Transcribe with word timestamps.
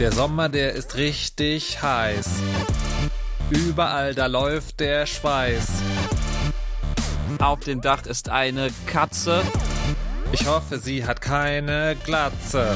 Der 0.00 0.12
Sommer, 0.12 0.48
der 0.48 0.72
ist 0.72 0.96
richtig 0.96 1.82
heiß. 1.82 2.26
Überall 3.50 4.14
da 4.14 4.28
läuft 4.28 4.80
der 4.80 5.04
Schweiß. 5.04 5.68
Auf 7.38 7.60
dem 7.60 7.82
Dach 7.82 8.06
ist 8.06 8.30
eine 8.30 8.70
Katze. 8.86 9.42
Ich 10.32 10.46
hoffe, 10.46 10.78
sie 10.78 11.04
hat 11.04 11.20
keine 11.20 11.96
Glatze. 12.02 12.74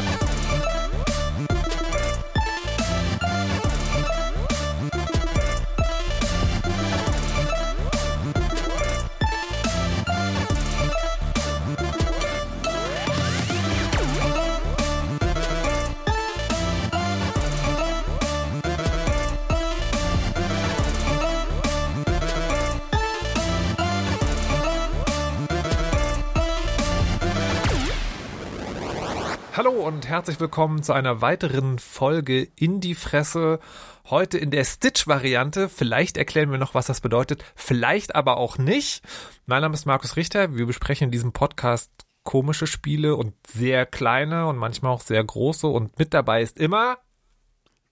Und 29.85 30.09
herzlich 30.09 30.41
willkommen 30.41 30.83
zu 30.83 30.95
einer 30.95 31.21
weiteren 31.21 31.79
Folge 31.79 32.49
in 32.57 32.81
die 32.81 32.95
Fresse. 32.95 33.61
Heute 34.09 34.39
in 34.39 34.51
der 34.51 34.65
Stitch-Variante. 34.65 35.69
Vielleicht 35.69 36.17
erklären 36.17 36.51
wir 36.51 36.57
noch, 36.57 36.73
was 36.73 36.87
das 36.87 37.03
bedeutet. 37.03 37.45
Vielleicht 37.55 38.15
aber 38.15 38.39
auch 38.39 38.57
nicht. 38.57 39.05
Mein 39.45 39.61
Name 39.61 39.75
ist 39.75 39.85
Markus 39.85 40.17
Richter. 40.17 40.57
Wir 40.57 40.65
besprechen 40.65 41.09
in 41.09 41.11
diesem 41.11 41.33
Podcast 41.33 41.91
komische 42.23 42.67
Spiele 42.67 43.15
und 43.15 43.35
sehr 43.47 43.85
kleine 43.85 44.47
und 44.47 44.57
manchmal 44.57 44.91
auch 44.91 45.03
sehr 45.03 45.23
große. 45.23 45.67
Und 45.67 45.99
mit 45.99 46.15
dabei 46.15 46.41
ist 46.41 46.59
immer 46.59 46.97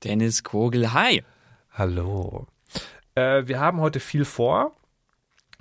Dennis 0.02 0.44
Kogel, 0.44 0.94
hi. 0.94 1.22
Hallo. 1.72 2.46
Äh, 3.14 3.46
wir 3.46 3.60
haben 3.60 3.82
heute 3.82 4.00
viel 4.00 4.24
vor. 4.24 4.74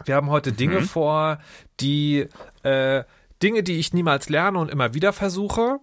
Wir 0.05 0.15
haben 0.15 0.29
heute 0.29 0.53
Dinge 0.53 0.81
vor, 0.83 1.39
die 1.81 2.29
äh, 2.63 3.03
Dinge, 3.43 3.63
die 3.63 3.79
ich 3.79 3.91
niemals 3.91 4.29
lerne 4.29 4.59
und 4.59 4.71
immer 4.71 4.93
wieder 4.93 5.11
versuche. 5.11 5.81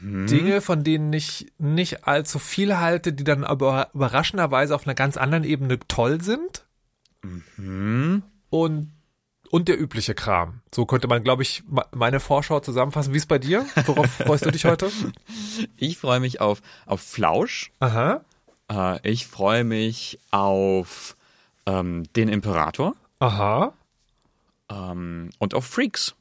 Dinge, 0.00 0.60
von 0.60 0.82
denen 0.82 1.12
ich 1.12 1.52
nicht 1.58 2.06
allzu 2.06 2.38
viel 2.38 2.78
halte, 2.78 3.12
die 3.12 3.24
dann 3.24 3.44
aber 3.44 3.90
überraschenderweise 3.94 4.74
auf 4.74 4.86
einer 4.86 4.94
ganz 4.94 5.16
anderen 5.16 5.44
Ebene 5.44 5.78
toll 5.88 6.20
sind. 6.20 6.66
Und, 8.50 8.92
und 9.50 9.68
der 9.68 9.80
übliche 9.80 10.14
Kram. 10.14 10.60
So 10.74 10.86
könnte 10.86 11.08
man, 11.08 11.22
glaube 11.22 11.42
ich, 11.42 11.62
meine 11.94 12.20
Vorschau 12.20 12.60
zusammenfassen. 12.60 13.12
Wie 13.12 13.18
ist 13.18 13.28
bei 13.28 13.38
dir? 13.38 13.66
Worauf 13.86 14.06
freust 14.26 14.46
du 14.46 14.50
dich 14.50 14.64
heute? 14.64 14.90
Ich 15.76 15.98
freue 15.98 16.20
mich 16.20 16.40
auf, 16.40 16.60
auf 16.86 17.00
Flausch. 17.00 17.70
Aha. 17.80 18.24
Äh, 18.70 19.08
ich 19.08 19.26
freue 19.26 19.64
mich 19.64 20.18
auf 20.30 21.16
ähm, 21.66 22.04
den 22.14 22.28
Imperator 22.28 22.94
Aha. 23.20 23.72
ähm, 24.70 25.30
und 25.38 25.54
auf 25.54 25.66
Freaks. 25.66 26.14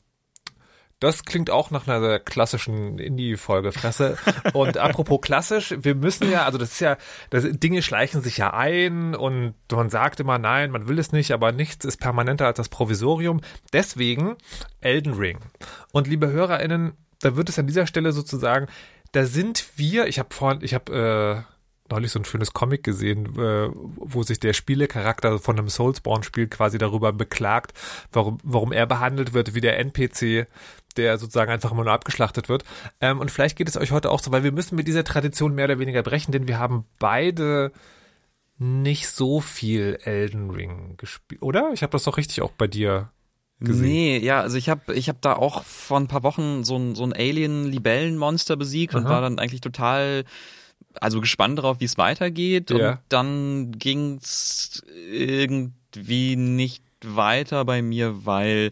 Das 1.00 1.26
klingt 1.26 1.52
auch 1.52 1.70
nach 1.70 1.88
einer 1.88 2.18
klassischen 2.18 2.98
Indie-Folge, 2.98 3.72
Fresse. 3.72 4.18
Und 4.54 4.78
apropos 4.78 5.22
klassisch, 5.22 5.76
wir 5.80 5.94
müssen 5.94 6.32
ja, 6.32 6.46
also 6.46 6.58
das 6.58 6.72
ist 6.72 6.80
ja, 6.80 6.98
das, 7.30 7.46
Dinge 7.52 7.84
schleichen 7.84 8.24
sich 8.24 8.38
ja 8.38 8.52
ein 8.52 9.14
und 9.14 9.54
man 9.72 9.92
sagt 9.92 10.20
immer, 10.20 10.40
nein, 10.40 10.72
man 10.72 10.88
will 10.88 10.98
es 10.98 11.12
nicht, 11.12 11.32
aber 11.32 11.52
nichts 11.52 11.86
ist 11.86 11.98
permanenter 11.98 12.48
als 12.48 12.58
das 12.58 12.70
Provisorium. 12.70 13.42
Deswegen 13.74 14.38
Elden 14.82 15.14
Ring. 15.14 15.38
Und 15.92 16.08
liebe 16.08 16.32
HörerInnen, 16.32 16.94
da 17.20 17.36
wird 17.36 17.50
es 17.50 17.60
an 17.60 17.68
dieser 17.68 17.86
Stelle 17.86 18.12
sozusagen, 18.12 18.66
da 19.12 19.26
sind 19.26 19.68
wir, 19.76 20.08
ich 20.08 20.18
habe 20.18 20.34
vorhin, 20.34 20.64
ich 20.64 20.74
habe 20.74 21.46
äh, 21.48 21.57
neulich 21.92 22.12
so 22.12 22.20
ein 22.20 22.26
schönes 22.26 22.54
Comic 22.54 22.84
gesehen, 22.84 23.38
äh, 23.38 23.70
wo 23.74 24.24
sich 24.24 24.40
der 24.40 24.54
Spielecharakter 24.54 25.40
von 25.40 25.58
einem 25.58 25.70
Soulsborne-Spiel 25.70 26.48
quasi 26.48 26.78
darüber 26.78 27.14
beklagt, 27.14 27.74
warum, 28.12 28.38
warum 28.44 28.72
er 28.72 28.86
behandelt 28.86 29.34
wird 29.34 29.54
wie 29.54 29.62
der 29.62 29.80
NPC, 29.80 30.48
der 30.98 31.18
sozusagen 31.18 31.52
einfach 31.52 31.72
immer 31.72 31.84
nur 31.84 31.94
abgeschlachtet 31.94 32.50
wird. 32.50 32.64
Ähm, 33.02 33.20
und 33.20 33.32
vielleicht 33.32 33.58
geht 33.58 33.70
es 33.70 33.78
euch 33.78 33.92
heute 33.92 34.10
auch 34.12 34.20
so, 34.20 34.32
weil 34.32 34.44
wir 34.44 34.52
müssen 34.52 34.76
mit 34.76 34.88
dieser 34.88 35.04
Tradition 35.04 35.56
mehr 35.56 35.66
oder 35.66 35.80
weniger 35.80 36.04
brechen, 36.04 36.32
denn 36.32 36.48
wir 36.48 36.60
haben 36.60 36.86
beide 37.00 37.72
nicht 38.60 39.10
so 39.10 39.40
viel 39.40 40.00
Elden 40.04 40.50
Ring 40.50 40.98
gespielt, 40.98 41.42
oder? 41.42 41.72
Ich 41.74 41.84
habe 41.84 41.92
das 41.92 42.04
doch 42.04 42.18
richtig 42.18 42.42
auch 42.42 42.52
bei 42.52 42.68
dir 42.68 43.12
gesehen. 43.60 43.86
Nee, 43.86 44.18
ja, 44.20 44.42
also 44.42 44.58
ich 44.58 44.70
habe 44.70 44.94
ich 44.94 45.10
hab 45.10 45.22
da 45.22 45.34
auch 45.34 45.64
vor 45.64 46.00
ein 46.00 46.08
paar 46.08 46.24
Wochen 46.24 46.64
so 46.64 46.78
ein, 46.78 46.96
so 46.96 47.04
ein 47.04 47.14
Alien-Libellenmonster 47.14 48.56
besiegt 48.56 48.96
und 48.96 49.06
Aha. 49.06 49.10
war 49.10 49.22
dann 49.22 49.40
eigentlich 49.40 49.62
total 49.62 50.26
also 51.00 51.22
gespannt 51.22 51.60
darauf, 51.60 51.80
wie 51.80 51.86
es 51.86 51.98
weitergeht. 51.98 52.72
Ja. 52.72 52.92
Und 52.92 53.00
dann 53.10 53.72
ging's 53.72 54.84
irgendwie 55.12 56.36
nicht 56.36 56.84
weiter 57.04 57.66
bei 57.66 57.82
mir, 57.82 58.26
weil, 58.26 58.72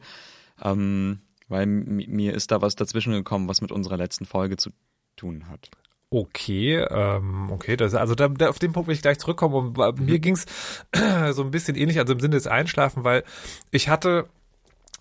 ähm, 0.61 1.19
weil 1.47 1.65
mir 1.65 2.33
ist 2.33 2.51
da 2.51 2.61
was 2.61 2.75
dazwischen 2.75 3.13
gekommen, 3.13 3.47
was 3.47 3.61
mit 3.61 3.71
unserer 3.71 3.97
letzten 3.97 4.25
Folge 4.25 4.57
zu 4.57 4.71
tun 5.15 5.47
hat. 5.49 5.69
Okay, 6.11 6.77
ähm, 6.77 7.49
okay, 7.51 7.75
das, 7.75 7.93
also 7.93 8.15
da, 8.15 8.27
da, 8.29 8.49
auf 8.49 8.59
den 8.59 8.71
Punkt 8.71 8.87
will 8.87 8.95
ich 8.95 9.01
gleich 9.01 9.19
zurückkommen. 9.19 9.55
Und 9.55 9.73
bei 9.73 9.91
mir 9.93 10.19
ging's 10.19 10.45
so 11.31 11.43
ein 11.43 11.51
bisschen 11.51 11.75
ähnlich, 11.75 11.99
also 11.99 12.13
im 12.13 12.19
Sinne 12.19 12.35
des 12.35 12.47
Einschlafen, 12.47 13.03
weil 13.03 13.23
ich 13.71 13.89
hatte, 13.89 14.29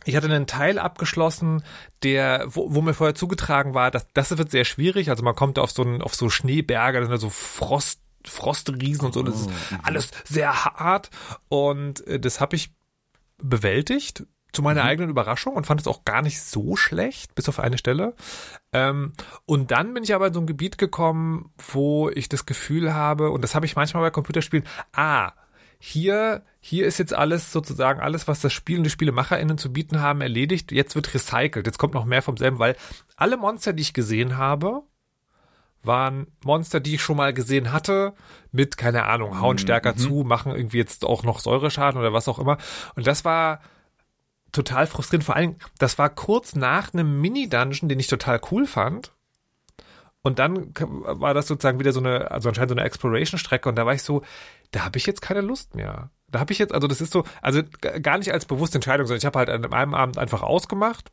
ich 0.04 0.16
hatte 0.16 0.26
einen 0.26 0.46
Teil 0.46 0.78
abgeschlossen, 0.78 1.62
der, 2.02 2.44
wo, 2.46 2.74
wo 2.74 2.82
mir 2.82 2.94
vorher 2.94 3.14
zugetragen 3.14 3.74
war, 3.74 3.90
dass 3.90 4.06
das 4.12 4.36
wird 4.36 4.50
sehr 4.50 4.64
schwierig. 4.64 5.10
Also 5.10 5.22
man 5.24 5.34
kommt 5.34 5.58
auf 5.58 5.70
so 5.70 5.82
einen, 5.82 6.02
auf 6.02 6.14
so 6.14 6.30
Schneeberge, 6.30 6.98
das 6.98 7.08
sind 7.08 7.14
ja 7.14 7.20
so 7.20 7.30
Frost, 7.30 8.00
Frostriesen 8.26 9.06
und 9.06 9.14
so, 9.14 9.22
das 9.22 9.42
ist 9.42 9.50
alles 9.82 10.10
sehr 10.24 10.64
hart. 10.64 11.10
Und 11.48 12.06
äh, 12.06 12.18
das 12.18 12.40
habe 12.40 12.56
ich 12.56 12.74
bewältigt 13.38 14.24
zu 14.54 14.62
meiner 14.62 14.84
eigenen 14.84 15.10
Überraschung 15.10 15.54
und 15.54 15.66
fand 15.66 15.80
es 15.80 15.86
auch 15.86 16.04
gar 16.04 16.22
nicht 16.22 16.40
so 16.40 16.76
schlecht, 16.76 17.34
bis 17.34 17.48
auf 17.48 17.58
eine 17.58 17.76
Stelle. 17.76 18.14
Ähm, 18.72 19.12
und 19.46 19.70
dann 19.72 19.92
bin 19.92 20.04
ich 20.04 20.14
aber 20.14 20.28
in 20.28 20.34
so 20.34 20.40
ein 20.40 20.46
Gebiet 20.46 20.78
gekommen, 20.78 21.52
wo 21.72 22.08
ich 22.10 22.28
das 22.28 22.46
Gefühl 22.46 22.94
habe, 22.94 23.30
und 23.30 23.42
das 23.42 23.54
habe 23.54 23.66
ich 23.66 23.76
manchmal 23.76 24.04
bei 24.04 24.10
Computerspielen, 24.10 24.66
ah, 24.92 25.32
hier, 25.86 26.42
hier 26.60 26.86
ist 26.86 26.96
jetzt 26.96 27.12
alles 27.12 27.52
sozusagen 27.52 28.00
alles, 28.00 28.26
was 28.26 28.40
das 28.40 28.54
Spiel 28.54 28.78
und 28.78 28.84
die 28.84 28.90
SpielemacherInnen 28.90 29.58
zu 29.58 29.70
bieten 29.70 30.00
haben, 30.00 30.22
erledigt. 30.22 30.72
Jetzt 30.72 30.94
wird 30.94 31.12
recycelt. 31.12 31.66
Jetzt 31.66 31.76
kommt 31.76 31.92
noch 31.92 32.06
mehr 32.06 32.22
vom 32.22 32.38
selben, 32.38 32.58
weil 32.58 32.74
alle 33.16 33.36
Monster, 33.36 33.74
die 33.74 33.82
ich 33.82 33.92
gesehen 33.92 34.38
habe, 34.38 34.80
waren 35.82 36.26
Monster, 36.42 36.80
die 36.80 36.94
ich 36.94 37.02
schon 37.02 37.18
mal 37.18 37.34
gesehen 37.34 37.70
hatte, 37.70 38.14
mit, 38.50 38.78
keine 38.78 39.04
Ahnung, 39.04 39.42
hauen 39.42 39.58
stärker 39.58 39.94
zu, 39.94 40.24
machen 40.24 40.56
irgendwie 40.56 40.78
jetzt 40.78 41.04
auch 41.04 41.22
noch 41.22 41.38
Säureschaden 41.38 42.00
oder 42.00 42.14
was 42.14 42.28
auch 42.28 42.38
immer. 42.38 42.56
Und 42.94 43.06
das 43.06 43.26
war 43.26 43.60
total 44.52 44.86
frustrierend. 44.86 45.24
Vor 45.24 45.36
allem, 45.36 45.56
das 45.78 45.98
war 45.98 46.08
kurz 46.08 46.56
nach 46.56 46.94
einem 46.94 47.20
Mini-Dungeon, 47.20 47.90
den 47.90 48.00
ich 48.00 48.06
total 48.06 48.40
cool 48.50 48.66
fand. 48.66 49.12
Und 50.22 50.38
dann 50.38 50.72
war 50.78 51.34
das 51.34 51.46
sozusagen 51.46 51.78
wieder 51.78 51.92
so 51.92 52.00
eine, 52.00 52.30
also 52.30 52.48
anscheinend 52.48 52.70
so 52.70 52.76
eine 52.76 52.86
Exploration-Strecke 52.86 53.68
und 53.68 53.76
da 53.76 53.84
war 53.84 53.92
ich 53.92 54.02
so, 54.02 54.22
da 54.74 54.84
habe 54.84 54.98
ich 54.98 55.06
jetzt 55.06 55.22
keine 55.22 55.40
Lust 55.40 55.74
mehr. 55.74 56.10
Da 56.28 56.40
habe 56.40 56.52
ich 56.52 56.58
jetzt, 56.58 56.74
also 56.74 56.88
das 56.88 57.00
ist 57.00 57.12
so, 57.12 57.24
also 57.40 57.62
gar 58.02 58.18
nicht 58.18 58.32
als 58.32 58.44
bewusste 58.44 58.78
Entscheidung, 58.78 59.06
sondern 59.06 59.18
ich 59.18 59.26
habe 59.26 59.38
halt 59.38 59.48
an 59.48 59.72
einem 59.72 59.94
Abend 59.94 60.18
einfach 60.18 60.42
ausgemacht. 60.42 61.12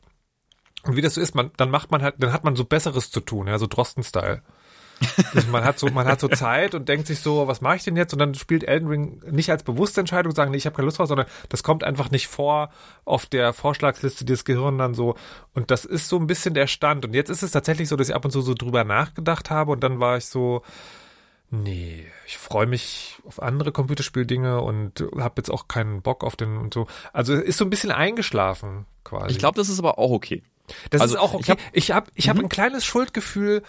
Und 0.82 0.96
wie 0.96 1.00
das 1.00 1.14
so 1.14 1.20
ist, 1.20 1.36
man, 1.36 1.52
dann 1.56 1.70
macht 1.70 1.92
man 1.92 2.02
halt, 2.02 2.16
dann 2.18 2.32
hat 2.32 2.42
man 2.42 2.56
so 2.56 2.64
Besseres 2.64 3.12
zu 3.12 3.20
tun, 3.20 3.46
ja, 3.46 3.58
so 3.58 3.68
Drosten-Style. 3.68 4.42
Also 5.34 5.48
man 5.48 5.64
hat 5.64 5.78
so, 5.78 5.88
man 5.88 6.06
hat 6.06 6.20
so 6.20 6.28
Zeit 6.28 6.74
und 6.74 6.88
denkt 6.88 7.06
sich 7.06 7.20
so, 7.20 7.46
was 7.46 7.60
mache 7.60 7.76
ich 7.76 7.84
denn 7.84 7.96
jetzt? 7.96 8.12
Und 8.12 8.18
dann 8.18 8.34
spielt 8.34 8.64
Elden 8.64 8.88
Ring 8.88 9.20
nicht 9.30 9.50
als 9.50 9.62
bewusste 9.62 10.00
Entscheidung, 10.00 10.34
sagen, 10.34 10.50
nee, 10.50 10.56
ich 10.56 10.66
habe 10.66 10.76
keine 10.76 10.86
Lust 10.86 10.98
drauf, 10.98 11.08
sondern 11.08 11.26
das 11.48 11.62
kommt 11.62 11.84
einfach 11.84 12.10
nicht 12.10 12.28
vor 12.28 12.70
auf 13.04 13.26
der 13.26 13.52
Vorschlagsliste 13.52 14.24
des 14.24 14.44
Gehirns 14.44 14.78
dann 14.78 14.94
so. 14.94 15.16
Und 15.54 15.70
das 15.70 15.84
ist 15.84 16.08
so 16.08 16.18
ein 16.18 16.26
bisschen 16.26 16.54
der 16.54 16.66
Stand. 16.66 17.04
Und 17.04 17.14
jetzt 17.14 17.30
ist 17.30 17.42
es 17.42 17.52
tatsächlich 17.52 17.88
so, 17.88 17.96
dass 17.96 18.08
ich 18.08 18.14
ab 18.14 18.24
und 18.24 18.30
zu 18.30 18.42
so 18.42 18.54
drüber 18.54 18.84
nachgedacht 18.84 19.50
habe 19.50 19.72
und 19.72 19.82
dann 19.82 20.00
war 20.00 20.16
ich 20.16 20.26
so, 20.26 20.62
nee, 21.52 22.04
ich 22.26 22.36
freue 22.38 22.66
mich 22.66 23.18
auf 23.26 23.40
andere 23.40 23.70
Computerspieldinge 23.70 24.60
und 24.60 25.04
habe 25.18 25.34
jetzt 25.36 25.50
auch 25.50 25.68
keinen 25.68 26.02
Bock 26.02 26.24
auf 26.24 26.34
den 26.34 26.56
und 26.56 26.74
so. 26.74 26.86
Also 27.12 27.34
ist 27.34 27.58
so 27.58 27.64
ein 27.64 27.70
bisschen 27.70 27.92
eingeschlafen 27.92 28.86
quasi. 29.04 29.30
Ich 29.32 29.38
glaube, 29.38 29.56
das 29.56 29.68
ist 29.68 29.78
aber 29.78 29.98
auch 29.98 30.10
okay. 30.10 30.42
Das 30.90 31.00
Also, 31.00 31.14
ist 31.16 31.20
auch 31.20 31.34
ich 31.34 31.50
okay. 31.50 31.52
hab- 31.52 31.58
Ich 31.72 31.90
habe 31.92 32.10
ich 32.14 32.28
hab 32.28 32.38
ein 32.38 32.48
kleines 32.48 32.84
Schuldgefühl, 32.84 33.62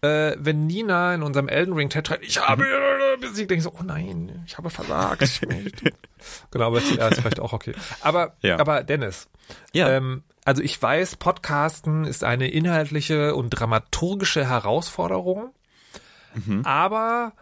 äh, 0.00 0.34
wenn 0.38 0.66
Nina 0.66 1.14
in 1.14 1.22
unserem 1.22 1.48
Elden 1.48 1.74
Ring 1.74 1.90
Chat 1.90 2.08
schreibt, 2.08 2.24
ich 2.24 2.40
habe 2.40 2.64
besiegt, 3.20 3.50
denke 3.50 3.58
ich 3.58 3.62
so, 3.64 3.72
oh 3.78 3.82
nein, 3.82 4.42
ich 4.46 4.56
habe 4.58 4.70
versagt. 4.70 5.22
Ich 5.22 5.40
genau, 6.50 6.66
aber 6.66 6.80
ja, 6.80 7.08
ist 7.08 7.20
vielleicht 7.20 7.40
auch 7.40 7.52
okay. 7.52 7.74
Aber, 8.00 8.34
Ja. 8.42 8.58
aber 8.58 8.82
Dennis, 8.82 9.28
Ja. 9.72 9.90
ähm, 9.90 10.22
also 10.44 10.62
ich 10.62 10.80
weiß, 10.80 11.16
Podcasten 11.16 12.04
ist 12.04 12.24
eine 12.24 12.48
inhaltliche 12.48 13.34
und 13.34 13.50
dramaturgische 13.50 14.48
Herausforderung, 14.48 15.50
aber 16.64 17.32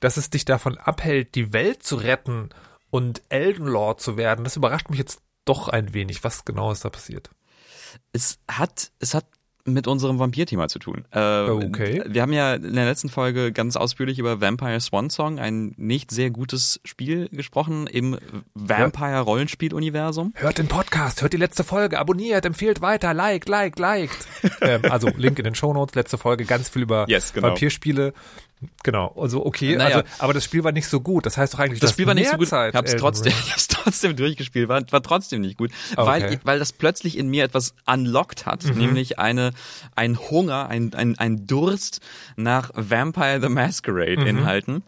dass 0.00 0.16
es 0.16 0.30
dich 0.30 0.44
davon 0.44 0.78
abhält, 0.78 1.34
die 1.34 1.52
Welt 1.52 1.82
zu 1.82 1.96
retten 1.96 2.50
und 2.90 3.22
Elden 3.28 3.66
Lord 3.66 4.00
zu 4.00 4.16
werden, 4.16 4.44
das 4.44 4.56
überrascht 4.56 4.88
mich 4.88 4.98
jetzt 4.98 5.20
doch 5.44 5.68
ein 5.68 5.92
wenig. 5.92 6.24
Was 6.24 6.44
genau 6.44 6.72
ist 6.72 6.84
da 6.84 6.90
passiert? 6.90 7.30
es 8.12 8.38
hat, 8.48 8.92
es 8.98 9.14
hat 9.14 9.26
mit 9.64 9.86
unserem 9.86 10.18
Vampir-Thema 10.18 10.68
zu 10.68 10.78
tun. 10.78 11.04
Äh, 11.12 11.40
Okay. 11.50 12.02
Wir 12.06 12.22
haben 12.22 12.32
ja 12.32 12.54
in 12.54 12.74
der 12.74 12.84
letzten 12.86 13.08
Folge 13.08 13.52
ganz 13.52 13.76
ausführlich 13.76 14.18
über 14.18 14.40
Vampire 14.40 14.80
Swan 14.80 15.10
Song, 15.10 15.38
ein 15.38 15.74
nicht 15.76 16.10
sehr 16.10 16.30
gutes 16.30 16.80
Spiel 16.84 17.28
gesprochen 17.30 17.86
im 17.86 18.18
Vampire-Rollenspiel-Universum. 18.54 20.32
Hört 20.36 20.58
den 20.58 20.68
Podcast, 20.68 21.22
hört 21.22 21.32
die 21.32 21.36
letzte 21.36 21.64
Folge, 21.64 21.98
abonniert, 21.98 22.44
empfiehlt 22.44 22.80
weiter, 22.80 23.14
liked, 23.14 23.48
liked, 23.48 23.78
liked. 23.80 24.26
ähm, 24.60 24.82
also 24.90 25.08
Link 25.16 25.38
in 25.38 25.44
den 25.44 25.54
Shownotes, 25.54 25.94
letzte 25.94 26.18
Folge, 26.18 26.44
ganz 26.44 26.68
viel 26.68 26.82
über 26.82 27.06
Yes, 27.08 27.32
genau. 27.32 27.48
Vampirspiele. 27.48 28.12
Genau, 28.82 29.14
also 29.16 29.44
okay, 29.46 29.76
Naja. 29.76 29.96
also, 29.98 30.08
aber 30.18 30.34
das 30.34 30.44
Spiel 30.44 30.64
war 30.64 30.72
nicht 30.72 30.86
so 30.86 31.00
gut. 31.00 31.24
Das 31.24 31.36
heißt 31.38 31.54
doch 31.54 31.58
eigentlich, 31.60 31.80
Das 31.80 31.92
Spiel 31.92 32.06
war 32.06 32.14
nicht 32.14 32.28
so 32.30 32.36
gut. 32.36 32.48
Zeit 32.48 32.74
Ich 32.74 32.76
hab's 32.76 32.90
Elden 32.90 33.00
trotzdem, 33.00 33.32
ich 33.46 33.52
hab's 33.52 33.68
trotzdem 33.68 34.16
durchgespielt, 34.16 34.68
war, 34.68 34.82
war 34.90 35.02
trotzdem 35.02 35.40
nicht 35.40 35.56
gut, 35.56 35.70
Okay. 35.96 36.06
weil, 36.06 36.40
weil 36.44 36.58
das 36.58 36.72
plötzlich 36.72 37.16
in 37.16 37.28
mir 37.28 37.44
etwas 37.44 37.74
unlocked 37.86 38.44
hat, 38.46 38.64
Mhm. 38.64 38.76
nämlich 38.78 39.18
eine, 39.18 39.52
ein 39.96 40.18
Hunger, 40.18 40.68
ein, 40.68 40.92
ein, 40.94 41.18
ein 41.18 41.46
Durst 41.46 42.00
nach 42.36 42.70
Vampire 42.74 43.40
the 43.40 43.48
Masquerade 43.48 44.18
Mhm. 44.20 44.26
Inhalten. 44.26 44.82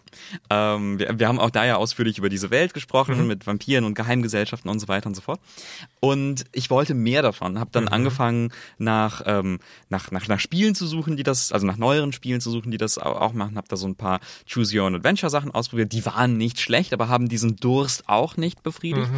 Ähm, 0.50 0.99
wir, 0.99 1.19
wir 1.19 1.29
haben 1.29 1.38
auch 1.41 1.50
da 1.50 1.64
ja 1.64 1.76
ausführlich 1.76 2.19
über 2.19 2.29
diese 2.29 2.50
Welt 2.50 2.75
gesprochen, 2.75 3.19
Mhm. 3.20 3.26
mit 3.26 3.47
Vampiren 3.47 3.85
und 3.85 3.94
Geheimgesellschaften 3.94 4.70
und 4.70 4.79
so 4.79 4.88
weiter 4.88 5.06
und 5.06 5.14
so 5.14 5.20
fort. 5.23 5.41
Und 6.00 6.44
ich 6.53 6.70
wollte 6.70 6.94
mehr 6.94 7.23
davon, 7.23 7.59
habe 7.59 7.69
Mhm. 7.69 7.73
dann 7.73 7.88
angefangen 7.88 8.53
nach, 8.79 9.23
ähm, 9.26 9.59
nach, 9.88 10.11
nach, 10.11 10.29
nach 10.29 10.41
Spielen 10.41 10.75
zu 10.75 10.87
suchen, 10.87 11.17
die 11.17 11.23
das, 11.23 11.53
also 11.53 11.67
nach 11.67 11.76
neueren 11.76 12.12
Spielen 12.12 12.41
zu 12.41 12.50
suchen, 12.50 12.70
die 12.70 12.79
das 12.79 12.99
au- 12.99 13.12
auch 13.12 13.32
machen, 13.32 13.56
habe 13.56 13.69
da 13.69 13.76
so 13.76 13.87
ein 13.87 13.94
paar 13.97 14.20
Choose 14.53 14.76
Your 14.79 14.87
Own 14.87 14.94
Adventure 14.97 15.31
Sachen 15.31 15.50
ausprobiert, 15.50 15.93
die 15.93 16.05
waren 16.06 16.37
nicht 16.37 16.61
schlecht, 16.61 16.93
aber 16.93 17.08
haben 17.08 17.29
diesen 17.29 17.56
Durst 17.56 18.08
auch 18.08 18.37
nicht 18.37 18.62
befriedigt. 18.62 19.11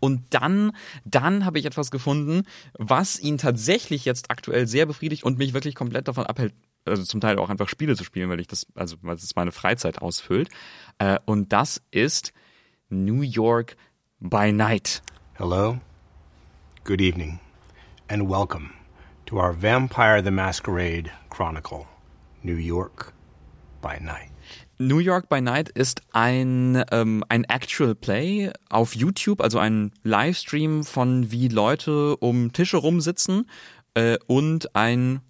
Und 0.00 0.22
dann, 0.30 0.72
dann 1.04 1.44
habe 1.44 1.58
ich 1.58 1.64
etwas 1.64 1.90
gefunden, 1.90 2.42
was 2.78 3.18
ihn 3.20 3.38
tatsächlich 3.38 4.04
jetzt 4.04 4.30
aktuell 4.30 4.66
sehr 4.66 4.86
befriedigt 4.86 5.24
und 5.24 5.38
mich 5.38 5.52
wirklich 5.54 5.74
komplett 5.74 6.08
davon 6.08 6.26
abhält, 6.26 6.52
also 6.84 7.04
zum 7.04 7.20
Teil 7.20 7.38
auch 7.38 7.50
einfach 7.50 7.68
Spiele 7.68 7.96
zu 7.96 8.04
spielen, 8.04 8.28
weil 8.30 8.40
ich 8.40 8.46
das, 8.46 8.66
also 8.74 8.96
weil 9.02 9.14
es 9.14 9.34
meine 9.36 9.52
Freizeit 9.52 10.00
ausfüllt. 10.02 10.48
Äh, 10.98 11.18
und 11.24 11.52
das 11.52 11.82
ist 11.90 12.32
New 12.88 13.22
York 13.22 13.76
by 14.20 14.52
Night. 14.52 15.02
Hello, 15.34 15.80
good 16.84 17.00
evening, 17.00 17.40
and 18.08 18.28
welcome 18.28 18.70
to 19.26 19.36
our 19.36 19.54
Vampire 19.60 20.22
the 20.22 20.30
Masquerade 20.30 21.10
Chronicle, 21.30 21.86
New 22.42 22.56
York 22.56 23.12
by 23.80 23.98
Night. 24.00 24.28
New 24.78 24.98
York 24.98 25.28
by 25.28 25.40
Night 25.40 25.68
ist 25.68 26.02
ein, 26.12 26.84
ähm, 26.90 27.24
ein 27.28 27.44
Actual 27.44 27.94
Play 27.94 28.52
auf 28.68 28.94
YouTube, 28.94 29.40
also 29.40 29.58
ein 29.58 29.92
Livestream 30.02 30.82
von 30.82 31.30
wie 31.30 31.48
Leute 31.48 32.16
um 32.16 32.52
Tische 32.52 32.78
rumsitzen 32.78 33.48
äh, 33.94 34.18
und 34.26 34.74
ein 34.74 35.20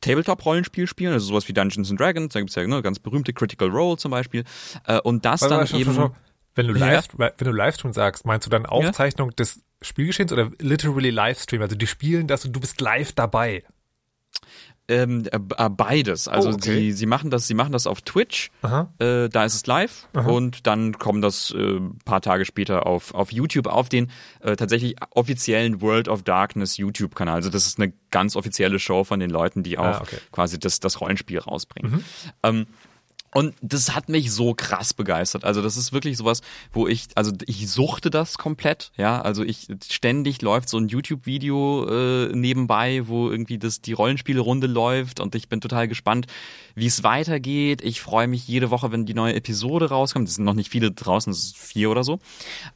Tabletop-Rollenspiel 0.00 0.86
spielen, 0.86 1.12
also 1.12 1.26
sowas 1.26 1.48
wie 1.48 1.52
Dungeons 1.52 1.90
and 1.90 2.00
Dragons, 2.00 2.32
da 2.32 2.40
gibt's 2.40 2.54
ja 2.54 2.66
ne, 2.66 2.82
ganz 2.82 2.98
berühmte 2.98 3.32
Critical 3.32 3.68
Role 3.68 3.96
zum 3.96 4.10
Beispiel. 4.10 4.44
Äh, 4.86 5.00
und 5.00 5.24
das 5.24 5.42
Warte, 5.42 5.54
dann 5.54 5.60
warte, 5.60 5.76
eben. 5.76 6.12
Wenn 6.54 6.66
du 6.66 6.74
Ja. 6.74 6.86
live, 6.94 7.06
wenn 7.16 7.32
du 7.38 7.52
Livestream 7.52 7.92
sagst, 7.92 8.26
meinst 8.26 8.46
du 8.46 8.50
dann 8.50 8.66
Aufzeichnung 8.66 9.30
des 9.36 9.62
Spielgeschehens 9.80 10.32
oder 10.32 10.50
literally 10.58 11.10
Livestream? 11.10 11.62
Also 11.62 11.76
die 11.76 11.86
spielen 11.86 12.26
das 12.26 12.44
und 12.44 12.52
du 12.52 12.58
bist 12.58 12.80
live 12.80 13.12
dabei. 13.12 13.62
Ähm, 14.88 15.24
äh, 15.30 15.36
äh, 15.36 15.68
beides. 15.68 16.28
Also 16.28 16.48
Oh, 16.48 16.52
okay. 16.54 16.76
sie, 16.80 16.92
sie 16.92 17.04
machen 17.06 17.28
das, 17.30 17.46
sie 17.46 17.54
machen 17.54 17.72
das 17.72 17.86
auf 17.86 18.00
Twitch. 18.00 18.50
Aha. 18.62 18.90
Äh, 18.98 19.28
da 19.28 19.44
ist 19.44 19.54
es 19.54 19.66
live 19.66 20.08
und 20.14 20.66
dann 20.66 20.98
kommt 20.98 21.22
das 21.22 21.50
äh, 21.50 21.78
paar 22.06 22.22
Tage 22.22 22.44
später 22.46 22.86
auf, 22.86 23.12
auf 23.14 23.30
YouTube 23.30 23.66
auf 23.66 23.88
den 23.90 24.10
äh, 24.40 24.56
tatsächlich 24.56 24.96
offiziellen 25.10 25.82
World 25.82 26.08
of 26.08 26.22
Darkness 26.22 26.78
YouTube-Kanal. 26.78 27.34
Also 27.36 27.50
das 27.50 27.66
ist 27.66 27.78
eine 27.78 27.92
ganz 28.10 28.34
offizielle 28.34 28.78
Show 28.78 29.04
von 29.04 29.20
den 29.20 29.28
Leuten, 29.30 29.62
die 29.62 29.76
auch 29.76 29.84
Ah, 29.84 30.00
okay. 30.00 30.16
quasi 30.32 30.58
das, 30.58 30.80
das 30.80 31.00
Rollenspiel 31.02 31.38
rausbringen. 31.38 32.02
Ähm, 32.42 32.66
und 33.34 33.54
das 33.60 33.94
hat 33.94 34.08
mich 34.08 34.32
so 34.32 34.54
krass 34.54 34.94
begeistert. 34.94 35.44
Also 35.44 35.60
das 35.60 35.76
ist 35.76 35.92
wirklich 35.92 36.16
sowas, 36.16 36.40
wo 36.72 36.88
ich, 36.88 37.08
also 37.14 37.32
ich 37.46 37.68
suchte 37.68 38.08
das 38.10 38.38
komplett, 38.38 38.90
ja. 38.96 39.20
Also 39.20 39.44
ich 39.44 39.68
ständig 39.88 40.40
läuft 40.40 40.68
so 40.68 40.78
ein 40.78 40.88
YouTube-Video 40.88 41.86
äh, 41.88 42.32
nebenbei, 42.34 43.06
wo 43.06 43.30
irgendwie 43.30 43.58
das 43.58 43.82
die 43.82 43.92
Rollenspielrunde 43.92 44.66
läuft 44.66 45.20
und 45.20 45.34
ich 45.34 45.48
bin 45.48 45.60
total 45.60 45.88
gespannt, 45.88 46.26
wie 46.74 46.86
es 46.86 47.02
weitergeht. 47.02 47.82
Ich 47.82 48.00
freue 48.00 48.28
mich 48.28 48.48
jede 48.48 48.70
Woche, 48.70 48.92
wenn 48.92 49.04
die 49.04 49.14
neue 49.14 49.34
Episode 49.34 49.90
rauskommt. 49.90 50.28
Es 50.28 50.36
sind 50.36 50.44
noch 50.44 50.54
nicht 50.54 50.70
viele 50.70 50.90
draußen, 50.90 51.30
es 51.30 51.44
ist 51.44 51.58
vier 51.58 51.90
oder 51.90 52.04
so. 52.04 52.20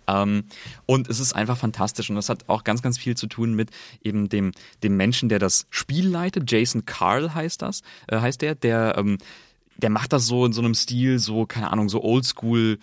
Ähm, 0.07 0.45
und 0.85 1.09
es 1.09 1.19
ist 1.19 1.35
einfach 1.35 1.57
fantastisch 1.57 2.11
und 2.11 2.17
das 2.17 2.29
hat 2.29 2.49
auch 2.49 2.65
ganz, 2.65 2.83
ganz 2.83 2.99
viel 2.99 3.17
zu 3.17 3.27
tun 3.27 3.55
mit 3.55 3.71
eben 4.03 4.29
dem 4.29 4.53
dem 4.83 4.97
Menschen, 4.97 5.29
der 5.31 5.39
das 5.39 5.67
Spiel 5.71 6.09
leitet. 6.09 6.51
Jason 6.51 6.85
Carl 6.85 7.35
heißt 7.35 7.63
das, 7.63 7.83
äh, 8.09 8.21
heißt 8.21 8.43
der, 8.43 8.55
der 8.55 8.97
ähm, 8.99 9.19
der 9.77 9.91
macht 9.91 10.13
das 10.13 10.27
so 10.27 10.47
in 10.47 10.53
so 10.53 10.61
einem 10.61 10.75
Stil, 10.75 11.19
so, 11.19 11.47
keine 11.47 11.71
Ahnung, 11.71 11.89
so 11.89 12.03
oldschool 12.03 12.79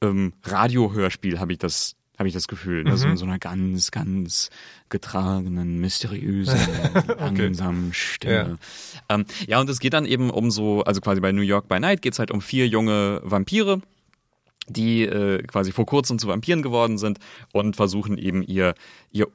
ähm, 0.00 0.32
Radiohörspiel, 0.44 1.40
habe 1.40 1.52
ich 1.52 1.58
das, 1.58 1.96
habe 2.18 2.28
ich 2.28 2.34
das 2.34 2.48
Gefühl. 2.48 2.84
Ne? 2.84 2.96
So 2.96 3.08
in 3.08 3.16
so 3.16 3.24
einer 3.24 3.38
ganz, 3.38 3.90
ganz 3.90 4.50
getragenen, 4.88 5.78
mysteriösen, 5.80 6.58
langsamen 7.18 7.92
Stimme. 7.92 8.58
Ja. 9.08 9.14
Ähm, 9.14 9.26
ja, 9.46 9.60
und 9.60 9.68
es 9.68 9.80
geht 9.80 9.92
dann 9.92 10.04
eben 10.04 10.30
um 10.30 10.50
so, 10.50 10.82
also 10.84 11.00
quasi 11.00 11.20
bei 11.20 11.32
New 11.32 11.42
York 11.42 11.68
by 11.68 11.80
Night 11.80 12.02
geht's 12.02 12.18
halt 12.18 12.30
um 12.30 12.40
vier 12.40 12.66
junge 12.66 13.20
Vampire, 13.24 13.80
die 14.68 15.02
äh, 15.02 15.42
quasi 15.42 15.72
vor 15.72 15.86
kurzem 15.86 16.18
zu 16.18 16.28
Vampiren 16.28 16.62
geworden 16.62 16.98
sind 16.98 17.18
und 17.52 17.76
versuchen 17.76 18.18
eben 18.18 18.42
ihr, 18.42 18.74
ihr 19.12 19.28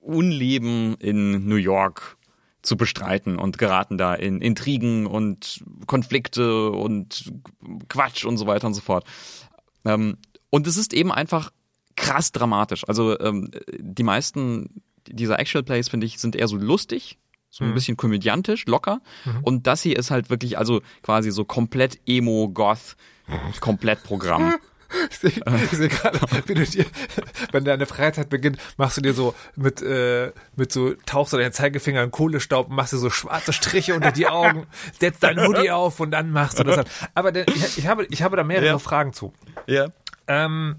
Unleben 0.00 0.96
in 0.98 1.46
New 1.46 1.56
York 1.56 2.16
zu 2.62 2.76
bestreiten 2.76 3.38
und 3.38 3.58
geraten 3.58 3.98
da 3.98 4.14
in 4.14 4.40
Intrigen 4.40 5.06
und 5.06 5.64
Konflikte 5.86 6.70
und 6.70 7.32
Quatsch 7.88 8.24
und 8.24 8.36
so 8.36 8.46
weiter 8.46 8.66
und 8.66 8.74
so 8.74 8.80
fort. 8.80 9.04
Ähm, 9.84 10.16
und 10.50 10.66
es 10.66 10.76
ist 10.76 10.92
eben 10.92 11.12
einfach 11.12 11.50
krass 11.96 12.32
dramatisch. 12.32 12.86
Also 12.88 13.18
ähm, 13.20 13.50
die 13.78 14.02
meisten 14.02 14.82
dieser 15.08 15.38
Actual 15.38 15.64
Plays, 15.64 15.88
finde 15.88 16.06
ich, 16.06 16.18
sind 16.18 16.36
eher 16.36 16.48
so 16.48 16.56
lustig, 16.56 17.18
so 17.48 17.64
ein 17.64 17.74
bisschen 17.74 17.96
komödiantisch, 17.96 18.66
locker. 18.66 19.00
Und 19.42 19.66
das 19.66 19.82
hier 19.82 19.98
ist 19.98 20.10
halt 20.10 20.30
wirklich, 20.30 20.56
also 20.56 20.82
quasi 21.02 21.30
so 21.32 21.44
komplett 21.44 21.98
Emo, 22.06 22.48
Goth, 22.48 22.96
Komplettprogramm. 23.60 24.54
Ich 25.10 25.18
sehe 25.18 25.30
ich 25.30 25.78
seh 25.78 25.88
gerade, 25.88 26.18
wie 26.46 26.54
du 26.54 26.64
dir, 26.64 26.84
wenn 27.52 27.64
deine 27.64 27.86
Freizeit 27.86 28.28
beginnt, 28.28 28.58
machst 28.76 28.96
du 28.96 29.00
dir 29.00 29.14
so 29.14 29.34
mit, 29.56 29.82
äh, 29.82 30.32
mit 30.56 30.72
so, 30.72 30.94
tauchst 31.06 31.32
du 31.32 31.36
deinen 31.36 31.52
Zeigefinger 31.52 32.02
in 32.02 32.10
Kohlestaub 32.10 32.68
und 32.68 32.76
machst 32.76 32.92
dir 32.92 32.98
so 32.98 33.10
schwarze 33.10 33.52
Striche 33.52 33.94
unter 33.94 34.12
die 34.12 34.26
Augen, 34.26 34.66
setzt 34.98 35.22
deinen 35.22 35.46
Hoodie 35.46 35.70
auf 35.70 36.00
und 36.00 36.10
dann 36.10 36.30
machst 36.30 36.58
du 36.58 36.64
das. 36.64 36.76
Dann. 36.76 36.86
Aber 37.14 37.32
denn, 37.32 37.46
ich, 37.54 37.78
ich, 37.78 37.86
habe, 37.86 38.06
ich 38.06 38.22
habe 38.22 38.36
da 38.36 38.44
mehrere 38.44 38.66
Ja. 38.66 38.78
Fragen 38.78 39.12
zu. 39.12 39.32
Ja. 39.66 39.88
Ähm, 40.26 40.76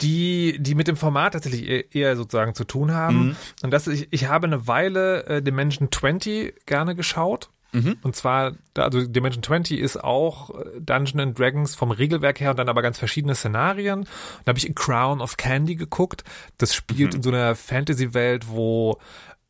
die, 0.00 0.56
die 0.58 0.74
mit 0.74 0.88
dem 0.88 0.96
Format 0.96 1.34
tatsächlich 1.34 1.68
eher, 1.68 1.94
eher 1.94 2.16
sozusagen 2.16 2.54
zu 2.54 2.64
tun 2.64 2.92
haben. 2.92 3.26
Mhm. 3.28 3.36
Und 3.62 3.70
das, 3.70 3.86
ich, 3.86 4.08
ich 4.10 4.26
habe 4.26 4.46
eine 4.46 4.66
Weile 4.66 5.24
äh, 5.26 5.42
Dimension 5.42 5.90
20 5.90 6.66
gerne 6.66 6.94
geschaut. 6.94 7.50
Mhm. 7.72 7.96
Und 8.02 8.14
zwar, 8.16 8.52
also 8.76 9.06
Dimension 9.06 9.42
20 9.42 9.78
ist 9.80 9.96
auch 10.02 10.50
äh, 10.50 10.80
Dungeons 10.80 11.20
and 11.22 11.38
Dragons 11.38 11.74
vom 11.74 11.90
Regelwerk 11.90 12.38
her 12.40 12.50
und 12.50 12.58
dann 12.58 12.68
aber 12.68 12.82
ganz 12.82 12.98
verschiedene 12.98 13.34
Szenarien. 13.34 14.00
Und 14.00 14.08
da 14.44 14.50
habe 14.50 14.58
ich 14.58 14.74
Crown 14.74 15.20
of 15.20 15.36
Candy 15.36 15.74
geguckt. 15.76 16.22
Das 16.58 16.74
spielt 16.74 17.12
Mhm. 17.12 17.16
in 17.16 17.22
so 17.22 17.30
einer 17.30 17.54
Fantasy-Welt, 17.54 18.48
wo 18.48 18.98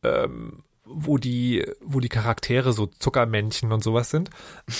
ähm, 0.03 0.63
wo 0.85 1.17
die, 1.17 1.65
wo 1.81 1.99
die 1.99 2.09
Charaktere 2.09 2.73
so 2.73 2.87
Zuckermännchen 2.87 3.71
und 3.71 3.83
sowas 3.83 4.09
sind. 4.09 4.29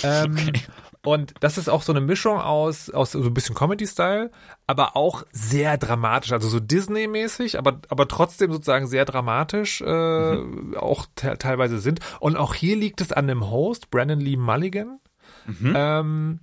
Ähm, 0.02 0.36
Und 1.04 1.34
das 1.40 1.58
ist 1.58 1.68
auch 1.68 1.82
so 1.82 1.92
eine 1.92 2.00
Mischung 2.00 2.40
aus, 2.40 2.88
aus 2.88 3.12
so 3.12 3.22
ein 3.22 3.34
bisschen 3.34 3.54
Comedy-Style, 3.54 4.30
aber 4.66 4.96
auch 4.96 5.24
sehr 5.32 5.76
dramatisch, 5.76 6.32
also 6.32 6.48
so 6.48 6.60
Disney-mäßig, 6.60 7.58
aber, 7.58 7.80
aber 7.90 8.08
trotzdem 8.08 8.50
sozusagen 8.50 8.86
sehr 8.86 9.04
dramatisch 9.04 9.82
äh, 9.82 10.76
auch 10.76 11.06
te 11.14 11.36
teilweise 11.36 11.78
sind. 11.78 12.00
Und 12.20 12.36
auch 12.36 12.54
hier 12.54 12.76
liegt 12.76 13.02
es 13.02 13.12
an 13.12 13.28
dem 13.28 13.50
Host, 13.50 13.90
Brandon 13.90 14.18
Lee 14.18 14.36
Mulligan. 14.36 14.98
Ähm, 15.76 16.40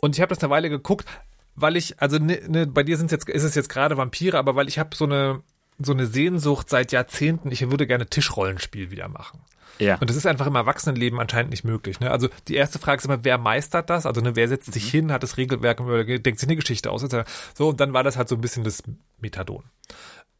und 0.00 0.16
ich 0.16 0.20
habe 0.20 0.34
das 0.34 0.42
eine 0.42 0.50
Weile 0.50 0.68
geguckt, 0.68 1.06
weil 1.54 1.76
ich, 1.76 2.00
also 2.00 2.18
ne, 2.18 2.40
ne, 2.48 2.66
bei 2.66 2.82
dir 2.82 2.96
sind's 2.96 3.12
jetzt, 3.12 3.28
ist 3.28 3.44
es 3.44 3.54
jetzt 3.54 3.68
gerade 3.68 3.96
Vampire, 3.96 4.36
aber 4.36 4.56
weil 4.56 4.66
ich 4.66 4.80
habe 4.80 4.96
so 4.96 5.04
eine, 5.04 5.42
so 5.78 5.92
eine 5.92 6.06
Sehnsucht 6.06 6.70
seit 6.70 6.92
Jahrzehnten, 6.92 7.50
ich 7.50 7.70
würde 7.70 7.86
gerne 7.86 8.06
Tischrollenspiel 8.06 8.90
wieder 8.90 9.08
machen. 9.08 9.40
Ja. 9.78 9.96
Und 9.98 10.08
das 10.08 10.16
ist 10.16 10.26
einfach 10.26 10.46
im 10.46 10.54
Erwachsenenleben 10.54 11.20
anscheinend 11.20 11.50
nicht 11.50 11.64
möglich. 11.64 12.00
Ne? 12.00 12.10
Also 12.10 12.28
die 12.48 12.54
erste 12.54 12.78
Frage 12.78 12.98
ist 12.98 13.04
immer, 13.04 13.24
wer 13.24 13.36
meistert 13.36 13.90
das? 13.90 14.06
Also 14.06 14.22
ne, 14.22 14.34
wer 14.34 14.48
setzt 14.48 14.72
sich 14.72 14.90
hin, 14.90 15.12
hat 15.12 15.22
das 15.22 15.36
Regelwerk, 15.36 15.78
denkt 16.22 16.40
sich 16.40 16.48
eine 16.48 16.56
Geschichte 16.56 16.90
aus. 16.90 17.06
So, 17.54 17.68
und 17.68 17.80
dann 17.80 17.92
war 17.92 18.02
das 18.02 18.16
halt 18.16 18.28
so 18.28 18.36
ein 18.36 18.40
bisschen 18.40 18.64
das 18.64 18.82
Methadon. 19.18 19.64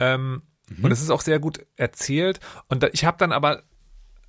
Ähm, 0.00 0.42
Und 0.82 0.90
es 0.90 1.00
ist 1.00 1.10
auch 1.10 1.20
sehr 1.20 1.38
gut 1.38 1.66
erzählt. 1.76 2.40
Und 2.68 2.82
da, 2.82 2.88
ich 2.92 3.04
habe 3.04 3.18
dann 3.18 3.32
aber 3.32 3.62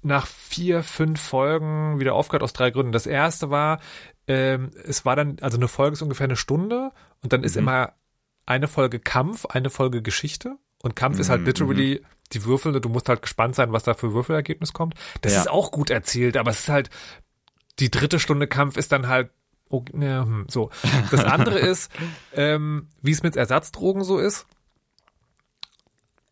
nach 0.01 0.27
vier, 0.27 0.83
fünf 0.83 1.19
Folgen 1.21 1.99
wieder 1.99 2.13
aufgehört 2.13 2.43
aus 2.43 2.53
drei 2.53 2.69
Gründen. 2.69 2.91
Das 2.91 3.07
erste 3.07 3.49
war, 3.49 3.79
ähm, 4.27 4.71
es 4.83 5.05
war 5.05 5.15
dann, 5.15 5.37
also 5.41 5.57
eine 5.57 5.67
Folge 5.67 5.93
ist 5.93 6.01
ungefähr 6.01 6.25
eine 6.25 6.35
Stunde 6.35 6.91
und 7.23 7.33
dann 7.33 7.43
ist 7.43 7.57
immer 7.57 7.93
eine 8.45 8.67
Folge 8.67 8.99
Kampf, 8.99 9.45
eine 9.45 9.69
Folge 9.69 10.01
Geschichte. 10.01 10.57
Und 10.83 10.95
Kampf 10.95 11.19
ist 11.19 11.29
halt 11.29 11.45
literally 11.45 12.03
die 12.33 12.43
Würfel, 12.45 12.79
du 12.79 12.89
musst 12.89 13.09
halt 13.09 13.21
gespannt 13.21 13.55
sein, 13.55 13.71
was 13.71 13.83
da 13.83 13.93
für 13.93 14.13
Würfelergebnis 14.13 14.73
kommt. 14.73 14.95
Das 15.21 15.33
Ja. 15.33 15.41
ist 15.41 15.49
auch 15.49 15.71
gut 15.71 15.89
erzählt, 15.89 16.37
aber 16.37 16.51
es 16.51 16.59
ist 16.59 16.69
halt, 16.69 16.89
die 17.79 17.89
dritte 17.89 18.19
Stunde 18.19 18.47
Kampf 18.47 18.77
ist 18.77 18.91
dann 18.91 19.07
halt, 19.07 19.31
oh, 19.69 19.83
ja, 19.99 20.23
hm, 20.23 20.45
so. 20.49 20.69
Das 21.11 21.23
andere 21.23 21.59
ist, 21.59 21.91
ähm, 22.33 22.89
wie 23.01 23.11
es 23.11 23.23
mit 23.23 23.35
Ersatzdrogen 23.35 24.03
so 24.03 24.19
ist. 24.19 24.45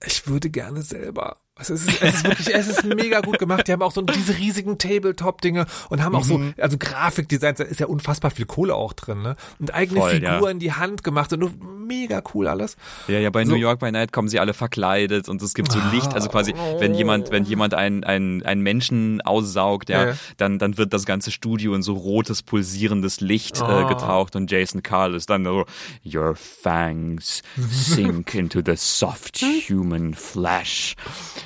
Ich 0.05 0.27
würde 0.27 0.49
gerne 0.49 0.81
selber. 0.81 1.37
Also 1.57 1.73
es 1.73 1.85
ist, 1.85 2.01
es 2.01 2.15
ist 2.15 2.23
wirklich, 2.25 2.53
es 2.53 2.67
ist 2.67 2.83
mega 2.83 3.21
gut 3.21 3.39
gemacht. 3.39 3.65
Die 3.67 3.71
haben 3.71 3.81
auch 3.81 3.93
so 3.93 4.01
diese 4.01 4.37
riesigen 4.37 4.77
Tabletop-Dinge 4.77 5.65
und 5.89 6.03
haben 6.03 6.13
auch 6.13 6.25
so, 6.25 6.37
Mhm. 6.37 6.53
also 6.59 6.75
Grafikdesigns, 6.77 7.59
da 7.59 7.63
ist 7.63 7.79
ja 7.79 7.85
unfassbar 7.87 8.29
viel 8.29 8.45
Kohle 8.45 8.75
auch 8.75 8.91
drin, 8.91 9.21
ne? 9.21 9.37
Und 9.59 9.73
eigene 9.73 10.01
Voll, 10.01 10.21
ja. 10.21 10.33
Figuren 10.33 10.51
in 10.51 10.59
die 10.59 10.73
Hand 10.73 11.05
gemacht 11.05 11.31
und 11.31 11.85
mega 11.87 12.21
cool 12.33 12.49
alles. 12.49 12.75
Ja, 13.07 13.19
ja, 13.19 13.29
bei 13.29 13.45
So. 13.45 13.51
New 13.51 13.57
York 13.57 13.79
by 13.79 13.89
Night 13.89 14.11
kommen 14.11 14.27
sie 14.27 14.37
alle 14.41 14.53
verkleidet 14.53 15.29
und 15.29 15.41
es 15.41 15.53
gibt 15.53 15.71
so 15.71 15.79
Licht, 15.93 16.13
also 16.13 16.27
quasi, 16.27 16.53
wenn 16.79 16.93
jemand, 16.93 17.31
wenn 17.31 17.45
jemand 17.45 17.73
einen, 17.73 18.03
einen, 18.03 18.43
einen 18.43 18.59
Menschen 18.61 19.21
aussaugt, 19.21 19.87
ja, 19.87 20.07
Ja. 20.09 20.13
dann, 20.35 20.59
dann 20.59 20.77
wird 20.77 20.91
das 20.91 21.05
ganze 21.05 21.31
Studio 21.31 21.73
in 21.73 21.81
so 21.83 21.93
rotes, 21.93 22.43
pulsierendes 22.43 23.21
Licht 23.21 23.61
äh, 23.61 23.63
Oh. 23.63 23.87
getaucht 23.87 24.35
und 24.35 24.51
Jason 24.51 24.83
Carl 24.83 25.15
ist 25.15 25.29
dann 25.29 25.45
so, 25.45 25.63
Your 26.03 26.35
fangs 26.35 27.43
sink 27.69 28.35
into 28.35 28.59
the 28.65 28.75
soft 28.75 29.37
human 29.69 30.13
flesh. 30.15 30.95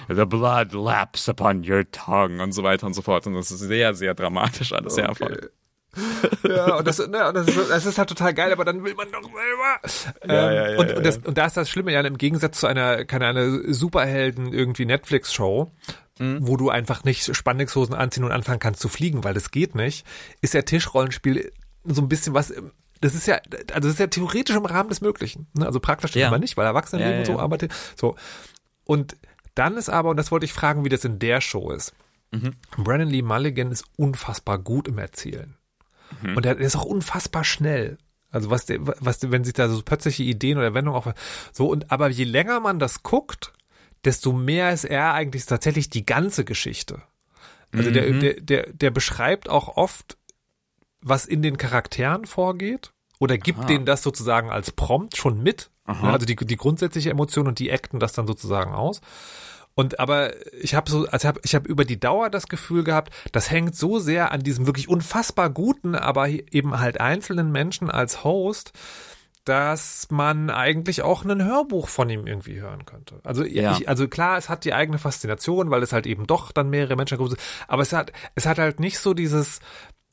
The 0.09 0.25
blood 0.25 0.73
laps 0.73 1.29
upon 1.29 1.63
your 1.69 1.83
tongue 1.91 2.41
und 2.41 2.51
so 2.51 2.63
weiter 2.63 2.85
und 2.87 2.93
so 2.93 3.01
fort. 3.01 3.27
Und 3.27 3.35
das 3.35 3.51
ist 3.51 3.59
sehr, 3.59 3.93
sehr 3.93 4.13
dramatisch 4.15 4.73
alles, 4.73 4.95
sehr 4.95 5.13
voll. 5.15 5.51
Ja, 6.47 6.75
und 6.77 6.87
das, 6.87 6.99
ne, 6.99 7.27
und 7.27 7.33
das, 7.35 7.47
ist, 7.47 7.69
das 7.69 7.85
ist 7.85 7.97
halt 7.97 8.09
total 8.09 8.33
geil, 8.33 8.51
aber 8.51 8.63
dann 8.63 8.83
will 8.83 8.93
man 8.95 9.07
doch 9.11 9.23
selber. 9.23 10.13
Ja, 10.33 10.49
ähm, 10.49 10.55
ja, 10.55 10.69
ja, 10.71 10.79
und, 10.79 10.89
ja, 10.91 10.97
und, 10.97 11.05
das, 11.05 11.17
und 11.17 11.37
da 11.37 11.45
ist 11.45 11.57
das 11.57 11.69
Schlimme, 11.69 11.91
ja, 11.91 12.01
im 12.01 12.17
Gegensatz 12.17 12.59
zu 12.59 12.67
einer, 12.67 13.05
keine 13.05 13.25
eine 13.27 13.73
Superhelden 13.73 14.53
irgendwie 14.53 14.85
Netflix-Show, 14.85 15.71
Mhm. 16.19 16.39
wo 16.41 16.57
du 16.57 16.69
einfach 16.69 17.05
nicht 17.05 17.33
Spandexhosen 17.33 17.95
anziehen 17.95 18.25
und 18.25 18.33
anfangen 18.33 18.59
kannst 18.59 18.81
zu 18.81 18.89
fliegen, 18.89 19.23
weil 19.23 19.33
das 19.33 19.51
geht 19.51 19.73
nicht, 19.73 20.05
ist 20.41 20.53
ja 20.53 20.61
Tischrollenspiel 20.63 21.49
so 21.85 22.01
ein 22.01 22.09
bisschen 22.09 22.33
was, 22.33 22.53
das 22.99 23.15
ist 23.15 23.25
ja, 23.25 23.35
also 23.73 23.87
das 23.87 23.93
ist 23.93 23.99
ja 23.99 24.07
theoretisch 24.07 24.53
im 24.57 24.65
Rahmen 24.65 24.89
des 24.89 24.99
Möglichen. 24.99 25.47
Ne? 25.53 25.65
Also 25.65 25.79
praktisch 25.79 26.15
Ja. 26.17 26.27
immer 26.27 26.37
nicht, 26.37 26.57
weil 26.57 26.65
Erwachsene 26.65 27.01
Ja, 27.01 27.07
leben 27.07 27.19
und 27.21 27.25
ja, 27.27 27.33
so 27.33 27.37
ja. 27.37 27.43
arbeitet. 27.43 27.71
So. 27.95 28.17
Und 28.83 29.15
dann 29.55 29.77
ist 29.77 29.89
aber, 29.89 30.09
und 30.09 30.17
das 30.17 30.31
wollte 30.31 30.45
ich 30.45 30.53
fragen, 30.53 30.85
wie 30.85 30.89
das 30.89 31.05
in 31.05 31.19
der 31.19 31.41
Show 31.41 31.71
ist. 31.71 31.93
Mhm. 32.31 32.51
Brandon 32.77 33.09
Lee 33.09 33.21
Mulligan 33.21 33.71
ist 33.71 33.85
unfassbar 33.97 34.59
gut 34.59 34.87
im 34.87 34.97
Erzählen. 34.97 35.57
Mhm. 36.21 36.37
Und 36.37 36.45
er 36.45 36.57
ist 36.57 36.75
auch 36.75 36.85
unfassbar 36.85 37.43
schnell. 37.43 37.97
Also 38.31 38.51
was, 38.51 38.67
was, 38.69 39.31
wenn 39.31 39.43
sich 39.43 39.53
da 39.53 39.67
so 39.69 39.81
plötzliche 39.81 40.23
Ideen 40.23 40.57
oder 40.59 40.73
Wendungen 40.75 40.99
auch 40.99 41.11
so 41.51 41.67
und 41.67 41.91
aber 41.91 42.09
je 42.09 42.25
länger 42.25 42.59
man 42.59 42.77
das 42.77 43.01
guckt, 43.01 43.53
desto 44.05 44.31
mehr 44.33 44.71
ist 44.71 44.85
er 44.85 45.13
eigentlich 45.13 45.45
tatsächlich 45.45 45.89
die 45.89 46.05
ganze 46.05 46.45
Geschichte. 46.45 47.01
Also 47.73 47.89
Mhm. 47.89 47.93
der, 47.93 48.11
der, 48.11 48.33
der, 48.41 48.73
der 48.73 48.91
beschreibt 48.91 49.49
auch 49.49 49.77
oft, 49.77 50.17
was 51.01 51.25
in 51.25 51.41
den 51.41 51.57
Charakteren 51.57 52.25
vorgeht 52.25 52.91
oder 53.19 53.37
gibt 53.37 53.59
Aha. 53.59 53.65
denen 53.65 53.85
das 53.85 54.03
sozusagen 54.03 54.49
als 54.51 54.71
Prompt 54.71 55.17
schon 55.17 55.41
mit. 55.41 55.71
Aha. 55.89 56.13
Also 56.13 56.25
die, 56.25 56.35
die 56.35 56.55
grundsätzliche 56.57 57.09
Emotion 57.09 57.47
und 57.47 57.59
die 57.59 57.71
acten 57.71 57.99
das 57.99 58.13
dann 58.13 58.27
sozusagen 58.27 58.73
aus. 58.73 59.01
Und 59.75 59.99
aber 59.99 60.33
ich 60.61 60.75
habe 60.75 60.89
so, 60.91 61.07
also 61.07 61.27
hab, 61.27 61.39
ich 61.45 61.55
habe 61.55 61.69
über 61.69 61.85
die 61.85 61.99
Dauer 61.99 62.29
das 62.29 62.47
Gefühl 62.47 62.83
gehabt, 62.83 63.13
das 63.31 63.49
hängt 63.49 63.75
so 63.75 63.97
sehr 63.99 64.31
an 64.31 64.41
diesem 64.41 64.65
wirklich 64.65 64.89
unfassbar 64.89 65.49
guten, 65.49 65.95
aber 65.95 66.27
eben 66.27 66.79
halt 66.79 66.99
einzelnen 66.99 67.51
Menschen 67.51 67.89
als 67.89 68.23
Host, 68.23 68.73
dass 69.45 70.07
man 70.11 70.49
eigentlich 70.49 71.01
auch 71.01 71.23
ein 71.23 71.43
Hörbuch 71.43 71.87
von 71.87 72.09
ihm 72.09 72.27
irgendwie 72.27 72.59
hören 72.59 72.85
könnte. 72.85 73.19
Also 73.23 73.43
Ja. 73.45 73.71
ich, 73.77 73.87
also 73.87 74.07
klar, 74.07 74.37
es 74.37 74.49
hat 74.49 74.65
die 74.65 74.73
eigene 74.73 74.99
Faszination, 74.99 75.71
weil 75.71 75.81
es 75.81 75.93
halt 75.93 76.05
eben 76.07 76.27
doch 76.27 76.51
dann 76.51 76.69
mehrere 76.69 76.95
Menschen 76.95 77.17
sind, 77.17 77.39
aber 77.67 77.81
es 77.81 77.93
hat 77.93 78.11
es 78.35 78.45
hat 78.45 78.57
halt 78.59 78.79
nicht 78.79 78.99
so 78.99 79.13
dieses 79.13 79.59
die- 79.59 79.63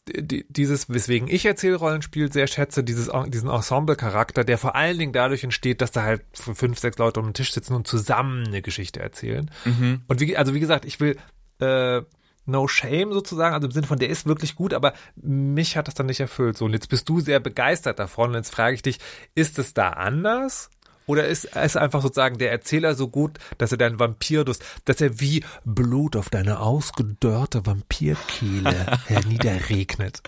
dieses, 0.09 0.89
weswegen 0.89 1.29
ich 1.29 1.45
Erzählrollenspiel 1.47 2.33
sehr 2.33 2.47
schätze, 2.47 2.85
dieses, 2.85 3.11
diesen 3.29 3.49
Ensemble-Charakter, 3.49 4.45
der 4.45 4.59
vor 4.59 4.77
allen 4.77 4.99
Dingen 4.99 5.13
dadurch 5.13 5.43
entsteht, 5.43 5.81
dass 5.81 5.91
da 5.91 6.03
halt 6.03 6.23
fünf, 6.33 6.79
sechs 6.79 6.99
Leute 6.99 7.21
um 7.21 7.27
den 7.27 7.35
Tisch 7.35 7.53
sitzen 7.53 7.75
und 7.75 7.87
zusammen 7.87 8.47
eine 8.47 8.63
Geschichte 8.63 9.01
erzählen. 9.01 9.51
Mhm. 9.65 10.03
Und 10.07 10.21
wie, 10.21 10.37
also 10.37 10.55
wie 10.55 10.61
gesagt, 10.61 10.85
ich 10.85 11.01
will 11.01 11.17
äh, 11.61 12.03
No 12.47 12.69
Shame 12.69 13.13
sozusagen, 13.13 13.55
also 13.55 13.67
im 13.67 13.73
Sinne 13.73 13.87
von, 13.89 13.99
der 13.99 14.09
ist 14.09 14.27
wirklich 14.27 14.55
gut, 14.55 14.73
aber 14.73 14.95
mich 15.17 15.77
hat 15.77 15.89
das 15.89 15.95
dann 15.95 16.07
nicht 16.07 16.21
erfüllt. 16.21 16.57
So, 16.57 16.65
und 16.67 16.73
jetzt 16.73 16.89
bist 16.89 17.09
du 17.09 17.21
sehr 17.21 17.41
begeistert 17.41 17.99
davon. 17.99 18.31
Und 18.31 18.37
jetzt 18.37 18.55
frage 18.55 18.75
ich 18.75 18.83
dich, 18.83 18.99
ist 19.35 19.59
es 19.59 19.75
da 19.75 19.91
anders? 19.91 20.71
Oder 21.07 21.27
ist 21.27 21.49
es 21.55 21.77
einfach 21.77 22.03
sozusagen 22.03 22.39
der 22.39 22.51
Erzähler 22.51 22.95
so 22.95 23.09
gut, 23.09 23.39
dass 23.59 23.73
er 23.73 23.79
deinen 23.79 23.99
Vampirlust, 23.99 24.65
dass 24.85 25.01
er 25.01 25.21
wie 25.21 25.45
Blut 25.65 26.17
auf 26.17 26.31
deine 26.31 26.61
ausgedörrte 26.61 27.65
Vampirkehle 27.65 28.99
herniederregnet? 29.07 30.23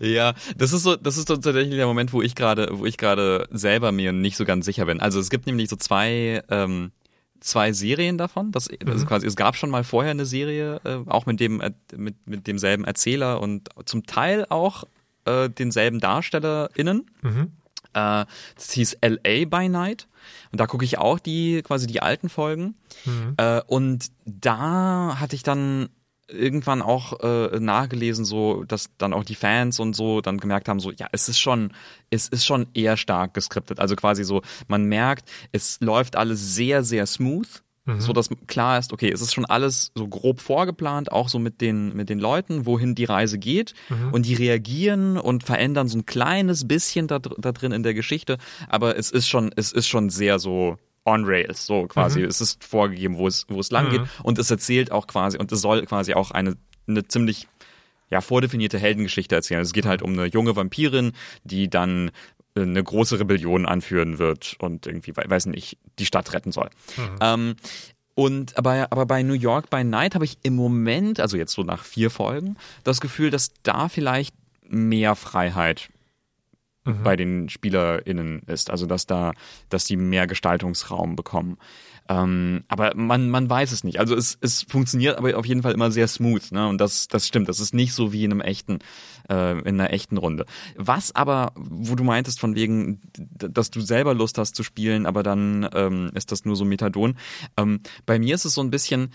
Ja, 0.00 0.34
das 0.56 0.72
ist 0.72 0.82
so, 0.82 0.96
das 0.96 1.16
ist 1.16 1.28
so 1.28 1.36
tatsächlich 1.36 1.76
der 1.76 1.86
Moment, 1.86 2.12
wo 2.12 2.22
ich 2.22 2.34
gerade, 2.34 2.68
wo 2.72 2.86
ich 2.86 2.96
gerade 2.96 3.46
selber 3.50 3.92
mir 3.92 4.12
nicht 4.12 4.36
so 4.36 4.44
ganz 4.44 4.64
sicher 4.64 4.86
bin. 4.86 5.00
Also 5.00 5.20
es 5.20 5.30
gibt 5.30 5.46
nämlich 5.46 5.68
so 5.68 5.76
zwei, 5.76 6.42
ähm, 6.50 6.90
zwei 7.40 7.72
Serien 7.72 8.18
davon. 8.18 8.50
Das, 8.50 8.68
also 8.86 9.06
quasi, 9.06 9.26
es 9.26 9.36
gab 9.36 9.56
schon 9.56 9.70
mal 9.70 9.84
vorher 9.84 10.10
eine 10.12 10.24
Serie, 10.24 10.80
äh, 10.84 10.98
auch 11.06 11.26
mit 11.26 11.38
dem, 11.38 11.60
äh, 11.60 11.72
mit, 11.94 12.26
mit 12.26 12.46
demselben 12.46 12.84
Erzähler 12.84 13.40
und 13.40 13.68
zum 13.84 14.06
Teil 14.06 14.46
auch 14.48 14.84
äh, 15.26 15.50
denselben 15.50 16.00
DarstellerInnen. 16.00 17.10
Äh, 17.96 18.26
das 18.54 18.72
hieß 18.72 18.98
LA 19.00 19.46
by 19.46 19.68
Night. 19.68 20.06
Und 20.52 20.60
da 20.60 20.66
gucke 20.66 20.84
ich 20.84 20.98
auch 20.98 21.18
die, 21.18 21.62
quasi 21.62 21.86
die 21.86 22.02
alten 22.02 22.28
Folgen. 22.28 22.74
Äh, 23.36 23.62
und 23.66 24.10
da 24.24 25.16
hatte 25.18 25.34
ich 25.34 25.42
dann 25.42 25.88
irgendwann 26.28 26.82
auch 26.82 27.20
äh, 27.20 27.60
nachgelesen, 27.60 28.24
so, 28.24 28.64
dass 28.64 28.90
dann 28.98 29.12
auch 29.12 29.24
die 29.24 29.36
Fans 29.36 29.78
und 29.78 29.94
so 29.94 30.20
dann 30.20 30.38
gemerkt 30.38 30.68
haben, 30.68 30.80
so, 30.80 30.90
ja, 30.90 31.06
es 31.12 31.28
ist 31.28 31.38
schon, 31.38 31.72
es 32.10 32.28
ist 32.28 32.44
schon 32.44 32.66
eher 32.74 32.96
stark 32.96 33.34
geskriptet. 33.34 33.78
Also 33.78 33.96
quasi 33.96 34.24
so, 34.24 34.42
man 34.66 34.84
merkt, 34.84 35.28
es 35.52 35.80
läuft 35.80 36.16
alles 36.16 36.54
sehr, 36.54 36.82
sehr 36.82 37.06
smooth. 37.06 37.62
So 37.98 38.12
dass 38.12 38.28
klar 38.46 38.78
ist, 38.78 38.92
okay, 38.92 39.10
es 39.12 39.20
ist 39.20 39.32
schon 39.32 39.44
alles 39.44 39.92
so 39.94 40.08
grob 40.08 40.40
vorgeplant, 40.40 41.12
auch 41.12 41.28
so 41.28 41.38
mit 41.38 41.60
den, 41.60 41.94
mit 41.94 42.08
den 42.08 42.18
Leuten, 42.18 42.66
wohin 42.66 42.94
die 42.94 43.04
Reise 43.04 43.38
geht. 43.38 43.74
Und 44.12 44.26
die 44.26 44.34
reagieren 44.34 45.16
und 45.16 45.44
verändern 45.44 45.88
so 45.88 45.98
ein 45.98 46.06
kleines 46.06 46.66
bisschen 46.66 47.06
da, 47.06 47.18
da 47.20 47.52
drin 47.52 47.72
in 47.72 47.82
der 47.82 47.94
Geschichte. 47.94 48.38
Aber 48.68 48.98
es 48.98 49.10
ist 49.10 49.28
schon, 49.28 49.52
es 49.54 49.72
ist 49.72 49.86
schon 49.86 50.10
sehr 50.10 50.38
so 50.38 50.78
on 51.04 51.24
rails, 51.24 51.66
so 51.66 51.86
quasi. 51.86 52.22
Es 52.22 52.40
ist 52.40 52.64
vorgegeben, 52.64 53.16
wo 53.16 53.28
es, 53.28 53.46
wo 53.48 53.60
es 53.60 53.70
lang 53.70 53.90
geht. 53.90 54.02
Und 54.24 54.38
es 54.38 54.50
erzählt 54.50 54.90
auch 54.90 55.06
quasi, 55.06 55.38
und 55.38 55.52
es 55.52 55.60
soll 55.60 55.86
quasi 55.86 56.14
auch 56.14 56.32
eine, 56.32 56.56
eine 56.88 57.06
ziemlich 57.06 57.46
ja, 58.10 58.20
vordefinierte 58.20 58.78
Heldengeschichte 58.78 59.34
erzählen. 59.34 59.60
Es 59.60 59.72
geht 59.72 59.86
halt 59.86 60.02
um 60.02 60.12
eine 60.12 60.26
junge 60.26 60.54
Vampirin, 60.54 61.12
die 61.44 61.68
dann 61.68 62.10
eine 62.56 62.82
große 62.82 63.20
Rebellion 63.20 63.66
anführen 63.66 64.18
wird 64.18 64.56
und 64.58 64.86
irgendwie, 64.86 65.16
we- 65.16 65.24
weiß 65.28 65.46
nicht, 65.46 65.78
die 65.98 66.06
Stadt 66.06 66.32
retten 66.32 66.52
soll. 66.52 66.70
Ähm, 67.20 67.56
und 68.14 68.56
aber, 68.56 68.88
aber 68.90 69.04
bei 69.06 69.22
New 69.22 69.34
York 69.34 69.68
by 69.68 69.84
Night 69.84 70.14
habe 70.14 70.24
ich 70.24 70.38
im 70.42 70.56
Moment, 70.56 71.20
also 71.20 71.36
jetzt 71.36 71.52
so 71.52 71.62
nach 71.62 71.84
vier 71.84 72.10
Folgen, 72.10 72.56
das 72.82 73.00
Gefühl, 73.00 73.30
dass 73.30 73.50
da 73.62 73.88
vielleicht 73.88 74.34
mehr 74.68 75.14
Freiheit 75.14 75.90
bei 77.02 77.16
den 77.16 77.48
SpielerInnen 77.48 78.42
ist. 78.46 78.70
Also 78.70 78.86
dass 78.86 79.06
da, 79.06 79.32
dass 79.70 79.86
die 79.86 79.96
mehr 79.96 80.28
Gestaltungsraum 80.28 81.16
bekommen. 81.16 81.58
Ähm, 82.08 82.62
aber 82.68 82.94
man, 82.94 83.28
man 83.28 83.50
weiß 83.50 83.72
es 83.72 83.82
nicht. 83.82 83.98
Also 83.98 84.14
es, 84.14 84.38
es 84.40 84.62
funktioniert 84.62 85.18
aber 85.18 85.36
auf 85.36 85.46
jeden 85.46 85.62
Fall 85.62 85.72
immer 85.72 85.90
sehr 85.90 86.06
smooth, 86.06 86.52
ne? 86.52 86.68
Und 86.68 86.80
das, 86.80 87.08
das 87.08 87.26
stimmt. 87.26 87.48
Das 87.48 87.58
ist 87.58 87.74
nicht 87.74 87.92
so 87.92 88.12
wie 88.12 88.22
in 88.22 88.30
einem 88.30 88.40
echten, 88.40 88.78
äh, 89.28 89.58
in 89.60 89.80
einer 89.80 89.92
echten 89.92 90.16
Runde. 90.16 90.46
Was 90.76 91.14
aber, 91.14 91.52
wo 91.56 91.94
du 91.94 92.04
meintest 92.04 92.40
von 92.40 92.54
wegen, 92.54 93.00
dass 93.14 93.70
du 93.70 93.80
selber 93.80 94.14
Lust 94.14 94.38
hast 94.38 94.54
zu 94.56 94.62
spielen, 94.62 95.06
aber 95.06 95.22
dann 95.22 95.68
ähm, 95.74 96.10
ist 96.14 96.32
das 96.32 96.44
nur 96.44 96.56
so 96.56 96.64
Methadon. 96.64 97.16
Ähm, 97.56 97.80
bei 98.06 98.18
mir 98.18 98.34
ist 98.34 98.44
es 98.44 98.54
so 98.54 98.60
ein 98.62 98.70
bisschen, 98.70 99.12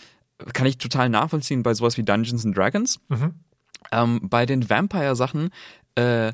kann 0.54 0.66
ich 0.68 0.78
total 0.78 1.10
nachvollziehen 1.10 1.64
bei 1.64 1.74
sowas 1.74 1.98
wie 1.98 2.04
Dungeons 2.04 2.46
and 2.46 2.58
Dragons. 2.58 3.00
Ähm, 3.92 4.20
bei 4.24 4.46
den 4.46 4.70
Vampire-Sachen, 4.70 5.50
äh, 5.96 6.34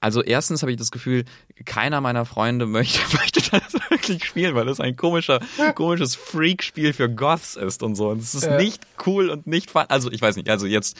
also 0.00 0.22
erstens 0.22 0.62
habe 0.62 0.70
ich 0.70 0.78
das 0.78 0.90
Gefühl, 0.92 1.24
keiner 1.64 2.00
meiner 2.00 2.24
Freunde 2.24 2.66
möchte, 2.78 3.00
möchte 3.16 3.40
das 3.50 3.72
wirklich 3.90 4.24
spielen, 4.24 4.54
weil 4.54 4.64
das 4.66 4.78
ein 4.80 4.96
komischer, 4.96 5.40
komisches 5.74 6.14
Freak-Spiel 6.14 6.92
für 6.92 7.08
Goths 7.10 7.56
ist 7.56 7.82
und 7.82 7.94
so. 7.96 8.10
Und 8.10 8.20
es 8.20 8.34
ist 8.34 8.44
Ja. 8.44 8.56
nicht 8.56 8.86
cool 9.06 9.28
und 9.28 9.46
nicht 9.46 9.70
fun. 9.72 9.84
Also 9.88 10.10
ich 10.12 10.22
weiß 10.22 10.36
nicht, 10.36 10.48
also 10.50 10.66
jetzt, 10.66 10.96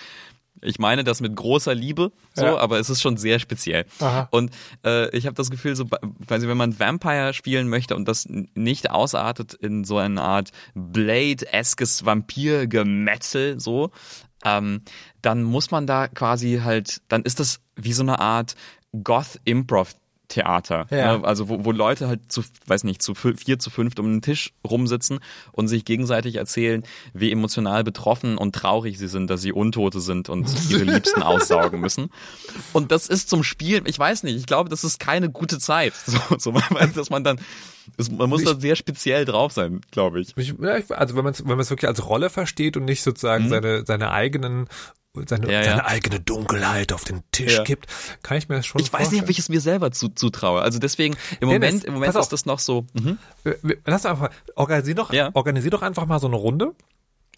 ich 0.62 0.78
meine 0.78 1.04
das 1.04 1.20
mit 1.20 1.34
großer 1.36 1.74
Liebe, 1.74 2.12
so, 2.34 2.44
Ja. 2.44 2.58
aber 2.58 2.78
es 2.78 2.90
ist 2.90 3.00
schon 3.02 3.16
sehr 3.16 3.38
speziell. 3.38 3.84
Aha. 4.00 4.28
Und 4.30 4.50
äh, 4.84 5.14
ich 5.16 5.26
habe 5.26 5.34
das 5.34 5.50
Gefühl, 5.50 5.76
so, 5.76 5.86
quasi, 6.26 6.48
wenn 6.48 6.56
man 6.56 6.78
Vampire 6.78 7.32
spielen 7.34 7.68
möchte 7.68 7.96
und 7.96 8.06
das 8.08 8.26
nicht 8.28 8.90
ausartet 8.90 9.54
in 9.54 9.84
so 9.84 9.98
eine 9.98 10.22
Art 10.22 10.50
Blade-eskes 10.74 12.04
Vampir-Gemetzel, 12.04 13.60
so, 13.60 13.90
ähm, 14.44 14.82
dann 15.22 15.42
muss 15.42 15.70
man 15.70 15.86
da 15.86 16.08
quasi 16.08 16.60
halt, 16.62 17.00
dann 17.08 17.22
ist 17.22 17.40
das 17.40 17.60
wie 17.76 17.92
so 17.92 18.02
eine 18.02 18.20
Art 18.20 18.54
Goth-Improv. 19.02 19.94
Theater. 20.28 20.86
Ja. 20.90 21.18
Ne? 21.18 21.24
Also 21.24 21.48
wo, 21.48 21.64
wo 21.64 21.72
Leute 21.72 22.08
halt 22.08 22.30
zu, 22.30 22.42
weiß 22.66 22.84
nicht, 22.84 23.02
zu 23.02 23.14
vier 23.14 23.58
zu 23.58 23.70
fünft 23.70 23.98
um 23.98 24.06
einen 24.06 24.22
Tisch 24.22 24.52
rumsitzen 24.68 25.20
und 25.52 25.68
sich 25.68 25.84
gegenseitig 25.84 26.36
erzählen, 26.36 26.84
wie 27.14 27.32
emotional 27.32 27.82
betroffen 27.82 28.36
und 28.36 28.54
traurig 28.54 28.98
sie 28.98 29.08
sind, 29.08 29.30
dass 29.30 29.40
sie 29.40 29.52
Untote 29.52 30.00
sind 30.00 30.28
und 30.28 30.48
ihre 30.70 30.84
Liebsten 30.84 31.22
aussaugen 31.22 31.80
müssen. 31.80 32.10
Und 32.72 32.92
das 32.92 33.08
ist 33.08 33.30
zum 33.30 33.42
Spielen, 33.42 33.84
ich 33.86 33.98
weiß 33.98 34.22
nicht, 34.22 34.36
ich 34.36 34.46
glaube, 34.46 34.68
das 34.68 34.84
ist 34.84 35.00
keine 35.00 35.30
gute 35.30 35.58
Zeit. 35.58 35.94
So, 36.08 36.38
so 36.38 36.52
dass 36.94 37.10
man 37.10 37.22
dann, 37.22 37.38
das, 37.96 38.10
man 38.10 38.28
muss 38.28 38.42
da 38.42 38.58
sehr 38.58 38.76
speziell 38.76 39.24
drauf 39.24 39.52
sein, 39.52 39.80
glaube 39.90 40.20
ich. 40.20 40.36
Ich, 40.36 40.54
also 40.90 41.16
wenn 41.16 41.24
man 41.24 41.32
es 41.32 41.40
wenn 41.40 41.50
man 41.50 41.60
es 41.60 41.70
wirklich 41.70 41.88
als 41.88 42.06
Rolle 42.06 42.30
versteht 42.30 42.76
und 42.76 42.84
nicht 42.84 43.02
sozusagen 43.02 43.48
seine 43.48 43.84
seine 43.86 44.10
eigenen 44.10 44.68
seine. 45.26 45.46
Ja, 45.50 45.60
ja. 45.60 45.64
seine 45.64 45.84
eigene 45.86 46.20
Dunkelheit 46.20 46.92
auf 46.92 47.04
den 47.04 47.22
Tisch 47.32 47.56
Ja. 47.56 47.64
gibt, 47.64 47.86
kann 48.22 48.36
ich 48.38 48.48
mir 48.48 48.56
das 48.56 48.66
schon 48.66 48.80
Ich 48.80 48.92
weiß 48.92 49.10
nicht, 49.10 49.22
ob 49.22 49.28
ich 49.30 49.38
es 49.38 49.48
mir 49.48 49.60
selber 49.60 49.90
zu, 49.90 50.08
zutraue. 50.08 50.62
Also 50.62 50.78
deswegen, 50.78 51.16
im 51.40 51.48
Dennis, 51.48 51.70
Moment, 51.72 51.84
im 51.84 51.92
Moment 51.94 52.08
pass 52.08 52.16
auf. 52.16 52.22
ist 52.24 52.32
das 52.32 52.46
noch 52.46 52.58
so. 52.58 52.86
Mhm. 52.92 53.18
Wir- 53.62 53.78
Lass 53.84 54.06
einfach, 54.06 54.30
organisier 54.54 54.94
doch, 54.94 55.12
organisier 55.34 55.70
doch 55.70 55.82
einfach 55.82 56.06
mal 56.06 56.18
so 56.20 56.26
eine 56.26 56.36
Runde. 56.36 56.74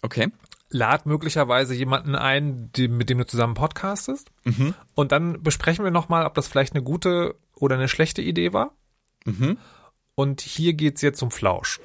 Okay. 0.01 0.29
Lad 0.69 1.05
möglicherweise 1.05 1.73
jemanden 1.73 2.15
ein, 2.15 2.71
die, 2.75 2.87
mit 2.87 3.09
dem 3.09 3.17
du 3.17 3.25
zusammen 3.27 3.55
podcastest. 3.55 4.29
Mhm. 4.45 4.73
Und 4.95 5.11
dann 5.11 5.43
besprechen 5.43 5.83
wir 5.83 5.91
nochmal, 5.91 6.25
ob 6.25 6.33
das 6.35 6.47
vielleicht 6.47 6.73
eine 6.73 6.83
gute 6.83 7.35
oder 7.55 7.75
eine 7.75 7.87
schlechte 7.89 8.21
Idee 8.21 8.53
war. 8.53 8.71
Mhm. 9.25 9.57
Und 10.15 10.41
hier 10.41 10.73
geht's 10.73 11.01
jetzt 11.01 11.21
um 11.21 11.29
Flausch. 11.31 11.79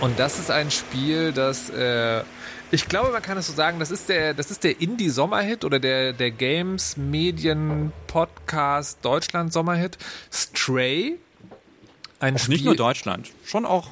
Und 0.00 0.18
das 0.18 0.38
ist 0.38 0.50
ein 0.50 0.70
Spiel, 0.70 1.32
das 1.32 1.70
äh, 1.70 2.22
ich 2.70 2.88
glaube, 2.88 3.10
man 3.10 3.22
kann 3.22 3.38
es 3.38 3.46
so 3.46 3.52
sagen, 3.52 3.78
das 3.78 3.90
ist 3.90 4.08
der, 4.08 4.34
das 4.34 4.50
ist 4.50 4.64
der 4.64 4.80
Indie-Sommerhit 4.80 5.64
oder 5.64 5.78
der, 5.78 6.12
der 6.12 6.30
Games 6.30 6.96
Medien 6.96 7.92
Podcast 8.06 8.98
Deutschland 9.02 9.52
Sommerhit. 9.52 9.96
Stray. 10.32 11.18
Ein 12.18 12.38
Spiel, 12.38 12.54
Nicht 12.54 12.64
nur 12.64 12.76
Deutschland, 12.76 13.30
schon 13.44 13.64
auch, 13.64 13.90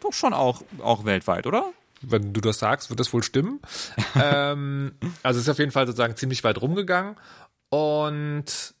doch 0.00 0.12
schon 0.12 0.34
auch, 0.34 0.62
auch 0.82 1.04
weltweit, 1.04 1.46
oder? 1.46 1.72
wenn 2.02 2.32
du 2.32 2.40
das 2.40 2.58
sagst, 2.58 2.90
wird 2.90 3.00
das 3.00 3.12
wohl 3.12 3.22
stimmen. 3.22 3.60
ähm, 4.20 4.92
also 5.22 5.38
es 5.38 5.46
ist 5.46 5.50
auf 5.50 5.58
jeden 5.58 5.70
Fall 5.70 5.86
sozusagen 5.86 6.16
ziemlich 6.16 6.42
weit 6.44 6.60
rumgegangen 6.60 7.16
und 7.70 8.74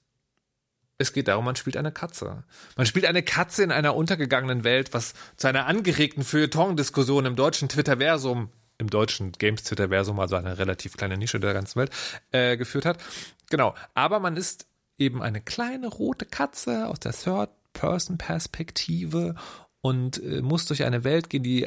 es 1.02 1.12
geht 1.12 1.28
darum, 1.28 1.44
man 1.44 1.56
spielt 1.56 1.76
eine 1.76 1.92
Katze. 1.92 2.44
Man 2.76 2.86
spielt 2.86 3.04
eine 3.04 3.22
Katze 3.22 3.62
in 3.62 3.70
einer 3.70 3.94
untergegangenen 3.94 4.64
Welt, 4.64 4.94
was 4.94 5.12
zu 5.36 5.48
einer 5.48 5.66
angeregten 5.66 6.24
Feuilleton-Diskussion 6.24 7.26
im 7.26 7.36
deutschen 7.36 7.68
Twitterversum, 7.68 8.48
im 8.78 8.88
deutschen 8.88 9.32
Games-Twitterversum, 9.32 10.18
also 10.18 10.36
eine 10.36 10.56
relativ 10.58 10.96
kleine 10.96 11.18
Nische 11.18 11.38
der 11.38 11.52
ganzen 11.52 11.80
Welt, 11.80 11.90
äh, 12.30 12.56
geführt 12.56 12.86
hat. 12.86 12.96
Genau. 13.50 13.74
Aber 13.94 14.20
man 14.20 14.36
ist 14.36 14.66
eben 14.98 15.22
eine 15.22 15.40
kleine 15.40 15.86
rote 15.88 16.24
Katze 16.24 16.88
aus 16.88 17.00
der 17.00 17.12
Third-Person-Perspektive 17.12 19.34
und 19.80 20.22
äh, 20.22 20.42
muss 20.42 20.66
durch 20.66 20.84
eine 20.84 21.02
Welt 21.04 21.30
gehen, 21.30 21.42
die 21.42 21.66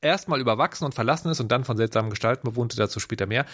erstmal 0.00 0.40
überwachsen 0.40 0.84
und 0.84 0.94
verlassen 0.94 1.30
ist 1.30 1.40
und 1.40 1.50
dann 1.50 1.64
von 1.64 1.76
seltsamen 1.76 2.10
Gestalten 2.10 2.48
bewohnt, 2.48 2.78
dazu 2.78 3.00
später 3.00 3.26
mehr. 3.26 3.46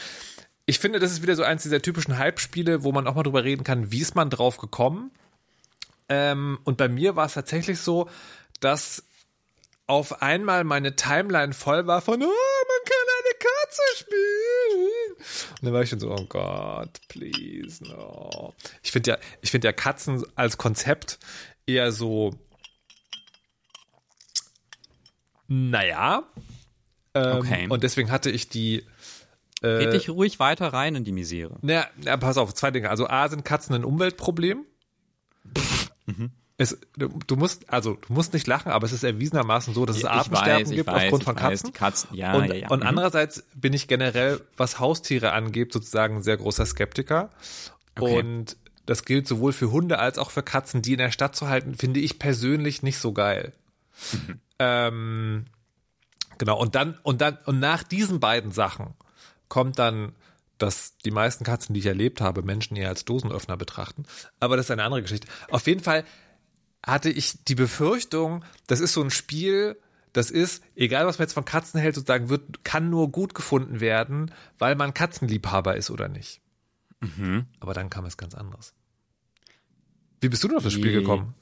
Ich 0.66 0.78
finde, 0.78 0.98
das 0.98 1.12
ist 1.12 1.22
wieder 1.22 1.36
so 1.36 1.42
eins 1.42 1.62
dieser 1.62 1.82
typischen 1.82 2.18
Hype-Spiele, 2.18 2.82
wo 2.84 2.92
man 2.92 3.06
auch 3.06 3.14
mal 3.14 3.22
drüber 3.22 3.44
reden 3.44 3.64
kann, 3.64 3.92
wie 3.92 4.00
ist 4.00 4.14
man 4.14 4.30
drauf 4.30 4.56
gekommen. 4.56 5.10
Ähm, 6.08 6.58
und 6.64 6.76
bei 6.78 6.88
mir 6.88 7.16
war 7.16 7.26
es 7.26 7.34
tatsächlich 7.34 7.78
so, 7.80 8.08
dass 8.60 9.04
auf 9.86 10.22
einmal 10.22 10.64
meine 10.64 10.96
Timeline 10.96 11.52
voll 11.52 11.86
war 11.86 12.00
von, 12.00 12.22
oh, 12.22 12.26
man 12.26 12.84
kann 12.86 13.06
eine 13.18 13.38
Katze 13.38 13.82
spielen. 13.98 15.50
Und 15.60 15.64
dann 15.66 15.72
war 15.74 15.82
ich 15.82 15.90
schon 15.90 16.00
so, 16.00 16.10
oh 16.10 16.24
Gott, 16.26 17.00
please, 17.08 17.84
no. 17.84 18.54
Ich 18.82 18.92
finde 18.92 19.10
ja, 19.12 19.18
ich 19.42 19.50
finde 19.50 19.68
ja 19.68 19.72
Katzen 19.72 20.24
als 20.34 20.56
Konzept 20.56 21.18
eher 21.66 21.92
so, 21.92 22.34
naja. 25.46 26.24
Ähm, 27.14 27.36
Okay. 27.36 27.66
Und 27.68 27.82
deswegen 27.82 28.10
hatte 28.10 28.30
ich 28.30 28.48
die, 28.48 28.86
Red 29.62 29.88
äh, 29.88 29.90
dich 29.92 30.10
ruhig 30.10 30.38
weiter 30.40 30.72
rein 30.72 30.94
in 30.94 31.04
die 31.04 31.12
Misere. 31.12 31.58
naja, 31.62 31.86
na, 32.02 32.16
pass 32.16 32.36
auf, 32.36 32.52
zwei 32.54 32.70
Dinge. 32.70 32.90
Also 32.90 33.08
A, 33.08 33.28
sind 33.28 33.44
Katzen 33.44 33.74
ein 33.74 33.84
Umweltproblem. 33.84 34.64
Es, 36.56 36.78
du, 36.96 37.08
du 37.26 37.36
musst, 37.36 37.68
also 37.68 37.94
du 38.06 38.12
musst 38.12 38.32
nicht 38.32 38.46
lachen, 38.46 38.70
aber 38.70 38.86
es 38.86 38.92
ist 38.92 39.02
erwiesenermaßen 39.02 39.74
so, 39.74 39.86
dass 39.86 39.96
es 39.96 40.04
Artensterben 40.04 40.66
weiß, 40.66 40.70
gibt 40.70 40.86
weiß, 40.86 41.02
aufgrund 41.04 41.24
von 41.24 41.34
weiß, 41.34 41.42
Katzen. 41.42 41.66
die 41.66 41.72
Katzen, 41.72 42.14
ja, 42.14 42.34
und 42.34 42.46
ja, 42.46 42.54
ja. 42.54 42.68
und 42.68 42.80
Mhm. 42.80 42.86
andererseits 42.86 43.44
bin 43.56 43.72
ich 43.72 43.88
generell, 43.88 44.40
was 44.56 44.78
Haustiere 44.78 45.32
angeht, 45.32 45.72
sozusagen 45.72 46.16
ein 46.16 46.22
sehr 46.22 46.36
großer 46.36 46.64
Skeptiker. 46.64 47.30
Okay. 47.98 48.18
Und 48.18 48.56
das 48.86 49.04
gilt 49.04 49.26
sowohl 49.26 49.52
für 49.52 49.72
Hunde 49.72 49.98
als 49.98 50.18
auch 50.18 50.30
für 50.30 50.42
Katzen, 50.42 50.80
die 50.82 50.92
in 50.92 50.98
der 50.98 51.10
Stadt 51.10 51.34
zu 51.34 51.48
halten, 51.48 51.74
finde 51.74 52.00
ich 52.00 52.18
persönlich 52.20 52.82
nicht 52.82 52.98
so 52.98 53.12
geil. 53.12 53.52
Mhm. 54.12 54.40
Ähm, 54.60 55.44
genau, 56.38 56.60
und 56.60 56.76
dann, 56.76 56.98
und 57.02 57.20
dann, 57.20 57.38
und 57.46 57.58
nach 57.58 57.82
diesen 57.82 58.20
beiden 58.20 58.52
Sachen 58.52 58.94
kommt 59.48 59.78
dann, 59.78 60.12
dass 60.58 60.96
die 60.98 61.10
meisten 61.10 61.44
Katzen, 61.44 61.74
die 61.74 61.80
ich 61.80 61.86
erlebt 61.86 62.20
habe, 62.20 62.42
Menschen 62.42 62.76
eher 62.76 62.88
als 62.88 63.04
Dosenöffner 63.04 63.56
betrachten. 63.56 64.04
Aber 64.40 64.56
das 64.56 64.66
ist 64.66 64.70
eine 64.70 64.84
andere 64.84 65.02
Geschichte. 65.02 65.26
Auf 65.50 65.66
jeden 65.66 65.82
Fall 65.82 66.04
hatte 66.84 67.10
ich 67.10 67.44
die 67.44 67.54
Befürchtung, 67.54 68.44
das 68.66 68.80
ist 68.80 68.92
so 68.92 69.02
ein 69.02 69.10
Spiel, 69.10 69.76
das 70.12 70.30
ist, 70.30 70.62
egal 70.76 71.06
was 71.06 71.18
man 71.18 71.24
jetzt 71.24 71.32
von 71.32 71.44
Katzen 71.44 71.80
hält, 71.80 71.96
sozusagen, 71.96 72.28
wird, 72.28 72.64
kann 72.64 72.88
nur 72.88 73.10
gut 73.10 73.34
gefunden 73.34 73.80
werden, 73.80 74.30
weil 74.58 74.76
man 74.76 74.94
Katzenliebhaber 74.94 75.76
ist 75.76 75.90
oder 75.90 76.08
nicht. 76.08 76.40
Aber 77.60 77.74
dann 77.74 77.90
kam 77.90 78.04
es 78.04 78.16
ganz 78.16 78.34
anders. 78.34 78.74
Wie 80.20 80.28
bist 80.28 80.44
du 80.44 80.48
denn 80.48 80.56
auf 80.56 80.62
das 80.62 80.72
Spiel 80.72 80.92
gekommen? 80.92 81.34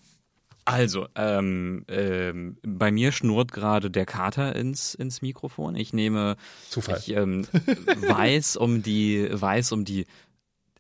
Also, 0.65 1.09
ähm, 1.17 1.85
ähm, 1.89 2.57
bei 2.63 2.93
mir 2.93 3.11
schnurrt 3.11 3.51
gerade 3.53 3.91
der 3.91 4.07
Kater 4.07 4.55
ins, 4.55 4.95
ins 4.95 5.21
Mikrofon. 5.21 5.75
Ich 5.75 5.93
nehme, 5.93 6.37
Zufall. 6.69 6.99
ich 6.99 7.11
ähm, 7.17 7.47
weiß 8.09 8.57
um 8.57 8.83
die, 8.83 9.29
weiß 9.31 9.73
um 9.73 9.85
die, 9.85 10.07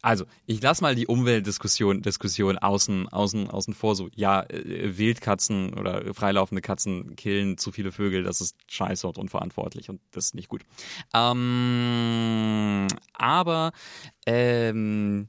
also 0.00 0.24
ich 0.46 0.62
lass 0.62 0.80
mal 0.80 0.94
die 0.94 1.06
Umweltdiskussion 1.06 2.02
Diskussion 2.02 2.58
außen, 2.58 3.08
außen, 3.08 3.50
außen 3.50 3.74
vor. 3.74 3.96
So, 3.96 4.08
ja, 4.14 4.42
äh, 4.42 4.98
Wildkatzen 4.98 5.74
oder 5.74 6.14
freilaufende 6.14 6.62
Katzen 6.62 7.16
killen 7.16 7.58
zu 7.58 7.72
viele 7.72 7.90
Vögel, 7.90 8.22
das 8.22 8.40
ist 8.40 8.56
scheiße 8.68 9.06
und 9.06 9.18
unverantwortlich 9.18 9.90
und 9.90 10.00
das 10.12 10.26
ist 10.26 10.34
nicht 10.34 10.48
gut. 10.48 10.62
Ähm, 11.12 12.86
aber 13.14 13.72
ähm, 14.26 15.28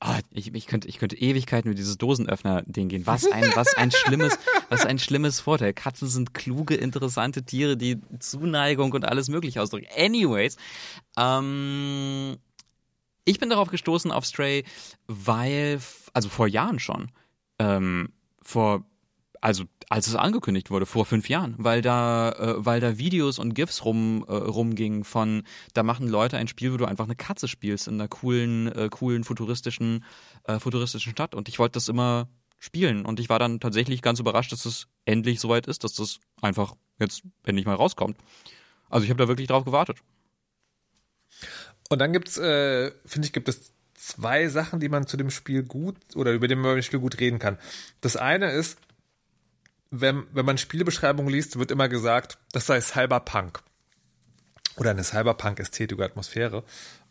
Ah, 0.00 0.20
ich, 0.30 0.54
ich, 0.54 0.66
könnte, 0.68 0.86
ich 0.86 0.98
könnte 0.98 1.16
Ewigkeiten 1.16 1.68
über 1.68 1.74
dieses 1.74 1.98
Dosenöffner-Ding 1.98 2.88
gehen. 2.88 3.06
Was 3.06 3.26
ein, 3.26 3.50
was 3.56 3.74
ein 3.76 3.90
schlimmes, 3.90 4.38
was 4.68 4.86
ein 4.86 5.00
schlimmes 5.00 5.40
Vorteil. 5.40 5.72
Katzen 5.72 6.06
sind 6.06 6.34
kluge, 6.34 6.76
interessante 6.76 7.42
Tiere, 7.42 7.76
die 7.76 8.00
Zuneigung 8.20 8.92
und 8.92 9.04
alles 9.04 9.28
mögliche 9.28 9.60
ausdrücken. 9.60 9.88
Anyways, 9.96 10.56
ähm, 11.18 12.36
ich 13.24 13.40
bin 13.40 13.50
darauf 13.50 13.70
gestoßen 13.70 14.12
auf 14.12 14.24
Stray, 14.24 14.64
weil, 15.08 15.80
also 16.12 16.28
vor 16.28 16.46
Jahren 16.46 16.78
schon, 16.78 17.10
ähm, 17.58 18.12
vor, 18.40 18.84
also 19.40 19.64
als 19.88 20.06
es 20.06 20.14
angekündigt 20.14 20.70
wurde, 20.70 20.86
vor 20.86 21.06
fünf 21.06 21.28
Jahren, 21.28 21.54
weil 21.58 21.82
da, 21.82 22.30
äh, 22.32 22.54
weil 22.64 22.80
da 22.80 22.98
Videos 22.98 23.38
und 23.38 23.54
GIFs 23.54 23.84
rum, 23.84 24.24
äh, 24.28 24.32
rumgingen 24.32 25.04
von, 25.04 25.44
da 25.74 25.82
machen 25.82 26.08
Leute 26.08 26.36
ein 26.36 26.48
Spiel, 26.48 26.72
wo 26.72 26.76
du 26.76 26.84
einfach 26.84 27.04
eine 27.04 27.16
Katze 27.16 27.48
spielst 27.48 27.88
in 27.88 27.94
einer 27.94 28.08
coolen, 28.08 28.70
äh, 28.72 28.88
coolen 28.90 29.24
futuristischen, 29.24 30.04
äh, 30.44 30.58
futuristischen 30.58 31.12
Stadt. 31.12 31.34
Und 31.34 31.48
ich 31.48 31.58
wollte 31.58 31.74
das 31.74 31.88
immer 31.88 32.28
spielen. 32.58 33.04
Und 33.04 33.20
ich 33.20 33.28
war 33.28 33.38
dann 33.38 33.60
tatsächlich 33.60 34.02
ganz 34.02 34.20
überrascht, 34.20 34.52
dass 34.52 34.66
es 34.66 34.88
endlich 35.04 35.40
soweit 35.40 35.66
ist, 35.66 35.84
dass 35.84 35.94
das 35.94 36.18
einfach 36.42 36.74
jetzt 36.98 37.22
endlich 37.44 37.66
mal 37.66 37.74
rauskommt. 37.74 38.16
Also 38.90 39.04
ich 39.04 39.10
habe 39.10 39.22
da 39.22 39.28
wirklich 39.28 39.48
drauf 39.48 39.64
gewartet. 39.64 39.98
Und 41.88 42.00
dann 42.00 42.12
gibt's, 42.12 42.36
äh, 42.36 42.92
finde 43.06 43.26
ich, 43.26 43.32
gibt 43.32 43.48
es 43.48 43.72
zwei 43.94 44.48
Sachen, 44.48 44.80
die 44.80 44.88
man 44.88 45.06
zu 45.06 45.16
dem 45.16 45.30
Spiel 45.30 45.62
gut 45.62 45.96
oder 46.14 46.32
über 46.32 46.48
den 46.48 46.58
man 46.58 46.74
dem 46.74 46.82
Spiel 46.82 47.00
gut 47.00 47.20
reden 47.20 47.38
kann. 47.38 47.58
Das 48.00 48.16
eine 48.16 48.50
ist, 48.50 48.78
wenn, 49.90 50.24
wenn 50.32 50.44
man 50.44 50.58
Spielbeschreibungen 50.58 51.32
liest, 51.32 51.58
wird 51.58 51.70
immer 51.70 51.88
gesagt, 51.88 52.38
das 52.52 52.66
sei 52.66 52.80
Cyberpunk. 52.80 53.60
Oder 54.76 54.90
eine 54.90 55.02
Cyberpunk-Ästhetik 55.02 55.96
oder 55.96 56.06
Atmosphäre. 56.06 56.62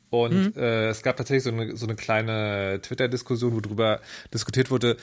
Und 0.09 0.55
äh, 0.55 0.89
es 0.89 1.03
gab 1.03 1.17
tatsächlich 1.17 1.43
so 1.43 1.51
eine, 1.51 1.75
so 1.75 1.85
eine 1.85 1.95
kleine 1.95 2.79
Twitter-Diskussion, 2.81 3.53
wo 3.53 3.59
drüber 3.59 3.99
diskutiert 4.33 4.71
wurde, 4.71 4.95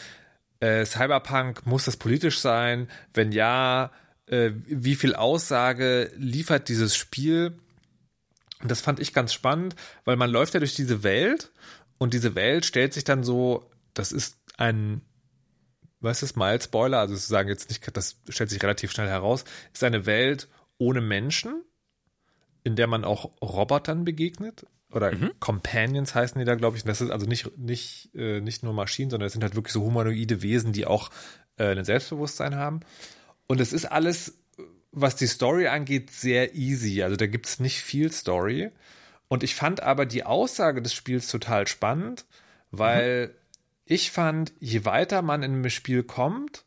äh, 0.61 0.87
Cyberpunk, 0.87 1.67
muss 1.67 1.85
das 1.85 1.97
politisch 1.97 2.39
sein? 2.39 2.89
Wenn 3.13 3.33
ja, 3.33 3.91
äh, 4.27 4.53
wie 4.67 4.95
viel 4.95 5.15
Aussage 5.15 6.11
liefert 6.17 6.69
dieses 6.69 6.97
Spiel? 6.97 7.59
Und 8.63 8.71
das 8.71 8.81
fand 8.81 8.99
ich 8.99 9.13
ganz 9.13 9.35
spannend, 9.35 9.77
weil 10.07 10.17
man 10.17 10.31
läuft 10.31 10.55
ja 10.55 10.61
durch 10.61 10.75
diese 10.75 11.03
Welt 11.03 11.51
und 11.99 12.15
diese 12.15 12.35
Welt 12.35 12.65
stellt 12.65 12.95
sich 12.95 13.05
dann 13.05 13.25
so, 13.25 13.69
das 13.93 14.11
ist 14.11 14.39
ein, 14.57 15.03
was 16.05 16.23
ist 16.23 16.37
Mild 16.37 16.63
Spoiler, 16.63 16.99
also 16.99 17.15
sozusagen 17.15 17.49
jetzt 17.49 17.69
nicht, 17.69 17.97
das 17.97 18.17
stellt 18.29 18.51
sich 18.51 18.63
relativ 18.63 18.93
schnell 18.93 19.09
heraus, 19.09 19.45
ist 19.73 19.85
eine 19.85 20.07
Welt 20.07 20.49
ohne 20.79 21.01
Menschen, 21.01 21.65
in 22.63 22.77
der 22.77 22.87
man 22.87 23.05
auch 23.05 23.31
Robotern 23.43 24.05
begegnet. 24.05 24.67
Oder 24.93 25.13
mhm. 25.13 25.33
Companions 25.41 26.15
heißen 26.15 26.39
die 26.39 26.45
da, 26.45 26.55
glaube 26.55 26.77
ich. 26.77 26.85
Und 26.85 26.89
das 26.89 27.01
ist 27.01 27.11
also 27.11 27.27
nicht, 27.27 27.59
nicht, 27.59 28.11
äh, 28.15 28.41
nicht 28.41 28.63
nur 28.63 28.73
Maschinen, 28.73 29.11
sondern 29.11 29.27
es 29.27 29.33
sind 29.33 29.43
halt 29.43 29.57
wirklich 29.57 29.73
so 29.73 29.83
humanoide 29.83 30.41
Wesen, 30.41 30.73
die 30.73 30.87
auch 30.87 31.11
äh, 31.57 31.75
ein 31.75 31.85
Selbstbewusstsein 31.85 32.55
haben. 32.55 32.81
Und 33.47 33.61
es 33.61 33.73
ist 33.73 33.87
alles, 33.87 34.39
was 34.93 35.17
die 35.17 35.27
Story 35.27 35.67
angeht, 35.67 36.11
sehr 36.11 36.55
easy. 36.55 37.03
Also 37.03 37.17
da 37.17 37.27
gibt 37.27 37.47
es 37.47 37.59
nicht 37.59 37.81
viel 37.81 38.13
Story. 38.13 38.71
Und 39.27 39.43
ich 39.43 39.55
fand 39.55 39.83
aber 39.83 40.07
die 40.07 40.25
Aussage 40.25 40.81
des 40.81 40.95
Spiels 40.95 41.29
total 41.29 41.67
spannend, 41.67 42.25
weil 42.71 43.29
mhm. 43.29 43.33
Ich 43.85 44.11
fand, 44.11 44.53
je 44.61 44.85
weiter 44.85 45.23
man 45.23 45.43
in 45.43 45.53
einem 45.53 45.71
Spiel 45.71 46.03
kommt, 46.03 46.65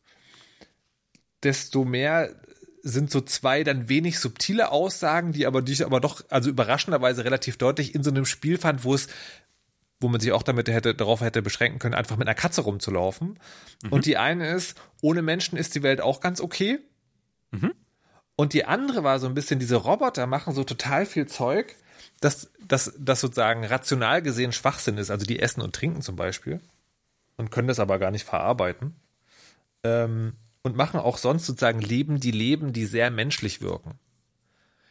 desto 1.43 1.86
mehr 1.86 2.36
sind 2.84 3.12
so 3.12 3.21
zwei 3.21 3.63
dann 3.63 3.89
wenig 3.89 4.19
subtile 4.19 4.71
Aussagen, 4.71 5.34
die 5.34 5.45
aber 5.45 5.62
die 5.62 5.73
ich 5.73 5.86
aber 5.86 5.99
doch 5.99 6.23
also 6.30 6.49
überraschenderweise 6.49 7.25
relativ 7.25 7.58
deutlich 7.58 7.95
in 7.95 8.03
so 8.03 8.12
einem 8.12 8.25
Spiel 8.25 8.58
fand, 8.58 8.84
wo 8.84 8.93
es 8.93 9.08
wo 9.99 10.10
man 10.10 10.21
sich 10.21 10.32
auch 10.32 10.43
damit 10.43 10.67
hätte 10.69 10.93
darauf 10.93 11.21
hätte 11.21 11.41
beschränken 11.41 11.80
können, 11.80 11.95
einfach 11.95 12.17
mit 12.17 12.27
einer 12.27 12.36
Katze 12.36 12.62
rumzulaufen. 12.62 13.39
Mhm. 13.84 13.91
Und 13.91 14.06
die 14.06 14.17
eine 14.17 14.47
ist, 14.51 14.80
ohne 15.01 15.23
Menschen 15.23 15.58
ist 15.58 15.73
die 15.73 15.82
Welt 15.82 16.01
auch 16.01 16.21
ganz 16.21 16.39
okay. 16.39 16.77
Mhm. 17.49 17.73
Und 18.36 18.53
die 18.53 18.65
andere 18.65 19.03
war 19.03 19.19
so 19.19 19.25
ein 19.25 19.34
bisschen, 19.34 19.58
diese 19.58 19.77
Roboter 19.77 20.27
machen 20.27 20.53
so 20.53 20.63
total 20.63 21.08
viel 21.08 21.25
Zeug, 21.25 21.75
dass 22.21 22.51
das 22.60 22.86
sozusagen 22.86 23.65
rational 23.65 24.21
gesehen 24.21 24.51
Schwachsinn 24.51 24.99
ist. 24.99 25.10
Also 25.10 25.25
die 25.25 25.39
essen 25.39 25.62
und 25.62 25.73
trinken 25.73 26.03
zum 26.03 26.15
Beispiel 26.15 26.62
und 27.38 27.52
können 27.52 27.67
das 27.67 27.80
aber 27.80 28.00
gar 28.00 28.12
nicht 28.12 28.26
verarbeiten. 28.26 28.95
Ähm, 29.84 30.34
und 30.63 30.76
machen 30.76 31.00
auch 31.00 31.17
sonst 31.17 31.45
sozusagen 31.45 31.80
Leben, 31.80 32.19
die 32.19 32.32
leben, 32.32 32.73
die 32.73 32.86
sehr 32.86 33.10
menschlich 33.10 33.62
wirken. 33.62 34.00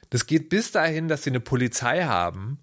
Das 0.09 0.27
geht 0.27 0.49
bis 0.49 0.73
dahin, 0.73 1.09
dass 1.09 1.25
sie 1.25 1.31
eine 1.31 1.41
Polizei 1.41 2.05
haben, 2.05 2.59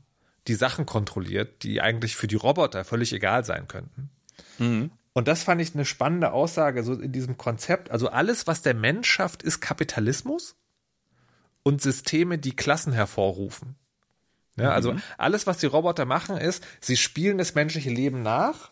die 0.48 0.56
Sachen 0.56 0.86
kontrolliert, 0.86 1.63
die 1.63 1.82
eigentlich 1.82 2.15
für 2.15 2.28
die 2.28 2.36
Roboter 2.36 2.84
völlig 2.84 3.13
egal 3.13 3.46
sein 3.46 3.67
könnten. 3.67 4.10
Mhm. 4.58 4.91
Und 5.13 5.28
das 5.28 5.43
fand 5.43 5.62
ich 5.62 5.76
eine 5.76 5.86
spannende 5.86 6.32
Aussage 6.32 6.84
so 6.84 6.93
in 6.93 7.12
diesem 7.12 7.38
Konzept. 7.38 7.91
Also 7.91 8.10
alles, 8.10 8.48
was 8.48 8.63
der 8.63 8.74
Mensch 8.74 9.10
schafft, 9.10 9.43
ist 9.43 9.60
Kapitalismus 9.60 10.56
und 11.62 11.82
Systeme, 11.82 12.39
die 12.39 12.56
Klassen 12.56 12.93
hervorrufen. 12.93 13.76
Ja, 14.58 14.72
also 14.72 14.93
mhm. 14.93 15.02
alles, 15.17 15.48
was 15.48 15.58
die 15.58 15.65
Roboter 15.65 16.06
machen, 16.06 16.38
ist, 16.38 16.63
sie 16.80 16.98
spielen 16.98 17.38
das 17.38 17.56
menschliche 17.56 17.89
Leben 17.89 18.22
nach. 18.22 18.72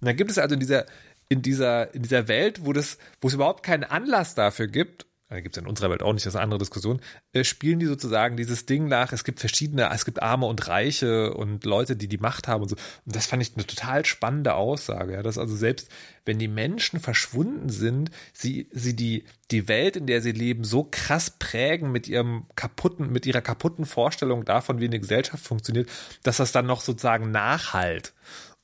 Und 0.00 0.06
dann 0.06 0.16
gibt 0.16 0.30
es 0.30 0.38
also 0.38 0.54
in 0.54 0.60
dieser, 0.60 0.86
in 1.28 1.42
dieser, 1.42 1.94
in 1.94 2.02
dieser 2.02 2.28
Welt, 2.28 2.64
wo 2.64 2.72
das, 2.72 2.98
wo 3.20 3.28
es 3.28 3.34
überhaupt 3.34 3.62
keinen 3.62 3.84
Anlass 3.84 4.34
dafür 4.34 4.66
gibt, 4.66 5.06
da 5.30 5.40
gibt 5.40 5.56
es 5.58 5.62
in 5.62 5.68
unserer 5.68 5.90
Welt 5.90 6.02
auch 6.02 6.14
nicht, 6.14 6.24
das 6.24 6.32
ist 6.32 6.36
eine 6.36 6.44
andere 6.44 6.58
Diskussion, 6.58 7.00
äh, 7.34 7.44
spielen 7.44 7.78
die 7.78 7.86
sozusagen 7.86 8.38
dieses 8.38 8.64
Ding 8.64 8.88
nach, 8.88 9.12
es 9.12 9.24
gibt 9.24 9.40
verschiedene, 9.40 9.90
es 9.92 10.06
gibt 10.06 10.22
Arme 10.22 10.46
und 10.46 10.68
Reiche 10.68 11.34
und 11.34 11.66
Leute, 11.66 11.96
die 11.96 12.08
die 12.08 12.16
Macht 12.16 12.48
haben 12.48 12.62
und 12.62 12.70
so. 12.70 12.76
Und 13.04 13.14
das 13.14 13.26
fand 13.26 13.42
ich 13.42 13.54
eine 13.54 13.66
total 13.66 14.06
spannende 14.06 14.54
Aussage, 14.54 15.12
ja, 15.12 15.22
dass 15.22 15.36
also 15.36 15.54
selbst 15.54 15.90
wenn 16.24 16.38
die 16.38 16.48
Menschen 16.48 16.98
verschwunden 16.98 17.68
sind, 17.68 18.10
sie, 18.32 18.70
sie 18.72 18.96
die, 18.96 19.24
die 19.50 19.68
Welt, 19.68 19.96
in 19.96 20.06
der 20.06 20.22
sie 20.22 20.32
leben, 20.32 20.64
so 20.64 20.88
krass 20.90 21.30
prägen 21.38 21.92
mit 21.92 22.08
ihrem 22.08 22.46
kaputten, 22.56 23.12
mit 23.12 23.26
ihrer 23.26 23.42
kaputten 23.42 23.84
Vorstellung 23.84 24.46
davon, 24.46 24.80
wie 24.80 24.86
eine 24.86 25.00
Gesellschaft 25.00 25.44
funktioniert, 25.44 25.90
dass 26.22 26.38
das 26.38 26.52
dann 26.52 26.66
noch 26.66 26.80
sozusagen 26.80 27.30
nachhalt. 27.30 28.14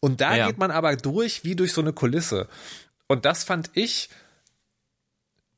Und 0.04 0.20
da 0.20 0.36
ja. 0.36 0.46
geht 0.48 0.58
man 0.58 0.70
aber 0.70 0.94
durch 0.96 1.44
wie 1.44 1.56
durch 1.56 1.72
so 1.72 1.80
eine 1.80 1.94
Kulisse. 1.94 2.46
Und 3.06 3.24
das 3.24 3.42
fand 3.42 3.70
ich 3.72 4.10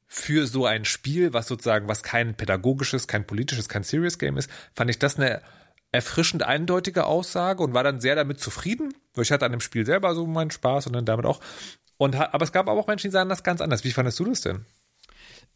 für 0.06 0.46
so 0.46 0.66
ein 0.66 0.84
Spiel, 0.84 1.32
was 1.32 1.48
sozusagen, 1.48 1.88
was 1.88 2.04
kein 2.04 2.36
pädagogisches, 2.36 3.08
kein 3.08 3.26
politisches, 3.26 3.68
kein 3.68 3.82
Serious 3.82 4.20
Game 4.20 4.36
ist, 4.36 4.48
fand 4.72 4.88
ich 4.88 5.00
das 5.00 5.16
eine 5.16 5.42
erfrischend 5.90 6.44
eindeutige 6.44 7.06
Aussage 7.06 7.60
und 7.60 7.74
war 7.74 7.82
dann 7.82 8.00
sehr 8.00 8.14
damit 8.14 8.38
zufrieden. 8.38 8.94
Ich 9.16 9.32
hatte 9.32 9.44
an 9.44 9.50
dem 9.50 9.60
Spiel 9.60 9.84
selber 9.84 10.14
so 10.14 10.28
meinen 10.28 10.52
Spaß 10.52 10.86
und 10.86 10.92
dann 10.92 11.06
damit 11.06 11.26
auch. 11.26 11.40
Und, 11.96 12.14
aber 12.14 12.44
es 12.44 12.52
gab 12.52 12.68
auch 12.68 12.86
Menschen, 12.86 13.08
die 13.08 13.12
sagen 13.12 13.28
das 13.28 13.42
ganz 13.42 13.60
anders. 13.60 13.82
Wie 13.82 13.90
fandest 13.90 14.20
du 14.20 14.26
das 14.26 14.42
denn? 14.42 14.64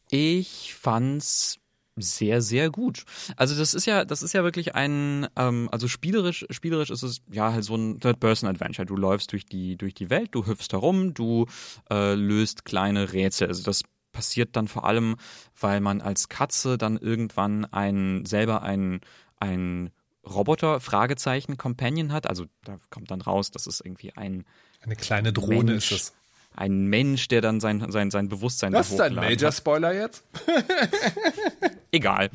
Ich 0.08 0.74
fand's 0.74 1.60
sehr, 1.96 2.40
sehr 2.42 2.70
gut. 2.70 3.04
Also 3.36 3.56
das 3.56 3.74
ist 3.74 3.86
ja, 3.86 4.04
das 4.04 4.22
ist 4.22 4.32
ja 4.32 4.42
wirklich 4.44 4.74
ein, 4.74 5.26
ähm, 5.36 5.68
also 5.72 5.88
spielerisch, 5.88 6.46
spielerisch 6.50 6.90
ist 6.90 7.02
es 7.02 7.20
ja 7.30 7.52
halt 7.52 7.64
so 7.64 7.74
ein 7.74 8.00
Third-Person-Adventure. 8.00 8.86
Du 8.86 8.96
läufst 8.96 9.32
durch 9.32 9.46
die, 9.46 9.76
durch 9.76 9.94
die 9.94 10.10
Welt, 10.10 10.30
du 10.32 10.46
hüpfst 10.46 10.68
herum, 10.72 11.14
du 11.14 11.46
äh, 11.90 12.14
löst 12.14 12.64
kleine 12.64 13.12
Rätsel. 13.12 13.48
Also 13.48 13.62
das 13.62 13.82
passiert 14.12 14.56
dann 14.56 14.68
vor 14.68 14.84
allem, 14.84 15.16
weil 15.58 15.80
man 15.80 16.00
als 16.00 16.28
Katze 16.28 16.78
dann 16.78 16.96
irgendwann 16.96 17.64
ein, 17.66 18.24
selber 18.24 18.62
ein, 18.62 19.00
ein 19.38 19.90
Roboter, 20.24 20.80
Fragezeichen, 20.80 21.56
Companion 21.56 22.12
hat. 22.12 22.26
Also 22.28 22.46
da 22.64 22.78
kommt 22.90 23.10
dann 23.10 23.20
raus, 23.20 23.50
dass 23.50 23.66
es 23.66 23.80
irgendwie 23.80 24.12
ein 24.16 24.44
eine 24.82 24.96
kleine 24.96 25.32
Drohne 25.32 25.72
Mensch, 25.72 25.92
ist 25.92 26.00
es 26.00 26.12
ein 26.56 26.86
Mensch, 26.86 27.28
der 27.28 27.40
dann 27.40 27.60
sein, 27.60 27.90
sein, 27.90 28.10
sein 28.10 28.28
Bewusstsein 28.28 28.72
Das 28.72 28.90
ist 28.90 29.00
ein 29.00 29.14
Major-Spoiler 29.14 29.92
jetzt? 29.92 30.24
Egal. 31.92 32.30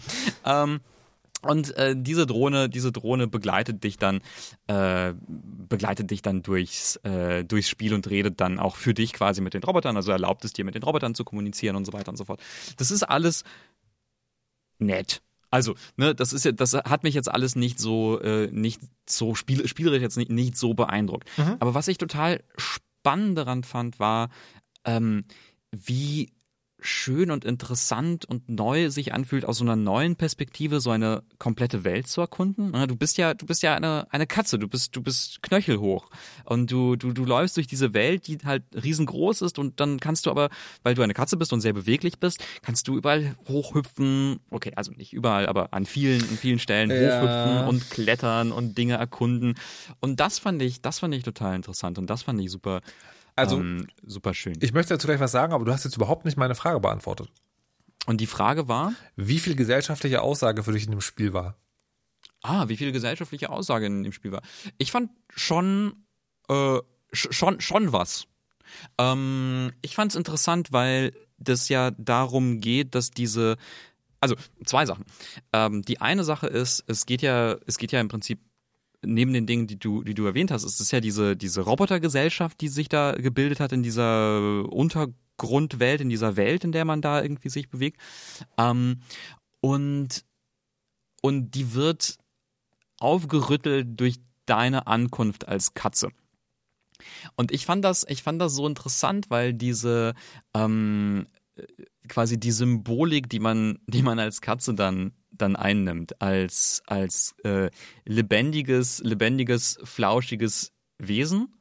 Ähm, 0.45 0.79
und 1.41 1.77
äh, 1.77 1.95
diese 1.95 2.25
Drohne, 2.25 2.69
diese 2.69 2.91
Drohne 2.91 3.27
begleitet 3.27 3.83
dich 3.83 3.97
dann, 3.97 4.21
äh, 4.67 5.13
begleitet 5.27 6.09
dich 6.09 6.23
dann 6.23 6.41
durchs, 6.41 6.95
äh, 6.97 7.43
durchs 7.43 7.69
Spiel 7.69 7.93
und 7.93 8.09
redet 8.09 8.41
dann 8.41 8.59
auch 8.59 8.75
für 8.75 8.95
dich 8.95 9.13
quasi 9.13 9.41
mit 9.41 9.53
den 9.53 9.63
Robotern, 9.63 9.95
also 9.95 10.11
erlaubt 10.11 10.43
es 10.43 10.53
dir 10.53 10.65
mit 10.65 10.73
den 10.73 10.83
Robotern 10.83 11.13
zu 11.13 11.23
kommunizieren 11.23 11.75
und 11.75 11.85
so 11.85 11.93
weiter 11.93 12.09
und 12.09 12.17
so 12.17 12.25
fort. 12.25 12.41
Das 12.77 12.89
ist 12.89 13.03
alles 13.03 13.43
nett. 14.79 15.21
Also, 15.51 15.75
ne, 15.97 16.15
das 16.15 16.33
ist 16.33 16.45
ja, 16.45 16.51
das 16.51 16.73
hat 16.73 17.03
mich 17.03 17.13
jetzt 17.13 17.31
alles 17.31 17.55
nicht 17.55 17.79
so, 17.79 18.19
äh, 18.19 18.49
nicht 18.51 18.81
so 19.07 19.35
spiel, 19.35 19.67
spielerisch 19.67 20.01
jetzt 20.01 20.17
nicht, 20.17 20.31
nicht 20.31 20.57
so 20.57 20.73
beeindruckt. 20.73 21.29
Mhm. 21.37 21.57
Aber 21.59 21.75
was 21.75 21.87
ich 21.87 21.99
total 21.99 22.43
spannend 22.57 22.85
spannend 23.05 23.37
daran 23.37 23.63
fand, 23.63 23.99
war, 23.99 24.29
ähm, 24.83 25.25
wie 25.71 26.31
schön 26.85 27.31
und 27.31 27.45
interessant 27.45 28.25
und 28.25 28.49
neu 28.49 28.89
sich 28.89 29.13
anfühlt, 29.13 29.45
aus 29.45 29.57
so 29.57 29.65
einer 29.65 29.75
neuen 29.75 30.15
Perspektive 30.15 30.79
so 30.79 30.91
eine 30.91 31.23
komplette 31.39 31.83
Welt 31.83 32.07
zu 32.07 32.21
erkunden. 32.21 32.71
Du 32.87 32.95
bist 32.95 33.17
ja, 33.17 33.33
du 33.33 33.45
bist 33.45 33.63
ja 33.63 33.75
eine, 33.75 34.05
eine 34.11 34.27
Katze, 34.27 34.59
du 34.59 34.67
bist, 34.67 34.95
du 34.95 35.01
bist 35.01 35.41
knöchelhoch 35.41 36.09
und 36.45 36.71
du, 36.71 36.95
du, 36.95 37.11
du 37.11 37.25
läufst 37.25 37.57
durch 37.57 37.67
diese 37.67 37.93
Welt, 37.93 38.27
die 38.27 38.37
halt 38.43 38.63
riesengroß 38.73 39.41
ist 39.41 39.59
und 39.59 39.79
dann 39.79 39.99
kannst 39.99 40.25
du 40.25 40.31
aber, 40.31 40.49
weil 40.83 40.95
du 40.95 41.01
eine 41.01 41.13
Katze 41.13 41.37
bist 41.37 41.53
und 41.53 41.61
sehr 41.61 41.73
beweglich 41.73 42.19
bist, 42.19 42.43
kannst 42.61 42.87
du 42.87 42.97
überall 42.97 43.35
hochhüpfen. 43.47 44.39
Okay, 44.49 44.73
also 44.75 44.91
nicht 44.91 45.13
überall, 45.13 45.47
aber 45.47 45.73
an 45.73 45.85
vielen, 45.85 46.21
an 46.21 46.37
vielen 46.37 46.59
Stellen 46.59 46.89
ja. 46.89 47.19
hochhüpfen 47.19 47.67
und 47.67 47.89
klettern 47.89 48.51
und 48.51 48.77
Dinge 48.77 48.95
erkunden. 48.95 49.55
Und 49.99 50.19
das 50.19 50.39
fand 50.39 50.61
ich, 50.61 50.81
das 50.81 50.99
fand 50.99 51.13
ich 51.15 51.23
total 51.23 51.55
interessant 51.55 51.97
und 51.97 52.09
das 52.09 52.23
fand 52.23 52.39
ich 52.41 52.51
super 52.51 52.81
also, 53.35 53.57
ähm, 53.57 53.87
super 54.03 54.33
schön. 54.33 54.55
Ich 54.61 54.73
möchte 54.73 54.93
dazu 54.93 55.07
gleich 55.07 55.19
was 55.19 55.31
sagen, 55.31 55.53
aber 55.53 55.65
du 55.65 55.71
hast 55.71 55.83
jetzt 55.83 55.95
überhaupt 55.95 56.25
nicht 56.25 56.37
meine 56.37 56.55
Frage 56.55 56.79
beantwortet. 56.79 57.29
Und 58.05 58.21
die 58.21 58.27
Frage 58.27 58.67
war? 58.67 58.93
Wie 59.15 59.39
viel 59.39 59.55
gesellschaftliche 59.55 60.21
Aussage 60.21 60.63
für 60.63 60.71
dich 60.71 60.85
in 60.85 60.91
dem 60.91 61.01
Spiel 61.01 61.33
war? 61.33 61.57
Ah, 62.43 62.67
wie 62.67 62.77
viel 62.77 62.91
gesellschaftliche 62.91 63.49
Aussage 63.49 63.87
in 63.87 64.03
dem 64.03 64.11
Spiel 64.11 64.31
war. 64.31 64.41
Ich 64.77 64.91
fand 64.91 65.09
schon, 65.35 66.05
äh, 66.47 66.77
schon, 67.11 67.59
schon 67.59 67.91
was. 67.91 68.27
Ähm, 68.97 69.71
ich 69.81 69.95
fand 69.95 70.11
es 70.11 70.15
interessant, 70.15 70.71
weil 70.71 71.13
das 71.37 71.69
ja 71.69 71.91
darum 71.91 72.61
geht, 72.61 72.93
dass 72.93 73.09
diese, 73.09 73.57
also 74.19 74.35
zwei 74.63 74.85
Sachen. 74.85 75.05
Ähm, 75.53 75.81
die 75.81 76.01
eine 76.01 76.23
Sache 76.23 76.47
ist, 76.47 76.83
es 76.87 77.05
geht 77.05 77.23
ja, 77.23 77.57
es 77.65 77.77
geht 77.77 77.91
ja 77.91 77.99
im 77.99 78.07
Prinzip 78.07 78.39
neben 79.05 79.33
den 79.33 79.45
Dingen, 79.45 79.67
die 79.67 79.77
du, 79.77 80.03
die 80.03 80.13
du 80.13 80.25
erwähnt 80.25 80.51
hast, 80.51 80.63
ist 80.63 80.79
es 80.79 80.91
ja 80.91 80.99
diese, 80.99 81.35
diese 81.35 81.61
Robotergesellschaft, 81.61 82.59
die 82.61 82.67
sich 82.67 82.89
da 82.89 83.13
gebildet 83.13 83.59
hat 83.59 83.71
in 83.71 83.83
dieser 83.83 84.71
Untergrundwelt, 84.71 86.01
in 86.01 86.09
dieser 86.09 86.35
Welt, 86.35 86.63
in 86.63 86.71
der 86.71 86.85
man 86.85 87.01
da 87.01 87.21
irgendwie 87.21 87.49
sich 87.49 87.69
bewegt. 87.69 87.99
Ähm, 88.57 89.01
und, 89.61 90.25
und 91.21 91.51
die 91.51 91.73
wird 91.73 92.17
aufgerüttelt 92.99 93.99
durch 93.99 94.19
deine 94.45 94.87
Ankunft 94.87 95.47
als 95.47 95.73
Katze. 95.73 96.09
Und 97.35 97.51
ich 97.51 97.65
fand 97.65 97.83
das, 97.83 98.05
ich 98.07 98.23
fand 98.23 98.41
das 98.41 98.53
so 98.53 98.67
interessant, 98.67 99.29
weil 99.29 99.53
diese 99.53 100.13
ähm, 100.53 101.27
quasi 102.07 102.39
die 102.39 102.51
Symbolik, 102.51 103.29
die 103.29 103.39
man, 103.39 103.79
die 103.87 104.01
man 104.01 104.19
als 104.19 104.41
Katze 104.41 104.73
dann 104.73 105.13
dann 105.37 105.55
einnimmt 105.55 106.21
als 106.21 106.81
als 106.85 107.35
äh, 107.43 107.69
lebendiges 108.05 108.99
lebendiges 109.03 109.77
flauschiges 109.83 110.71
Wesen, 110.97 111.53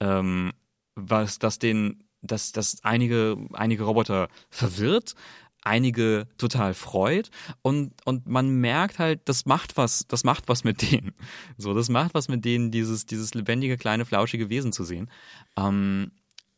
ähm, 0.00 0.52
was 0.94 1.38
das 1.38 1.58
den 1.58 2.04
dass 2.22 2.52
das 2.52 2.78
einige 2.84 3.36
einige 3.52 3.84
Roboter 3.84 4.28
verwirrt, 4.50 5.14
einige 5.62 6.28
total 6.38 6.74
freut 6.74 7.30
und 7.62 7.92
und 8.04 8.26
man 8.26 8.48
merkt 8.48 8.98
halt, 8.98 9.28
das 9.28 9.46
macht 9.46 9.76
was, 9.76 10.06
das 10.08 10.24
macht 10.24 10.48
was 10.48 10.64
mit 10.64 10.82
denen. 10.92 11.14
So, 11.56 11.74
das 11.74 11.88
macht 11.88 12.14
was 12.14 12.28
mit 12.28 12.44
denen, 12.44 12.70
dieses 12.70 13.06
dieses 13.06 13.34
lebendige 13.34 13.76
kleine 13.76 14.04
flauschige 14.04 14.50
Wesen 14.50 14.72
zu 14.72 14.84
sehen. 14.84 15.10
Ähm, 15.56 16.12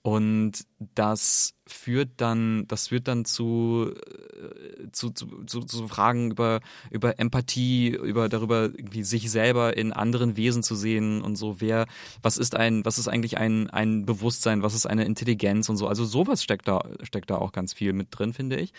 Und 0.07 0.67
das 0.95 1.55
führt 1.67 2.11
dann, 2.19 2.67
das 2.69 2.89
führt 2.89 3.09
dann 3.09 3.25
zu, 3.25 3.91
äh, 3.91 4.91
zu, 4.93 5.09
zu, 5.09 5.45
zu, 5.47 5.61
zu 5.63 5.89
Fragen 5.89 6.31
über, 6.33 6.61
über 6.91 7.19
Empathie, 7.19 7.89
über 7.89 8.29
darüber, 8.29 8.71
wie 8.77 9.03
sich 9.03 9.31
selber 9.31 9.79
in 9.79 9.95
anderen 9.95 10.37
Wesen 10.37 10.63
zu 10.63 10.75
sehen 10.75 11.23
und 11.23 11.37
so, 11.37 11.63
wer, 11.63 11.87
was 12.21 12.37
ist 12.37 12.55
ein, 12.55 12.85
was 12.85 12.99
ist 12.99 13.09
eigentlich 13.09 13.39
ein, 13.39 13.71
ein 13.71 14.05
Bewusstsein, 14.05 14.63
was 14.63 14.75
ist 14.75 14.85
eine 14.85 15.07
Intelligenz 15.07 15.71
und 15.71 15.79
so. 15.79 15.89
Also 15.89 16.05
sowas 16.05 16.43
steckt 16.43 16.69
da, 16.69 16.83
steckt 17.03 17.31
da 17.31 17.39
auch 17.39 17.53
ganz 17.53 17.73
viel 17.73 17.95
mit 17.95 18.09
drin, 18.11 18.35
finde 18.35 18.57
ich. 18.57 18.75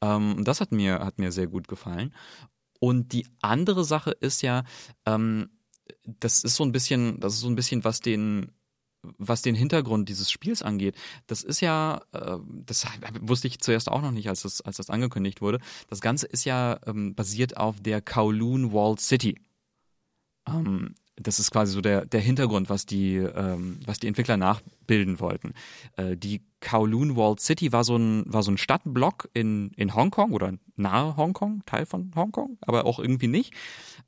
Ähm, 0.00 0.44
das 0.44 0.62
hat 0.62 0.72
mir, 0.72 1.00
hat 1.00 1.18
mir 1.18 1.30
sehr 1.30 1.46
gut 1.46 1.68
gefallen. 1.68 2.14
Und 2.78 3.12
die 3.12 3.26
andere 3.42 3.84
Sache 3.84 4.12
ist 4.12 4.40
ja, 4.40 4.64
ähm, 5.04 5.50
das 6.06 6.42
ist 6.42 6.56
so 6.56 6.64
ein 6.64 6.72
bisschen, 6.72 7.20
das 7.20 7.34
ist 7.34 7.40
so 7.40 7.48
ein 7.48 7.54
bisschen, 7.54 7.84
was 7.84 8.00
den, 8.00 8.50
was 9.02 9.42
den 9.42 9.54
Hintergrund 9.54 10.08
dieses 10.08 10.30
Spiels 10.30 10.62
angeht, 10.62 10.96
das 11.26 11.42
ist 11.42 11.60
ja, 11.60 12.02
äh, 12.12 12.36
das 12.66 12.86
wusste 13.20 13.48
ich 13.48 13.60
zuerst 13.60 13.90
auch 13.90 14.02
noch 14.02 14.10
nicht, 14.12 14.28
als 14.28 14.42
das, 14.42 14.60
als 14.60 14.76
das 14.76 14.90
angekündigt 14.90 15.40
wurde. 15.40 15.58
Das 15.88 16.00
Ganze 16.00 16.26
ist 16.26 16.44
ja 16.44 16.78
ähm, 16.86 17.14
basiert 17.14 17.56
auf 17.56 17.80
der 17.80 18.00
Kowloon 18.02 18.72
Walled 18.72 19.00
City. 19.00 19.40
Ähm, 20.46 20.94
das 21.22 21.38
ist 21.38 21.50
quasi 21.50 21.72
so 21.72 21.80
der, 21.80 22.06
der 22.06 22.20
Hintergrund, 22.20 22.70
was 22.70 22.86
die, 22.86 23.16
ähm, 23.16 23.78
was 23.84 23.98
die 23.98 24.06
Entwickler 24.06 24.36
nachbilden 24.36 25.20
wollten. 25.20 25.52
Äh, 25.96 26.16
die 26.16 26.42
Kowloon 26.60 27.16
Walled 27.16 27.40
City 27.40 27.72
war 27.72 27.84
so 27.84 27.96
ein, 27.96 28.24
war 28.26 28.42
so 28.42 28.50
ein 28.50 28.58
Stadtblock 28.58 29.28
in, 29.34 29.70
in 29.76 29.94
Hongkong 29.94 30.32
oder 30.32 30.54
nahe 30.76 31.16
Hongkong, 31.16 31.62
Teil 31.66 31.84
von 31.84 32.10
Hongkong, 32.14 32.58
aber 32.62 32.86
auch 32.86 32.98
irgendwie 32.98 33.28
nicht. 33.28 33.52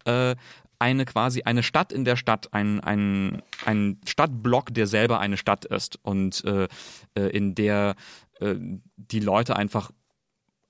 Äh, 0.05 0.37
eine 0.83 1.05
quasi 1.05 1.43
eine 1.43 1.63
Stadt 1.63 1.93
in 1.93 2.05
der 2.05 2.17
Stadt, 2.17 2.53
ein, 2.53 2.81
ein, 2.81 3.41
ein 3.65 4.01
Stadtblock, 4.05 4.75
der 4.75 4.89
selber 4.89 5.21
eine 5.21 5.37
Stadt 5.37 5.65
ist 5.65 5.99
und 6.03 6.45
äh, 6.45 6.67
äh, 7.15 7.29
in 7.29 7.55
der 7.55 7.95
äh, 8.41 8.57
die 8.97 9.21
Leute 9.21 9.55
einfach 9.55 9.93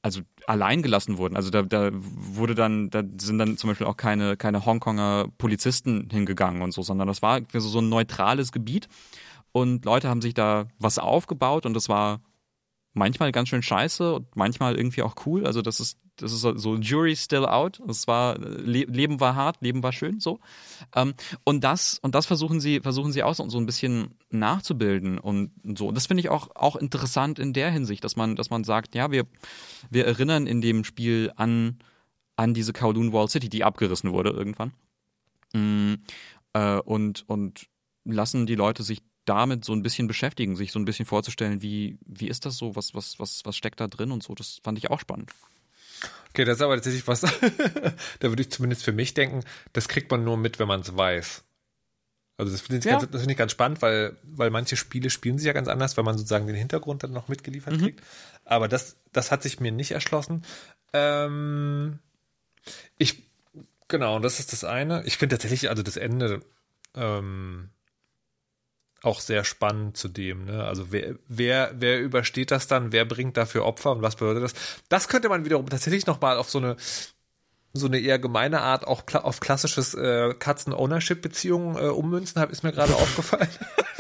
also 0.03 0.20
allein 0.46 0.83
gelassen 0.83 1.16
wurden. 1.16 1.37
Also 1.37 1.51
da, 1.51 1.62
da 1.62 1.90
wurde 1.92 2.55
dann, 2.55 2.90
da 2.90 3.03
sind 3.18 3.38
dann 3.38 3.57
zum 3.57 3.70
Beispiel 3.70 3.87
auch 3.87 3.96
keine, 3.96 4.37
keine 4.37 4.66
Hongkonger 4.66 5.29
Polizisten 5.38 6.11
hingegangen 6.11 6.61
und 6.61 6.72
so, 6.72 6.83
sondern 6.83 7.09
das 7.09 7.22
war 7.22 7.40
so, 7.53 7.61
so 7.61 7.79
ein 7.79 7.88
neutrales 7.88 8.53
Gebiet 8.53 8.88
und 9.53 9.85
Leute 9.85 10.09
haben 10.09 10.20
sich 10.20 10.35
da 10.35 10.66
was 10.79 10.98
aufgebaut 10.98 11.64
und 11.64 11.75
das 11.75 11.88
war 11.88 12.20
manchmal 12.92 13.33
ganz 13.33 13.48
schön 13.48 13.62
scheiße 13.62 14.14
und 14.14 14.37
manchmal 14.37 14.77
irgendwie 14.77 15.03
auch 15.03 15.14
cool. 15.25 15.46
Also 15.46 15.62
das 15.62 15.81
ist, 15.81 15.98
das 16.16 16.33
ist 16.33 16.40
so 16.40 16.77
Jury 16.77 17.16
still 17.16 17.46
out. 17.46 17.81
Es 17.88 18.07
war 18.07 18.38
Leben 18.38 19.20
war 19.20 19.35
hart, 19.35 19.59
Leben 19.61 19.83
war 19.83 19.92
schön, 19.92 20.20
so. 20.20 20.40
Ähm, 20.94 21.14
und 21.44 21.64
das 21.64 21.98
und 22.03 22.14
das 22.14 22.27
versuchen 22.27 22.61
sie 22.61 22.81
versuchen 22.81 23.12
sie 23.12 23.22
auch 23.22 23.35
so, 23.35 23.44
ein 23.59 23.66
bisschen 23.66 24.14
nachzubilden 24.31 25.18
und 25.18 25.53
so. 25.77 25.88
Und 25.88 25.94
das 25.94 26.07
finde 26.07 26.20
ich 26.20 26.29
auch 26.29 26.55
auch 26.55 26.77
interessant 26.77 27.38
in 27.38 27.53
der 27.53 27.70
Hinsicht, 27.70 28.05
dass 28.05 28.16
man 28.16 28.37
dass 28.37 28.51
man 28.51 28.64
sagt, 28.64 28.94
ja 28.94 29.11
wir 29.11 29.25
wir 29.90 30.07
erinnern 30.07 30.46
in 30.46 30.61
dem 30.61 30.85
Spiel 30.85 31.33
an 31.37 31.79
an 32.37 32.55
diese 32.55 32.72
Kowloon 32.72 33.12
Wall 33.12 33.29
City, 33.29 33.48
die 33.48 33.64
abgerissen 33.64 34.12
wurde 34.12 34.31
irgendwann. 34.31 34.72
Mm, 35.55 35.94
äh, 36.55 36.79
und 36.81 37.25
und 37.29 37.66
lassen 38.05 38.46
die 38.46 38.55
Leute 38.55 38.83
sich 38.83 39.01
damit 39.25 39.64
so 39.64 39.72
ein 39.72 39.83
bisschen 39.83 40.09
beschäftigen, 40.09 40.57
sich 40.57 40.72
so 40.72 40.79
ein 40.79 40.85
bisschen 40.85 41.07
vorzustellen, 41.07 41.62
wie, 41.62 41.98
wie 42.05 42.29
ist 42.29 42.44
das 42.44 42.57
so, 42.57 42.75
was, 42.75 42.94
was, 42.94 43.18
was, 43.18 43.42
was 43.44 43.57
steckt 43.57 43.81
da 43.81 43.87
drin 43.87 44.11
und 44.11 44.22
so. 44.22 44.35
Das 44.35 44.61
fand 44.64 44.79
ich 44.79 44.90
auch 44.90 45.01
spannend. 45.01 45.31
Okay, 46.33 46.45
das 46.45 46.57
ist 46.57 46.62
aber 46.62 46.77
tatsächlich 46.77 47.07
was, 47.07 47.21
da 48.21 48.29
würde 48.29 48.40
ich 48.40 48.51
zumindest 48.51 48.85
für 48.85 48.92
mich 48.92 49.12
denken, 49.12 49.45
das 49.75 49.87
kriegt 49.87 50.11
man 50.11 50.25
nur 50.25 50.38
mit, 50.38 50.59
wenn 50.59 50.66
man 50.66 50.81
es 50.81 50.97
weiß. 50.97 51.45
Also 52.38 52.51
das 52.51 52.62
finde 52.62 52.79
ich, 52.79 52.85
ja. 52.87 52.99
find 52.99 53.31
ich, 53.31 53.37
ganz 53.37 53.53
spannend, 53.53 53.83
weil, 53.83 54.16
weil 54.23 54.49
manche 54.49 54.77
Spiele 54.77 55.11
spielen 55.11 55.37
sich 55.37 55.47
ja 55.47 55.53
ganz 55.53 55.68
anders, 55.68 55.99
wenn 55.99 56.07
man 56.07 56.16
sozusagen 56.16 56.47
den 56.47 56.57
Hintergrund 56.57 57.03
dann 57.03 57.12
noch 57.12 57.29
mitgeliefert 57.29 57.75
mhm. 57.75 57.81
kriegt. 57.81 58.03
Aber 58.47 58.66
das, 58.66 58.97
das 59.12 59.31
hat 59.31 59.42
sich 59.42 59.61
mir 59.61 59.73
nicht 59.73 59.90
erschlossen. 59.90 60.42
Ähm, 60.95 61.99
ich, 62.97 63.25
genau, 63.88 64.18
das 64.18 64.40
ist 64.40 64.53
das 64.55 64.64
eine. 64.64 65.05
Ich 65.05 65.18
finde 65.18 65.37
tatsächlich, 65.37 65.68
also 65.68 65.83
das 65.83 65.99
Ende, 65.99 66.40
ähm, 66.95 67.68
auch 69.03 69.21
sehr 69.21 69.45
spannend 69.45 69.97
zu 69.97 70.09
dem. 70.09 70.45
Ne? 70.45 70.65
Also 70.65 70.93
wer, 70.93 71.17
wer, 71.29 71.73
wer 71.75 72.01
übersteht 72.01 72.51
das 72.51 72.67
dann? 72.67 72.93
Wer 72.93 73.05
bringt 73.05 73.37
dafür 73.37 73.65
Opfer 73.65 73.93
und 73.93 74.03
was 74.03 74.17
bedeutet 74.17 74.45
das? 74.45 74.55
Das 74.88 75.09
könnte 75.09 75.29
man 75.29 75.45
wiederum 75.45 75.69
tatsächlich 75.69 76.07
noch 76.07 76.21
mal 76.21 76.37
auf 76.37 76.51
so 76.51 76.59
eine 76.59 76.77
so 77.75 77.87
eine 77.87 77.99
eher 77.99 78.19
gemeine 78.19 78.61
Art 78.61 78.87
auch 78.87 79.07
kla 79.07 79.21
auf 79.21 79.41
klassisches 79.41 79.95
äh, 79.95 80.35
Katzen-Ownership-Beziehungen 80.35 81.77
äh, 81.77 81.88
ummünzen, 81.88 82.41
hab, 82.41 82.51
ist 82.51 82.62
mir 82.62 82.73
gerade 82.73 82.95
aufgefallen. 82.97 83.49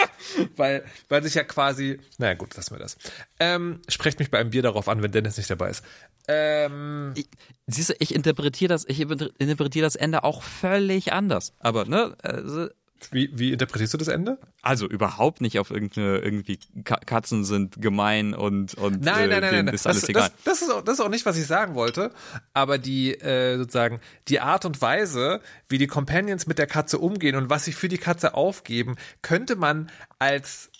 weil, 0.56 0.84
weil 1.08 1.22
sich 1.22 1.34
ja 1.34 1.44
quasi, 1.44 1.98
naja 2.18 2.34
gut, 2.34 2.54
lassen 2.54 2.74
wir 2.74 2.78
das. 2.78 2.96
Ähm, 3.40 3.80
sprecht 3.88 4.18
mich 4.18 4.30
bei 4.30 4.38
einem 4.38 4.50
Bier 4.50 4.62
darauf 4.62 4.88
an, 4.88 5.02
wenn 5.02 5.12
Dennis 5.12 5.36
nicht 5.36 5.50
dabei 5.50 5.70
ist. 5.70 5.84
Ähm, 6.28 7.12
ich, 7.16 7.28
siehst 7.66 7.90
du, 7.90 7.94
ich 7.98 8.14
interpretiere 8.14 8.68
das, 8.68 8.84
ich 8.86 9.00
interpretiere 9.00 9.84
das 9.84 9.96
Ende 9.96 10.24
auch 10.24 10.42
völlig 10.42 11.12
anders. 11.12 11.54
Aber 11.58 11.84
ne, 11.86 12.14
also, 12.22 12.68
wie, 13.10 13.30
wie 13.32 13.52
interpretierst 13.52 13.92
du 13.94 13.98
das 13.98 14.08
Ende? 14.08 14.38
Also 14.62 14.86
überhaupt 14.86 15.40
nicht 15.40 15.58
auf 15.58 15.70
irgendeine, 15.70 16.18
irgendwie 16.18 16.58
Katzen 16.84 17.44
sind 17.44 17.80
gemein 17.80 18.34
und, 18.34 18.74
und 18.74 19.02
nein, 19.02 19.28
nein, 19.28 19.40
nein, 19.40 19.64
nein. 19.64 19.74
ist 19.74 19.86
alles 19.86 20.02
das, 20.02 20.10
egal. 20.10 20.30
Das, 20.44 20.60
das, 20.60 20.62
ist 20.62 20.70
auch, 20.72 20.82
das 20.82 20.94
ist 20.94 21.00
auch 21.00 21.08
nicht, 21.08 21.26
was 21.26 21.36
ich 21.36 21.46
sagen 21.46 21.74
wollte, 21.74 22.12
aber 22.52 22.78
die 22.78 23.14
äh, 23.14 23.56
sozusagen 23.56 24.00
die 24.28 24.40
Art 24.40 24.64
und 24.64 24.80
Weise, 24.80 25.40
wie 25.68 25.78
die 25.78 25.86
Companions 25.86 26.46
mit 26.46 26.58
der 26.58 26.66
Katze 26.66 26.98
umgehen 26.98 27.36
und 27.36 27.50
was 27.50 27.64
sie 27.64 27.72
für 27.72 27.88
die 27.88 27.98
Katze 27.98 28.34
aufgeben, 28.34 28.96
könnte 29.22 29.56
man 29.56 29.90
als 30.18 30.70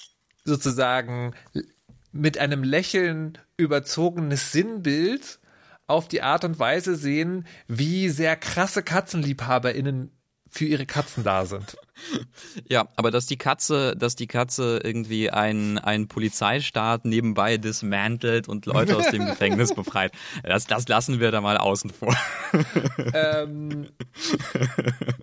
sozusagen 0.45 1.35
mit 2.13 2.39
einem 2.39 2.63
Lächeln 2.63 3.39
überzogenes 3.57 4.53
Sinnbild 4.53 5.41
auf 5.87 6.09
die 6.09 6.23
Art 6.23 6.45
und 6.45 6.59
Weise 6.59 6.97
sehen, 6.97 7.47
wie 7.69 8.09
sehr 8.09 8.37
krasse 8.37 8.83
KatzenliebhaberInnen 8.83 10.11
für 10.53 10.67
ihre 10.67 10.85
Katzen 10.85 11.25
da 11.25 11.47
sind. 11.47 11.79
Ja, 12.69 12.87
aber 12.97 13.11
dass 13.11 13.25
die 13.25 13.38
Katze, 13.38 13.97
dass 13.97 14.17
die 14.17 14.27
Katze 14.27 14.81
irgendwie 14.85 15.31
einen, 15.31 15.79
einen 15.79 16.09
Polizeistaat 16.09 17.07
nebenbei 17.07 17.57
dismantelt 17.57 18.49
und 18.49 18.67
Leute 18.67 18.99
aus 18.99 19.09
dem 19.11 19.25
Gefängnis 19.27 19.75
befreit, 19.75 20.12
das, 20.43 20.67
das 20.67 20.87
lassen 20.88 21.21
wir 21.21 21.31
da 21.31 21.41
mal 21.41 21.57
außen 21.57 21.91
vor. 21.91 22.15
Ähm, 23.15 23.88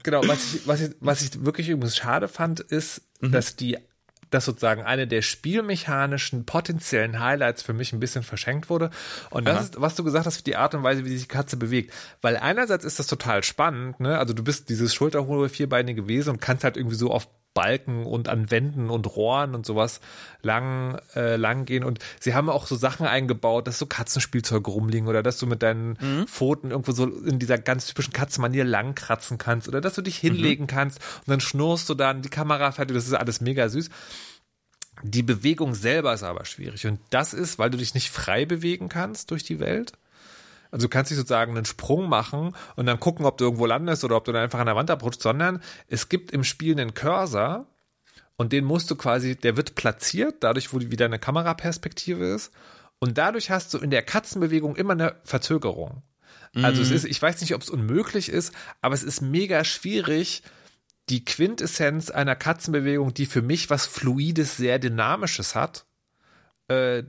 genau, 0.02 0.22
was 0.26 0.56
ich, 0.56 0.68
was, 0.68 0.82
ich, 0.82 0.96
was 1.00 1.22
ich 1.22 1.46
wirklich 1.46 1.70
übrigens 1.70 1.96
schade 1.96 2.28
fand, 2.28 2.60
ist, 2.60 3.04
mhm. 3.22 3.32
dass 3.32 3.56
die 3.56 3.78
dass 4.30 4.46
sozusagen 4.46 4.84
eine 4.84 5.08
der 5.08 5.22
spielmechanischen 5.22 6.46
potenziellen 6.46 7.20
Highlights 7.20 7.62
für 7.62 7.74
mich 7.74 7.94
ein 7.94 8.00
bisschen 8.00 8.24
verschenkt 8.24 8.70
wurde. 8.70 8.90
Und 9.30 9.48
das 9.48 9.56
Aha. 9.56 9.64
ist, 9.64 9.82
was 9.82 9.96
du 9.96 10.04
gesagt 10.04 10.26
hast, 10.26 10.46
die 10.46 10.56
Art 10.56 10.76
und 10.76 10.84
Weise, 10.84 11.06
wie 11.06 11.10
sich 11.10 11.24
die 11.24 11.28
Katze 11.28 11.58
bewegt. 11.58 11.94
Weil 12.22 12.38
einerseits 12.38 12.86
ist 12.86 13.00
das 13.00 13.08
total 13.08 13.44
spannend, 13.44 14.00
ne? 14.00 14.18
Also 14.18 14.34
du 14.34 14.44
bist 14.44 14.70
dieses 14.70 14.94
schulterhohe 14.94 15.50
vierbeinige 15.50 16.08
Wesen 16.08 16.32
und 16.32 16.42
kannst 16.42 16.64
halt 16.64 16.78
irgendwie 16.78 16.96
so 16.96 17.12
auf 17.12 17.28
Balken 17.60 18.06
und 18.06 18.30
an 18.30 18.52
Wänden 18.52 18.90
und 18.90 19.06
Rohren 19.18 19.54
und 19.54 19.66
sowas 19.66 20.00
lang, 20.42 20.98
äh, 21.14 21.36
lang 21.36 21.66
gehen. 21.66 21.84
Und 21.84 22.00
sie 22.18 22.34
haben 22.34 22.50
auch 22.50 22.66
so 22.66 22.78
Sachen 22.78 23.06
eingebaut, 23.06 23.68
dass 23.68 23.78
so 23.78 23.86
Katzenspielzeuge 23.86 24.72
rumliegen 24.72 25.10
oder 25.10 25.22
dass 25.22 25.40
du 25.40 25.46
mit 25.46 25.62
deinen 25.62 25.98
mhm. 26.00 26.26
Pfoten 26.26 26.72
irgendwo 26.72 26.94
so 26.94 27.06
in 27.08 27.38
dieser 27.38 27.58
ganz 27.58 27.88
typischen 27.88 28.14
Katzenmanier 28.14 28.64
lang 28.64 28.96
kratzen 28.96 29.38
kannst 29.38 29.68
oder 29.68 29.82
dass 29.82 29.94
du 29.94 30.02
dich 30.02 30.16
hinlegen 30.16 30.64
mhm. 30.64 30.68
kannst 30.68 31.00
und 31.00 31.32
dann 31.32 31.42
schnurst 31.42 31.90
du 31.90 31.96
dann 31.96 32.22
die 32.22 32.30
Kamera 32.30 32.72
fertig. 32.72 32.96
Das 32.96 33.08
ist 33.08 33.14
alles 33.14 33.42
mega 33.42 33.68
süß. 33.68 33.90
Die 35.04 35.24
Bewegung 35.24 35.76
selber 35.76 36.14
ist 36.14 36.24
aber 36.24 36.46
schwierig. 36.46 36.88
Und 36.88 37.02
das 37.10 37.34
ist, 37.34 37.60
weil 37.60 37.72
du 37.72 37.78
dich 37.78 37.94
nicht 37.94 38.10
frei 38.10 38.46
bewegen 38.46 38.88
kannst 38.88 39.32
durch 39.32 39.44
die 39.44 39.60
Welt. 39.60 39.92
Also 40.72 40.88
du 40.88 40.90
kannst 40.90 41.12
nicht 41.12 41.18
sozusagen 41.18 41.56
einen 41.56 41.66
Sprung 41.66 42.08
machen 42.08 42.56
und 42.76 42.86
dann 42.86 43.00
gucken, 43.00 43.26
ob 43.26 43.38
du 43.38 43.46
irgendwo 43.46 43.66
landest 43.66 44.04
oder 44.04 44.16
ob 44.18 44.26
du 44.26 44.32
dann 44.32 44.44
einfach 44.44 44.60
an 44.60 44.68
der 44.68 44.76
Wand 44.76 44.92
abrutscht, 44.92 45.22
sondern 45.22 45.62
es 45.88 46.10
gibt 46.10 46.32
im 46.32 46.44
Spiel 46.44 46.74
einen 46.74 46.94
Cursor 46.94 47.66
und 48.38 48.54
den 48.54 48.66
musst 48.66 48.90
du 48.92 48.96
quasi, 48.96 49.36
der 49.36 49.58
wird 49.58 49.76
platziert, 49.76 50.36
dadurch, 50.42 50.74
wo 50.74 50.80
wieder 50.80 51.06
eine 51.06 51.20
Kameraperspektive 51.20 52.26
ist. 52.26 52.52
Und 53.00 53.18
dadurch 53.18 53.50
hast 53.50 53.74
du 53.74 53.78
in 53.80 53.90
der 53.90 54.04
Katzenbewegung 54.04 54.76
immer 54.76 54.94
eine 54.94 55.16
Verzögerung. 55.24 56.04
Also 56.54 56.82
es 56.82 56.90
mhm. 56.90 56.96
ist, 56.96 57.06
ich 57.06 57.22
weiß 57.22 57.42
nicht, 57.42 57.54
ob 57.54 57.62
es 57.62 57.70
unmöglich 57.70 58.30
ist, 58.30 58.54
aber 58.82 58.96
es 58.96 59.04
ist 59.04 59.22
mega 59.22 59.64
schwierig, 59.64 60.42
die 61.10 61.26
Quintessenz 61.26 62.10
einer 62.12 62.36
Katzenbewegung, 62.36 63.14
die 63.14 63.26
für 63.26 63.42
mich 63.42 63.70
was 63.70 63.86
Fluides, 63.86 64.58
sehr 64.58 64.80
Dynamisches 64.80 65.56
hat, 65.56 65.86
äh, 66.70 67.00
äh, 67.00 67.06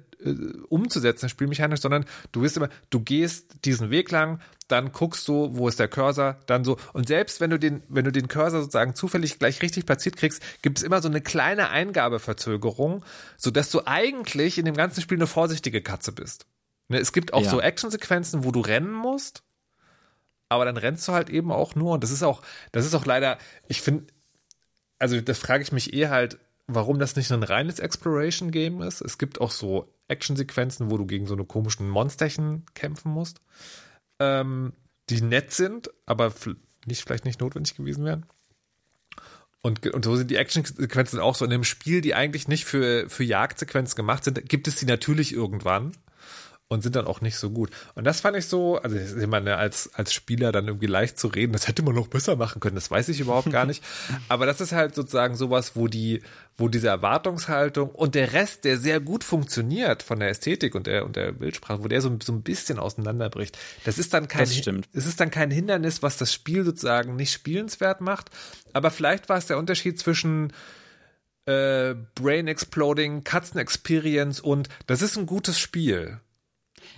umzusetzen, 0.69 1.29
spielmechanisch, 1.29 1.81
sondern 1.81 2.05
du 2.33 2.43
wirst 2.43 2.57
immer, 2.57 2.69
du 2.91 3.01
gehst 3.01 3.65
diesen 3.65 3.91
Weg 3.91 4.11
lang, 4.11 4.41
dann 4.69 4.93
guckst 4.93 5.27
du, 5.29 5.57
wo 5.57 5.69
ist 5.69 5.81
der 5.81 5.89
Cursor, 5.89 6.39
dann 6.47 6.65
so. 6.65 6.79
Und 6.93 7.09
selbst 7.09 7.41
wenn 7.41 7.51
du 7.51 7.59
den, 7.59 7.83
wenn 7.89 8.05
du 8.05 8.13
den 8.13 8.29
Cursor 8.29 8.61
sozusagen 8.61 8.95
zufällig 8.95 9.39
gleich 9.39 9.63
richtig 9.63 9.87
platziert 9.87 10.17
kriegst, 10.17 10.43
gibt 10.63 10.79
es 10.79 10.85
immer 10.85 11.03
so 11.03 11.09
eine 11.09 11.21
kleine 11.21 11.71
Eingabeverzögerung, 11.71 13.05
sodass 13.37 13.71
du 13.71 13.83
eigentlich 13.87 14.59
in 14.59 14.65
dem 14.65 14.77
ganzen 14.77 15.01
Spiel 15.01 15.19
eine 15.19 15.27
vorsichtige 15.27 15.83
Katze 15.83 16.13
bist. 16.13 16.47
Ne, 16.89 16.99
es 16.99 17.13
gibt 17.13 17.33
auch 17.33 17.43
ja. 17.43 17.51
so 17.51 17.61
Actionsequenzen, 17.61 18.45
wo 18.45 18.53
du 18.53 18.61
rennen 18.61 18.93
musst, 18.93 19.43
aber 20.49 20.65
dann 20.65 20.77
rennst 20.77 21.07
du 21.09 21.13
halt 21.13 21.31
eben 21.31 21.53
auch 21.53 21.75
nur. 21.75 21.95
Und 21.95 22.05
das 22.05 22.11
ist 22.11 22.23
auch, 22.23 22.43
das 22.73 22.87
ist 22.87 22.95
auch 22.95 23.07
leider, 23.07 23.39
ich 23.69 23.81
finde, 23.81 24.13
also 24.99 25.21
das 25.21 25.39
frage 25.39 25.63
ich 25.63 25.73
mich 25.73 25.93
eh 25.95 26.09
halt, 26.09 26.39
warum 26.75 26.99
das 26.99 27.17
nicht 27.17 27.31
ein 27.33 27.43
reines 27.43 27.79
Exploration-Game 27.79 28.83
ist. 28.83 29.01
Es 29.01 29.19
gibt 29.19 29.41
auch 29.41 29.51
so 29.51 29.93
Actionsequenzen, 30.09 30.91
wo 30.91 30.99
du 30.99 31.07
gegen 31.07 31.27
so 31.27 31.35
eine 31.35 31.45
komischen 31.45 31.89
Monsterchen 31.89 32.65
kämpfen 32.75 33.13
musst, 33.13 33.41
ähm, 34.19 34.73
die 35.09 35.21
nett 35.21 35.53
sind, 35.53 35.91
aber 36.07 36.33
nicht, 36.87 37.03
vielleicht 37.03 37.25
nicht 37.25 37.41
notwendig 37.41 37.77
gewesen 37.77 38.05
wären. 38.05 38.27
Und, 39.63 39.87
und 39.87 40.05
so 40.05 40.17
sind 40.17 40.31
die 40.31 40.37
Actionsequenzen 40.37 41.21
auch 41.21 41.35
so 41.35 41.45
in 41.45 41.53
einem 41.53 41.65
Spiel, 41.65 42.01
die 42.01 42.15
eigentlich 42.15 42.49
nicht 42.49 42.65
für, 42.65 43.09
für 43.11 43.25
Jagdsequenzen 43.25 43.95
gemacht 43.95 44.25
sind, 44.25 44.49
gibt 44.49 44.69
es 44.69 44.79
sie 44.79 44.87
natürlich 44.87 45.35
irgendwann 45.35 45.93
und 46.71 46.83
sind 46.83 46.95
dann 46.95 47.07
auch 47.09 47.21
nicht 47.21 47.37
so 47.37 47.51
gut. 47.51 47.71
Und 47.97 48.05
das 48.05 48.21
fand 48.21 48.37
ich 48.37 48.47
so, 48.47 48.77
also 48.77 48.97
ich 48.97 49.27
meine, 49.27 49.57
als, 49.57 49.91
als 49.95 50.15
Spieler 50.15 50.53
dann 50.53 50.69
irgendwie 50.69 50.87
leicht 50.87 51.19
zu 51.19 51.27
reden, 51.27 51.53
das 51.53 51.67
hätte 51.67 51.83
man 51.83 51.97
noch 51.97 52.07
besser 52.07 52.37
machen 52.37 52.61
können, 52.61 52.77
das 52.77 52.93
weiß 52.93 53.09
ich 53.09 53.19
überhaupt 53.19 53.51
gar 53.51 53.67
nicht. 53.67 53.83
Aber 54.29 54.47
das 54.47 54.61
ist 54.61 54.71
halt 54.71 54.95
sozusagen 54.95 55.35
sowas, 55.35 55.75
wo 55.75 55.89
die, 55.89 56.23
wo 56.57 56.69
diese 56.69 56.87
Erwartungshaltung 56.87 57.91
und 57.91 58.15
der 58.15 58.35
Rest, 58.35 58.63
der 58.63 58.79
sehr 58.79 59.01
gut 59.01 59.25
funktioniert 59.25 60.05
von 60.05 60.21
der 60.21 60.29
Ästhetik 60.29 60.77
und 60.77 60.87
der, 60.87 61.05
und 61.05 61.17
der 61.17 61.33
Bildsprache, 61.33 61.83
wo 61.83 61.89
der 61.89 62.01
so, 62.01 62.17
so 62.23 62.33
ein 62.33 62.43
bisschen 62.43 62.79
auseinanderbricht. 62.79 63.59
Das 63.85 63.99
ist 63.99 64.15
dann 64.15 64.29
kein, 64.29 64.45
es 64.45 65.07
ist 65.07 65.19
dann 65.19 65.33
kein 65.33 65.51
Hindernis, 65.51 66.05
was 66.05 66.19
das 66.19 66.33
Spiel 66.33 66.65
sozusagen 66.65 67.17
nicht 67.17 67.33
spielenswert 67.33 68.01
macht. 68.01 68.31
Aber 68.73 68.93
vielleicht 68.93 69.29
war 69.29 69.39
es 69.39 69.47
der 69.47 69.59
Unterschied 69.59 69.99
zwischen, 69.99 70.53
äh, 71.47 71.97
Brain 72.15 72.47
Exploding, 72.47 73.25
Katzen 73.25 73.59
Experience 73.59 74.39
und 74.39 74.69
das 74.87 75.03
ist 75.03 75.17
ein 75.17 75.27
gutes 75.27 75.59
Spiel. 75.59 76.21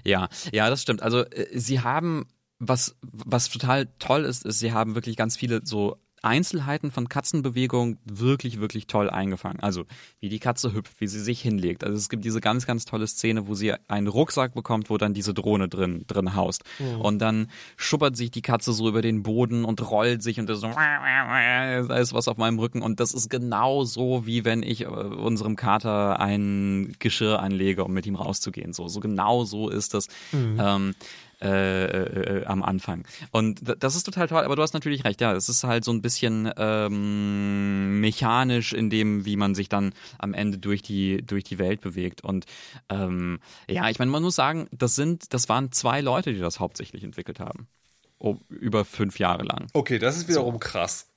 Ja, 0.05 0.29
ja, 0.53 0.69
das 0.71 0.83
stimmt. 0.83 1.03
Also 1.03 1.25
äh, 1.25 1.47
sie 1.59 1.81
haben 1.81 2.27
was 2.59 2.97
was 3.03 3.49
total 3.49 3.88
toll 3.99 4.25
ist, 4.25 4.45
ist, 4.45 4.61
sie 4.61 4.73
haben 4.73 4.95
wirklich 4.95 5.17
ganz 5.17 5.37
viele 5.37 5.62
so 5.65 5.97
Einzelheiten 6.23 6.91
von 6.93 7.09
Katzenbewegung 7.09 7.99
wirklich, 8.05 8.61
wirklich 8.61 8.87
toll 8.87 9.11
eingefangen. 9.11 9.61
Also 9.61 9.85
wie 10.21 10.29
die 10.29 10.39
Katze 10.39 10.73
hüpft, 10.73 11.01
wie 11.01 11.09
sie 11.09 11.21
sich 11.21 11.41
hinlegt. 11.41 11.85
Also 11.85 11.97
es 11.97 12.09
gibt 12.09 12.25
diese 12.25 12.41
ganz, 12.41 12.65
ganz 12.65 12.85
tolle 12.85 13.07
Szene, 13.09 13.49
wo 13.49 13.55
sie 13.55 13.75
einen 13.89 14.07
Rucksack 14.07 14.55
bekommt, 14.55 14.89
wo 14.89 14.99
dann 14.99 15.15
diese 15.15 15.35
Drohne 15.35 15.69
drin, 15.69 16.05
drin 16.07 16.37
haust. 16.37 16.63
Mhm. 16.79 17.01
Und 17.01 17.19
dann 17.19 17.49
schuppert 17.77 18.17
sich 18.17 18.31
die 18.31 18.43
Katze 18.43 18.73
so 18.73 18.89
über 18.89 19.03
den 19.03 19.25
Boden 19.25 19.65
und 19.65 19.91
rollt 19.91 20.23
sich 20.23 20.39
und 20.39 20.49
das 20.49 20.61
so, 20.61 20.69
da 20.69 21.97
ist 21.99 22.15
was 22.15 22.29
auf 22.29 22.37
meinem 22.37 22.59
Rücken. 22.61 22.83
Und 22.83 23.01
das 23.01 23.15
ist 23.15 23.29
genau 23.29 23.85
so, 23.85 24.25
wie 24.25 24.45
wenn 24.45 24.63
ich 24.63 24.83
äh, 24.83 24.87
unserem 24.87 25.57
Kater 25.57 26.21
ein 26.21 26.95
Geschirr 27.01 27.41
anlege, 27.41 27.85
um 27.85 27.93
mit 27.93 28.07
ihm 28.07 28.15
rauszugehen. 28.15 28.73
So, 28.73 28.87
so 28.87 29.01
genau 29.01 29.45
so 29.45 29.69
ist 29.69 29.95
das. 29.95 30.07
Mhm. 30.31 30.59
Ähm, 30.61 30.95
äh, 31.43 31.85
äh, 31.85 32.39
äh, 32.39 32.45
am 32.47 32.63
Anfang. 32.63 33.05
Und 33.33 33.61
das 33.83 33.97
ist 33.97 34.05
total 34.05 34.29
toll, 34.29 34.45
aber 34.45 34.55
du 34.55 34.63
hast 34.63 34.75
natürlich 34.75 35.05
recht, 35.05 35.21
ja, 35.21 35.33
es 35.33 35.49
ist 35.49 35.65
halt 35.65 35.85
so 35.85 35.93
ein 35.93 36.01
bisschen 36.01 36.49
ähm, 36.57 38.01
mechanisch 38.01 38.73
in 38.73 38.91
dem, 38.91 39.25
wie 39.25 39.37
man 39.37 39.57
sich 39.57 39.69
dann 39.69 39.93
am 40.19 40.35
Ende 40.35 40.59
durch 40.59 40.83
die, 40.83 41.21
durch 41.27 41.43
die 41.43 41.59
Welt 41.59 41.81
bewegt. 41.81 42.23
Und 42.23 42.47
ähm, 42.89 43.41
ja, 43.69 43.89
ich 43.91 43.99
meine, 43.99 44.13
man 44.13 44.23
muss 44.23 44.37
sagen, 44.37 44.69
das 44.71 44.95
sind, 44.95 45.35
das 45.35 45.49
waren 45.49 45.73
zwei 45.73 46.01
Leute, 46.01 46.33
die 46.33 46.39
das 46.39 46.61
hauptsächlich 46.61 47.03
entwickelt 47.03 47.41
haben. 47.41 47.67
Oh, 48.19 48.37
über 48.49 48.85
fünf 48.85 49.19
Jahre 49.19 49.43
lang. 49.43 49.67
Okay, 49.73 49.99
das 49.99 50.17
ist 50.17 50.29
wiederum 50.29 50.55
so. 50.55 50.59
krass. 50.61 51.12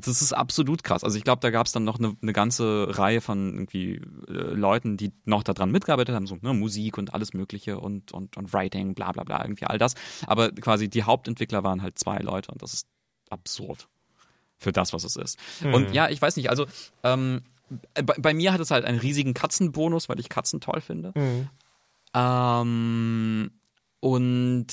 Das 0.00 0.20
ist 0.20 0.32
absolut 0.32 0.82
krass. 0.82 1.04
Also 1.04 1.16
ich 1.16 1.24
glaube, 1.24 1.40
da 1.40 1.50
gab 1.50 1.66
es 1.66 1.72
dann 1.72 1.84
noch 1.84 1.98
eine, 1.98 2.16
eine, 2.20 2.32
ganze 2.32 2.98
Reihe 2.98 3.20
von 3.20 3.52
irgendwie 3.54 4.00
äh, 4.28 4.32
Leuten, 4.32 4.96
die 4.96 5.12
noch 5.24 5.44
daran 5.44 5.70
mitgearbeitet 5.70 6.14
haben, 6.14 6.26
so 6.26 6.36
ne, 6.40 6.52
Musik 6.52 6.98
und 6.98 7.14
alles 7.14 7.32
Mögliche 7.32 7.78
und, 7.78 8.10
und, 8.10 8.36
und 8.36 8.52
Writing, 8.52 8.94
bla 8.94 9.12
bla 9.12 9.22
bla, 9.22 9.42
irgendwie 9.42 9.66
all 9.66 9.78
das. 9.78 9.94
Aber 10.26 10.50
quasi 10.50 10.88
die 10.88 11.04
Hauptentwickler 11.04 11.62
waren 11.62 11.82
halt 11.82 11.98
zwei 11.98 12.18
Leute 12.18 12.50
und 12.50 12.60
das 12.62 12.74
ist 12.74 12.88
absurd 13.30 13.88
für 14.56 14.72
das, 14.72 14.92
was 14.92 15.04
es 15.04 15.14
ist. 15.14 15.38
Mhm. 15.62 15.74
Und 15.74 15.94
ja, 15.94 16.08
ich 16.08 16.20
weiß 16.20 16.36
nicht, 16.36 16.50
also 16.50 16.66
ähm, 17.04 17.42
bei, 17.94 18.02
bei, 18.02 18.34
mir 18.34 18.52
hat 18.52 18.60
es 18.60 18.72
halt 18.72 18.84
einen 18.84 18.98
riesigen 18.98 19.32
Katzenbonus, 19.32 20.08
weil 20.08 20.18
ich 20.18 20.28
Katzen 20.28 20.60
toll 20.60 20.80
finde. 20.80 21.12
Mhm. 21.14 21.48
Ähm, 22.14 23.50
und 24.00 24.66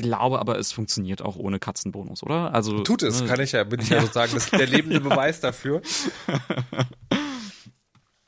glaube 0.00 0.38
aber, 0.38 0.58
es 0.58 0.72
funktioniert 0.72 1.22
auch 1.22 1.36
ohne 1.36 1.58
Katzenbonus, 1.58 2.22
oder? 2.22 2.52
Also 2.54 2.80
tut 2.82 3.02
es, 3.02 3.20
ne? 3.20 3.28
kann 3.28 3.40
ich 3.40 3.52
ja, 3.52 3.64
bin 3.64 3.80
ich 3.80 3.88
ja, 3.88 3.96
ja 3.96 4.02
sozusagen 4.06 4.34
das, 4.34 4.50
der 4.50 4.66
lebende 4.66 5.00
Beweis 5.08 5.40
dafür. 5.40 5.82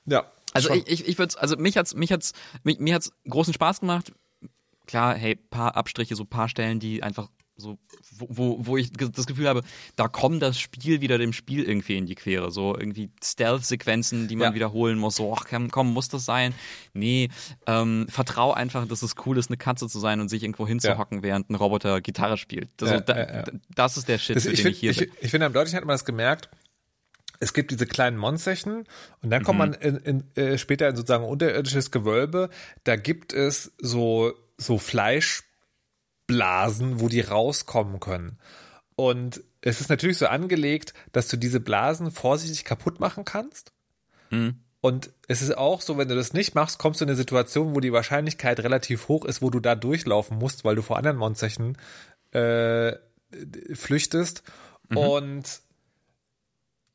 ja. 0.06 0.30
Also 0.52 0.68
schon. 0.68 0.78
ich, 0.78 0.88
ich, 0.88 1.08
ich 1.08 1.18
würde, 1.18 1.38
also 1.40 1.56
mich 1.56 1.76
hat's, 1.76 1.94
mich 1.94 2.12
hat's, 2.12 2.32
mich, 2.62 2.78
mir 2.78 2.94
hat's 2.94 3.12
großen 3.28 3.54
Spaß 3.54 3.80
gemacht. 3.80 4.12
Klar, 4.86 5.14
hey, 5.14 5.36
paar 5.36 5.76
Abstriche, 5.76 6.16
so 6.16 6.24
paar 6.24 6.48
Stellen, 6.48 6.80
die 6.80 7.02
einfach 7.02 7.28
so, 7.62 7.78
wo, 8.18 8.58
wo, 8.60 8.76
ich 8.76 8.92
das 8.92 9.26
Gefühl 9.26 9.48
habe, 9.48 9.62
da 9.96 10.08
kommt 10.08 10.42
das 10.42 10.58
Spiel 10.58 11.00
wieder 11.00 11.18
dem 11.18 11.32
Spiel 11.32 11.64
irgendwie 11.64 11.96
in 11.96 12.06
die 12.06 12.14
Quere. 12.14 12.50
So 12.50 12.76
irgendwie 12.76 13.10
Stealth-Sequenzen, 13.22 14.28
die 14.28 14.36
man 14.36 14.50
ja. 14.50 14.54
wiederholen 14.54 14.98
muss. 14.98 15.16
So, 15.16 15.34
ach 15.34 15.46
komm, 15.70 15.92
muss 15.92 16.08
das 16.08 16.24
sein? 16.24 16.54
Nee, 16.92 17.30
ähm, 17.66 18.06
vertrau 18.08 18.52
einfach, 18.52 18.86
dass 18.86 19.02
es 19.02 19.14
cool 19.24 19.38
ist, 19.38 19.50
eine 19.50 19.56
Katze 19.56 19.88
zu 19.88 19.98
sein 19.98 20.20
und 20.20 20.28
sich 20.28 20.42
irgendwo 20.42 20.66
hinzuhocken, 20.66 21.18
ja. 21.18 21.22
während 21.22 21.50
ein 21.50 21.54
Roboter 21.54 22.00
Gitarre 22.00 22.36
spielt. 22.36 22.70
Also, 22.80 22.94
ja, 22.94 23.00
da, 23.00 23.44
das 23.74 23.96
ist 23.96 24.08
der 24.08 24.18
Shit, 24.18 24.36
das, 24.36 24.44
für 24.44 24.50
ich 24.50 24.62
den 24.62 24.62
find, 24.64 24.74
ich 24.74 24.80
hier 24.80 24.90
ich, 24.90 24.98
bin. 24.98 25.10
Ich 25.20 25.30
finde, 25.30 25.46
am 25.46 25.52
deutlichen 25.52 25.78
hat 25.78 25.84
man 25.84 25.94
das 25.94 26.04
gemerkt, 26.04 26.50
es 27.42 27.52
gibt 27.52 27.72
diese 27.72 27.86
kleinen 27.86 28.16
Monsterchen 28.16 28.84
und 29.20 29.30
dann 29.30 29.42
kommt 29.42 29.58
mhm. 29.58 29.70
man 29.70 29.74
in, 29.74 29.96
in, 29.96 30.36
äh, 30.36 30.58
später 30.58 30.88
in 30.88 30.94
sozusagen 30.94 31.24
unterirdisches 31.24 31.90
Gewölbe. 31.90 32.50
Da 32.84 32.94
gibt 32.94 33.32
es 33.32 33.72
so, 33.78 34.32
so 34.58 34.78
Fleisch, 34.78 35.42
Blasen, 36.32 37.00
wo 37.00 37.08
die 37.08 37.20
rauskommen 37.20 38.00
können. 38.00 38.38
Und 38.96 39.42
es 39.60 39.80
ist 39.80 39.88
natürlich 39.88 40.18
so 40.18 40.26
angelegt, 40.26 40.92
dass 41.12 41.28
du 41.28 41.36
diese 41.36 41.60
Blasen 41.60 42.10
vorsichtig 42.10 42.64
kaputt 42.64 43.00
machen 43.00 43.24
kannst. 43.24 43.72
Mhm. 44.30 44.56
Und 44.80 45.10
es 45.28 45.42
ist 45.42 45.56
auch 45.56 45.80
so, 45.80 45.96
wenn 45.96 46.08
du 46.08 46.16
das 46.16 46.32
nicht 46.32 46.56
machst, 46.56 46.78
kommst 46.78 47.00
du 47.00 47.04
in 47.04 47.10
eine 47.10 47.16
Situation, 47.16 47.74
wo 47.74 47.80
die 47.80 47.92
Wahrscheinlichkeit 47.92 48.58
relativ 48.60 49.06
hoch 49.06 49.24
ist, 49.24 49.40
wo 49.40 49.48
du 49.48 49.60
da 49.60 49.76
durchlaufen 49.76 50.38
musst, 50.38 50.64
weil 50.64 50.74
du 50.74 50.82
vor 50.82 50.96
anderen 50.96 51.16
Monsterchen 51.18 51.78
äh, 52.32 52.94
flüchtest 53.72 54.42
mhm. 54.88 54.96
und 54.96 55.60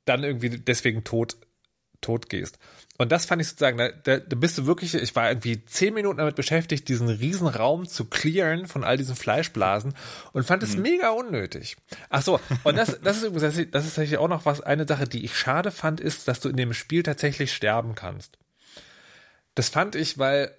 dann 0.04 0.24
irgendwie 0.24 0.50
deswegen 0.50 1.06
tot, 1.06 1.38
tot 2.02 2.30
gehst. 2.30 2.60
Und 2.98 3.12
das 3.12 3.26
fand 3.26 3.42
ich 3.42 3.48
sozusagen, 3.48 3.78
da, 3.78 3.90
da, 3.90 4.18
da 4.18 4.36
bist 4.36 4.58
du 4.58 4.66
wirklich, 4.66 4.96
ich 4.96 5.16
war 5.16 5.30
irgendwie 5.30 5.64
zehn 5.66 5.94
Minuten 5.94 6.18
damit 6.18 6.36
beschäftigt, 6.36 6.88
diesen 6.88 7.10
riesen 7.10 7.48
Raum 7.48 7.88
zu 7.88 8.06
clearen 8.06 8.68
von 8.68 8.84
all 8.84 8.98
diesen 8.98 9.16
Fleischblasen 9.16 9.94
und 10.34 10.44
fand 10.44 10.64
es 10.64 10.76
mhm. 10.76 10.82
mega 10.82 11.10
unnötig. 11.12 11.78
Ach 12.10 12.24
so, 12.24 12.40
und 12.64 12.76
das, 12.76 13.00
das 13.02 13.18
ist 13.18 13.24
übrigens, 13.24 13.56
das 13.72 13.86
ist 13.86 13.92
tatsächlich 13.92 14.18
auch 14.18 14.28
noch 14.28 14.46
was, 14.46 14.62
eine 14.62 14.88
Sache, 14.88 15.08
die 15.08 15.24
ich 15.24 15.38
schade 15.38 15.70
fand, 15.70 16.00
ist, 16.00 16.28
dass 16.28 16.40
du 16.40 16.50
in 16.50 16.58
dem 16.58 16.74
Spiel 16.74 17.04
tatsächlich 17.04 17.54
sterben 17.54 17.94
kannst. 17.94 18.40
Das 19.54 19.70
fand 19.70 19.96
ich, 19.96 20.18
weil, 20.18 20.56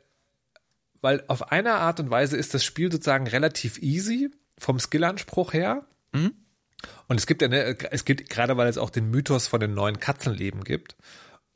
weil 1.01 1.25
auf 1.27 1.51
eine 1.51 1.75
Art 1.75 1.99
und 1.99 2.11
Weise 2.11 2.37
ist 2.37 2.55
das 2.55 2.65
Spiel 2.65 2.91
sozusagen 2.91 3.27
relativ 3.27 3.79
easy 3.79 4.31
vom 4.59 4.79
Skillanspruch 4.79 5.53
her. 5.53 5.87
Mhm. 6.13 6.33
Und 7.09 7.19
es 7.19 7.27
gibt 7.27 7.43
ja, 7.43 7.49
ne, 7.49 7.77
es 7.91 8.05
gibt, 8.05 8.31
gerade 8.31 8.57
weil 8.57 8.69
es 8.69 8.79
auch 8.79 8.91
den 8.91 9.11
Mythos 9.11 9.49
von 9.49 9.59
den 9.59 9.75
neuen 9.75 9.99
Katzenleben 9.99 10.63
gibt. 10.63 10.97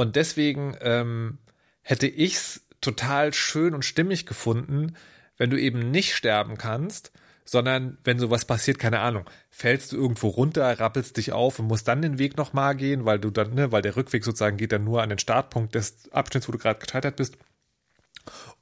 Und 0.02 0.16
deswegen 0.16 0.76
ähm, 0.80 1.38
hätte 1.82 2.08
ich's 2.08 2.66
total 2.80 3.32
schön 3.32 3.72
und 3.72 3.84
stimmig 3.84 4.26
gefunden, 4.26 4.96
wenn 5.36 5.48
du 5.48 5.56
eben 5.56 5.92
nicht 5.92 6.16
sterben 6.16 6.58
kannst, 6.58 7.12
sondern 7.44 7.98
wenn 8.02 8.18
sowas 8.18 8.44
passiert, 8.44 8.80
keine 8.80 8.98
Ahnung, 8.98 9.30
fällst 9.48 9.92
du 9.92 9.96
irgendwo 9.96 10.26
runter, 10.26 10.80
rappelst 10.80 11.16
dich 11.18 11.30
auf 11.30 11.60
und 11.60 11.68
musst 11.68 11.86
dann 11.86 12.02
den 12.02 12.18
Weg 12.18 12.36
nochmal 12.36 12.74
gehen, 12.74 13.04
weil 13.04 13.20
du 13.20 13.30
dann, 13.30 13.54
ne, 13.54 13.70
weil 13.70 13.82
der 13.82 13.94
Rückweg 13.94 14.24
sozusagen 14.24 14.56
geht 14.56 14.72
dann 14.72 14.82
nur 14.82 15.02
an 15.02 15.08
den 15.08 15.20
Startpunkt 15.20 15.76
des 15.76 16.10
Abschnitts, 16.10 16.48
wo 16.48 16.52
du 16.52 16.58
gerade 16.58 16.80
gescheitert 16.80 17.14
bist. 17.14 17.36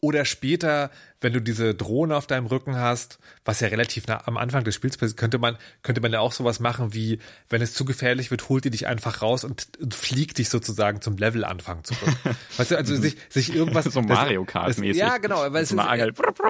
Oder 0.00 0.24
später, 0.24 0.90
wenn 1.20 1.34
du 1.34 1.40
diese 1.40 1.74
Drohne 1.74 2.16
auf 2.16 2.26
deinem 2.26 2.46
Rücken 2.46 2.76
hast, 2.76 3.18
was 3.44 3.60
ja 3.60 3.68
relativ 3.68 4.06
nah 4.06 4.26
am 4.26 4.38
Anfang 4.38 4.64
des 4.64 4.74
Spiels 4.74 4.96
passiert, 4.96 5.18
könnte 5.18 5.38
man, 5.38 5.58
könnte 5.82 6.00
man 6.00 6.10
ja 6.10 6.20
auch 6.20 6.32
sowas 6.32 6.58
machen 6.58 6.94
wie, 6.94 7.18
wenn 7.50 7.60
es 7.60 7.74
zu 7.74 7.84
gefährlich 7.84 8.30
wird, 8.30 8.48
holt 8.48 8.64
die 8.64 8.70
dich 8.70 8.86
einfach 8.86 9.20
raus 9.20 9.44
und, 9.44 9.68
und 9.78 9.94
fliegt 9.94 10.38
dich 10.38 10.48
sozusagen 10.48 11.02
zum 11.02 11.18
Levelanfang 11.18 11.84
zurück. 11.84 12.14
weißt 12.56 12.70
du, 12.70 12.76
also 12.76 12.96
sich, 12.96 13.16
sich 13.28 13.54
irgendwas. 13.54 13.84
so 13.84 14.00
Mario 14.00 14.44
Kart-mäßig. 14.44 14.96
Ja, 14.96 15.18
genau, 15.18 15.40
weil 15.52 15.62
es 15.62 15.72
ist, 15.72 15.78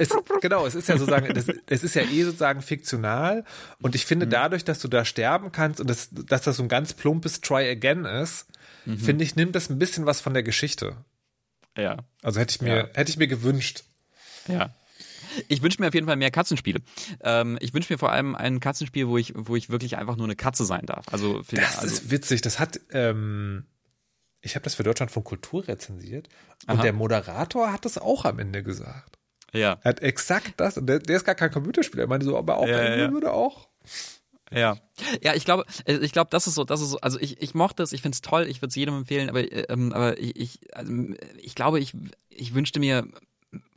es, 0.00 0.16
genau, 0.40 0.66
es 0.66 0.76
ist 0.76 0.88
ja 0.88 0.96
sozusagen, 0.96 1.34
das, 1.34 1.46
es 1.66 1.82
ist 1.82 1.94
ja 1.94 2.02
eh 2.02 2.22
sozusagen 2.22 2.62
fiktional 2.62 3.44
und 3.82 3.96
ich 3.96 4.06
finde 4.06 4.26
mhm. 4.26 4.30
dadurch, 4.30 4.64
dass 4.64 4.78
du 4.78 4.86
da 4.86 5.04
sterben 5.04 5.50
kannst 5.50 5.80
und 5.80 5.90
das, 5.90 6.10
dass 6.12 6.42
das 6.42 6.56
so 6.56 6.62
ein 6.62 6.68
ganz 6.68 6.92
plumpes 6.92 7.40
Try 7.40 7.68
Again 7.68 8.04
ist, 8.04 8.46
mhm. 8.84 8.98
finde 8.98 9.24
ich, 9.24 9.34
nimmt 9.34 9.56
das 9.56 9.70
ein 9.70 9.78
bisschen 9.80 10.06
was 10.06 10.20
von 10.20 10.34
der 10.34 10.44
Geschichte. 10.44 10.96
Ja. 11.76 11.98
Also 12.22 12.40
hätte 12.40 12.52
ich 12.52 12.60
mir, 12.60 12.76
ja. 12.76 12.88
hätte 12.94 13.10
ich 13.10 13.16
mir 13.16 13.28
gewünscht. 13.28 13.84
Ja. 14.48 14.74
Ich 15.48 15.62
wünsche 15.62 15.80
mir 15.80 15.88
auf 15.88 15.94
jeden 15.94 16.06
Fall 16.06 16.16
mehr 16.16 16.30
Katzenspiele. 16.30 16.80
Ähm, 17.22 17.56
ich 17.60 17.72
wünsche 17.72 17.92
mir 17.92 17.98
vor 17.98 18.10
allem 18.10 18.34
ein 18.34 18.58
Katzenspiel, 18.58 19.06
wo 19.06 19.16
ich, 19.16 19.32
wo 19.36 19.54
ich 19.54 19.70
wirklich 19.70 19.96
einfach 19.96 20.16
nur 20.16 20.26
eine 20.26 20.36
Katze 20.36 20.64
sein 20.64 20.86
darf. 20.86 21.06
Also 21.12 21.42
das 21.50 21.78
also, 21.78 21.86
ist 21.86 22.10
witzig. 22.10 22.42
Das 22.42 22.58
hat, 22.58 22.80
ähm, 22.90 23.66
ich 24.40 24.56
habe 24.56 24.64
das 24.64 24.74
für 24.74 24.82
Deutschland 24.82 25.12
von 25.12 25.22
Kultur 25.22 25.68
rezensiert 25.68 26.28
und 26.66 26.76
Aha. 26.76 26.82
der 26.82 26.92
Moderator 26.92 27.72
hat 27.72 27.84
das 27.84 27.98
auch 27.98 28.24
am 28.24 28.38
Ende 28.38 28.62
gesagt. 28.62 29.18
Ja. 29.52 29.78
Er 29.82 29.90
hat 29.90 30.00
exakt 30.00 30.54
das. 30.56 30.78
Und 30.78 30.86
der, 30.86 30.98
der 30.98 31.16
ist 31.16 31.24
gar 31.24 31.34
kein 31.34 31.50
Computerspieler. 31.50 32.04
Er 32.04 32.08
meinte 32.08 32.26
so, 32.26 32.36
aber 32.36 32.56
auch 32.56 32.68
ja, 32.68 32.96
ja. 32.96 33.12
würde 33.12 33.32
auch. 33.32 33.68
Ja, 34.52 34.76
ja, 35.22 35.34
ich 35.34 35.44
glaube, 35.44 35.64
äh, 35.84 35.98
ich 35.98 36.12
glaube, 36.12 36.30
das 36.30 36.46
ist 36.46 36.54
so, 36.54 36.64
das 36.64 36.80
ist 36.80 36.90
so. 36.90 36.98
Also 37.00 37.18
ich, 37.20 37.40
ich 37.40 37.54
mochte 37.54 37.82
es, 37.82 37.92
ich 37.92 38.02
finde 38.02 38.14
es 38.16 38.20
toll, 38.20 38.46
ich 38.48 38.60
würde 38.60 38.70
es 38.70 38.74
jedem 38.74 38.96
empfehlen, 38.96 39.28
aber, 39.28 39.70
ähm, 39.70 39.92
aber 39.92 40.18
ich, 40.18 40.36
ich, 40.36 40.76
also 40.76 40.92
ich 41.38 41.54
glaube, 41.54 41.78
ich, 41.78 41.92
ich 42.28 42.54
wünschte 42.54 42.80
mir 42.80 43.06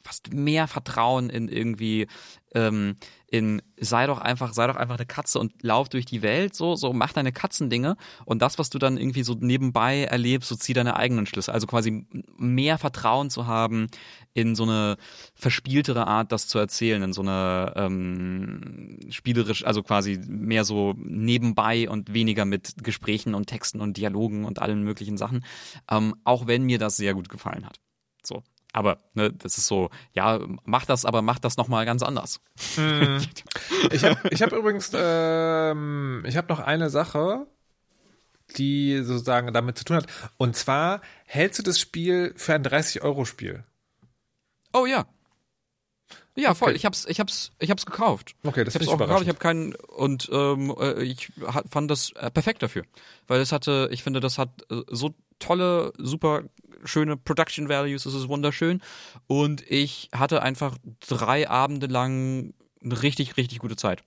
fast 0.04 0.34
mehr 0.34 0.68
Vertrauen 0.68 1.30
in 1.30 1.48
irgendwie 1.48 2.08
ähm, 2.54 2.98
in 3.28 3.62
sei 3.80 4.06
doch 4.06 4.20
einfach 4.20 4.54
sei 4.54 4.68
doch 4.68 4.76
einfach 4.76 4.98
eine 4.98 5.06
Katze 5.06 5.40
und 5.40 5.64
lauf 5.64 5.90
durch 5.90 6.06
die 6.06 6.22
Welt 6.22 6.54
so 6.56 6.76
so 6.76 6.94
mach 6.94 7.14
deine 7.14 7.32
Katzendinge 7.32 7.96
und 8.26 8.42
das 8.42 8.60
was 8.60 8.70
du 8.70 8.80
dann 8.80 8.98
irgendwie 8.98 9.24
so 9.24 9.34
nebenbei 9.40 10.04
erlebst 10.04 10.50
so 10.50 10.56
zieh 10.56 10.74
deine 10.74 10.98
eigenen 10.98 11.26
Schlüsse 11.26 11.54
also 11.54 11.68
quasi 11.68 12.06
mehr 12.38 12.78
Vertrauen 12.78 13.30
zu 13.30 13.48
haben 13.48 13.88
in 14.34 14.56
so 14.56 14.64
eine 14.64 14.98
verspieltere 15.36 16.08
Art 16.08 16.32
das 16.32 16.48
zu 16.48 16.60
erzählen 16.60 17.02
in 17.04 17.14
so 17.14 17.22
eine 17.22 17.74
ähm, 17.76 19.00
spielerisch 19.10 19.66
also 19.66 19.84
quasi 19.84 20.20
mehr 20.28 20.64
so 20.64 20.94
nebenbei 20.98 21.90
und 21.90 22.14
weniger 22.14 22.46
mit 22.46 22.84
Gesprächen 22.84 23.36
und 23.36 23.48
Texten 23.48 23.82
und 23.82 23.98
Dialogen 23.98 24.46
und 24.46 24.60
allen 24.60 24.84
möglichen 24.84 25.18
Sachen 25.18 25.46
ähm, 25.90 26.16
auch 26.24 26.48
wenn 26.48 26.64
mir 26.64 26.80
das 26.80 26.98
sehr 26.98 27.14
gut 27.14 27.30
gefallen 27.30 27.66
hat 27.66 27.80
so 28.24 28.44
aber 28.74 28.98
ne, 29.14 29.32
das 29.32 29.60
ist 29.60 29.68
so, 29.68 29.92
ja, 30.14 30.40
mach 30.66 30.86
das, 30.86 31.06
aber 31.06 31.22
mach 31.22 31.38
das 31.38 31.58
nochmal 31.58 31.86
ganz 31.86 32.02
anders. 32.04 32.42
Hm. 32.76 33.22
Ich 33.92 34.04
habe 34.06 34.18
ich 34.30 34.42
hab 34.42 34.54
übrigens, 34.54 34.92
ähm, 34.94 36.24
ich 36.26 36.38
habe 36.38 36.48
noch 36.48 36.60
eine 36.60 36.90
Sache, 36.90 37.46
die 38.56 39.02
sozusagen 39.04 39.54
damit 39.54 39.78
zu 39.78 39.84
tun 39.84 39.98
hat. 39.98 40.08
Und 40.38 40.56
zwar 40.56 41.02
hältst 41.26 41.60
du 41.60 41.64
das 41.64 41.80
Spiel 41.80 42.34
für 42.38 42.54
ein 42.54 42.64
30-Euro-Spiel? 42.64 43.66
Oh 44.74 44.86
ja. 44.86 45.06
Ja, 46.36 46.56
voll. 46.56 46.70
Okay. 46.70 46.78
Ich 46.78 46.86
hab's, 46.86 47.06
ich 47.06 47.20
hab's, 47.20 47.52
ich 47.60 47.70
hab's 47.70 47.86
gekauft. 47.86 48.36
Okay, 48.44 48.64
das 48.64 48.76
ich 48.76 48.82
hab's 48.82 48.90
auch 48.90 48.98
gekauft. 48.98 49.22
Ich 49.22 49.30
habe 49.30 49.40
keinen 49.40 49.76
und 49.76 50.30
ähm, 50.32 50.76
äh, 50.80 51.04
ich 51.04 51.32
fand 51.70 51.92
das 51.92 52.12
äh, 52.14 52.32
perfekt 52.32 52.64
dafür, 52.64 52.84
weil 53.28 53.40
es 53.40 53.52
hatte, 53.52 53.88
ich 53.92 54.02
finde, 54.02 54.20
das 54.20 54.40
hat 54.40 54.50
äh, 54.72 54.82
so 54.90 55.14
tolle, 55.40 55.94
super 55.98 56.44
schöne 56.86 57.18
Production 57.18 57.70
Values, 57.70 58.06
es 58.06 58.14
ist 58.14 58.28
wunderschön. 58.28 58.82
Und 59.28 59.70
ich 59.70 60.10
hatte 60.14 60.42
einfach 60.42 60.78
drei 61.08 61.50
Abende 61.50 61.88
lang 61.88 62.54
eine 62.84 63.02
richtig, 63.02 63.38
richtig 63.38 63.60
gute 63.60 63.76
Zeit. 63.76 64.04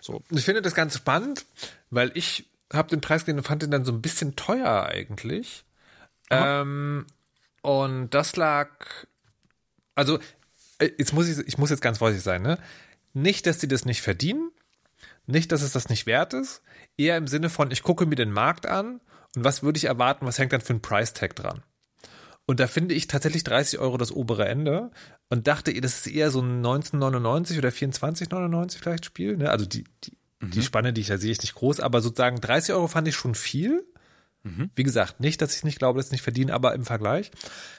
So. 0.00 0.22
Ich 0.30 0.44
finde 0.44 0.62
das 0.62 0.74
ganz 0.74 0.96
spannend, 0.96 1.46
weil 1.90 2.10
ich 2.14 2.50
habe 2.72 2.88
den 2.88 3.00
Preis 3.00 3.24
gesehen 3.24 3.38
und 3.38 3.44
fand 3.44 3.62
den 3.62 3.70
dann 3.70 3.84
so 3.84 3.92
ein 3.92 4.02
bisschen 4.02 4.34
teuer 4.36 4.86
eigentlich. 4.86 5.64
Ähm, 6.30 7.06
und 7.62 8.10
das 8.10 8.36
lag, 8.36 8.70
also 9.94 10.18
äh, 10.78 10.90
jetzt 10.98 11.12
muss 11.12 11.28
ich, 11.28 11.38
ich 11.46 11.58
muss 11.58 11.70
jetzt 11.70 11.82
ganz 11.82 11.98
vorsichtig 11.98 12.24
sein, 12.24 12.42
ne? 12.42 12.58
Nicht, 13.14 13.46
dass 13.46 13.58
die 13.58 13.68
das 13.68 13.84
nicht 13.84 14.02
verdienen, 14.02 14.50
nicht, 15.26 15.52
dass 15.52 15.62
es 15.62 15.72
das 15.72 15.88
nicht 15.88 16.06
wert 16.06 16.34
ist, 16.34 16.62
eher 16.96 17.16
im 17.16 17.26
Sinne 17.26 17.50
von, 17.50 17.70
ich 17.70 17.82
gucke 17.82 18.06
mir 18.06 18.16
den 18.16 18.32
Markt 18.32 18.66
an 18.66 19.00
und 19.36 19.44
was 19.44 19.62
würde 19.62 19.76
ich 19.76 19.84
erwarten, 19.84 20.26
was 20.26 20.38
hängt 20.38 20.52
dann 20.52 20.60
für 20.60 20.74
ein 20.74 20.82
Price 20.82 21.12
Tag 21.12 21.36
dran? 21.36 21.62
Und 22.46 22.58
da 22.58 22.66
finde 22.66 22.94
ich 22.94 23.06
tatsächlich 23.06 23.44
30 23.44 23.78
Euro 23.78 23.96
das 23.96 24.10
obere 24.10 24.48
Ende 24.48 24.90
und 25.28 25.46
dachte, 25.46 25.72
das 25.80 25.98
ist 25.98 26.06
eher 26.08 26.30
so 26.30 26.40
ein 26.40 26.56
1999 26.56 27.58
oder 27.58 27.70
2499 27.70 28.80
vielleicht 28.80 29.04
Spiel. 29.04 29.36
Ne? 29.36 29.50
Also 29.50 29.64
die, 29.64 29.84
die, 30.04 30.16
mhm. 30.40 30.50
die 30.50 30.62
Spanne, 30.62 30.92
die 30.92 31.02
ich 31.02 31.06
da 31.06 31.18
sehe, 31.18 31.30
ist 31.30 31.42
nicht 31.42 31.54
groß, 31.54 31.80
aber 31.80 32.00
sozusagen 32.00 32.40
30 32.40 32.74
Euro 32.74 32.88
fand 32.88 33.06
ich 33.06 33.14
schon 33.14 33.34
viel. 33.34 33.86
Mhm. 34.44 34.70
Wie 34.74 34.82
gesagt, 34.82 35.20
nicht, 35.20 35.40
dass 35.40 35.54
ich 35.54 35.62
nicht 35.62 35.78
glaube, 35.78 35.98
dass 35.98 36.06
ich 36.06 36.12
nicht 36.12 36.22
verdiene, 36.22 36.52
aber 36.52 36.74
im 36.74 36.84
Vergleich. 36.84 37.30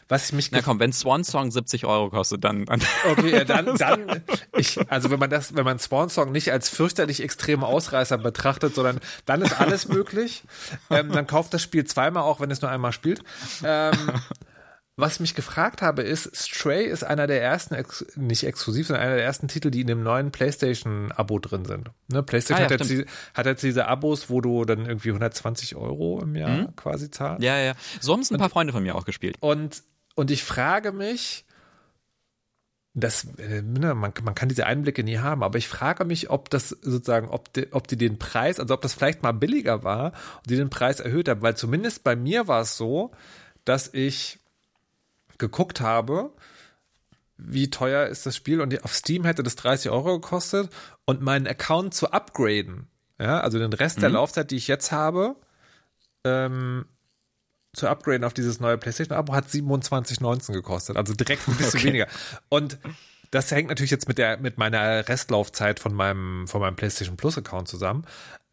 Was 0.07 0.27
ich 0.27 0.33
mich 0.33 0.51
Na 0.51 0.61
komm, 0.61 0.79
wenn 0.79 0.93
Swan 0.93 1.25
Song 1.25 1.51
70 1.51 1.85
Euro 1.85 2.09
kostet, 2.09 2.43
dann. 2.43 2.65
dann 2.65 2.81
okay, 3.11 3.31
ja, 3.31 3.43
dann, 3.43 3.75
dann, 3.77 4.23
ich, 4.55 4.79
also 4.89 5.11
wenn 5.11 5.19
man 5.19 5.29
das, 5.29 5.55
wenn 5.55 5.65
man 5.65 5.79
Swan 5.79 6.09
Song 6.09 6.31
nicht 6.31 6.51
als 6.51 6.69
fürchterlich 6.69 7.21
extreme 7.21 7.65
Ausreißer 7.65 8.17
betrachtet, 8.17 8.75
sondern 8.75 8.99
dann 9.25 9.41
ist 9.41 9.59
alles 9.59 9.87
möglich, 9.89 10.43
ähm, 10.89 11.11
dann 11.11 11.27
kauft 11.27 11.53
das 11.53 11.61
Spiel 11.61 11.83
zweimal 11.83 12.23
auch, 12.23 12.39
wenn 12.39 12.49
es 12.49 12.61
nur 12.61 12.71
einmal 12.71 12.93
spielt. 12.93 13.23
Ähm, 13.63 13.93
was 14.95 15.15
ich 15.15 15.19
mich 15.21 15.33
gefragt 15.33 15.81
habe, 15.81 16.03
ist, 16.03 16.35
Stray 16.35 16.85
ist 16.85 17.03
einer 17.03 17.25
der 17.25 17.41
ersten, 17.41 17.73
ex 17.73 18.05
nicht 18.15 18.43
exklusiv, 18.43 18.87
sondern 18.87 19.05
einer 19.05 19.15
der 19.15 19.25
ersten 19.25 19.47
Titel, 19.47 19.71
die 19.71 19.81
in 19.81 19.87
dem 19.87 20.03
neuen 20.03 20.31
PlayStation-Abo 20.31 21.39
drin 21.39 21.65
sind. 21.65 21.89
Ne? 22.09 22.21
PlayStation 22.21 22.65
ah, 22.65 22.69
ja, 22.69 22.73
hat, 22.73 22.79
jetzt 22.79 22.91
die, 22.91 23.05
hat, 23.33 23.45
jetzt 23.47 23.63
diese 23.63 23.87
Abos, 23.87 24.29
wo 24.29 24.39
du 24.39 24.65
dann 24.65 24.85
irgendwie 24.85 25.09
120 25.09 25.75
Euro 25.75 26.21
im 26.21 26.35
Jahr 26.35 26.49
mhm. 26.49 26.75
quasi 26.75 27.09
zahlst. 27.09 27.43
Ja, 27.43 27.57
ja. 27.57 27.73
So 28.01 28.13
haben 28.13 28.19
es 28.19 28.31
ein 28.31 28.37
paar 28.37 28.51
Freunde 28.51 28.71
von 28.71 28.83
mir 28.83 28.93
auch 28.93 29.05
gespielt. 29.05 29.37
Und, 29.39 29.81
und 30.13 30.29
ich 30.29 30.43
frage 30.43 30.91
mich, 30.91 31.45
das, 32.93 33.25
äh, 33.39 33.63
ne, 33.63 33.95
man, 33.95 34.13
man 34.23 34.35
kann 34.35 34.49
diese 34.49 34.67
Einblicke 34.67 35.03
nie 35.03 35.17
haben, 35.17 35.41
aber 35.41 35.57
ich 35.57 35.67
frage 35.67 36.05
mich, 36.05 36.29
ob 36.29 36.51
das 36.51 36.69
sozusagen, 36.69 37.29
ob 37.29 37.51
die, 37.53 37.73
ob 37.73 37.87
die 37.87 37.97
den 37.97 38.19
Preis, 38.19 38.59
also 38.59 38.75
ob 38.75 38.81
das 38.81 38.93
vielleicht 38.93 39.23
mal 39.23 39.31
billiger 39.31 39.81
war 39.81 40.11
und 40.37 40.51
die 40.51 40.55
den 40.55 40.69
Preis 40.69 40.99
erhöht 40.99 41.27
haben, 41.27 41.41
weil 41.41 41.57
zumindest 41.57 42.03
bei 42.03 42.15
mir 42.15 42.47
war 42.47 42.61
es 42.61 42.77
so, 42.77 43.09
dass 43.65 43.91
ich 43.91 44.42
geguckt 45.37 45.81
habe, 45.81 46.31
wie 47.37 47.69
teuer 47.69 48.07
ist 48.07 48.25
das 48.25 48.35
Spiel 48.35 48.61
und 48.61 48.83
auf 48.83 48.93
Steam 48.93 49.25
hätte 49.25 49.43
das 49.43 49.55
30 49.55 49.91
Euro 49.91 50.19
gekostet 50.19 50.69
und 51.05 51.21
meinen 51.21 51.47
Account 51.47 51.93
zu 51.93 52.11
upgraden, 52.11 52.87
ja, 53.19 53.39
also 53.39 53.59
den 53.59 53.73
Rest 53.73 53.97
mhm. 53.97 54.01
der 54.01 54.09
Laufzeit, 54.11 54.51
die 54.51 54.55
ich 54.55 54.67
jetzt 54.67 54.91
habe, 54.91 55.35
ähm, 56.23 56.85
zu 57.73 57.87
upgraden 57.87 58.23
auf 58.23 58.33
dieses 58.33 58.59
neue 58.59 58.77
PlayStation-Abo 58.77 59.33
hat 59.33 59.47
27,19 59.47 60.53
gekostet, 60.53 60.95
also 60.95 61.13
direkt 61.13 61.47
ein 61.47 61.57
bisschen 61.57 61.79
okay. 61.79 61.87
weniger. 61.87 62.07
Und 62.49 62.77
das 63.31 63.49
hängt 63.49 63.69
natürlich 63.69 63.91
jetzt 63.91 64.07
mit 64.07 64.19
der 64.19 64.37
mit 64.37 64.59
meiner 64.59 65.07
Restlaufzeit 65.09 65.79
von 65.79 65.93
meinem 65.93 66.47
von 66.47 66.61
meinem 66.61 66.75
PlayStation 66.75 67.17
Plus 67.17 67.35
Account 67.37 67.67
zusammen. 67.67 68.05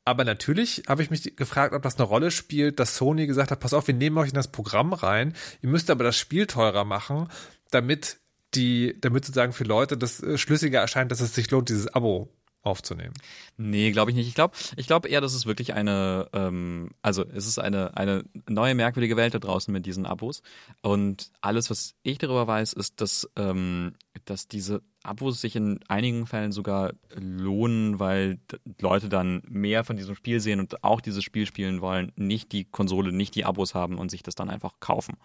Aber 0.05 0.25
natürlich 0.25 0.83
habe 0.89 1.03
ich 1.03 1.11
mich 1.11 1.37
gefragt, 1.37 1.75
ob 1.75 1.83
das 1.83 1.97
eine 1.97 2.05
Rolle 2.05 2.31
spielt, 2.31 2.81
dass 2.81 2.97
Sony 2.97 3.27
gesagt 3.27 3.51
hat, 3.51 3.61
pass 3.61 3.75
auf, 3.75 3.87
wir 3.87 3.95
nehmen 3.95 4.19
euch 4.19 4.31
in 4.31 4.35
das 4.35 4.51
Programm 4.51 4.93
rein, 4.93 5.35
ihr 5.63 5.69
müsst 5.69 5.91
aber 5.91 6.05
das 6.05 6.17
Spiel 6.17 6.47
teurer 6.47 6.85
machen, 6.85 7.29
damit 7.71 8.19
die, 8.55 8.97
damit 9.01 9.25
sozusagen 9.25 9.53
für 9.53 9.65
Leute 9.65 9.97
das 9.97 10.23
äh, 10.23 10.39
schlüssiger 10.39 10.81
erscheint, 10.81 11.13
dass 11.13 11.21
es 11.21 11.35
sich 11.35 11.51
lohnt, 11.51 11.69
dieses 11.69 11.87
Abo 11.89 12.33
aufzunehmen. 12.63 13.15
Nee, 13.57 13.91
glaube 13.91 14.11
ich 14.11 14.17
nicht. 14.17 14.29
Ich 14.29 14.35
glaube 14.35 14.55
ich 14.77 14.87
glaube 14.87 15.09
eher, 15.09 15.21
dass 15.21 15.35
es 15.35 15.47
wirklich 15.47 15.73
eine, 15.75 16.29
ähm, 16.33 16.91
also 17.03 17.25
es 17.25 17.47
ist 17.47 17.59
eine, 17.59 17.97
eine 17.97 18.25
neue 18.49 18.75
merkwürdige 18.75 19.17
Welt 19.17 19.35
da 19.35 19.39
draußen 19.39 19.73
mit 19.73 19.87
diesen 19.87 20.07
Abos. 20.07 20.43
Und 20.83 21.31
alles, 21.41 21.71
was 21.71 21.95
ich 22.03 22.19
darüber 22.19 22.47
weiß, 22.47 22.73
ist, 22.75 23.01
dass, 23.01 23.29
ähm, 23.37 23.95
dass 24.25 24.49
diese 24.49 24.83
Abos 25.03 25.41
sich 25.41 25.57
in 25.57 25.81
einigen 25.89 26.27
Fällen 26.27 26.53
sogar 26.53 26.93
lohnen, 27.15 27.99
weil 27.99 28.39
Leute 28.81 29.09
dann 29.09 29.43
mehr 29.49 29.85
von 29.85 29.97
diesem 29.97 30.15
Spiel 30.15 30.41
sehen 30.41 30.61
und 30.61 30.85
auch 30.85 31.01
dieses 31.01 31.25
Spiel 31.25 31.47
spielen 31.47 31.81
wollen, 31.81 32.13
nicht 32.17 32.53
die 32.53 32.65
Konsole, 32.65 33.13
nicht 33.13 33.35
die 33.35 33.45
Abos 33.45 33.75
haben 33.75 33.99
und 33.99 34.11
sich 34.11 34.23
das 34.23 34.35
dann 34.35 34.51
einfach 34.51 34.75
kaufen. 34.81 35.17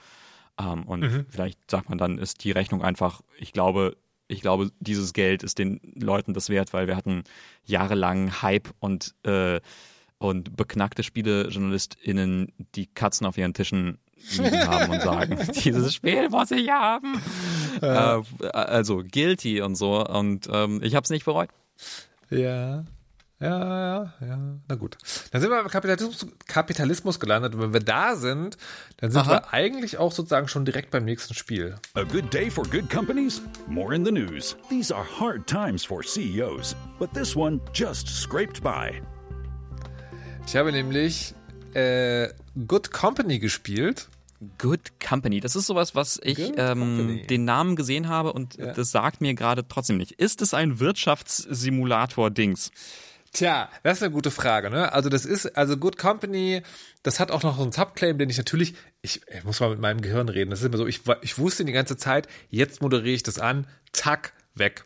Ähm, 0.59 0.83
und 0.83 1.01
mhm. 1.01 1.25
vielleicht 1.29 1.59
sagt 1.69 1.89
man 1.89 1.97
dann, 1.97 2.17
ist 2.17 2.43
die 2.43 2.51
Rechnung 2.51 2.81
einfach, 2.81 3.21
ich 3.37 3.51
glaube, 3.51 3.97
ich 4.27 4.41
glaube, 4.41 4.71
dieses 4.79 5.13
Geld 5.13 5.43
ist 5.43 5.59
den 5.59 5.79
Leuten 5.95 6.33
das 6.33 6.49
wert, 6.49 6.73
weil 6.73 6.87
wir 6.87 6.95
hatten 6.95 7.23
jahrelang 7.63 8.41
Hype 8.41 8.73
und, 8.79 9.13
äh, 9.23 9.59
und 10.17 10.55
beknackte 10.55 11.03
SpielejournalistInnen, 11.03 12.51
die 12.75 12.87
Katzen 12.87 13.27
auf 13.27 13.37
ihren 13.37 13.53
Tischen 13.53 13.99
haben 14.67 14.91
und 14.91 15.01
sagen, 15.01 15.37
dieses 15.63 15.93
Spiel 15.93 16.29
muss 16.29 16.51
ich 16.51 16.69
haben. 16.69 17.21
Ja. 17.81 18.19
Äh, 18.19 18.47
also 18.47 19.03
guilty 19.03 19.61
und 19.61 19.75
so. 19.75 20.05
Und 20.05 20.47
ähm, 20.51 20.81
ich 20.83 20.95
habe 20.95 21.03
es 21.03 21.09
nicht 21.09 21.25
bereut. 21.25 21.49
Ja. 22.29 22.85
Ja, 23.39 23.59
ja, 23.59 24.13
ja. 24.21 24.39
Na 24.67 24.75
gut. 24.75 24.97
Dann 25.31 25.41
sind 25.41 25.51
wir 25.51 25.61
beim 25.61 25.69
Kapitalismus, 25.69 26.25
Kapitalismus 26.47 27.19
gelandet. 27.19 27.53
Und 27.53 27.61
wenn 27.61 27.73
wir 27.73 27.81
da 27.81 28.15
sind, 28.15 28.57
dann 28.97 29.11
sind 29.11 29.21
Aha. 29.21 29.29
wir 29.29 29.53
eigentlich 29.53 29.97
auch 29.97 30.13
sozusagen 30.13 30.47
schon 30.47 30.63
direkt 30.63 30.89
beim 30.91 31.03
nächsten 31.03 31.33
Spiel. 31.33 31.75
A 31.95 32.03
good 32.03 32.33
day 32.33 32.49
for 32.49 32.63
good 32.63 32.89
companies? 32.89 33.41
More 33.67 33.93
in 33.93 34.05
the 34.05 34.11
news. 34.11 34.55
These 34.69 34.95
are 34.95 35.05
hard 35.19 35.47
times 35.47 35.83
for 35.83 36.01
CEOs. 36.01 36.75
But 36.97 37.13
this 37.13 37.35
one 37.35 37.59
just 37.73 38.07
scraped 38.07 38.63
by. 38.63 39.01
Ich 40.47 40.55
habe 40.55 40.71
nämlich 40.71 41.34
äh, 41.75 42.33
Good 42.67 42.91
Company 42.91 43.39
gespielt. 43.39 44.07
Good 44.57 44.99
Company. 44.99 45.39
Das 45.39 45.55
ist 45.55 45.67
sowas, 45.67 45.95
was 45.95 46.19
ich 46.23 46.53
ähm, 46.57 47.21
den 47.29 47.45
Namen 47.45 47.75
gesehen 47.75 48.09
habe 48.09 48.33
und 48.33 48.57
ja. 48.57 48.73
das 48.73 48.91
sagt 48.91 49.21
mir 49.21 49.33
gerade 49.33 49.67
trotzdem 49.67 49.97
nicht. 49.97 50.11
Ist 50.13 50.41
es 50.41 50.53
ein 50.53 50.79
Wirtschaftssimulator-Dings? 50.79 52.71
Tja, 53.31 53.69
das 53.83 53.97
ist 53.97 54.03
eine 54.03 54.13
gute 54.13 54.31
Frage, 54.31 54.69
ne? 54.69 54.93
Also 54.93 55.09
das 55.09 55.25
ist, 55.25 55.57
also 55.57 55.75
Good 55.77 55.97
Company, 55.97 56.61
das 57.03 57.19
hat 57.19 57.31
auch 57.31 57.43
noch 57.43 57.57
so 57.57 57.63
einen 57.63 57.71
Subclaim, 57.71 58.17
den 58.17 58.29
ich 58.29 58.37
natürlich, 58.37 58.75
ich, 59.01 59.21
ich 59.27 59.43
muss 59.43 59.59
mal 59.59 59.71
mit 59.71 59.79
meinem 59.79 59.99
Gehirn 60.01 60.29
reden. 60.29 60.51
Das 60.51 60.61
ist 60.61 60.65
immer 60.65 60.77
so, 60.77 60.87
ich, 60.87 61.01
ich 61.21 61.37
wusste 61.37 61.65
die 61.65 61.73
ganze 61.73 61.97
Zeit, 61.97 62.27
jetzt 62.49 62.81
moderiere 62.81 63.15
ich 63.15 63.23
das 63.23 63.39
an, 63.39 63.67
zack, 63.91 64.33
weg. 64.53 64.85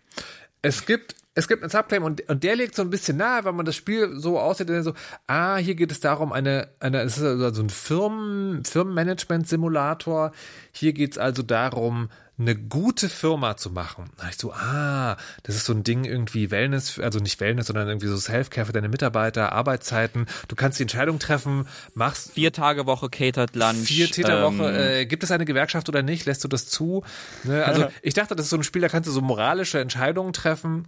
Es 0.63 0.85
gibt 0.85 1.15
es 1.39 1.47
gibt 1.47 1.63
einen 1.63 1.69
Subclaim 1.69 2.03
und, 2.03 2.29
und 2.29 2.43
der 2.43 2.55
legt 2.55 2.75
so 2.75 2.81
ein 2.81 2.89
bisschen 2.89 3.17
nahe, 3.17 3.45
wenn 3.45 3.55
man 3.55 3.65
das 3.65 3.75
Spiel 3.75 4.19
so 4.19 4.39
aussieht, 4.39 4.69
so, 4.81 4.93
ah, 5.27 5.57
hier 5.57 5.75
geht 5.75 5.91
es 5.91 5.99
darum, 5.99 6.31
eine, 6.31 6.67
eine, 6.79 7.01
es 7.01 7.17
ist 7.17 7.23
also 7.23 7.63
ein 7.63 7.69
Firmen, 7.69 8.63
Firmenmanagement-Simulator. 8.65 10.31
Hier 10.71 10.93
geht 10.93 11.13
es 11.13 11.17
also 11.17 11.41
darum, 11.41 12.09
eine 12.39 12.55
gute 12.55 13.09
Firma 13.09 13.57
zu 13.57 13.69
machen. 13.69 14.09
Da 14.17 14.29
ich 14.29 14.37
so, 14.37 14.53
ah, 14.53 15.17
das 15.43 15.55
ist 15.55 15.65
so 15.65 15.73
ein 15.73 15.83
Ding 15.83 16.05
irgendwie 16.05 16.51
Wellness, 16.51 16.97
also 16.99 17.19
nicht 17.19 17.39
Wellness, 17.39 17.67
sondern 17.67 17.87
irgendwie 17.87 18.07
so 18.07 18.15
Self-Care 18.15 18.65
für 18.65 18.71
deine 18.71 18.87
Mitarbeiter, 18.87 19.51
Arbeitszeiten. 19.51 20.25
Du 20.47 20.55
kannst 20.55 20.79
die 20.79 20.83
Entscheidung 20.83 21.19
treffen, 21.19 21.67
machst 21.95 22.31
vier 22.31 22.53
Tage 22.53 22.85
Woche 22.85 23.09
catered 23.09 23.55
Lunch. 23.55 23.87
Vier 23.87 24.07
Täter 24.09 24.41
Woche. 24.43 24.69
Ähm, 24.69 25.01
äh, 25.01 25.05
gibt 25.05 25.23
es 25.23 25.31
eine 25.31 25.45
Gewerkschaft 25.45 25.89
oder 25.89 26.01
nicht? 26.01 26.25
Lässt 26.25 26.43
du 26.43 26.47
das 26.47 26.67
zu? 26.67 27.03
Ne? 27.43 27.65
Also 27.65 27.87
ich 28.01 28.13
dachte, 28.13 28.35
das 28.35 28.45
ist 28.45 28.51
so 28.51 28.57
ein 28.57 28.63
Spiel, 28.63 28.81
da 28.81 28.89
kannst 28.89 29.07
du 29.07 29.11
so 29.11 29.21
moralische 29.21 29.79
Entscheidungen 29.79 30.31
treffen. 30.31 30.87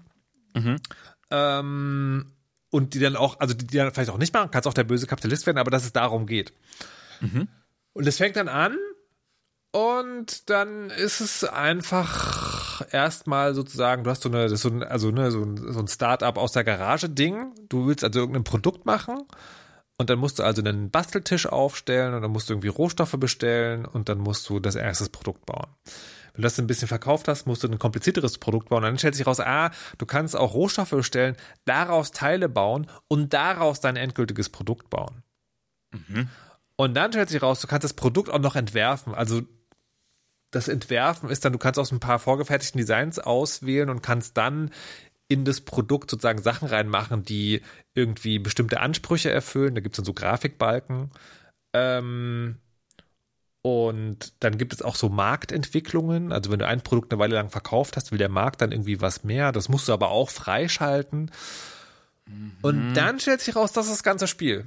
Mhm. 0.54 0.78
Ähm, 1.30 2.32
und 2.70 2.94
die 2.94 3.00
dann 3.00 3.16
auch, 3.16 3.40
also 3.40 3.54
die, 3.54 3.68
die 3.68 3.78
dann 3.78 3.92
vielleicht 3.92 4.10
auch 4.10 4.18
nicht 4.18 4.34
machen, 4.34 4.52
kannst 4.52 4.68
auch 4.68 4.74
der 4.74 4.84
böse 4.84 5.08
Kapitalist 5.08 5.46
werden, 5.46 5.58
aber 5.58 5.72
dass 5.72 5.84
es 5.84 5.94
darum 5.94 6.26
geht. 6.26 6.54
Mhm. 7.20 7.48
Und 7.94 8.08
es 8.08 8.18
fängt 8.18 8.36
dann 8.36 8.48
an 8.48 8.78
und 9.72 10.50
dann 10.50 10.90
ist 10.90 11.22
es 11.22 11.44
einfach 11.44 12.82
erstmal 12.92 13.54
sozusagen, 13.54 14.04
du 14.04 14.10
hast 14.10 14.24
so 14.24 14.30
eine, 14.30 14.50
so 14.50 14.70
ein, 14.70 14.84
also 14.84 15.12
ne, 15.12 15.32
so 15.32 15.44
ein, 15.44 15.58
so 15.58 15.80
ein 15.80 15.88
Start-up 15.88 16.38
aus 16.38 16.52
der 16.52 16.64
Garage-Ding. 16.64 17.54
Du 17.70 17.88
willst 17.88 18.04
also 18.04 18.20
irgendein 18.20 18.44
Produkt 18.44 18.86
machen 18.86 19.24
und 19.98 20.10
dann 20.10 20.20
musst 20.20 20.40
du 20.40 20.44
also 20.44 20.62
einen 20.62 20.90
Basteltisch 20.90 21.46
aufstellen 21.46 22.14
und 22.14 22.22
dann 22.22 22.32
musst 22.32 22.50
du 22.50 22.54
irgendwie 22.54 22.70
Rohstoffe 22.70 23.16
bestellen 23.18 23.86
und 23.86 24.10
dann 24.10 24.18
musst 24.18 24.50
du 24.50 24.60
das 24.60 24.76
erste 24.76 25.10
Produkt 25.10 25.46
bauen. 25.46 25.68
Wenn 26.34 26.42
du 26.42 26.46
das 26.46 26.60
ein 26.60 26.68
bisschen 26.68 26.88
verkauft 26.88 27.28
hast, 27.28 27.46
musst 27.46 27.64
du 27.64 27.68
ein 27.68 27.80
komplizierteres 27.80 28.38
Produkt 28.38 28.70
bauen. 28.70 28.84
Dann 28.84 28.98
stellt 28.98 29.16
sich 29.16 29.28
raus, 29.28 29.40
ah, 29.40 29.72
du 29.98 30.06
kannst 30.06 30.36
auch 30.36 30.54
Rohstoffe 30.54 30.92
bestellen, 30.92 31.36
daraus 31.66 32.12
Teile 32.12 32.50
bauen 32.50 32.88
und 33.08 33.34
daraus 33.34 33.82
dein 33.82 33.96
endgültiges 33.96 34.50
Produkt 34.50 34.90
bauen. 34.90 35.24
Mhm. 35.92 36.30
Und 36.76 36.94
dann 36.96 37.12
stellt 37.12 37.30
sich 37.30 37.42
raus, 37.42 37.62
du 37.62 37.68
kannst 37.68 37.84
das 37.84 37.94
Produkt 37.94 38.30
auch 38.30 38.40
noch 38.40 38.56
entwerfen. 38.56 39.14
Also 39.14 39.42
das 40.52 40.68
Entwerfen 40.68 41.30
ist 41.30 41.46
dann, 41.46 41.54
du 41.54 41.60
kannst 41.60 41.80
aus 41.80 41.92
ein 41.92 42.00
paar 42.00 42.20
vorgefertigten 42.20 42.80
Designs 42.80 43.20
auswählen 43.20 43.90
und 43.90 44.02
kannst 44.02 44.38
dann 44.38 44.72
in 45.28 45.46
das 45.46 45.62
Produkt 45.62 46.12
sozusagen 46.12 46.42
Sachen 46.42 46.68
reinmachen, 46.68 47.24
die 47.24 47.62
irgendwie 47.94 48.38
bestimmte 48.38 48.82
Ansprüche 48.82 49.32
erfüllen. 49.32 49.76
Da 49.76 49.82
gibt 49.82 49.96
es 49.96 49.98
dann 49.98 50.06
so 50.06 50.14
Grafikbalken. 50.14 51.10
Ähm, 51.74 52.58
und 53.62 54.34
dann 54.40 54.58
gibt 54.58 54.74
es 54.74 54.82
auch 54.82 54.96
so 54.96 55.10
Marktentwicklungen. 55.10 56.32
Also 56.32 56.52
wenn 56.52 56.60
du 56.60 56.68
ein 56.68 56.82
Produkt 56.82 57.12
eine 57.12 57.20
Weile 57.20 57.36
lang 57.36 57.50
verkauft 57.50 57.96
hast, 57.96 58.12
will 58.12 58.18
der 58.18 58.30
Markt 58.30 58.62
dann 58.62 58.72
irgendwie 58.72 59.02
was 59.02 59.24
mehr. 59.24 59.52
Das 59.52 59.70
musst 59.70 59.88
du 59.88 59.94
aber 59.94 60.10
auch 60.10 60.30
freischalten. 60.30 61.30
Mhm. 62.26 62.54
Und 62.62 62.94
dann 62.96 63.20
stellt 63.20 63.42
sich 63.42 63.56
raus, 63.56 63.72
das 63.72 63.86
ist 63.86 63.94
das 63.94 64.04
ganze 64.04 64.28
Spiel. 64.28 64.66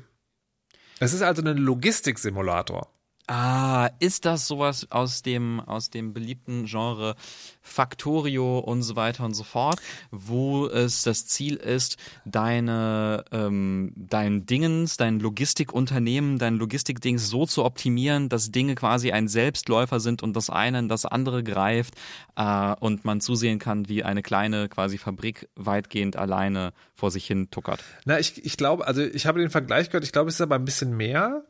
Es 1.01 1.12
ist 1.12 1.22
also 1.22 1.42
ein 1.42 1.57
Logistiksimulator. 1.57 2.88
Ah, 3.26 3.88
ist 4.00 4.26
das 4.26 4.46
sowas 4.46 4.86
aus 4.90 5.22
dem, 5.22 5.58
aus 5.60 5.88
dem 5.88 6.12
beliebten 6.12 6.66
Genre 6.66 7.16
Factorio 7.62 8.58
und 8.58 8.82
so 8.82 8.96
weiter 8.96 9.24
und 9.24 9.32
so 9.32 9.44
fort, 9.44 9.80
wo 10.10 10.66
es 10.66 11.04
das 11.04 11.26
Ziel 11.26 11.56
ist, 11.56 11.96
deine, 12.26 13.24
ähm, 13.32 13.92
dein 13.96 14.44
Dingens, 14.44 14.98
dein 14.98 15.20
Logistikunternehmen, 15.20 16.38
dein 16.38 16.56
Logistikdings 16.56 17.30
so 17.30 17.46
zu 17.46 17.64
optimieren, 17.64 18.28
dass 18.28 18.50
Dinge 18.50 18.74
quasi 18.74 19.10
ein 19.10 19.26
Selbstläufer 19.28 20.00
sind 20.00 20.22
und 20.22 20.36
das 20.36 20.50
eine 20.50 20.80
in 20.80 20.90
das 20.90 21.06
andere 21.06 21.42
greift 21.42 21.94
äh, 22.36 22.74
und 22.78 23.06
man 23.06 23.22
zusehen 23.22 23.58
kann, 23.58 23.88
wie 23.88 24.04
eine 24.04 24.20
kleine 24.20 24.68
quasi 24.68 24.98
Fabrik 24.98 25.48
weitgehend 25.56 26.16
alleine 26.16 26.74
vor 26.94 27.10
sich 27.10 27.26
hin 27.26 27.50
tuckert. 27.50 27.82
Na, 28.04 28.18
ich, 28.18 28.44
ich 28.44 28.58
glaube, 28.58 28.86
also 28.86 29.00
ich 29.00 29.24
habe 29.24 29.40
den 29.40 29.48
Vergleich 29.48 29.88
gehört, 29.88 30.04
ich 30.04 30.12
glaube, 30.12 30.28
es 30.28 30.34
ist 30.34 30.42
aber 30.42 30.56
ein 30.56 30.66
bisschen 30.66 30.94
mehr. 30.94 31.42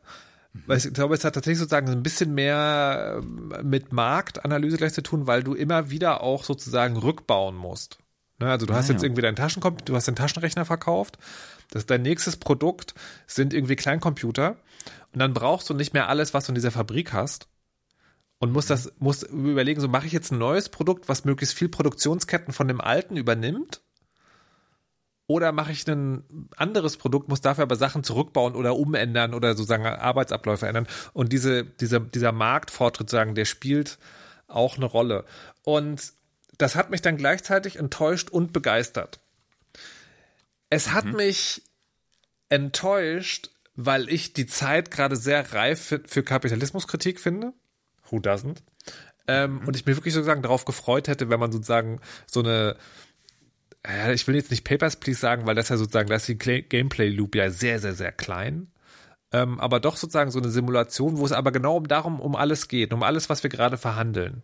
Weil 0.66 0.78
ich 0.78 0.92
glaube, 0.94 1.14
es 1.14 1.24
hat 1.24 1.34
tatsächlich 1.34 1.58
sozusagen 1.58 1.88
ein 1.88 2.02
bisschen 2.02 2.32
mehr 2.32 3.18
ähm, 3.18 3.52
mit 3.62 3.92
Marktanalyse 3.92 4.76
gleich 4.76 4.94
zu 4.94 5.02
tun, 5.02 5.26
weil 5.26 5.42
du 5.42 5.54
immer 5.54 5.90
wieder 5.90 6.22
auch 6.22 6.44
sozusagen 6.44 6.96
rückbauen 6.96 7.56
musst. 7.56 7.98
Ne, 8.38 8.50
also 8.50 8.66
du 8.66 8.74
hast 8.74 8.88
ah, 8.88 8.92
jetzt 8.92 9.02
ja. 9.02 9.06
irgendwie 9.06 9.22
deinen 9.22 9.36
Taschenkomputer, 9.36 9.84
du 9.84 9.96
hast 9.96 10.06
den 10.06 10.16
Taschenrechner 10.16 10.64
verkauft. 10.64 11.18
Das 11.70 11.82
ist 11.82 11.90
dein 11.90 12.02
nächstes 12.02 12.36
Produkt 12.36 12.94
sind 13.26 13.52
irgendwie 13.52 13.76
Kleincomputer. 13.76 14.56
Und 15.12 15.20
dann 15.20 15.34
brauchst 15.34 15.68
du 15.70 15.74
nicht 15.74 15.92
mehr 15.92 16.08
alles, 16.08 16.34
was 16.34 16.46
du 16.46 16.50
in 16.50 16.54
dieser 16.54 16.70
Fabrik 16.70 17.12
hast. 17.12 17.48
Und 18.38 18.52
musst 18.52 18.70
das, 18.70 18.92
musst 18.98 19.22
überlegen, 19.24 19.80
so 19.80 19.88
mache 19.88 20.06
ich 20.06 20.12
jetzt 20.12 20.30
ein 20.30 20.38
neues 20.38 20.68
Produkt, 20.68 21.08
was 21.08 21.24
möglichst 21.24 21.56
viel 21.56 21.68
Produktionsketten 21.68 22.52
von 22.52 22.68
dem 22.68 22.80
alten 22.80 23.16
übernimmt 23.16 23.83
oder 25.26 25.52
mache 25.52 25.72
ich 25.72 25.86
ein 25.88 26.48
anderes 26.56 26.96
Produkt, 26.96 27.28
muss 27.28 27.40
dafür 27.40 27.62
aber 27.62 27.76
Sachen 27.76 28.04
zurückbauen 28.04 28.54
oder 28.54 28.76
umändern 28.76 29.32
oder 29.32 29.54
sozusagen 29.54 29.86
Arbeitsabläufe 29.86 30.66
ändern. 30.66 30.86
Und 31.12 31.32
diese, 31.32 31.64
dieser, 31.64 32.00
dieser 32.00 32.32
Marktfortschritt 32.32 33.08
sagen, 33.08 33.34
der 33.34 33.46
spielt 33.46 33.98
auch 34.46 34.76
eine 34.76 34.84
Rolle. 34.84 35.24
Und 35.62 36.12
das 36.58 36.76
hat 36.76 36.90
mich 36.90 37.00
dann 37.00 37.16
gleichzeitig 37.16 37.76
enttäuscht 37.76 38.30
und 38.30 38.52
begeistert. 38.52 39.20
Es 40.68 40.92
hat 40.92 41.06
mhm. 41.06 41.16
mich 41.16 41.62
enttäuscht, 42.48 43.50
weil 43.74 44.08
ich 44.08 44.34
die 44.34 44.46
Zeit 44.46 44.90
gerade 44.90 45.16
sehr 45.16 45.52
reif 45.54 45.80
für, 45.80 46.02
für 46.06 46.22
Kapitalismuskritik 46.22 47.18
finde. 47.18 47.52
Who 48.10 48.18
doesn't? 48.18 48.58
Ähm, 49.26 49.54
mhm. 49.54 49.68
Und 49.68 49.76
ich 49.76 49.86
mir 49.86 49.96
wirklich 49.96 50.14
sozusagen 50.14 50.42
darauf 50.42 50.66
gefreut 50.66 51.08
hätte, 51.08 51.30
wenn 51.30 51.40
man 51.40 51.50
sozusagen 51.50 52.00
so 52.26 52.40
eine 52.40 52.76
ich 54.12 54.26
will 54.26 54.34
jetzt 54.34 54.50
nicht 54.50 54.64
Papers, 54.64 54.96
Please 54.96 55.20
sagen, 55.20 55.46
weil 55.46 55.54
das 55.54 55.68
ja 55.68 55.76
sozusagen, 55.76 56.08
da 56.08 56.16
ist 56.16 56.28
die 56.28 56.38
Gameplay-Loop 56.38 57.34
ja 57.34 57.50
sehr, 57.50 57.78
sehr, 57.78 57.94
sehr 57.94 58.12
klein. 58.12 58.68
Ähm, 59.32 59.60
aber 59.60 59.80
doch 59.80 59.96
sozusagen 59.96 60.30
so 60.30 60.38
eine 60.38 60.48
Simulation, 60.48 61.18
wo 61.18 61.26
es 61.26 61.32
aber 61.32 61.52
genau 61.52 61.76
um 61.76 61.88
darum, 61.88 62.20
um 62.20 62.36
alles 62.36 62.68
geht, 62.68 62.92
um 62.92 63.02
alles, 63.02 63.28
was 63.28 63.42
wir 63.42 63.50
gerade 63.50 63.76
verhandeln. 63.76 64.42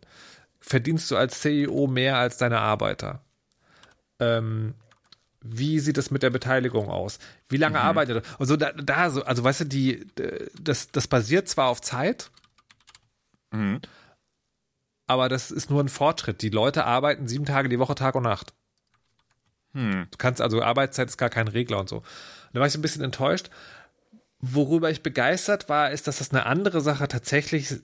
Verdienst 0.60 1.10
du 1.10 1.16
als 1.16 1.40
CEO 1.40 1.86
mehr 1.86 2.18
als 2.18 2.36
deine 2.36 2.58
Arbeiter? 2.58 3.24
Ähm, 4.18 4.74
wie 5.42 5.78
sieht 5.78 5.96
es 5.96 6.10
mit 6.10 6.22
der 6.22 6.30
Beteiligung 6.30 6.90
aus? 6.90 7.18
Wie 7.48 7.56
lange 7.56 7.78
mhm. 7.78 7.84
arbeitet 7.84 8.24
er? 8.24 8.40
Und 8.40 8.46
so 8.46 8.56
da, 8.56 8.72
da 8.72 9.10
so, 9.10 9.24
also 9.24 9.42
weißt 9.42 9.60
du, 9.60 9.64
die, 9.66 10.06
das, 10.60 10.88
das 10.88 11.08
basiert 11.08 11.48
zwar 11.48 11.68
auf 11.68 11.80
Zeit, 11.80 12.30
mhm. 13.52 13.80
aber 15.06 15.30
das 15.30 15.50
ist 15.50 15.70
nur 15.70 15.82
ein 15.82 15.88
Fortschritt. 15.88 16.42
Die 16.42 16.50
Leute 16.50 16.84
arbeiten 16.84 17.26
sieben 17.26 17.46
Tage 17.46 17.70
die 17.70 17.78
Woche, 17.78 17.94
Tag 17.94 18.16
und 18.16 18.24
Nacht. 18.24 18.52
Hm. 19.72 20.06
Du 20.10 20.18
kannst 20.18 20.40
also 20.40 20.62
Arbeitszeit 20.62 21.08
ist 21.08 21.16
gar 21.16 21.30
kein 21.30 21.48
Regler 21.48 21.78
und 21.78 21.88
so. 21.88 21.98
Und 21.98 22.04
da 22.52 22.60
war 22.60 22.66
ich 22.66 22.72
so 22.72 22.78
ein 22.78 22.82
bisschen 22.82 23.04
enttäuscht. 23.04 23.50
Worüber 24.40 24.90
ich 24.90 25.02
begeistert 25.02 25.68
war, 25.68 25.90
ist, 25.90 26.06
dass 26.06 26.18
das 26.18 26.30
eine 26.30 26.46
andere 26.46 26.80
Sache 26.80 27.08
tatsächlich 27.08 27.74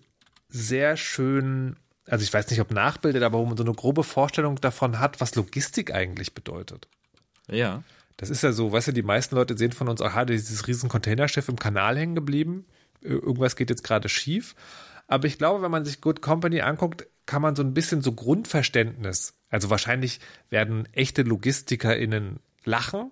sehr 0.49 0.97
schön, 0.97 1.77
also 2.07 2.23
ich 2.23 2.33
weiß 2.33 2.51
nicht, 2.51 2.61
ob 2.61 2.71
nachbildet, 2.71 3.23
aber 3.23 3.39
wo 3.39 3.45
man 3.45 3.57
so 3.57 3.65
eine 3.65 3.75
grobe 3.75 4.05
Vorstellung 4.05 4.57
davon 4.57 4.99
hat, 4.99 5.21
was 5.21 5.35
Logistik 5.35 5.93
eigentlich 5.93 6.35
bedeutet. 6.35 6.89
Ja. 7.51 7.83
Das 8.17 8.31
ist 8.31 8.43
ja 8.43 8.53
so, 8.53 8.73
weißt 8.73 8.89
du, 8.89 8.93
die 8.93 9.03
meisten 9.03 9.35
Leute 9.35 9.57
sehen 9.59 9.73
von 9.73 9.89
uns, 9.89 10.01
aha, 10.01 10.25
dieses 10.25 10.67
riesen 10.67 10.89
Containerschiff 10.89 11.49
im 11.49 11.59
Kanal 11.59 11.99
hängen 11.99 12.15
geblieben. 12.15 12.65
Irgendwas 13.03 13.57
geht 13.57 13.69
jetzt 13.69 13.85
gerade 13.85 14.09
schief. 14.09 14.55
Aber 15.07 15.27
ich 15.27 15.39
glaube, 15.39 15.63
wenn 15.63 15.71
man 15.71 15.85
sich 15.85 16.01
Good 16.01 16.23
Company 16.23 16.63
anguckt, 16.63 17.07
kann 17.27 17.43
man 17.43 17.57
so 17.57 17.63
ein 17.63 17.75
bisschen 17.75 18.03
so 18.03 18.13
Grundverständnis, 18.13 19.35
also 19.51 19.71
wahrscheinlich 19.71 20.21
werden 20.49 20.89
echte 20.93 21.23
LogistikerInnen 21.23 22.41
lachen, 22.65 23.11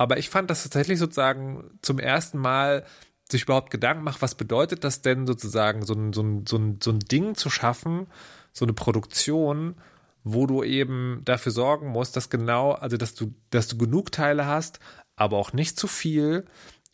aber 0.00 0.18
ich 0.18 0.30
fand 0.30 0.48
das 0.48 0.62
tatsächlich 0.62 0.98
sozusagen 0.98 1.78
zum 1.82 1.98
ersten 1.98 2.38
Mal 2.38 2.86
sich 3.30 3.42
überhaupt 3.42 3.70
Gedanken 3.70 4.02
macht, 4.02 4.22
was 4.22 4.34
bedeutet 4.34 4.82
das 4.82 5.02
denn 5.02 5.26
sozusagen, 5.26 5.84
so 5.84 5.94
ein, 5.94 6.12
so 6.12 6.22
ein, 6.22 6.46
so 6.46 6.56
ein, 6.56 6.78
so 6.82 6.90
ein 6.90 7.00
Ding 7.00 7.34
zu 7.34 7.50
schaffen, 7.50 8.06
so 8.52 8.64
eine 8.64 8.72
Produktion, 8.72 9.76
wo 10.24 10.46
du 10.46 10.62
eben 10.62 11.22
dafür 11.24 11.52
sorgen 11.52 11.88
musst, 11.88 12.16
dass 12.16 12.30
genau, 12.30 12.72
also 12.72 12.96
dass 12.96 13.14
du, 13.14 13.34
dass 13.50 13.68
du 13.68 13.78
genug 13.78 14.10
Teile 14.12 14.46
hast, 14.46 14.80
aber 15.16 15.36
auch 15.36 15.52
nicht 15.52 15.78
zu 15.78 15.86
viel 15.86 16.46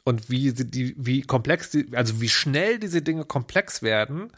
und 0.05 0.31
wie 0.31 0.53
die, 0.53 0.95
wie 0.99 1.23
komplex 1.23 1.71
die, 1.71 1.89
also 1.97 2.21
wie 2.21 2.29
schnell 2.29 2.79
diese 2.79 3.03
Dinge 3.03 3.25
komplex 3.25 3.83
werden, 3.83 4.33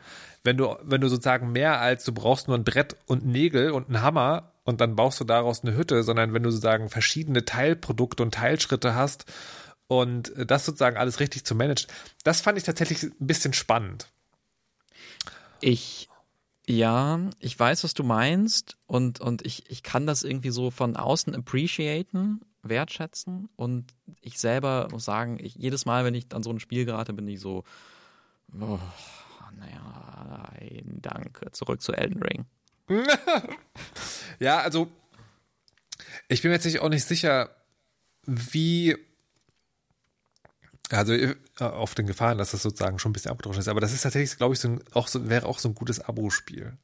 wenn 0.48 0.56
du, 0.56 0.74
wenn 0.82 1.02
du 1.02 1.08
sozusagen 1.08 1.52
mehr 1.52 1.78
als 1.78 2.04
du 2.04 2.12
brauchst 2.12 2.48
nur 2.48 2.56
ein 2.56 2.64
Brett 2.64 2.96
und 3.04 3.26
Nägel 3.26 3.70
und 3.70 3.88
einen 3.88 4.00
Hammer 4.00 4.54
und 4.64 4.80
dann 4.80 4.96
baust 4.96 5.20
du 5.20 5.24
daraus 5.24 5.62
eine 5.62 5.76
Hütte, 5.76 6.02
sondern 6.02 6.32
wenn 6.32 6.42
du 6.42 6.50
sozusagen 6.50 6.88
verschiedene 6.88 7.44
Teilprodukte 7.44 8.22
und 8.22 8.32
Teilschritte 8.32 8.94
hast 8.94 9.26
und 9.88 10.32
das 10.36 10.64
sozusagen 10.64 10.96
alles 10.96 11.20
richtig 11.20 11.44
zu 11.44 11.54
managen, 11.54 11.92
das 12.24 12.40
fand 12.40 12.56
ich 12.56 12.64
tatsächlich 12.64 13.02
ein 13.02 13.26
bisschen 13.26 13.52
spannend. 13.52 14.08
Ich 15.60 16.08
ja, 16.66 17.20
ich 17.40 17.58
weiß, 17.58 17.84
was 17.84 17.92
du 17.92 18.02
meinst 18.02 18.78
und, 18.86 19.20
und 19.20 19.44
ich, 19.44 19.70
ich 19.70 19.82
kann 19.82 20.06
das 20.06 20.22
irgendwie 20.22 20.50
so 20.50 20.70
von 20.70 20.96
außen 20.96 21.34
appreciaten, 21.34 22.40
wertschätzen 22.62 23.50
und 23.56 23.92
ich 24.22 24.38
selber 24.38 24.88
muss 24.90 25.04
sagen, 25.04 25.38
ich, 25.40 25.56
jedes 25.56 25.84
Mal, 25.84 26.04
wenn 26.06 26.14
ich 26.14 26.26
an 26.34 26.42
so 26.42 26.50
ein 26.50 26.60
Spiel 26.60 26.86
gerate, 26.86 27.12
bin 27.12 27.28
ich 27.28 27.40
so, 27.40 27.64
oh, 28.60 28.78
naja, 29.56 30.46
nein, 30.58 30.98
danke. 31.02 31.50
Zurück 31.52 31.80
zu 31.82 31.92
Elden 31.92 32.22
Ring. 32.22 32.46
ja, 34.38 34.60
also 34.60 34.88
Ich 36.28 36.42
bin 36.42 36.50
mir 36.50 36.58
jetzt 36.58 36.78
auch 36.80 36.88
nicht 36.88 37.04
sicher, 37.04 37.50
wie 38.26 38.96
also 40.90 41.12
äh, 41.12 41.34
auf 41.58 41.94
den 41.94 42.06
Gefahren, 42.06 42.38
dass 42.38 42.52
das 42.52 42.62
sozusagen 42.62 42.98
schon 42.98 43.10
ein 43.10 43.12
bisschen 43.12 43.30
abgedroschen 43.30 43.60
ist, 43.60 43.68
aber 43.68 43.80
das 43.80 43.92
ist 43.92 44.02
tatsächlich, 44.02 44.36
glaube 44.38 44.54
ich, 44.54 44.60
so 44.60 44.68
ein, 44.68 44.80
auch 44.94 45.06
so, 45.08 45.28
wäre 45.28 45.44
auch 45.46 45.58
so 45.58 45.68
ein 45.68 45.74
gutes 45.74 46.00
Abo-Spiel. 46.00 46.78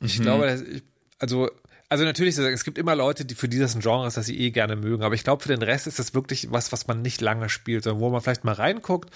Ich 0.00 0.18
Mhm. 0.18 0.22
glaube, 0.22 0.64
ich, 0.70 0.82
also, 1.18 1.50
also 1.92 2.04
natürlich, 2.04 2.38
es 2.38 2.64
gibt 2.64 2.78
immer 2.78 2.96
Leute, 2.96 3.26
die 3.26 3.34
für 3.34 3.48
dieses 3.50 3.78
Genre 3.78 4.06
ist, 4.06 4.16
dass 4.16 4.24
sie 4.24 4.38
eh 4.40 4.50
gerne 4.50 4.76
mögen, 4.76 5.02
aber 5.02 5.14
ich 5.14 5.24
glaube, 5.24 5.42
für 5.42 5.50
den 5.50 5.62
Rest 5.62 5.86
ist 5.86 5.98
das 5.98 6.14
wirklich 6.14 6.50
was, 6.50 6.72
was 6.72 6.86
man 6.86 7.02
nicht 7.02 7.20
lange 7.20 7.50
spielt, 7.50 7.84
sondern 7.84 8.00
wo 8.00 8.08
man 8.08 8.22
vielleicht 8.22 8.44
mal 8.44 8.54
reinguckt, 8.54 9.10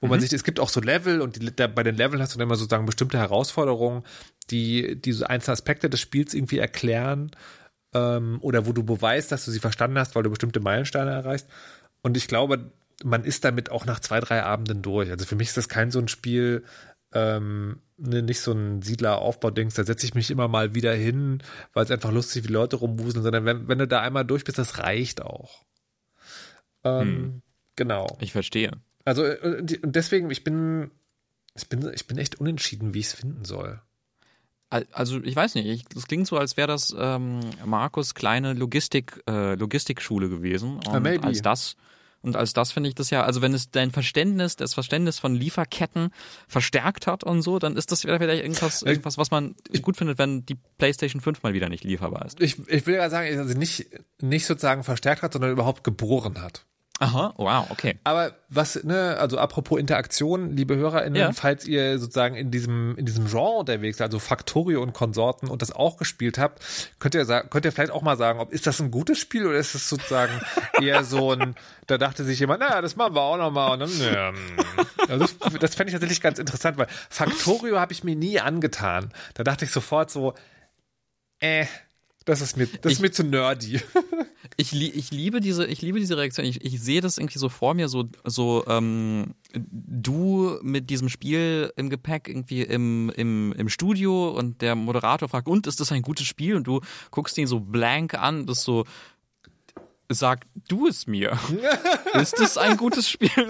wo 0.00 0.06
Mhm. 0.06 0.10
man 0.12 0.20
sich, 0.20 0.32
es 0.32 0.42
gibt 0.42 0.58
auch 0.58 0.70
so 0.70 0.80
Level 0.80 1.20
und 1.20 1.36
die, 1.36 1.54
da, 1.54 1.66
bei 1.66 1.82
den 1.82 1.94
Leveln 1.94 2.22
hast 2.22 2.34
du 2.34 2.38
dann 2.38 2.48
immer 2.48 2.56
sozusagen 2.56 2.86
bestimmte 2.86 3.18
Herausforderungen, 3.18 4.02
die 4.50 4.96
diese 4.98 5.28
einzelnen 5.28 5.52
Aspekte 5.52 5.90
des 5.90 6.00
Spiels 6.00 6.32
irgendwie 6.32 6.58
erklären 6.58 7.32
ähm, 7.94 8.38
oder 8.40 8.66
wo 8.66 8.72
du 8.72 8.82
beweist, 8.82 9.30
dass 9.30 9.44
du 9.44 9.50
sie 9.50 9.60
verstanden 9.60 9.98
hast, 9.98 10.14
weil 10.14 10.22
du 10.22 10.30
bestimmte 10.30 10.60
Meilensteine 10.60 11.10
erreichst. 11.10 11.46
Und 12.02 12.16
ich 12.16 12.28
glaube, 12.28 12.72
man 13.04 13.24
ist 13.24 13.44
damit 13.44 13.70
auch 13.70 13.84
nach 13.84 14.00
zwei, 14.00 14.20
drei 14.20 14.42
Abenden 14.42 14.80
durch. 14.80 15.10
Also 15.10 15.26
für 15.26 15.36
mich 15.36 15.48
ist 15.48 15.56
das 15.58 15.68
kein 15.68 15.90
so 15.90 15.98
ein 15.98 16.08
Spiel, 16.08 16.64
ähm, 17.14 17.78
ne, 17.98 18.22
nicht 18.22 18.40
so 18.40 18.52
ein 18.52 18.82
Siedler-Aufbau-Dings, 18.82 19.74
da 19.74 19.84
setze 19.84 20.06
ich 20.06 20.14
mich 20.14 20.30
immer 20.30 20.48
mal 20.48 20.74
wieder 20.74 20.94
hin, 20.94 21.42
weil 21.72 21.84
es 21.84 21.90
einfach 21.90 22.12
lustig 22.12 22.44
wie 22.48 22.52
Leute 22.52 22.76
rumwuseln, 22.76 23.22
sondern 23.22 23.44
wenn, 23.44 23.68
wenn 23.68 23.78
du 23.78 23.86
da 23.88 24.00
einmal 24.00 24.24
durch 24.24 24.44
bist, 24.44 24.58
das 24.58 24.78
reicht 24.78 25.22
auch. 25.22 25.64
Ähm, 26.84 27.42
Genau. 27.76 28.18
Ich 28.20 28.32
verstehe. 28.32 28.72
Also 29.04 29.24
äh, 29.24 29.58
und 29.82 29.96
deswegen, 29.96 30.30
ich 30.30 30.44
bin, 30.44 30.90
ich 31.54 31.68
bin, 31.68 31.90
ich 31.94 32.06
bin 32.06 32.18
echt 32.18 32.38
unentschieden, 32.38 32.92
wie 32.92 32.98
ich 33.00 33.06
es 33.06 33.12
finden 33.14 33.46
soll. 33.46 33.80
Al- 34.68 34.86
Also 34.92 35.22
ich 35.22 35.34
weiß 35.34 35.54
nicht, 35.54 35.66
ich, 35.66 35.84
das 35.86 36.06
klingt 36.06 36.26
so, 36.26 36.36
als 36.36 36.58
wäre 36.58 36.68
das 36.68 36.94
ähm, 36.98 37.40
Markus 37.64 38.14
kleine 38.14 38.52
Logistik, 38.52 39.22
äh, 39.26 39.54
Logistikschule 39.54 40.28
gewesen. 40.28 40.76
Und 40.76 40.88
Ah, 40.88 41.00
maybe. 41.00 41.24
als 41.24 41.40
das 41.40 41.76
und 42.22 42.36
als 42.36 42.52
das 42.52 42.72
finde 42.72 42.88
ich 42.88 42.94
das 42.94 43.10
ja, 43.10 43.24
also 43.24 43.42
wenn 43.42 43.52
es 43.52 43.70
dein 43.70 43.90
Verständnis, 43.90 44.56
das 44.56 44.74
Verständnis 44.74 45.18
von 45.18 45.34
Lieferketten 45.34 46.10
verstärkt 46.46 47.06
hat 47.06 47.24
und 47.24 47.42
so, 47.42 47.58
dann 47.58 47.76
ist 47.76 47.90
das 47.90 48.02
vielleicht 48.02 48.22
irgendwas, 48.22 48.82
irgendwas 48.82 49.18
was 49.18 49.30
man 49.30 49.54
gut 49.82 49.96
findet, 49.96 50.18
wenn 50.18 50.46
die 50.46 50.56
PlayStation 50.78 51.20
5 51.20 51.42
mal 51.42 51.52
wieder 51.52 51.68
nicht 51.68 51.84
lieferbar 51.84 52.24
ist. 52.24 52.40
Ich, 52.40 52.58
ich 52.68 52.86
will 52.86 52.94
ja 52.94 53.10
sagen, 53.10 53.38
also 53.38 53.58
nicht, 53.58 53.86
nicht 54.20 54.46
sozusagen 54.46 54.84
verstärkt 54.84 55.22
hat, 55.22 55.32
sondern 55.32 55.50
überhaupt 55.50 55.84
geboren 55.84 56.40
hat. 56.40 56.64
Aha, 57.02 57.34
wow, 57.36 57.66
okay. 57.70 57.98
Aber 58.04 58.32
was, 58.48 58.84
ne, 58.84 59.16
also 59.18 59.36
apropos 59.36 59.80
Interaktion, 59.80 60.54
liebe 60.56 60.76
HörerInnen, 60.76 61.16
Ja. 61.20 61.32
falls 61.32 61.64
ihr 61.66 61.98
sozusagen 61.98 62.36
in 62.36 62.52
diesem, 62.52 62.96
in 62.96 63.06
diesem 63.06 63.26
Genre 63.26 63.58
unterwegs 63.58 63.98
seid, 63.98 64.06
also 64.06 64.20
Factorio 64.20 64.80
und 64.80 64.92
Konsorten 64.92 65.48
und 65.48 65.62
das 65.62 65.72
auch 65.72 65.96
gespielt 65.96 66.38
habt, 66.38 66.62
könnt 67.00 67.16
ihr, 67.16 67.24
sa- 67.24 67.42
könnt 67.42 67.64
ihr 67.64 67.72
vielleicht 67.72 67.90
auch 67.90 68.02
mal 68.02 68.16
sagen, 68.16 68.38
ob 68.38 68.52
ist 68.52 68.68
das 68.68 68.78
ein 68.80 68.92
gutes 68.92 69.18
Spiel 69.18 69.46
oder 69.48 69.58
ist 69.58 69.74
es 69.74 69.88
sozusagen 69.88 70.32
eher 70.80 71.02
so 71.02 71.32
ein, 71.32 71.56
da 71.88 71.98
dachte 71.98 72.22
sich 72.22 72.38
jemand, 72.38 72.60
naja, 72.60 72.80
das 72.80 72.94
machen 72.94 73.16
wir 73.16 73.22
auch 73.22 73.36
nochmal 73.36 73.72
und 73.72 73.80
dann, 73.80 74.00
ja, 74.00 74.28
hm. 74.28 74.36
also 75.08 75.18
das, 75.18 75.58
das 75.58 75.74
fände 75.74 75.88
ich 75.90 75.94
tatsächlich 75.94 76.20
ganz 76.20 76.38
interessant, 76.38 76.78
weil 76.78 76.86
Factorio 77.10 77.80
habe 77.80 77.92
ich 77.92 78.04
mir 78.04 78.14
nie 78.14 78.38
angetan. 78.38 79.12
Da 79.34 79.42
dachte 79.42 79.64
ich 79.64 79.72
sofort 79.72 80.08
so, 80.12 80.34
äh, 81.40 81.66
das 82.24 82.40
ist 82.40 82.56
mir, 82.56 82.66
das 82.66 82.94
ist 82.94 83.00
mir 83.00 83.10
zu 83.10 83.24
nerdy. 83.24 83.80
Ich, 84.58 84.74
ich 84.74 85.10
liebe 85.10 85.40
diese, 85.40 85.66
ich 85.66 85.80
liebe 85.80 85.98
diese 85.98 86.16
Reaktion. 86.18 86.44
Ich, 86.44 86.62
ich 86.62 86.80
sehe 86.80 87.00
das 87.00 87.16
irgendwie 87.16 87.38
so 87.38 87.48
vor 87.48 87.72
mir, 87.72 87.88
so, 87.88 88.08
so 88.24 88.62
ähm, 88.66 89.34
du 89.54 90.58
mit 90.62 90.90
diesem 90.90 91.08
Spiel 91.08 91.72
im 91.76 91.88
Gepäck 91.88 92.28
irgendwie 92.28 92.62
im, 92.62 93.10
im, 93.16 93.54
im 93.56 93.68
Studio 93.70 94.28
und 94.30 94.60
der 94.60 94.74
Moderator 94.74 95.28
fragt, 95.28 95.48
und 95.48 95.66
ist 95.66 95.80
das 95.80 95.90
ein 95.90 96.02
gutes 96.02 96.26
Spiel? 96.26 96.54
Und 96.54 96.66
du 96.66 96.80
guckst 97.10 97.38
ihn 97.38 97.46
so 97.46 97.60
blank 97.60 98.14
an, 98.14 98.46
das 98.46 98.62
so 98.62 98.84
sag 100.08 100.46
du 100.68 100.86
es 100.86 101.06
mir. 101.06 101.38
ist 102.14 102.38
es 102.38 102.58
ein 102.58 102.76
gutes 102.76 103.08
Spiel? 103.08 103.30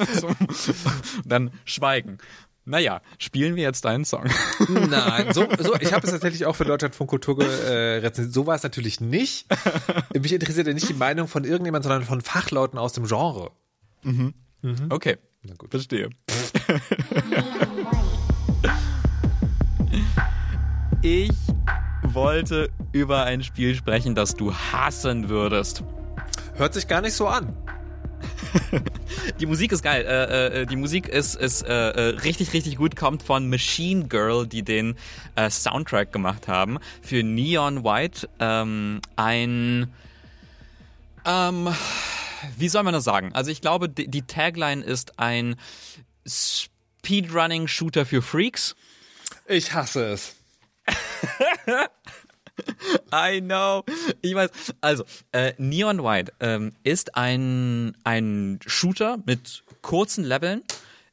Dann 1.24 1.50
schweigen. 1.64 2.18
Naja, 2.64 3.00
spielen 3.18 3.56
wir 3.56 3.64
jetzt 3.64 3.84
deinen 3.84 4.04
Song. 4.04 4.24
Nein, 4.68 5.32
so, 5.32 5.46
so 5.58 5.74
ich 5.80 5.92
habe 5.92 6.06
es 6.06 6.12
tatsächlich 6.12 6.46
auch 6.46 6.54
für 6.54 6.64
Deutschlandfunk 6.64 7.10
Kultur 7.10 7.42
äh, 7.44 7.98
rezensiert. 7.98 8.34
So 8.34 8.46
war 8.46 8.54
es 8.54 8.62
natürlich 8.62 9.00
nicht. 9.00 9.46
Mich 10.14 10.32
interessiert 10.32 10.68
ja 10.68 10.72
nicht 10.72 10.88
die 10.88 10.94
Meinung 10.94 11.26
von 11.26 11.44
irgendjemand, 11.44 11.82
sondern 11.84 12.04
von 12.04 12.20
Fachleuten 12.20 12.78
aus 12.78 12.92
dem 12.92 13.06
Genre. 13.06 13.50
Okay, 14.90 15.18
Na 15.42 15.54
gut. 15.56 15.70
verstehe. 15.70 16.10
Ich 21.04 21.32
wollte 22.04 22.70
über 22.92 23.24
ein 23.24 23.42
Spiel 23.42 23.74
sprechen, 23.74 24.14
das 24.14 24.36
du 24.36 24.54
hassen 24.54 25.28
würdest. 25.28 25.82
Hört 26.54 26.74
sich 26.74 26.86
gar 26.86 27.00
nicht 27.00 27.14
so 27.14 27.26
an. 27.26 27.56
Die 29.40 29.46
Musik 29.46 29.72
ist 29.72 29.82
geil. 29.82 30.04
Äh, 30.04 30.62
äh, 30.62 30.66
die 30.66 30.76
Musik 30.76 31.08
ist, 31.08 31.34
ist 31.34 31.62
äh, 31.62 31.90
äh, 31.90 32.00
richtig, 32.20 32.52
richtig 32.52 32.76
gut. 32.76 32.96
Kommt 32.96 33.22
von 33.22 33.48
Machine 33.48 34.06
Girl, 34.06 34.46
die 34.46 34.62
den 34.62 34.96
äh, 35.36 35.50
Soundtrack 35.50 36.12
gemacht 36.12 36.48
haben 36.48 36.78
für 37.02 37.22
Neon 37.22 37.84
White. 37.84 38.28
Ähm, 38.40 39.00
ein 39.16 39.92
ähm, 41.24 41.68
wie 42.56 42.68
soll 42.68 42.82
man 42.82 42.92
das 42.94 43.04
sagen? 43.04 43.32
Also 43.34 43.50
ich 43.50 43.60
glaube, 43.60 43.88
die, 43.88 44.08
die 44.08 44.22
Tagline 44.22 44.82
ist 44.82 45.18
ein 45.18 45.56
Speedrunning-Shooter 46.26 48.06
für 48.06 48.22
Freaks. 48.22 48.74
Ich 49.46 49.72
hasse 49.74 50.06
es. 50.06 50.34
I 53.12 53.40
know. 53.40 53.84
Ich 54.20 54.34
weiß. 54.34 54.50
Also, 54.80 55.04
äh, 55.32 55.52
Neon 55.58 56.02
White 56.02 56.32
ähm, 56.40 56.72
ist 56.82 57.16
ein, 57.16 57.96
ein 58.04 58.58
Shooter 58.64 59.18
mit 59.24 59.64
kurzen 59.80 60.24
Leveln, 60.24 60.62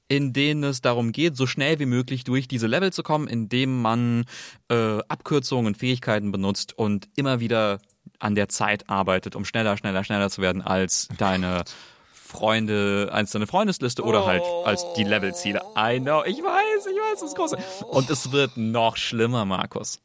in 0.08 0.34
denen 0.34 0.64
es 0.64 0.82
darum 0.82 1.12
geht, 1.12 1.38
so 1.38 1.46
schnell 1.46 1.80
wie 1.80 1.86
möglich 1.86 2.24
durch 2.24 2.48
diese 2.48 2.68
Level 2.68 2.92
zu 2.92 3.04
kommen, 3.04 3.28
indem 3.28 3.82
man 3.82 4.26
äh, 4.70 5.00
Abkürzungen 5.08 5.68
und 5.68 5.78
Fähigkeiten 5.78 6.32
benutzt 6.32 6.78
und 6.78 7.08
immer 7.16 7.40
wieder 7.40 7.80
an 8.18 8.36
der 8.36 8.50
Zeit 8.50 8.90
arbeitet, 8.90 9.36
um 9.36 9.46
schneller, 9.46 9.78
schneller, 9.78 10.04
schneller 10.04 10.30
zu 10.30 10.42
werden 10.42 10.62
als 10.62 11.08
deine 11.18 11.64
Freunde, 12.12 13.10
als 13.12 13.32
deine 13.32 13.48
Freundesliste 13.48 14.04
oder 14.04 14.26
halt 14.26 14.44
als 14.66 14.86
die 14.94 15.04
Levelziele. 15.04 15.62
I 15.78 16.00
know. 16.00 16.24
Ich 16.26 16.38
weiß, 16.38 16.86
ich 16.86 16.98
weiß, 16.98 17.20
das 17.20 17.30
ist 17.30 17.36
groß. 17.36 17.56
Und 17.86 18.10
es 18.10 18.32
wird 18.32 18.58
noch 18.58 18.98
schlimmer, 18.98 19.46
Markus. 19.46 20.00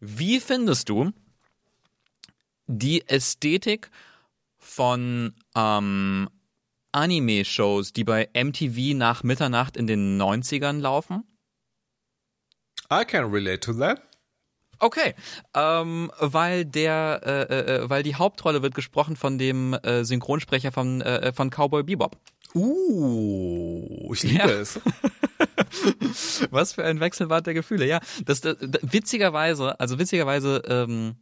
Wie 0.00 0.40
findest 0.40 0.88
du 0.88 1.12
die 2.66 3.06
Ästhetik 3.08 3.90
von 4.58 5.34
ähm, 5.56 6.28
Anime-Shows, 6.92 7.92
die 7.92 8.04
bei 8.04 8.28
MTV 8.34 8.96
nach 8.96 9.22
Mitternacht 9.22 9.76
in 9.76 9.86
den 9.86 10.20
90ern 10.20 10.80
laufen? 10.80 11.24
I 12.90 13.04
can 13.04 13.30
relate 13.30 13.60
to 13.60 13.72
that. 13.74 14.02
Okay, 14.80 15.14
ähm, 15.54 16.10
weil 16.20 16.64
der, 16.64 17.20
äh, 17.24 17.82
äh, 17.82 17.90
weil 17.90 18.04
die 18.04 18.14
Hauptrolle 18.14 18.62
wird 18.62 18.74
gesprochen 18.74 19.16
von 19.16 19.36
dem 19.36 19.74
äh, 19.74 20.04
Synchronsprecher 20.04 20.70
von, 20.70 21.00
äh, 21.00 21.32
von 21.32 21.50
Cowboy 21.50 21.82
Bebop. 21.82 22.16
Uh, 22.54 24.10
ich 24.14 24.22
liebe 24.22 24.38
Ja. 24.38 24.48
es. 24.48 24.80
Was 26.50 26.72
für 26.72 26.84
ein 26.84 27.00
Wechselbad 27.00 27.46
der 27.46 27.54
Gefühle, 27.54 27.86
ja. 27.86 28.00
Das, 28.24 28.40
das, 28.40 28.56
das 28.60 28.80
witzigerweise, 28.82 29.78
also 29.78 29.98
witzigerweise 29.98 30.62
ähm, 30.66 31.16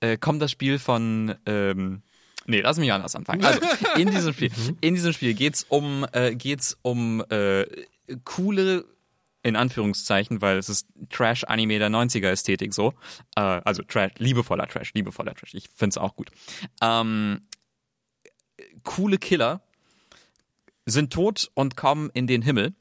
äh, 0.00 0.16
kommt 0.18 0.42
das 0.42 0.50
Spiel 0.50 0.78
von 0.78 1.34
ähm, 1.46 2.02
Nee, 2.48 2.60
lass 2.60 2.78
mich 2.78 2.92
anders 2.92 3.16
anfangen. 3.16 3.44
Also, 3.44 3.60
in 3.96 4.08
diesem 4.10 4.32
Spiel, 4.32 4.52
in 4.80 4.94
diesem 4.94 5.12
Spiel 5.12 5.34
geht's 5.34 5.64
um 5.68 6.06
äh, 6.12 6.34
geht's 6.34 6.78
um 6.82 7.24
äh, 7.28 7.66
coole 8.24 8.84
in 9.42 9.56
Anführungszeichen, 9.56 10.40
weil 10.42 10.58
es 10.58 10.68
ist 10.68 10.86
Trash-Anime 11.10 11.78
der 11.78 11.88
90er 11.88 12.28
Ästhetik 12.28 12.74
so. 12.74 12.94
Äh, 13.36 13.40
also 13.40 13.82
Trash, 13.82 14.12
liebevoller 14.18 14.66
Trash, 14.68 14.92
liebevoller 14.94 15.34
Trash. 15.34 15.54
Ich 15.54 15.68
find's 15.74 15.98
auch 15.98 16.14
gut. 16.16 16.30
Ähm, 16.80 17.42
coole 18.84 19.18
Killer 19.18 19.62
sind 20.86 21.12
tot 21.12 21.50
und 21.54 21.76
kommen 21.76 22.10
in 22.14 22.26
den 22.26 22.42
Himmel 22.42 22.74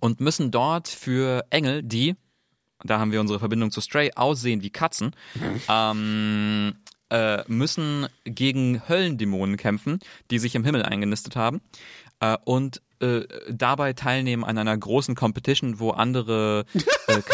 und 0.00 0.20
müssen 0.20 0.50
dort 0.50 0.88
für 0.88 1.44
Engel, 1.50 1.82
die, 1.82 2.16
da 2.84 2.98
haben 2.98 3.12
wir 3.12 3.20
unsere 3.20 3.38
Verbindung 3.38 3.70
zu 3.70 3.80
Stray, 3.80 4.10
aussehen 4.14 4.62
wie 4.62 4.70
Katzen, 4.70 5.14
ähm, 5.68 6.74
äh, 7.10 7.44
müssen 7.46 8.06
gegen 8.24 8.88
Höllendämonen 8.88 9.56
kämpfen, 9.56 9.98
die 10.30 10.38
sich 10.38 10.54
im 10.54 10.64
Himmel 10.64 10.82
eingenistet 10.82 11.36
haben 11.36 11.60
äh, 12.20 12.36
und 12.44 12.80
äh, 13.00 13.26
dabei 13.50 13.92
teilnehmen 13.92 14.44
an 14.44 14.56
einer 14.56 14.76
großen 14.76 15.14
Competition, 15.14 15.78
wo 15.78 15.90
andere 15.90 16.64
äh, 17.08 17.20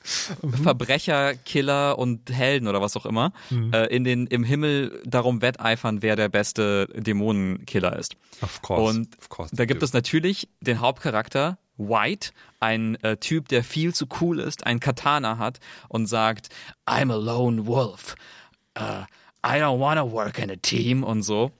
krasse 0.00 0.62
Verbrecher, 0.62 1.34
Killer 1.34 1.98
und 1.98 2.30
Helden 2.30 2.68
oder 2.68 2.80
was 2.80 2.96
auch 2.96 3.06
immer 3.06 3.32
äh, 3.50 3.94
in 3.94 4.04
den 4.04 4.26
im 4.26 4.44
Himmel 4.44 5.02
darum 5.04 5.42
wetteifern, 5.42 6.02
wer 6.02 6.16
der 6.16 6.28
beste 6.28 6.88
Dämonenkiller 6.94 7.96
ist. 7.96 8.16
Of 8.42 8.62
course. 8.62 8.82
Und 8.82 9.18
of 9.18 9.28
course 9.28 9.54
da 9.54 9.64
gibt 9.64 9.82
es 9.82 9.92
natürlich 9.92 10.48
den 10.60 10.80
Hauptcharakter 10.80 11.58
White, 11.76 12.30
ein 12.60 12.96
äh, 13.02 13.16
Typ, 13.16 13.48
der 13.48 13.64
viel 13.64 13.94
zu 13.94 14.06
cool 14.20 14.38
ist, 14.38 14.66
ein 14.66 14.80
Katana 14.80 15.38
hat 15.38 15.60
und 15.88 16.06
sagt, 16.06 16.48
I'm 16.86 17.10
a 17.10 17.16
lone 17.16 17.66
wolf. 17.66 18.16
Uh, 18.78 19.04
I 19.44 19.58
don't 19.58 19.80
wanna 19.80 20.10
work 20.10 20.38
in 20.38 20.50
a 20.50 20.56
team 20.56 21.02
und 21.02 21.22
so. 21.22 21.52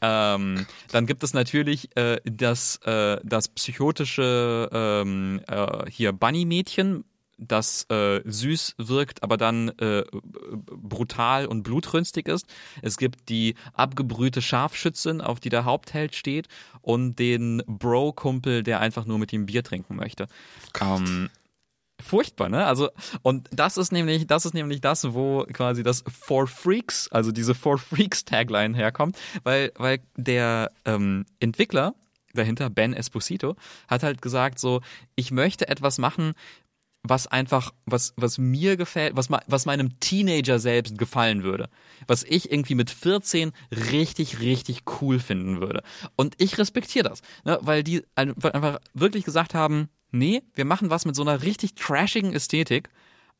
Ähm, 0.00 0.66
dann 0.92 1.06
gibt 1.06 1.22
es 1.22 1.32
natürlich 1.34 1.96
äh, 1.96 2.20
das, 2.24 2.76
äh, 2.84 3.18
das 3.24 3.48
psychotische 3.48 4.68
ähm, 4.72 5.40
äh, 5.48 5.90
hier 5.90 6.12
Bunny-Mädchen, 6.12 7.04
das 7.38 7.84
äh, 7.90 8.20
süß 8.24 8.74
wirkt, 8.78 9.22
aber 9.22 9.36
dann 9.36 9.68
äh, 9.78 10.04
brutal 10.52 11.46
und 11.46 11.62
blutrünstig 11.62 12.28
ist. 12.28 12.46
Es 12.82 12.96
gibt 12.96 13.28
die 13.28 13.54
abgebrühte 13.74 14.42
Scharfschützin, 14.42 15.20
auf 15.20 15.40
die 15.40 15.48
der 15.48 15.64
Hauptheld 15.64 16.14
steht, 16.14 16.48
und 16.80 17.18
den 17.18 17.62
Bro-Kumpel, 17.66 18.62
der 18.62 18.80
einfach 18.80 19.06
nur 19.06 19.18
mit 19.18 19.32
ihm 19.32 19.46
Bier 19.46 19.62
trinken 19.62 19.96
möchte. 19.96 20.28
Ähm, 20.80 21.30
furchtbar, 22.00 22.48
ne? 22.48 22.66
Also 22.66 22.90
und 23.22 23.48
das 23.52 23.76
ist 23.76 23.92
nämlich, 23.92 24.26
das 24.26 24.44
ist 24.44 24.54
nämlich 24.54 24.80
das, 24.80 25.12
wo 25.12 25.44
quasi 25.52 25.82
das 25.82 26.04
For 26.08 26.46
Freaks, 26.46 27.08
also 27.10 27.32
diese 27.32 27.54
For 27.54 27.78
Freaks 27.78 28.24
Tagline 28.24 28.76
herkommt, 28.76 29.16
weil 29.42 29.72
weil 29.76 30.00
der 30.16 30.70
ähm, 30.84 31.26
Entwickler 31.40 31.94
dahinter 32.34 32.70
Ben 32.70 32.92
Esposito 32.92 33.56
hat 33.88 34.02
halt 34.02 34.22
gesagt 34.22 34.58
so, 34.58 34.82
ich 35.14 35.30
möchte 35.30 35.68
etwas 35.68 35.98
machen, 35.98 36.32
was 37.08 37.26
einfach, 37.26 37.72
was, 37.84 38.14
was 38.16 38.38
mir 38.38 38.76
gefällt, 38.76 39.16
was, 39.16 39.28
was 39.46 39.66
meinem 39.66 39.98
Teenager 40.00 40.58
selbst 40.58 40.98
gefallen 40.98 41.42
würde. 41.42 41.68
Was 42.06 42.22
ich 42.22 42.50
irgendwie 42.50 42.74
mit 42.74 42.90
14 42.90 43.52
richtig, 43.90 44.40
richtig 44.40 44.82
cool 45.00 45.18
finden 45.18 45.60
würde. 45.60 45.82
Und 46.16 46.34
ich 46.38 46.58
respektiere 46.58 47.08
das, 47.08 47.22
ne, 47.44 47.58
weil 47.62 47.82
die 47.82 48.04
einfach 48.14 48.78
wirklich 48.94 49.24
gesagt 49.24 49.54
haben, 49.54 49.88
nee, 50.10 50.42
wir 50.54 50.64
machen 50.64 50.90
was 50.90 51.04
mit 51.04 51.16
so 51.16 51.22
einer 51.22 51.42
richtig 51.42 51.74
trashigen 51.74 52.32
Ästhetik 52.32 52.88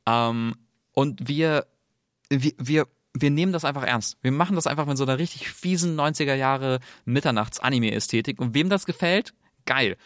ähm, 0.07 0.55
und 0.93 1.29
wir, 1.29 1.67
wir, 2.29 2.53
wir, 2.59 2.87
wir 3.15 3.31
nehmen 3.31 3.53
das 3.53 3.65
einfach 3.65 3.85
ernst. 3.85 4.19
Wir 4.23 4.33
machen 4.33 4.57
das 4.57 4.67
einfach 4.67 4.87
mit 4.87 4.99
so 4.99 5.05
einer 5.05 5.19
richtig 5.19 5.49
fiesen 5.49 5.99
90er 5.99 6.35
Jahre 6.35 6.81
Mitternachts-Anime-Ästhetik 7.05 8.41
und 8.41 8.55
wem 8.55 8.69
das 8.69 8.87
gefällt, 8.87 9.33
geil 9.65 9.97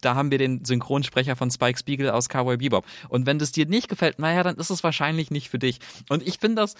da 0.00 0.14
haben 0.14 0.30
wir 0.30 0.38
den 0.38 0.64
Synchronsprecher 0.64 1.36
von 1.36 1.50
Spike 1.50 1.78
Spiegel 1.78 2.10
aus 2.10 2.28
Cowboy 2.28 2.56
Bebop. 2.56 2.84
Und 3.08 3.26
wenn 3.26 3.38
das 3.38 3.52
dir 3.52 3.66
nicht 3.66 3.88
gefällt, 3.88 4.18
naja, 4.18 4.42
dann 4.42 4.56
ist 4.56 4.70
es 4.70 4.84
wahrscheinlich 4.84 5.30
nicht 5.30 5.48
für 5.48 5.58
dich. 5.58 5.78
Und 6.08 6.26
ich 6.26 6.38
finde 6.38 6.62
das, 6.62 6.74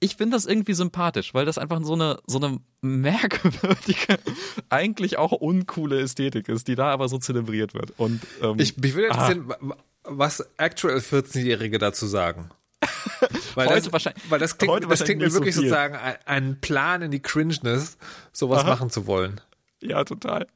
ich 0.00 0.16
finde 0.16 0.36
das 0.36 0.44
irgendwie 0.44 0.74
sympathisch, 0.74 1.34
weil 1.34 1.46
das 1.46 1.58
einfach 1.58 1.82
so 1.82 1.94
eine, 1.94 2.18
so 2.26 2.38
eine 2.38 2.58
merkwürdige, 2.82 4.18
eigentlich 4.68 5.18
auch 5.18 5.32
uncoole 5.32 6.00
Ästhetik 6.00 6.48
ist, 6.48 6.68
die 6.68 6.74
da 6.74 6.90
aber 6.90 7.08
so 7.08 7.18
zelebriert 7.18 7.74
wird. 7.74 7.92
Und, 7.96 8.20
ähm, 8.42 8.56
ich, 8.58 8.76
mich 8.76 8.94
würde 8.94 9.08
interessieren, 9.08 9.52
ah. 9.52 9.76
was 10.04 10.46
actual 10.58 10.96
14-Jährige 10.96 11.78
dazu 11.78 12.06
sagen. 12.06 12.50
weil, 13.54 13.68
heute 13.68 13.82
das, 13.82 13.92
wahrscheinlich, 13.92 14.30
weil 14.30 14.38
das 14.38 14.58
klingt, 14.58 14.90
das 14.90 15.04
klingt 15.04 15.22
mir 15.22 15.32
wirklich 15.32 15.54
so 15.54 15.62
sozusagen 15.62 15.96
ein 16.26 16.60
Plan 16.60 17.00
in 17.00 17.10
die 17.10 17.20
Cringeness, 17.20 17.96
sowas 18.32 18.62
Aha. 18.62 18.70
machen 18.70 18.90
zu 18.90 19.06
wollen. 19.06 19.40
Ja, 19.88 20.04
total. 20.04 20.46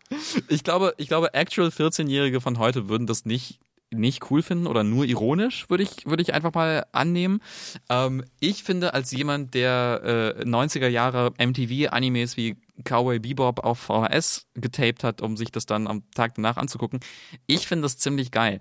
Ich 0.48 0.64
glaube, 0.64 0.94
ich 0.96 1.08
glaube, 1.08 1.34
actual 1.34 1.68
14-Jährige 1.68 2.40
von 2.40 2.58
heute 2.58 2.88
würden 2.88 3.06
das 3.06 3.26
nicht 3.26 3.60
nicht 3.90 4.30
cool 4.30 4.42
finden 4.42 4.66
oder 4.66 4.84
nur 4.84 5.04
ironisch, 5.06 5.68
würde 5.70 5.82
ich, 5.82 6.04
würde 6.04 6.22
ich 6.22 6.34
einfach 6.34 6.52
mal 6.52 6.84
annehmen. 6.92 7.40
Ähm, 7.88 8.24
ich 8.40 8.62
finde, 8.62 8.94
als 8.94 9.12
jemand, 9.12 9.54
der 9.54 10.34
äh, 10.38 10.42
90er 10.44 10.88
Jahre 10.88 11.32
MTV-Animes 11.38 12.36
wie 12.36 12.56
Cowboy 12.84 13.18
Bebop 13.18 13.64
auf 13.64 13.78
VHS 13.78 14.46
getaped 14.54 15.04
hat, 15.04 15.22
um 15.22 15.36
sich 15.36 15.50
das 15.50 15.66
dann 15.66 15.86
am 15.86 16.02
Tag 16.10 16.34
danach 16.34 16.58
anzugucken, 16.58 17.00
ich 17.46 17.66
finde 17.66 17.84
das 17.84 17.96
ziemlich 17.96 18.30
geil. 18.30 18.60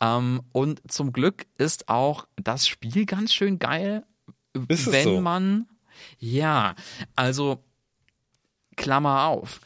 Ähm, 0.00 0.42
und 0.52 0.80
zum 0.90 1.12
Glück 1.12 1.46
ist 1.56 1.88
auch 1.88 2.26
das 2.36 2.66
Spiel 2.66 3.06
ganz 3.06 3.32
schön 3.32 3.58
geil, 3.58 4.04
ist 4.68 4.90
wenn 4.90 5.04
so? 5.04 5.20
man, 5.20 5.66
ja, 6.18 6.74
also, 7.14 7.62
Klammer 8.76 9.26
auf 9.26 9.60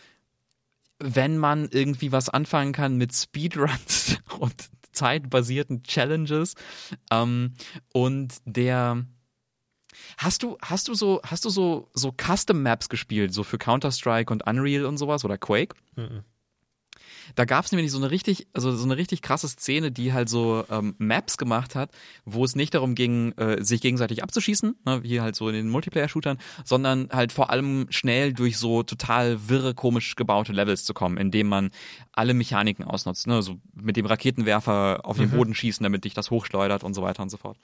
wenn 0.99 1.39
man 1.39 1.69
irgendwie 1.71 2.13
was 2.13 2.29
anfangen 2.29 2.73
kann 2.73 2.97
mit 2.97 3.15
Speedruns 3.15 4.19
und 4.39 4.71
zeitbasierten 4.93 5.83
Challenges 5.83 6.55
ähm, 7.11 7.55
und 7.93 8.35
der 8.45 9.05
Hast 10.19 10.43
du, 10.43 10.59
hast 10.63 10.89
du 10.89 10.95
so, 10.95 11.21
hast 11.25 11.45
du 11.45 11.51
so, 11.51 11.89
so 11.95 12.13
Custom 12.13 12.63
Maps 12.63 12.89
gespielt, 12.89 13.33
so 13.33 13.43
für 13.43 13.59
Counter-Strike 13.59 14.33
und 14.33 14.47
Unreal 14.47 14.85
und 14.85 14.99
sowas 14.99 15.25
oder 15.25 15.39
Quake? 15.39 15.75
Mhm. 15.97 16.25
Da 17.35 17.45
gab 17.45 17.65
es 17.65 17.73
nämlich 17.73 17.91
so 17.91 17.99
eine 17.99 18.11
richtig, 18.11 18.49
also 18.53 18.75
so 18.75 18.85
eine 18.85 18.97
richtig 18.97 19.23
krasse 19.23 19.49
Szene, 19.49 19.91
die 19.91 20.13
halt 20.13 20.29
so 20.29 20.65
ähm, 20.71 20.95
Maps 20.99 21.37
gemacht 21.39 21.75
hat, 21.75 21.91
wo 22.25 22.45
es 22.45 22.57
nicht 22.57 22.75
darum 22.75 22.95
ging, 22.95 23.33
äh, 23.33 23.63
sich 23.63 23.81
gegenseitig 23.81 24.23
abzuschießen, 24.23 24.77
ne, 24.85 25.03
wie 25.03 25.21
halt 25.21 25.37
so 25.37 25.49
in 25.49 25.55
den 25.55 25.69
Multiplayer-Shootern, 25.69 26.39
sondern 26.65 27.09
halt 27.13 27.33
vor 27.33 27.51
allem 27.51 27.87
schnell 27.91 28.33
durch 28.33 28.59
so 28.59 28.83
total 28.83 29.49
wirre, 29.49 29.75
komisch 29.75 30.17
gebaute 30.17 30.53
Levels 30.53 30.85
zu 30.85 30.95
kommen, 30.95 31.17
indem 31.17 31.49
man 31.49 31.71
alle 32.13 32.35
Mechaniken 32.35 32.85
ausnutzt, 32.85 33.27
ne, 33.27 33.43
so 33.43 33.59
mit 33.75 33.97
dem 33.97 34.07
Raketenwerfer 34.07 35.01
auf 35.05 35.17
den 35.17 35.31
mhm. 35.31 35.37
Boden 35.37 35.55
schießen, 35.55 35.83
damit 35.83 36.05
dich 36.05 36.15
das 36.15 36.31
hochschleudert 36.31 36.85
und 36.85 36.95
so 36.95 37.03
weiter 37.03 37.23
und 37.23 37.31
so 37.31 37.37
fort. 37.37 37.57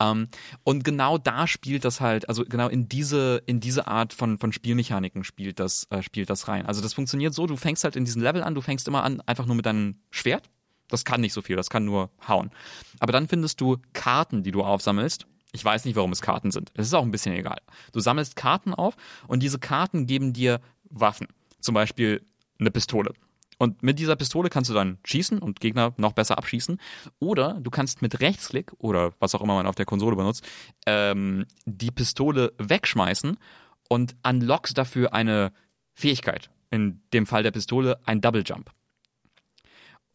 Ähm, 0.00 0.28
und 0.64 0.84
genau 0.84 1.18
da 1.18 1.46
spielt 1.46 1.84
das 1.84 2.00
halt, 2.00 2.28
also 2.28 2.44
genau 2.44 2.68
in 2.68 2.88
diese, 2.88 3.42
in 3.46 3.60
diese 3.60 3.86
Art 3.86 4.12
von, 4.12 4.38
von 4.38 4.52
Spielmechaniken 4.52 5.24
spielt 5.24 5.60
das, 5.60 5.86
äh, 5.90 6.02
spielt 6.02 6.30
das 6.30 6.48
rein. 6.48 6.66
Also 6.66 6.80
das 6.80 6.94
funktioniert 6.94 7.34
so, 7.34 7.46
du 7.46 7.56
fängst 7.56 7.84
halt 7.84 7.96
in 7.96 8.04
diesem 8.04 8.22
Level 8.22 8.42
an, 8.42 8.54
du 8.54 8.60
fängst 8.60 8.88
immer 8.92 9.04
an, 9.04 9.20
einfach 9.22 9.46
nur 9.46 9.56
mit 9.56 9.66
deinem 9.66 9.96
Schwert. 10.10 10.50
Das 10.88 11.04
kann 11.04 11.22
nicht 11.22 11.32
so 11.32 11.40
viel, 11.40 11.56
das 11.56 11.70
kann 11.70 11.86
nur 11.86 12.10
hauen. 12.28 12.50
Aber 12.98 13.12
dann 13.12 13.26
findest 13.26 13.60
du 13.60 13.78
Karten, 13.94 14.42
die 14.42 14.50
du 14.50 14.62
aufsammelst. 14.62 15.26
Ich 15.52 15.64
weiß 15.64 15.86
nicht, 15.86 15.96
warum 15.96 16.12
es 16.12 16.20
Karten 16.20 16.50
sind. 16.50 16.70
Es 16.74 16.86
ist 16.86 16.94
auch 16.94 17.02
ein 17.02 17.10
bisschen 17.10 17.34
egal. 17.34 17.58
Du 17.92 18.00
sammelst 18.00 18.36
Karten 18.36 18.74
auf 18.74 18.96
und 19.26 19.42
diese 19.42 19.58
Karten 19.58 20.06
geben 20.06 20.32
dir 20.32 20.60
Waffen. 20.90 21.28
Zum 21.60 21.74
Beispiel 21.74 22.22
eine 22.60 22.70
Pistole. 22.70 23.14
Und 23.58 23.82
mit 23.82 23.98
dieser 23.98 24.16
Pistole 24.16 24.50
kannst 24.50 24.70
du 24.70 24.74
dann 24.74 24.98
schießen 25.04 25.38
und 25.38 25.60
Gegner 25.60 25.94
noch 25.96 26.12
besser 26.12 26.36
abschießen. 26.36 26.78
Oder 27.20 27.54
du 27.60 27.70
kannst 27.70 28.02
mit 28.02 28.20
Rechtsklick 28.20 28.72
oder 28.78 29.12
was 29.18 29.34
auch 29.34 29.40
immer 29.40 29.54
man 29.54 29.66
auf 29.66 29.76
der 29.76 29.86
Konsole 29.86 30.16
benutzt, 30.16 30.44
ähm, 30.84 31.46
die 31.64 31.90
Pistole 31.90 32.52
wegschmeißen 32.58 33.38
und 33.88 34.16
unlockst 34.26 34.76
dafür 34.76 35.14
eine 35.14 35.52
Fähigkeit. 35.94 36.50
In 36.70 37.02
dem 37.12 37.26
Fall 37.26 37.42
der 37.42 37.50
Pistole 37.50 38.00
ein 38.04 38.20
Double 38.20 38.42
Jump. 38.44 38.72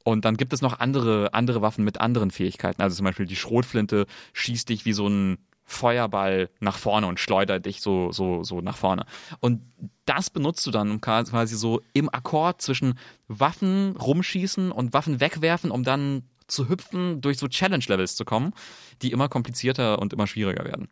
Und 0.07 0.23
dann 0.23 0.37
gibt 0.37 0.53
es 0.53 0.61
noch 0.61 0.79
andere, 0.79 1.33
andere 1.33 1.61
Waffen 1.61 1.83
mit 1.83 1.99
anderen 1.99 2.31
Fähigkeiten. 2.31 2.81
Also 2.81 2.95
zum 2.95 3.03
Beispiel 3.03 3.25
die 3.25 3.35
Schrotflinte 3.35 4.05
schießt 4.31 4.69
dich 4.69 4.85
wie 4.85 4.93
so 4.93 5.09
ein 5.09 5.37
Feuerball 5.65 6.49
nach 6.61 6.77
vorne 6.77 7.07
und 7.07 7.19
schleudert 7.19 7.65
dich 7.65 7.81
so, 7.81 8.13
so, 8.13 8.41
so 8.41 8.61
nach 8.61 8.77
vorne. 8.77 9.05
Und 9.41 9.63
das 10.05 10.29
benutzt 10.29 10.65
du 10.65 10.71
dann 10.71 11.01
quasi 11.01 11.57
so 11.57 11.81
im 11.91 12.07
Akkord 12.07 12.61
zwischen 12.61 12.97
Waffen 13.27 13.97
rumschießen 13.97 14.71
und 14.71 14.93
Waffen 14.93 15.19
wegwerfen, 15.19 15.71
um 15.71 15.83
dann 15.83 16.23
zu 16.47 16.69
hüpfen, 16.69 17.19
durch 17.19 17.37
so 17.37 17.49
Challenge-Levels 17.49 18.15
zu 18.15 18.23
kommen, 18.23 18.53
die 19.01 19.11
immer 19.11 19.27
komplizierter 19.27 19.99
und 19.99 20.13
immer 20.13 20.25
schwieriger 20.25 20.63
werden. 20.63 20.87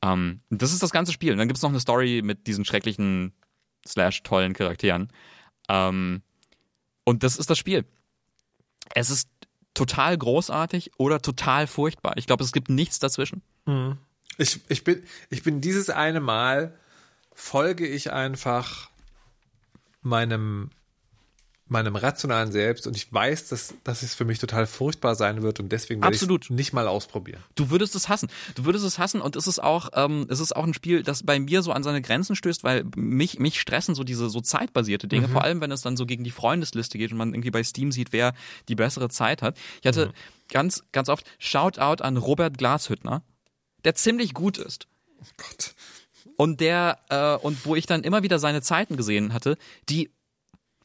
Ähm, 0.00 0.40
das 0.48 0.72
ist 0.72 0.82
das 0.82 0.92
ganze 0.92 1.12
Spiel. 1.12 1.32
Und 1.32 1.38
dann 1.38 1.48
gibt 1.48 1.58
es 1.58 1.62
noch 1.62 1.68
eine 1.68 1.80
Story 1.80 2.22
mit 2.24 2.46
diesen 2.46 2.64
schrecklichen 2.64 3.34
slash 3.86 4.22
tollen 4.22 4.54
Charakteren. 4.54 5.12
Ähm, 5.68 6.22
und 7.04 7.22
das 7.22 7.36
ist 7.36 7.50
das 7.50 7.58
Spiel. 7.58 7.84
Es 8.94 9.10
ist 9.10 9.28
total 9.74 10.16
großartig 10.16 10.92
oder 10.98 11.22
total 11.22 11.66
furchtbar. 11.66 12.14
Ich 12.16 12.26
glaube, 12.26 12.44
es 12.44 12.52
gibt 12.52 12.68
nichts 12.68 12.98
dazwischen. 12.98 13.42
Mhm. 13.66 13.98
Ich, 14.38 14.60
ich, 14.68 14.84
bin, 14.84 15.02
ich 15.28 15.42
bin 15.42 15.60
dieses 15.60 15.90
eine 15.90 16.20
Mal, 16.20 16.78
folge 17.34 17.86
ich 17.86 18.12
einfach 18.12 18.90
meinem 20.02 20.70
meinem 21.70 21.96
rationalen 21.96 22.52
Selbst 22.52 22.86
und 22.86 22.96
ich 22.96 23.12
weiß, 23.12 23.48
dass, 23.48 23.74
dass 23.84 24.02
es 24.02 24.14
für 24.14 24.24
mich 24.24 24.38
total 24.38 24.66
furchtbar 24.66 25.14
sein 25.14 25.42
wird 25.42 25.60
und 25.60 25.70
deswegen 25.70 26.00
werde 26.02 26.14
Absolut. 26.14 26.44
ich 26.44 26.50
nicht 26.50 26.72
mal 26.72 26.88
ausprobieren. 26.88 27.42
Du 27.54 27.70
würdest 27.70 27.94
es 27.94 28.08
hassen. 28.08 28.28
Du 28.54 28.64
würdest 28.64 28.84
es 28.84 28.98
hassen 28.98 29.20
und 29.20 29.36
es 29.36 29.46
ist 29.46 29.62
auch, 29.62 29.90
ähm, 29.94 30.26
es 30.28 30.40
ist 30.40 30.54
auch 30.54 30.64
ein 30.64 30.74
Spiel, 30.74 31.02
das 31.02 31.22
bei 31.22 31.38
mir 31.38 31.62
so 31.62 31.72
an 31.72 31.82
seine 31.82 32.02
Grenzen 32.02 32.36
stößt, 32.36 32.64
weil 32.64 32.84
mich, 32.96 33.38
mich 33.38 33.60
stressen 33.60 33.94
so 33.94 34.04
diese 34.04 34.28
so 34.28 34.40
zeitbasierte 34.40 35.08
Dinge, 35.08 35.28
mhm. 35.28 35.32
vor 35.32 35.44
allem 35.44 35.60
wenn 35.60 35.70
es 35.70 35.82
dann 35.82 35.96
so 35.96 36.06
gegen 36.06 36.24
die 36.24 36.30
Freundesliste 36.30 36.98
geht 36.98 37.12
und 37.12 37.18
man 37.18 37.32
irgendwie 37.34 37.50
bei 37.50 37.62
Steam 37.62 37.92
sieht, 37.92 38.12
wer 38.12 38.34
die 38.68 38.74
bessere 38.74 39.08
Zeit 39.08 39.42
hat. 39.42 39.56
Ich 39.80 39.86
hatte 39.86 40.06
mhm. 40.06 40.12
ganz, 40.50 40.82
ganz 40.92 41.08
oft 41.08 41.24
Shoutout 41.38 42.02
an 42.02 42.16
Robert 42.16 42.58
Glashüttner, 42.58 43.22
der 43.84 43.94
ziemlich 43.94 44.34
gut 44.34 44.58
ist. 44.58 44.86
Oh 45.20 45.26
Gott. 45.36 45.74
Und 46.36 46.60
der, 46.60 46.98
äh, 47.10 47.36
und 47.36 47.66
wo 47.66 47.76
ich 47.76 47.86
dann 47.86 48.02
immer 48.02 48.22
wieder 48.22 48.38
seine 48.38 48.62
Zeiten 48.62 48.96
gesehen 48.96 49.34
hatte, 49.34 49.56
die 49.88 50.10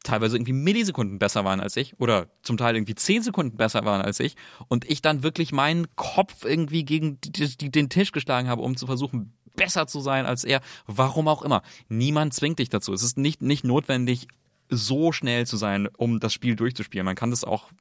teilweise 0.05 0.37
irgendwie 0.37 0.53
Millisekunden 0.53 1.19
besser 1.19 1.43
waren 1.43 1.59
als 1.59 1.75
ich 1.75 1.99
oder 1.99 2.27
zum 2.41 2.57
Teil 2.57 2.75
irgendwie 2.75 2.95
zehn 2.95 3.21
Sekunden 3.21 3.57
besser 3.57 3.83
waren 3.83 4.01
als 4.01 4.19
ich 4.19 4.35
und 4.67 4.89
ich 4.89 5.01
dann 5.01 5.23
wirklich 5.23 5.51
meinen 5.51 5.87
Kopf 5.95 6.45
irgendwie 6.45 6.85
gegen 6.85 7.19
die, 7.21 7.57
die, 7.57 7.71
den 7.71 7.89
Tisch 7.89 8.11
geschlagen 8.11 8.47
habe, 8.47 8.61
um 8.61 8.77
zu 8.77 8.85
versuchen, 8.85 9.33
besser 9.55 9.87
zu 9.87 9.99
sein 9.99 10.25
als 10.25 10.43
er. 10.43 10.61
Warum 10.85 11.27
auch 11.27 11.41
immer. 11.41 11.61
Niemand 11.89 12.33
zwingt 12.33 12.59
dich 12.59 12.69
dazu. 12.69 12.93
Es 12.93 13.03
ist 13.03 13.17
nicht, 13.17 13.41
nicht 13.41 13.63
notwendig, 13.63 14.27
so 14.69 15.11
schnell 15.11 15.45
zu 15.45 15.57
sein, 15.57 15.87
um 15.97 16.19
das 16.19 16.33
Spiel 16.33 16.55
durchzuspielen. 16.55 17.05
Man 17.05 17.15
kann 17.15 17.29
das 17.29 17.43
auch 17.43 17.71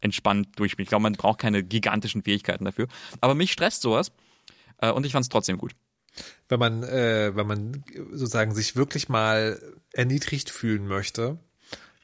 entspannt 0.00 0.58
durchspielen. 0.58 0.84
Ich 0.84 0.88
glaube, 0.90 1.02
man 1.02 1.14
braucht 1.14 1.38
keine 1.40 1.62
gigantischen 1.62 2.22
Fähigkeiten 2.22 2.64
dafür. 2.64 2.88
Aber 3.20 3.34
mich 3.34 3.52
stresst 3.52 3.82
sowas 3.82 4.12
äh, 4.78 4.90
und 4.90 5.06
ich 5.06 5.12
fand 5.12 5.24
es 5.24 5.28
trotzdem 5.28 5.58
gut. 5.58 5.72
Wenn 6.48 6.60
man, 6.60 6.82
äh, 6.82 7.34
wenn 7.34 7.46
man 7.46 7.84
sozusagen 8.12 8.54
sich 8.54 8.76
wirklich 8.76 9.08
mal 9.08 9.60
erniedrigt 9.92 10.50
fühlen 10.50 10.86
möchte, 10.86 11.38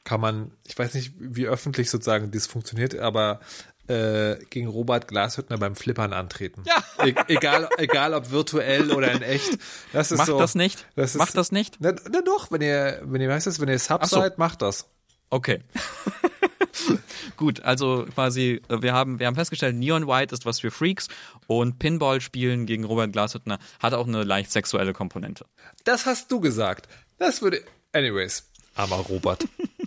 kann 0.03 0.21
man, 0.21 0.51
ich 0.67 0.77
weiß 0.77 0.93
nicht, 0.93 1.13
wie 1.17 1.47
öffentlich 1.47 1.89
sozusagen 1.89 2.31
das 2.31 2.47
funktioniert, 2.47 2.97
aber 2.97 3.39
äh, 3.87 4.37
gegen 4.49 4.67
Robert 4.67 5.07
Glashüttner 5.07 5.57
beim 5.57 5.75
Flippern 5.75 6.13
antreten. 6.13 6.63
Ja. 6.65 7.05
E 7.05 7.13
egal, 7.27 7.69
egal 7.77 8.13
ob 8.13 8.31
virtuell 8.31 8.91
oder 8.91 9.11
in 9.11 9.21
echt. 9.21 9.57
Das 9.91 10.11
ist 10.11 10.19
Macht 10.19 10.27
so, 10.27 10.39
das 10.39 10.55
nicht? 10.55 10.87
Das 10.95 11.11
ist, 11.11 11.17
Macht 11.17 11.35
das 11.35 11.51
nicht? 11.51 11.77
Na, 11.79 11.93
na 12.09 12.21
doch, 12.21 12.51
wenn 12.51 12.61
ihr, 12.61 13.01
wenn 13.03 13.21
ihr, 13.21 13.29
weißt 13.29 13.47
es, 13.47 13.59
wenn 13.59 13.69
ihr 13.69 13.79
Sub 13.79 14.05
so. 14.05 14.19
seid, 14.19 14.37
macht 14.37 14.61
das. 14.61 14.87
Okay. 15.29 15.61
Gut, 17.37 17.61
also 17.63 18.05
quasi, 18.13 18.61
äh, 18.69 18.81
wir 18.81 18.93
haben, 18.93 19.19
wir 19.19 19.27
haben 19.27 19.35
festgestellt, 19.35 19.75
Neon 19.75 20.07
White 20.07 20.33
ist 20.33 20.45
was 20.45 20.59
für 20.59 20.71
Freaks 20.71 21.07
und 21.47 21.79
Pinball 21.79 22.21
spielen 22.21 22.65
gegen 22.65 22.83
Robert 22.83 23.11
Glashüttner 23.11 23.59
hat 23.79 23.93
auch 23.93 24.07
eine 24.07 24.23
leicht 24.23 24.51
sexuelle 24.51 24.93
Komponente. 24.93 25.45
Das 25.83 26.05
hast 26.05 26.31
du 26.31 26.39
gesagt. 26.39 26.87
Das 27.17 27.41
würde, 27.41 27.63
anyways, 27.93 28.49
armer 28.75 28.97
Robert. 28.97 29.45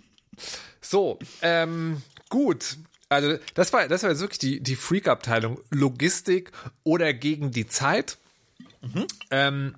so, 0.80 1.18
ähm, 1.42 2.02
gut. 2.28 2.76
Also 3.08 3.38
das 3.54 3.72
war, 3.72 3.88
das 3.88 4.02
war 4.02 4.10
jetzt 4.10 4.20
wirklich 4.20 4.38
die, 4.38 4.60
die 4.60 4.76
Freak-Abteilung 4.76 5.58
Logistik 5.70 6.52
oder 6.82 7.12
gegen 7.12 7.50
die 7.50 7.66
Zeit. 7.66 8.18
Ähm, 9.30 9.76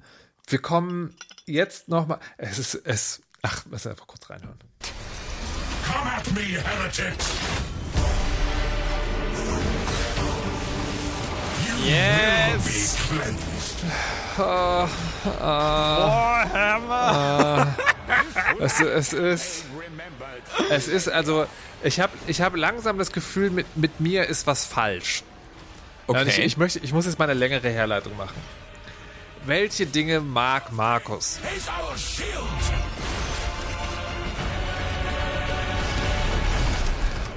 wir 0.48 0.58
kommen 0.58 1.14
jetzt 1.44 1.88
noch 1.88 2.06
mal. 2.06 2.18
Es 2.38 2.58
ist 2.58 2.74
es. 2.74 3.20
Ach, 3.42 3.64
lass 3.70 3.86
einfach 3.86 4.06
kurz 4.06 4.30
reinhören. 4.30 4.58
Come 5.86 6.12
at 6.12 6.32
me, 6.32 6.40
heretics! 6.40 7.26
You 11.66 11.74
will 11.84 12.58
be 12.64 12.86
cleansed. 13.08 13.84
Es, 18.58 18.80
es 18.80 19.12
ist. 19.12 19.64
Es 20.70 20.88
ist 20.88 21.08
also. 21.08 21.46
Ich 21.82 22.00
habe 22.00 22.12
ich 22.26 22.40
hab 22.40 22.56
langsam 22.56 22.98
das 22.98 23.12
Gefühl, 23.12 23.50
mit, 23.50 23.76
mit 23.76 24.00
mir 24.00 24.26
ist 24.26 24.46
was 24.46 24.64
falsch. 24.64 25.22
Okay. 26.06 26.18
Also 26.18 26.30
ich, 26.30 26.38
ich, 26.38 26.56
möchte, 26.56 26.78
ich 26.80 26.92
muss 26.92 27.06
jetzt 27.06 27.18
mal 27.18 27.24
eine 27.24 27.38
längere 27.38 27.68
Herleitung 27.68 28.16
machen. 28.16 28.40
Welche 29.44 29.86
Dinge 29.86 30.20
mag 30.20 30.72
Markus? 30.72 31.40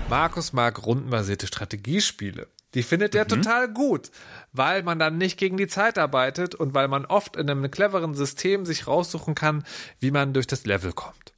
Markus 0.10 0.54
mag 0.54 0.86
rundenbasierte 0.86 1.45
Strategiespiele. 1.45 2.47
Die 2.74 2.84
findet 2.84 3.16
er 3.16 3.28
total 3.28 3.68
gut, 3.68 4.12
weil 4.54 4.84
man 4.84 5.00
dann 5.00 5.18
nicht 5.18 5.38
gegen 5.38 5.58
die 5.58 5.68
Zeit 5.68 5.97
arbeitet 5.97 6.54
und 6.54 6.74
weil 6.74 6.88
man 6.88 7.06
oft 7.06 7.36
in 7.36 7.50
einem 7.50 7.70
cleveren 7.72 8.14
System 8.14 8.66
sich 8.66 8.88
raussuchen 8.88 9.34
kann, 9.34 9.64
wie 10.00 10.12
man 10.12 10.34
durch 10.34 10.45
das 10.45 10.66
Level 10.66 10.93
kommt. 10.93 11.34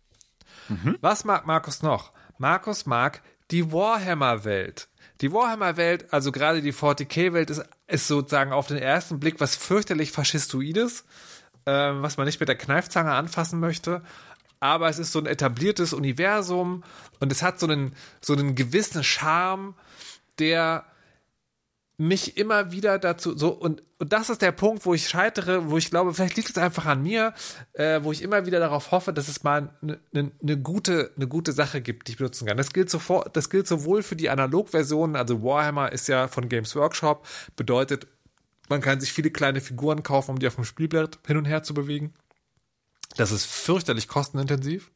Was 1.01 1.25
mag 1.25 1.45
Markus 1.45 1.81
noch? 1.81 2.11
Markus 2.37 2.85
mag 2.85 3.21
die 3.51 3.71
Warhammer-Welt. 3.71 4.87
Die 5.21 5.31
Warhammer-Welt, 5.31 6.13
also 6.13 6.31
gerade 6.31 6.61
die 6.61 6.73
40k-Welt, 6.73 7.49
ist, 7.49 7.63
ist 7.87 8.07
sozusagen 8.07 8.53
auf 8.53 8.67
den 8.67 8.77
ersten 8.77 9.19
Blick 9.19 9.39
was 9.39 9.55
fürchterlich 9.55 10.11
Faschistoides, 10.11 11.05
ähm, 11.65 12.01
was 12.01 12.17
man 12.17 12.25
nicht 12.25 12.39
mit 12.39 12.49
der 12.49 12.57
Kneifzange 12.57 13.11
anfassen 13.11 13.59
möchte. 13.59 14.01
Aber 14.59 14.89
es 14.89 14.99
ist 14.99 15.11
so 15.11 15.19
ein 15.19 15.25
etabliertes 15.25 15.93
Universum 15.93 16.83
und 17.19 17.31
es 17.31 17.43
hat 17.43 17.59
so 17.59 17.67
einen, 17.67 17.95
so 18.21 18.33
einen 18.33 18.55
gewissen 18.55 19.03
Charme, 19.03 19.75
der 20.39 20.85
mich 22.01 22.35
immer 22.35 22.71
wieder 22.71 22.97
dazu 22.97 23.37
so 23.37 23.49
und, 23.49 23.83
und 23.99 24.11
das 24.11 24.31
ist 24.31 24.41
der 24.41 24.51
Punkt, 24.51 24.87
wo 24.87 24.95
ich 24.95 25.07
scheitere, 25.07 25.69
wo 25.69 25.77
ich 25.77 25.91
glaube, 25.91 26.15
vielleicht 26.15 26.35
liegt 26.35 26.49
es 26.49 26.57
einfach 26.57 26.87
an 26.87 27.03
mir, 27.03 27.35
äh, 27.73 27.99
wo 28.01 28.11
ich 28.11 28.23
immer 28.23 28.47
wieder 28.47 28.59
darauf 28.59 28.89
hoffe, 28.89 29.13
dass 29.13 29.27
es 29.27 29.43
mal 29.43 29.69
eine 29.83 29.99
ne, 30.11 30.31
ne 30.41 30.57
gute 30.57 31.11
eine 31.15 31.27
gute 31.27 31.51
Sache 31.51 31.79
gibt, 31.79 32.07
die 32.07 32.13
ich 32.13 32.17
benutzen 32.17 32.47
kann. 32.47 32.57
Das 32.57 32.73
gilt 32.73 32.89
sofort, 32.89 33.37
das 33.37 33.51
gilt 33.51 33.67
sowohl 33.67 34.01
für 34.01 34.15
die 34.15 34.31
Analogversionen, 34.31 35.15
also 35.15 35.43
Warhammer 35.43 35.91
ist 35.91 36.07
ja 36.07 36.27
von 36.27 36.49
Games 36.49 36.75
Workshop, 36.75 37.27
bedeutet, 37.55 38.07
man 38.67 38.81
kann 38.81 38.99
sich 38.99 39.13
viele 39.13 39.29
kleine 39.29 39.61
Figuren 39.61 40.01
kaufen, 40.01 40.31
um 40.31 40.39
die 40.39 40.47
auf 40.47 40.55
dem 40.55 40.63
Spielbrett 40.63 41.19
hin 41.27 41.37
und 41.37 41.45
her 41.45 41.61
zu 41.61 41.75
bewegen. 41.75 42.15
Das 43.15 43.31
ist 43.31 43.45
fürchterlich 43.45 44.07
kostenintensiv. 44.07 44.89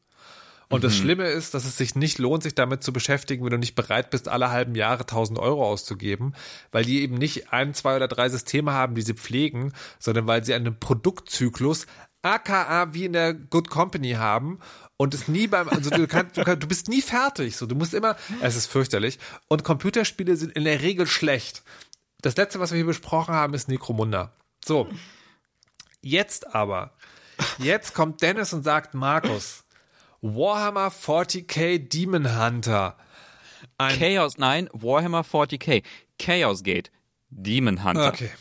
Und 0.70 0.84
das 0.84 0.96
Schlimme 0.96 1.28
ist, 1.28 1.54
dass 1.54 1.66
es 1.66 1.78
sich 1.78 1.96
nicht 1.96 2.18
lohnt, 2.18 2.44
sich 2.44 2.56
damit 2.56 2.84
zu 2.84 2.92
beschäftigen, 2.92 3.44
wenn 3.44 3.52
du 3.52 3.58
nicht 3.58 3.76
bereit 3.76 4.10
bist, 4.10 4.28
alle 4.28 4.50
halben 4.50 4.76
Jahre 4.76 5.02
1000 5.02 5.38
Euro 5.38 5.66
auszugeben, 5.66 6.34
weil 6.72 6.86
die 6.86 7.02
eben 7.02 7.16
nicht 7.16 7.54
ein, 7.54 7.74
zwei 7.74 7.96
oder 7.96 8.08
drei 8.08 8.30
Systeme 8.30 8.74
haben, 8.74 8.96
die 8.96 9.04
sie 9.04 9.14
pflegen, 9.14 9.74
sondern 10.00 10.28
weil 10.28 10.44
sie 10.44 10.54
einen 10.54 10.80
Produktzyklus 10.80 11.86
aka 12.24 12.94
wie 12.94 13.06
in 13.06 13.14
der 13.14 13.34
Good 13.34 13.70
Company 13.70 14.14
haben 14.14 14.60
und 14.98 15.14
es 15.14 15.28
nie 15.28 15.48
beim, 15.48 15.70
also 15.70 15.90
du 15.90 16.08
kannst, 16.08 16.38
du, 16.38 16.44
kannst, 16.44 16.64
du 16.64 16.68
bist 16.68 16.90
nie 16.90 17.02
fertig, 17.02 17.56
so, 17.56 17.66
du 17.66 17.76
musst 17.76 17.94
immer, 17.94 18.16
es 18.42 18.56
ist 18.56 18.68
fürchterlich 18.68 19.20
und 19.48 19.64
Computerspiele 19.64 20.36
sind 20.36 20.54
in 20.54 20.64
der 20.64 20.82
Regel 20.82 21.06
schlecht. 21.06 21.64
Das 22.22 22.36
letzte, 22.38 22.60
was 22.60 22.72
wir 22.72 22.78
hier 22.78 22.86
besprochen 22.86 23.36
haben, 23.36 23.54
ist 23.54 23.70
Necromunda. 23.70 24.34
So. 24.66 24.90
Jetzt 26.02 26.56
aber, 26.56 26.94
jetzt 27.60 27.94
kommt 27.94 28.22
Dennis 28.22 28.54
und 28.54 28.64
sagt, 28.64 28.96
Markus, 28.96 29.65
Warhammer 30.22 30.88
40k 30.88 31.78
Demon 31.78 32.40
Hunter. 32.40 32.98
Ein, 33.78 34.00
Chaos, 34.00 34.38
nein, 34.38 34.70
Warhammer 34.74 35.22
40k. 35.22 35.84
Chaos 36.18 36.64
Gate. 36.64 36.92
Demon 37.30 37.84
Hunter. 37.84 38.08
okay. 38.08 38.32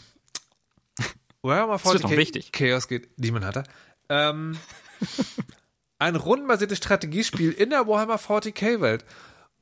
Warhammer 1.43 1.85
wird 1.85 2.03
noch 2.03 2.11
40k 2.11 2.17
wichtig. 2.17 2.53
Chaos 2.53 2.89
geht 2.89 3.09
Demon 3.17 3.45
Hunter. 3.45 3.65
Ähm, 4.09 4.57
ein 5.99 6.17
rundenbasiertes 6.17 6.79
Strategiespiel 6.79 7.53
in 7.53 7.71
der 7.71 7.87
Warhammer 7.87 8.17
40k 8.17 8.81
Welt. 8.81 9.05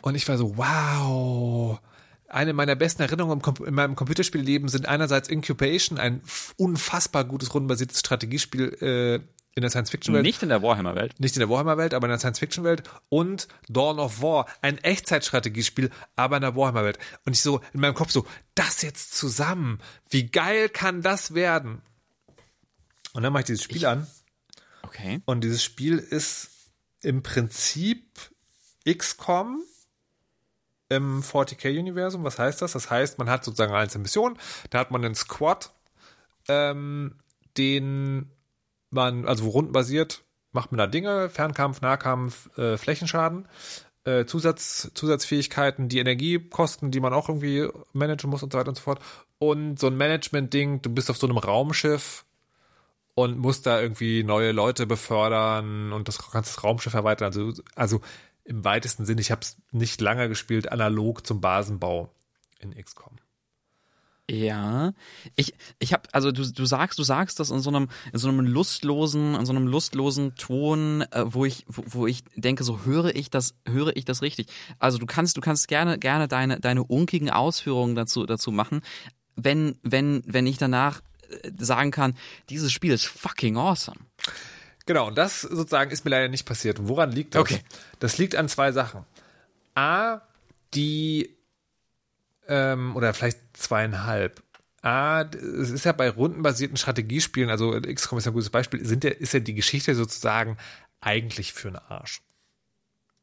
Und 0.03 0.15
ich 0.15 0.29
war 0.29 0.37
so, 0.37 0.57
wow. 0.57 1.81
Eine 2.29 2.55
meiner 2.55 2.77
besten 2.77 3.03
Erinnerungen 3.03 3.43
in 3.67 3.75
meinem 3.75 3.95
Computerspielleben 3.95 4.69
sind 4.69 4.87
einerseits 4.89 5.29
Incubation, 5.29 5.99
ein 5.99 6.23
unfassbar 6.57 7.25
gutes 7.25 7.53
rundenbasiertes 7.53 8.01
Strategiespiel 8.01 8.73
äh, 8.81 9.21
in 9.55 9.61
der 9.63 9.71
Science-Fiction-Welt. 9.71 10.23
Nicht 10.25 10.43
in 10.43 10.49
der 10.49 10.63
Warhammer-Welt. 10.63 11.19
nicht 11.21 11.37
in 11.37 11.41
der 11.41 11.49
Warhammer-Welt, 11.51 11.93
aber 11.95 12.07
in 12.07 12.11
der 12.11 12.19
Science-Fiction-Welt 12.19 12.83
und 13.11 13.49
Dawn 13.69 13.99
of 13.99 14.23
War, 14.23 14.47
ein 14.63 14.79
Echtzeitstrategiespiel, 14.79 15.91
aber 16.17 16.37
in 16.37 16.43
der 16.43 16.57
Warhammer-Welt. 16.57 16.99
Und 17.25 17.33
ich 17.35 17.43
so 17.43 17.61
in 17.73 17.81
meinem 17.81 17.95
Kopf 17.95 18.11
so, 18.11 18.27
das 18.55 18.83
jetzt 18.83 19.15
zusammen, 19.15 19.79
wie 20.09 20.27
geil 20.31 20.69
kann 20.69 21.03
das 21.03 21.35
werden? 21.35 21.83
Und 23.13 23.23
dann 23.23 23.33
mache 23.33 23.41
ich 23.43 23.47
dieses 23.47 23.63
Spiel 23.65 23.85
an 23.85 24.07
Okay. 24.85 25.21
und 25.27 25.43
dieses 25.43 25.63
Spiel 25.63 25.99
ist 25.99 26.49
im 27.03 27.23
Prinzip 27.23 28.07
XCOM 28.89 29.63
im 30.89 31.23
40k-Universum. 31.23 32.25
Was 32.25 32.39
heißt 32.39 32.63
das? 32.63 32.73
Das 32.73 32.91
heißt, 32.91 33.19
man 33.19 33.29
hat 33.31 33.45
sozusagen 33.45 33.73
eine 33.73 33.83
einzelne 33.83 34.03
Mission, 34.03 34.39
da 34.71 34.79
hat 34.79 34.91
man 34.91 35.05
einen 35.05 35.15
Squad, 35.15 35.73
ähm, 36.49 37.19
den 37.57 38.31
man, 38.93 39.26
also 39.26 39.49
rundenbasiert, 39.49 40.22
macht 40.53 40.72
man 40.72 40.78
da 40.78 40.86
Dinge, 40.86 41.30
Fernkampf, 41.30 41.80
Nahkampf, 41.80 42.57
äh, 42.59 42.76
Flächenschaden, 42.76 43.49
äh, 44.05 44.24
Zusatz, 44.24 44.90
Zusatzfähigkeiten, 44.95 45.88
die 45.88 45.99
Energiekosten, 45.99 46.90
die 46.90 47.01
man 47.01 47.12
auch 47.12 47.28
irgendwie 47.28 47.68
managen 47.93 48.30
muss 48.30 48.43
und 48.43 48.53
so 48.53 48.59
weiter 48.59 48.68
und 48.68 48.76
so 48.76 48.82
fort. 48.82 49.01
Und 49.38 49.78
so 49.78 49.88
ein 49.88 49.97
Management-Ding, 49.97 50.82
du 50.82 50.90
bist 50.90 51.11
auf 51.11 51.16
so 51.16 51.26
einem 51.26 51.38
Raumschiff 51.38 52.24
und 53.14 53.38
musst 53.38 53.66
da 53.66 53.80
irgendwie 53.80 54.22
neue 54.22 54.53
Leute 54.53 54.86
befördern 54.86 55.93
und 55.93 56.09
das 56.09 56.18
das 56.32 56.64
Raumschiff 56.64 56.95
erweitern. 56.95 57.26
Also, 57.26 57.62
also 57.74 58.01
im 58.45 58.64
weitesten 58.64 59.05
Sinn, 59.05 59.18
ich 59.18 59.30
habe 59.30 59.43
es 59.43 59.57
nicht 59.70 60.01
lange 60.01 60.28
gespielt, 60.28 60.70
analog 60.70 61.26
zum 61.26 61.40
Basenbau 61.40 62.11
in 62.59 62.74
XCOM. 62.74 63.22
Ja, 64.33 64.95
ich, 65.37 65.53
ich 65.78 65.93
habe, 65.93 66.05
also 66.12 66.33
du, 66.33 66.51
du 66.51 66.64
sagst, 66.64 66.99
du 66.99 67.03
sagst 67.03 67.39
das 67.39 67.51
in 67.51 67.61
so 67.61 67.68
einem, 67.68 67.91
in 68.14 68.18
so 68.18 68.30
einem 68.30 68.41
lustlosen, 68.47 69.35
in 69.35 69.45
so 69.45 69.53
einem 69.53 69.66
lustlosen 69.66 70.35
Ton, 70.37 71.03
äh, 71.11 71.24
wo 71.26 71.45
ich, 71.45 71.66
wo, 71.68 71.85
wo 71.87 72.07
ich 72.07 72.24
denke, 72.35 72.64
so 72.64 72.87
höre 72.87 73.14
ich 73.14 73.28
das, 73.28 73.53
höre 73.68 73.95
ich 73.95 74.07
das 74.07 74.22
richtig. 74.22 74.47
Also 74.78 74.97
du 74.97 75.05
kannst, 75.05 75.37
du 75.37 75.43
kannst 75.43 75.68
gerne, 75.68 75.99
gerne 75.99 76.28
deine, 76.28 76.61
deine 76.61 76.83
unkigen 76.83 77.28
Ausführungen 77.28 77.95
dazu, 77.95 78.24
dazu 78.24 78.53
machen, 78.53 78.80
wenn, 79.37 79.76
wenn, 79.83 80.22
wenn 80.24 80.47
ich 80.47 80.57
danach 80.57 81.03
äh, 81.28 81.51
sagen 81.59 81.91
kann, 81.91 82.14
dieses 82.49 82.72
Spiel 82.72 82.95
ist 82.95 83.05
fucking 83.05 83.59
awesome. 83.59 83.99
Genau, 84.87 85.09
und 85.09 85.18
das 85.18 85.43
sozusagen 85.43 85.91
ist 85.91 86.07
mir 86.07 86.11
leider 86.11 86.28
nicht 86.28 86.47
passiert. 86.47 86.78
Woran 86.89 87.12
liegt 87.12 87.35
das? 87.35 87.43
Okay. 87.43 87.61
Das 87.99 88.16
liegt 88.16 88.35
an 88.35 88.49
zwei 88.49 88.72
Sachen. 88.72 89.05
A, 89.74 90.22
die, 90.72 91.37
ähm, 92.53 92.95
oder 92.97 93.15
vielleicht 93.15 93.39
zweieinhalb. 93.55 94.43
A, 94.83 95.23
es 95.23 95.71
ist 95.71 95.85
ja 95.85 95.93
bei 95.93 96.11
rundenbasierten 96.11 96.77
Strategiespielen, 96.77 97.51
also 97.51 97.81
XCOM 97.81 98.19
ist 98.19 98.27
ein 98.27 98.35
gutes 98.35 98.51
Beispiel, 98.51 98.85
sind 98.85 99.05
ja, 99.05 99.11
ist 99.11 99.33
ja 99.33 99.41
die 99.41 99.55
Geschichte 99.55 99.95
sozusagen 99.95 100.59
eigentlich 101.01 101.55
für 101.55 101.69
einen 101.69 101.79
Arsch. 101.79 102.21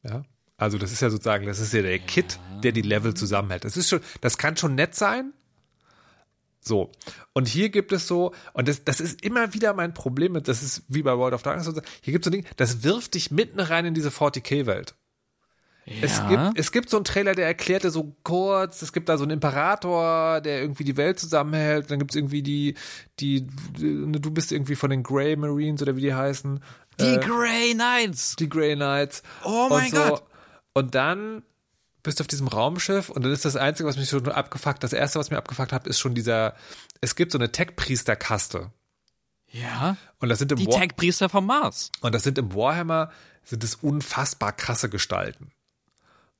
Ja. 0.03 0.23
Also 0.57 0.77
das 0.77 0.91
ist 0.91 1.01
ja 1.01 1.09
sozusagen, 1.09 1.45
das 1.45 1.59
ist 1.59 1.73
ja 1.73 1.81
der 1.81 1.99
Kit, 1.99 2.39
der 2.63 2.71
die 2.71 2.81
Level 2.81 3.13
zusammenhält. 3.13 3.65
Das 3.65 3.77
ist 3.77 3.89
schon, 3.89 4.01
das 4.21 4.37
kann 4.37 4.57
schon 4.57 4.75
nett 4.75 4.95
sein. 4.95 5.33
So. 6.61 6.91
Und 7.33 7.47
hier 7.47 7.69
gibt 7.69 7.91
es 7.91 8.07
so, 8.07 8.33
und 8.53 8.67
das, 8.67 8.83
das 8.83 8.99
ist 8.99 9.23
immer 9.23 9.53
wieder 9.53 9.73
mein 9.73 9.93
Problem 9.93 10.33
mit, 10.33 10.47
das 10.47 10.63
ist 10.63 10.83
wie 10.87 11.03
bei 11.03 11.17
World 11.17 11.33
of 11.33 11.43
Darkness, 11.43 11.71
hier 12.01 12.11
gibt 12.11 12.25
es 12.25 12.31
so 12.31 12.37
ein 12.37 12.41
Ding, 12.41 12.51
das 12.57 12.83
wirft 12.83 13.13
dich 13.13 13.31
mitten 13.31 13.59
rein 13.59 13.85
in 13.85 13.93
diese 13.93 14.09
40k-Welt. 14.09 14.95
Es, 16.01 16.27
gibt, 16.27 16.59
es 16.59 16.71
gibt 16.71 16.89
so 16.89 16.97
einen 16.97 17.03
Trailer, 17.03 17.33
der 17.33 17.47
erklärte 17.47 17.89
so 17.89 18.15
kurz, 18.23 18.81
es 18.81 18.93
gibt 18.93 19.09
da 19.09 19.17
so 19.17 19.23
einen 19.23 19.31
Imperator, 19.31 20.39
der 20.41 20.61
irgendwie 20.61 20.83
die 20.83 20.97
Welt 20.97 21.19
zusammenhält, 21.19 21.89
dann 21.89 21.97
gibt 21.97 22.11
es 22.11 22.15
irgendwie 22.15 22.43
die, 22.43 22.75
die, 23.19 23.47
die, 23.77 24.11
du 24.11 24.31
bist 24.31 24.51
irgendwie 24.51 24.75
von 24.75 24.91
den 24.91 25.01
Grey 25.01 25.35
Marines 25.35 25.81
oder 25.81 25.95
wie 25.95 26.01
die 26.01 26.13
heißen. 26.13 26.63
Die 26.99 27.05
äh, 27.05 27.17
Grey 27.17 27.73
Knights. 27.73 28.35
die 28.35 28.49
Grey 28.49 28.75
Knights. 28.75 29.23
Oh 29.43 29.67
mein 29.69 29.89
Gott. 29.91 30.23
Und 30.73 30.93
dann 30.93 31.41
bist 32.03 32.19
du 32.19 32.23
auf 32.23 32.27
diesem 32.27 32.47
Raumschiff 32.47 33.09
und 33.09 33.23
dann 33.23 33.31
ist 33.31 33.45
das 33.45 33.55
Einzige, 33.55 33.89
was 33.89 33.97
mich 33.97 34.09
schon 34.09 34.27
abgefuckt, 34.29 34.83
das 34.83 34.93
Erste, 34.93 35.19
was 35.19 35.31
mir 35.31 35.37
abgefuckt 35.37 35.73
hat, 35.73 35.87
ist 35.87 35.99
schon 35.99 36.13
dieser, 36.13 36.55
es 37.01 37.15
gibt 37.15 37.31
so 37.31 37.37
eine 37.37 37.51
Tech-Priester-Kaste. 37.51 38.71
Ja. 39.51 39.97
Und 40.19 40.29
das 40.29 40.39
sind 40.39 40.51
im 40.51 40.59
Die 40.59 40.67
War 40.67 40.79
Tech-Priester 40.79 41.29
vom 41.29 41.47
Mars. 41.47 41.91
und 42.01 42.13
das 42.13 42.23
sind 42.23 42.37
im 42.37 42.53
Warhammer 42.53 43.11
sind 43.43 43.63
es 43.63 43.75
unfassbar 43.75 44.51
krasse 44.53 44.89
Gestalten. 44.89 45.51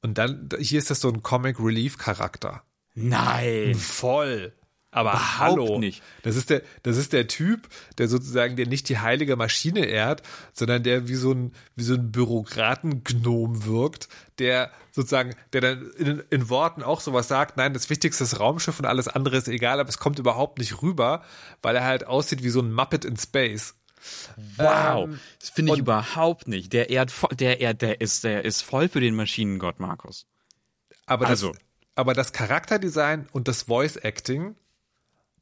Und 0.02 0.18
dann, 0.18 0.50
hier 0.60 0.80
ist 0.80 0.90
das 0.90 1.02
so 1.02 1.10
ein 1.10 1.24
Comic 1.24 1.60
Relief 1.60 1.98
Charakter. 1.98 2.64
Nein. 2.96 3.76
Voll. 3.76 4.54
Aber 4.92 5.12
Überhaupt 5.12 5.40
hallo. 5.40 5.80
nicht. 5.80 6.02
Das 6.24 6.36
ist 6.36 6.50
der, 6.50 6.64
das 6.82 6.98
ist 6.98 7.14
der 7.14 7.28
Typ, 7.28 7.68
der 8.00 8.08
sozusagen, 8.08 8.56
der 8.56 8.66
nicht 8.66 8.90
die 8.90 8.98
heilige 8.98 9.36
Maschine 9.36 9.86
ehrt, 9.86 10.24
sondern 10.52 10.82
der 10.82 11.08
wie 11.08 11.16
so 11.16 11.32
ein, 11.32 11.54
wie 11.76 11.84
so 11.84 11.94
ein 11.94 12.12
Bürokratengnom 12.12 13.66
wirkt, 13.66 14.10
der 14.40 14.72
sozusagen, 14.92 15.36
der 15.54 15.62
dann 15.62 15.92
in, 15.92 16.24
in 16.32 16.50
Worten 16.50 16.82
auch 16.82 17.02
sowas 17.02 17.28
sagt, 17.28 17.56
nein, 17.56 17.74
das 17.74 17.92
Wichtigste 17.92 18.24
ist 18.24 18.40
Raumschiff 18.40 18.80
und 18.80 18.86
alles 18.86 19.08
andere 19.08 19.38
ist 19.38 19.48
egal, 19.48 19.80
aber 19.80 19.90
es 19.90 20.00
kommt 20.00 20.18
überhaupt 20.18 20.58
nicht 20.58 20.82
rüber, 20.82 21.22
weil 21.62 21.76
er 21.76 21.84
halt 21.84 22.08
aussieht 22.08 22.42
wie 22.44 22.50
so 22.50 22.62
ein 22.62 22.74
Muppet 22.74 23.06
in 23.06 23.16
Space. 23.16 23.76
Wow. 24.58 25.06
Ähm, 25.06 25.20
das 25.40 25.50
finde 25.50 25.74
ich 25.74 25.80
überhaupt 25.80 26.48
nicht. 26.48 26.74
Der 26.74 26.90
vo- 27.08 27.34
der 27.36 27.60
ehrt, 27.62 27.82
der 27.82 28.02
ist, 28.02 28.24
der 28.24 28.46
ist 28.46 28.62
voll 28.62 28.90
für 28.90 29.00
den 29.02 29.16
Maschinengott, 29.16 29.80
Markus. 29.80 30.26
Aber 31.06 31.28
Also. 31.28 31.52
das, 31.52 31.60
aber 31.96 32.14
das 32.14 32.32
Charakterdesign 32.34 33.28
und 33.32 33.48
das 33.48 33.64
Voice 33.64 33.98
Acting 33.98 34.56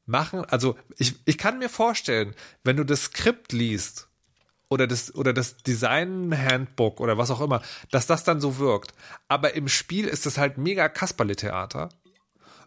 machen, 0.06 0.44
also 0.46 0.76
ich, 0.96 1.14
ich 1.24 1.38
kann 1.38 1.58
mir 1.58 1.68
vorstellen, 1.68 2.34
wenn 2.64 2.76
du 2.76 2.84
das 2.84 3.04
Skript 3.04 3.52
liest 3.52 4.08
oder 4.68 4.86
das, 4.86 5.14
oder 5.14 5.32
das 5.32 5.58
Design 5.58 6.36
Handbook 6.36 7.00
oder 7.00 7.16
was 7.18 7.30
auch 7.30 7.40
immer, 7.40 7.62
dass 7.90 8.06
das 8.06 8.24
dann 8.24 8.40
so 8.40 8.58
wirkt. 8.58 8.92
Aber 9.28 9.54
im 9.54 9.68
Spiel 9.68 10.06
ist 10.06 10.26
das 10.26 10.36
halt 10.38 10.58
mega 10.58 10.88
Kasperle-Theater. 10.88 11.90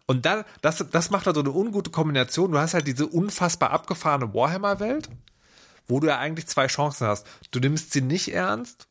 Und 0.08 0.26
dann, 0.26 0.44
das, 0.62 0.84
das 0.92 1.10
macht 1.10 1.26
halt 1.26 1.36
so 1.36 1.42
eine 1.42 1.52
ungute 1.52 1.90
Kombination. 1.92 2.52
Du 2.52 2.58
hast 2.58 2.74
halt 2.74 2.88
diese 2.88 3.06
unfassbar 3.08 3.72
abgefahrene 3.72 4.34
Warhammer-Welt, 4.34 5.10
wo 5.92 6.00
du 6.00 6.08
ja 6.08 6.18
eigentlich 6.18 6.48
zwei 6.48 6.68
Chancen 6.68 7.06
hast. 7.08 7.28
Du 7.52 7.60
nimmst 7.60 7.92
sie 7.94 8.02
nicht 8.02 8.34
ernst 8.34 8.88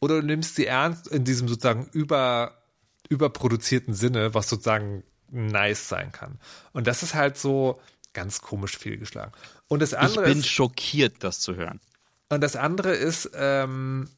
oder 0.00 0.20
du 0.20 0.26
nimmst 0.26 0.54
sie 0.54 0.66
ernst 0.66 1.08
in 1.08 1.24
diesem 1.24 1.48
sozusagen 1.48 1.88
über, 1.92 2.62
überproduzierten 3.08 3.92
Sinne, 3.92 4.34
was 4.34 4.48
sozusagen 4.48 5.02
nice 5.30 5.88
sein 5.88 6.12
kann. 6.12 6.38
Und 6.72 6.86
das 6.86 7.02
ist 7.02 7.14
halt 7.14 7.36
so 7.36 7.80
ganz 8.14 8.40
komisch 8.40 8.78
fehlgeschlagen. 8.78 9.32
Und 9.66 9.82
das 9.82 9.92
Ich 9.92 9.98
andere 9.98 10.24
bin 10.24 10.38
ist, 10.38 10.46
schockiert, 10.48 11.16
das 11.24 11.40
zu 11.40 11.56
hören. 11.56 11.80
und 12.30 12.40
das 12.40 12.56
andere 12.56 12.94
ist, 12.94 13.30
ähm, 13.34 14.08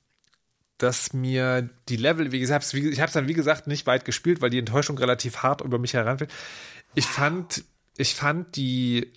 dass 0.78 1.12
mir 1.12 1.68
die 1.88 1.96
Level, 1.96 2.32
wie 2.32 2.40
gesagt, 2.40 2.72
ich 2.72 3.00
habe 3.00 3.08
es 3.08 3.12
dann 3.12 3.28
wie 3.28 3.34
gesagt 3.34 3.66
nicht 3.66 3.86
weit 3.86 4.04
gespielt, 4.04 4.40
weil 4.40 4.50
die 4.50 4.58
Enttäuschung 4.58 4.96
relativ 4.98 5.38
hart 5.38 5.60
über 5.60 5.78
mich 5.78 5.94
heranfällt. 5.94 6.32
Ich 6.94 7.06
fand, 7.06 7.64
ich 7.96 8.14
fand 8.14 8.56
die 8.56 9.10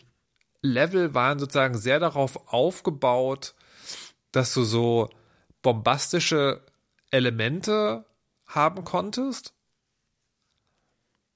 Level 0.63 1.13
waren 1.13 1.37
sozusagen 1.37 1.77
sehr 1.77 1.99
darauf 1.99 2.51
aufgebaut, 2.51 3.53
dass 4.31 4.53
du 4.53 4.63
so 4.63 5.09
bombastische 5.61 6.61
Elemente 7.11 8.05
haben 8.47 8.83
konntest. 8.83 9.53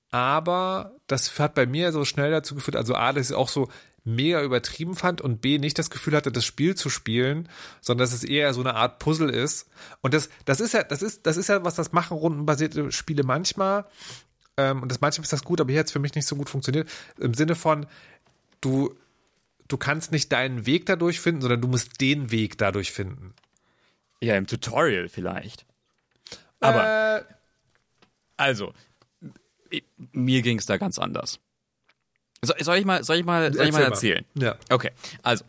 Aber 0.10 0.96
das 1.08 1.38
hat 1.38 1.54
bei 1.54 1.66
mir 1.66 1.92
so 1.92 2.06
schnell 2.06 2.32
dazu 2.32 2.56
geführt, 2.56 2.78
also 2.78 2.96
A, 2.96 3.12
dass 3.14 3.30
ich 3.30 3.36
auch 3.36 3.50
so 3.50 3.68
mega 4.06 4.42
übertrieben 4.42 4.96
fand 4.96 5.20
und 5.20 5.42
B, 5.42 5.58
nicht 5.60 5.78
das 5.78 5.90
Gefühl 5.90 6.16
hatte, 6.16 6.32
das 6.32 6.46
Spiel 6.46 6.76
zu 6.76 6.90
spielen, 6.90 7.50
sondern 7.82 8.06
dass 8.06 8.14
es 8.14 8.24
eher 8.24 8.54
so 8.54 8.62
eine 8.62 8.76
Art 8.76 9.00
Puzzle 9.00 9.30
ist. 9.30 9.70
Und 10.02 10.14
das, 10.14 10.30
das 10.46 10.62
ist 10.62 10.74
ja, 10.74 10.84
das 10.84 11.02
ist, 11.02 11.26
das 11.26 11.36
ist 11.36 11.50
ja, 11.50 11.66
was 11.66 11.76
das 11.76 11.92
machen, 11.92 12.16
rundenbasierte 12.16 12.94
Spiele 12.94 13.24
manchmal. 13.24 13.86
Ähm, 14.56 14.82
und 14.82 14.90
das 14.90 15.02
manchmal 15.02 15.24
ist 15.24 15.34
das 15.34 15.44
gut, 15.44 15.60
aber 15.60 15.72
hier 15.72 15.82
hat 15.82 15.88
es 15.88 15.92
für 15.92 16.00
mich 16.00 16.16
nicht 16.16 16.26
so 16.26 16.38
gut 16.38 16.50
funktioniert. 16.50 16.90
Im 17.20 17.34
Sinne 17.34 17.56
von, 17.56 17.86
du, 18.62 18.96
du 19.68 19.78
kannst 19.78 20.12
nicht 20.12 20.32
deinen 20.32 20.66
Weg 20.66 20.86
dadurch 20.86 21.20
finden, 21.20 21.42
sondern 21.42 21.62
du 21.62 21.68
musst 21.68 22.00
den 22.02 22.32
Weg 22.32 22.58
dadurch 22.58 22.92
finden. 22.92 23.34
Ja, 24.22 24.36
im 24.36 24.48
Tutorial 24.48 25.10
vielleicht. 25.10 25.66
Aber, 26.60 27.20
äh, 27.20 27.24
also, 28.36 28.74
mir 30.12 30.42
ging 30.42 30.58
es 30.58 30.66
da 30.66 30.78
ganz 30.78 30.98
anders. 30.98 31.40
So, 32.42 32.54
soll 32.60 32.78
ich 32.78 32.86
mal, 32.86 33.04
soll 33.04 33.18
ich 33.18 33.26
mal, 33.26 33.54
soll 33.54 33.68
ich 33.68 33.72
mal 33.72 33.84
Erzähl 33.84 34.14
erzählen? 34.14 34.26
Ja. 34.36 34.56
Okay, 34.70 34.92
also, 35.24 35.44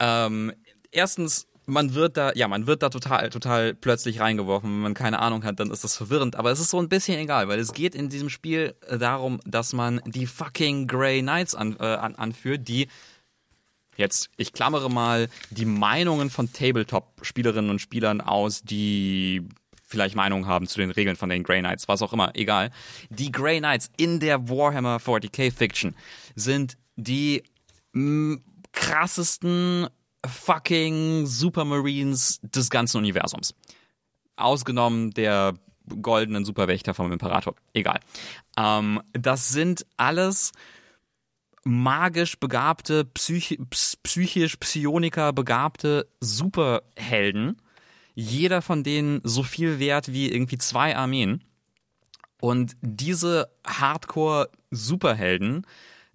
ähm, 0.00 0.52
erstens, 0.90 1.46
man 1.66 1.94
wird 1.94 2.16
da, 2.16 2.32
ja, 2.34 2.46
man 2.48 2.66
wird 2.66 2.82
da 2.82 2.90
total, 2.90 3.30
total 3.30 3.74
plötzlich 3.74 4.20
reingeworfen. 4.20 4.70
Wenn 4.70 4.80
man 4.80 4.94
keine 4.94 5.18
Ahnung 5.18 5.44
hat, 5.44 5.60
dann 5.60 5.70
ist 5.70 5.82
das 5.82 5.96
verwirrend. 5.96 6.36
Aber 6.36 6.50
es 6.50 6.60
ist 6.60 6.70
so 6.70 6.78
ein 6.78 6.88
bisschen 6.88 7.18
egal, 7.18 7.48
weil 7.48 7.58
es 7.58 7.72
geht 7.72 7.94
in 7.94 8.10
diesem 8.10 8.28
Spiel 8.28 8.74
äh, 8.86 8.98
darum, 8.98 9.40
dass 9.46 9.72
man 9.72 10.00
die 10.04 10.26
fucking 10.26 10.86
Grey 10.86 11.22
Knights 11.22 11.54
an, 11.54 11.76
äh, 11.80 11.84
an, 11.84 12.16
anführt, 12.16 12.68
die 12.68 12.88
jetzt, 13.96 14.30
ich 14.36 14.52
klammere 14.52 14.90
mal 14.90 15.28
die 15.50 15.64
Meinungen 15.64 16.30
von 16.30 16.52
Tabletop-Spielerinnen 16.52 17.70
und 17.70 17.80
Spielern 17.80 18.20
aus, 18.20 18.62
die 18.62 19.42
vielleicht 19.86 20.16
Meinungen 20.16 20.46
haben 20.46 20.66
zu 20.66 20.78
den 20.78 20.90
Regeln 20.90 21.16
von 21.16 21.28
den 21.28 21.42
Grey 21.42 21.60
Knights, 21.60 21.88
was 21.88 22.02
auch 22.02 22.12
immer, 22.12 22.32
egal. 22.34 22.70
Die 23.10 23.30
Grey 23.30 23.58
Knights 23.58 23.90
in 23.96 24.20
der 24.20 24.48
Warhammer 24.48 24.96
40k 24.96 25.52
Fiction 25.52 25.94
sind 26.34 26.76
die 26.96 27.44
mm, 27.92 28.36
krassesten 28.72 29.88
fucking 30.26 31.26
Supermarines 31.26 32.40
des 32.42 32.70
ganzen 32.70 32.98
Universums. 32.98 33.54
Ausgenommen 34.36 35.12
der 35.12 35.54
goldenen 36.00 36.44
Superwächter 36.44 36.94
vom 36.94 37.12
Imperator. 37.12 37.54
Egal. 37.72 38.00
Ähm, 38.56 39.02
das 39.12 39.50
sind 39.50 39.86
alles 39.96 40.52
magisch 41.64 42.38
begabte, 42.38 43.04
psychi 43.04 43.58
ps- 43.58 43.96
psychisch 43.96 44.56
Psioniker 44.56 45.32
begabte 45.32 46.08
Superhelden. 46.20 47.60
Jeder 48.14 48.62
von 48.62 48.84
denen 48.84 49.20
so 49.24 49.42
viel 49.42 49.78
wert 49.78 50.12
wie 50.12 50.30
irgendwie 50.30 50.58
zwei 50.58 50.96
Armeen. 50.96 51.42
Und 52.40 52.76
diese 52.80 53.50
Hardcore-Superhelden, 53.66 55.66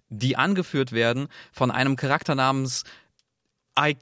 die 0.08 0.36
angeführt 0.36 0.92
werden 0.92 1.28
von 1.52 1.70
einem 1.70 1.96
Charakter 1.96 2.34
namens 2.34 2.84
I, 3.78 3.96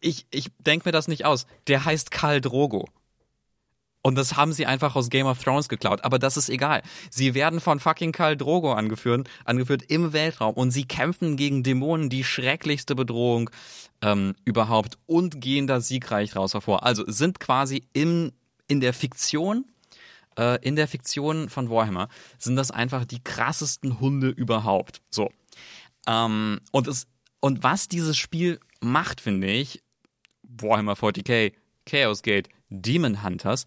ich, 0.00 0.26
ich 0.30 0.50
denke 0.58 0.88
mir 0.88 0.92
das 0.92 1.08
nicht 1.08 1.24
aus. 1.24 1.46
Der 1.66 1.84
heißt 1.84 2.10
Karl 2.10 2.40
Drogo. 2.40 2.88
Und 4.02 4.16
das 4.16 4.36
haben 4.36 4.52
sie 4.52 4.66
einfach 4.66 4.96
aus 4.96 5.10
Game 5.10 5.26
of 5.26 5.42
Thrones 5.42 5.68
geklaut. 5.68 6.04
Aber 6.04 6.18
das 6.18 6.36
ist 6.36 6.48
egal. 6.48 6.82
Sie 7.10 7.34
werden 7.34 7.60
von 7.60 7.80
fucking 7.80 8.12
Karl 8.12 8.36
Drogo 8.36 8.72
angeführt, 8.72 9.28
angeführt 9.44 9.82
im 9.88 10.12
Weltraum. 10.12 10.54
Und 10.54 10.70
sie 10.70 10.84
kämpfen 10.84 11.36
gegen 11.36 11.62
Dämonen, 11.62 12.08
die 12.08 12.24
schrecklichste 12.24 12.94
Bedrohung 12.94 13.50
ähm, 14.00 14.34
überhaupt. 14.44 14.98
Und 15.06 15.40
gehen 15.40 15.66
da 15.66 15.80
siegreich 15.80 16.34
raus 16.34 16.54
hervor. 16.54 16.84
Also 16.84 17.04
sind 17.06 17.40
quasi 17.40 17.84
im, 17.92 18.32
in 18.68 18.80
der 18.80 18.94
Fiktion, 18.94 19.66
äh, 20.38 20.58
in 20.66 20.76
der 20.76 20.88
Fiktion 20.88 21.50
von 21.50 21.68
Warhammer, 21.68 22.08
sind 22.38 22.56
das 22.56 22.70
einfach 22.70 23.04
die 23.04 23.22
krassesten 23.22 24.00
Hunde 24.00 24.28
überhaupt. 24.28 25.02
So. 25.10 25.30
Ähm, 26.06 26.60
und, 26.72 26.88
es, 26.88 27.06
und 27.40 27.62
was 27.62 27.88
dieses 27.88 28.16
Spiel 28.16 28.60
macht, 28.80 29.20
finde 29.20 29.48
ich, 29.48 29.82
Warhammer 30.42 30.94
40k, 30.94 31.52
Chaos 31.84 32.22
Gate, 32.22 32.48
Demon 32.70 33.22
Hunters, 33.22 33.66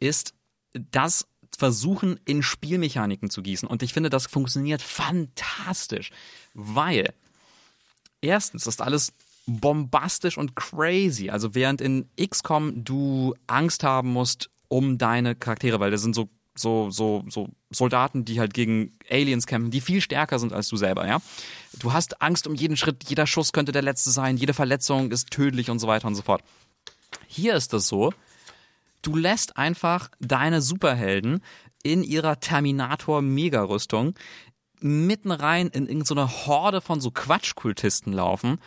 ist 0.00 0.34
das 0.72 1.26
Versuchen 1.56 2.18
in 2.24 2.42
Spielmechaniken 2.42 3.30
zu 3.30 3.42
gießen. 3.42 3.68
Und 3.68 3.82
ich 3.82 3.92
finde, 3.92 4.10
das 4.10 4.26
funktioniert 4.26 4.82
fantastisch, 4.82 6.10
weil 6.54 7.12
erstens 8.20 8.66
ist 8.66 8.82
alles 8.82 9.12
bombastisch 9.46 10.38
und 10.38 10.56
crazy. 10.56 11.30
Also 11.30 11.54
während 11.54 11.80
in 11.80 12.08
XCOM 12.20 12.84
du 12.84 13.34
Angst 13.46 13.84
haben 13.84 14.12
musst 14.12 14.50
um 14.68 14.98
deine 14.98 15.34
Charaktere, 15.34 15.80
weil 15.80 15.90
das 15.90 16.02
sind 16.02 16.14
so 16.14 16.28
so 16.56 16.90
so 16.90 17.24
so 17.28 17.48
Soldaten, 17.70 18.24
die 18.24 18.38
halt 18.38 18.54
gegen 18.54 18.92
Aliens 19.10 19.46
kämpfen, 19.46 19.70
die 19.70 19.80
viel 19.80 20.00
stärker 20.00 20.38
sind 20.38 20.52
als 20.52 20.68
du 20.68 20.76
selber, 20.76 21.06
ja. 21.06 21.20
Du 21.78 21.92
hast 21.92 22.22
Angst 22.22 22.46
um 22.46 22.54
jeden 22.54 22.76
Schritt, 22.76 23.04
jeder 23.08 23.26
Schuss 23.26 23.52
könnte 23.52 23.72
der 23.72 23.82
letzte 23.82 24.10
sein, 24.10 24.36
jede 24.36 24.54
Verletzung 24.54 25.10
ist 25.10 25.30
tödlich 25.30 25.70
und 25.70 25.80
so 25.80 25.88
weiter 25.88 26.06
und 26.06 26.14
so 26.14 26.22
fort. 26.22 26.42
Hier 27.26 27.54
ist 27.54 27.72
das 27.72 27.88
so, 27.88 28.12
Du 29.04 29.16
lässt 29.16 29.58
einfach 29.58 30.08
deine 30.18 30.62
Superhelden 30.62 31.42
in 31.82 32.02
ihrer 32.02 32.40
Terminator-Mega-Rüstung 32.40 34.14
mitten 34.80 35.30
rein 35.30 35.68
in 35.68 35.86
irgendeine 35.86 36.46
Horde 36.46 36.80
von 36.80 37.02
so 37.02 37.10
Quatschkultisten 37.10 38.14
laufen 38.14 38.58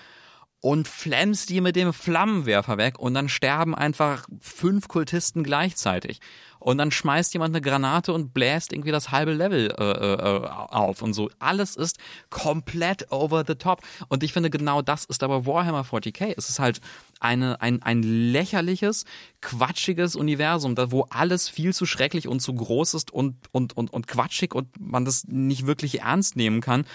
und 0.60 0.88
flammst 0.88 1.49
die 1.49 1.62
mit 1.62 1.76
dem 1.76 1.93
Flammenwerfer 1.93 2.78
weg 2.78 2.97
und 2.97 3.14
dann 3.14 3.30
sterben 3.30 3.76
einfach 3.76 4.28
fünf 4.39 4.88
Kultisten 4.88 5.43
gleichzeitig. 5.43 6.20
Und 6.60 6.80
dann 6.80 6.89
schmeißt 6.89 7.34
jemand 7.34 7.55
eine 7.55 7.62
Granate 7.62 8.12
und 8.12 8.34
bläst 8.34 8.74
irgendwie 8.74 8.91
das 8.91 9.12
halbe 9.12 9.34
Level 9.34 9.72
äh, 9.78 9.84
äh, 9.84 10.47
auf 10.47 11.03
und 11.03 11.14
so. 11.14 11.30
Alles 11.38 11.76
ist 11.76 11.99
komplett 12.32 13.12
over 13.12 13.43
the 13.47 13.53
top. 13.53 13.82
Und 14.10 14.24
ich 14.24 14.34
finde, 14.34 14.49
genau 14.49 14.82
das 14.82 15.05
ist 15.05 15.22
aber 15.22 15.45
Warhammer 15.45 15.84
40k. 15.84 16.34
Es 16.36 16.49
ist 16.49 16.60
halt 16.60 16.82
eine, 17.20 17.62
ein, 17.62 17.84
ein 17.84 18.01
lächerliches, 18.01 19.05
quatschiges 19.41 20.16
Universum, 20.16 20.76
wo 20.91 21.03
alles 21.12 21.47
viel 21.47 21.74
zu 21.74 21.86
schrecklich 21.86 22.28
und 22.28 22.39
zu 22.39 22.55
groß 22.55 22.95
ist 22.95 23.12
und, 23.12 23.36
und, 23.51 23.78
und, 23.78 23.93
und 23.93 24.08
quatschig 24.08 24.55
und 24.55 24.68
man 24.80 25.05
das 25.05 25.26
nicht 25.28 25.68
wirklich 25.68 26.01
ernst 26.01 26.36
nehmen 26.36 26.62
kann, 26.62 26.86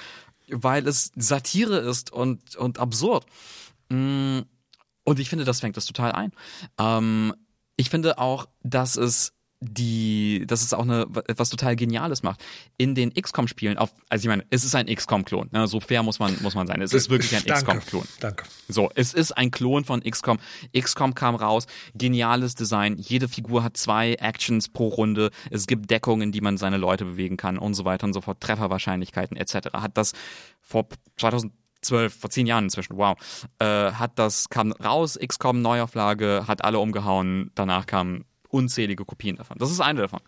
weil 0.48 0.86
es 0.86 1.12
Satire 1.16 1.78
ist 1.78 2.12
und, 2.12 2.56
und 2.56 2.78
absurd. 2.78 3.26
Mm, 3.88 4.40
und 5.04 5.18
ich 5.18 5.28
finde, 5.28 5.44
das 5.44 5.60
fängt 5.60 5.76
das 5.76 5.86
total 5.86 6.12
ein. 6.12 6.32
Ähm, 6.78 7.34
ich 7.76 7.90
finde 7.90 8.18
auch, 8.18 8.48
dass 8.62 8.96
es 8.96 9.32
die, 9.62 10.44
dass 10.46 10.62
es 10.62 10.74
auch 10.74 10.82
eine, 10.82 11.06
was 11.08 11.48
total 11.48 11.76
Geniales 11.76 12.22
macht. 12.22 12.42
In 12.76 12.94
den 12.94 13.14
XCOM-Spielen, 13.14 13.78
auf, 13.78 13.92
also 14.08 14.24
ich 14.24 14.28
meine, 14.28 14.44
es 14.50 14.64
ist 14.64 14.74
ein 14.74 14.86
XCOM-Klon, 14.86 15.50
ne? 15.52 15.68
so 15.68 15.78
fair 15.78 16.02
muss 16.02 16.18
man, 16.18 16.36
muss 16.42 16.54
man 16.54 16.66
sein. 16.66 16.82
Es 16.82 16.92
ist 16.92 17.10
wirklich 17.10 17.34
ein 17.36 17.44
XCOM-Klon. 17.44 18.04
Danke. 18.20 18.44
So, 18.68 18.90
es 18.94 19.14
ist 19.14 19.32
ein 19.32 19.50
Klon 19.50 19.84
von 19.84 20.02
XCOM. 20.02 20.38
XCOM 20.76 21.14
kam 21.14 21.36
raus, 21.36 21.66
geniales 21.94 22.54
Design. 22.54 22.96
Jede 22.98 23.28
Figur 23.28 23.62
hat 23.62 23.76
zwei 23.76 24.14
Actions 24.14 24.68
pro 24.68 24.88
Runde. 24.88 25.30
Es 25.50 25.66
gibt 25.66 25.90
Deckungen, 25.90 26.32
die 26.32 26.40
man 26.40 26.58
seine 26.58 26.76
Leute 26.76 27.04
bewegen 27.04 27.36
kann 27.36 27.56
und 27.56 27.74
so 27.74 27.84
weiter 27.84 28.06
und 28.06 28.12
so 28.12 28.20
fort. 28.20 28.40
Trefferwahrscheinlichkeiten 28.40 29.36
etc. 29.36 29.72
Hat 29.74 29.96
das 29.96 30.12
vor 30.60 30.88
2000 31.18 31.52
zwölf, 31.82 32.14
vor 32.14 32.30
zehn 32.30 32.46
Jahren 32.46 32.64
inzwischen, 32.64 32.96
wow, 32.96 33.16
äh, 33.58 33.92
hat 33.92 34.12
das, 34.16 34.48
kam 34.48 34.70
raus, 34.72 35.18
XCOM 35.20 35.60
Neuauflage, 35.60 36.44
hat 36.46 36.64
alle 36.64 36.78
umgehauen, 36.78 37.50
danach 37.56 37.86
kamen 37.86 38.24
unzählige 38.52 39.04
Kopien 39.04 39.36
davon. 39.36 39.58
Das 39.58 39.70
ist 39.70 39.80
eine 39.80 40.02
davon. 40.02 40.20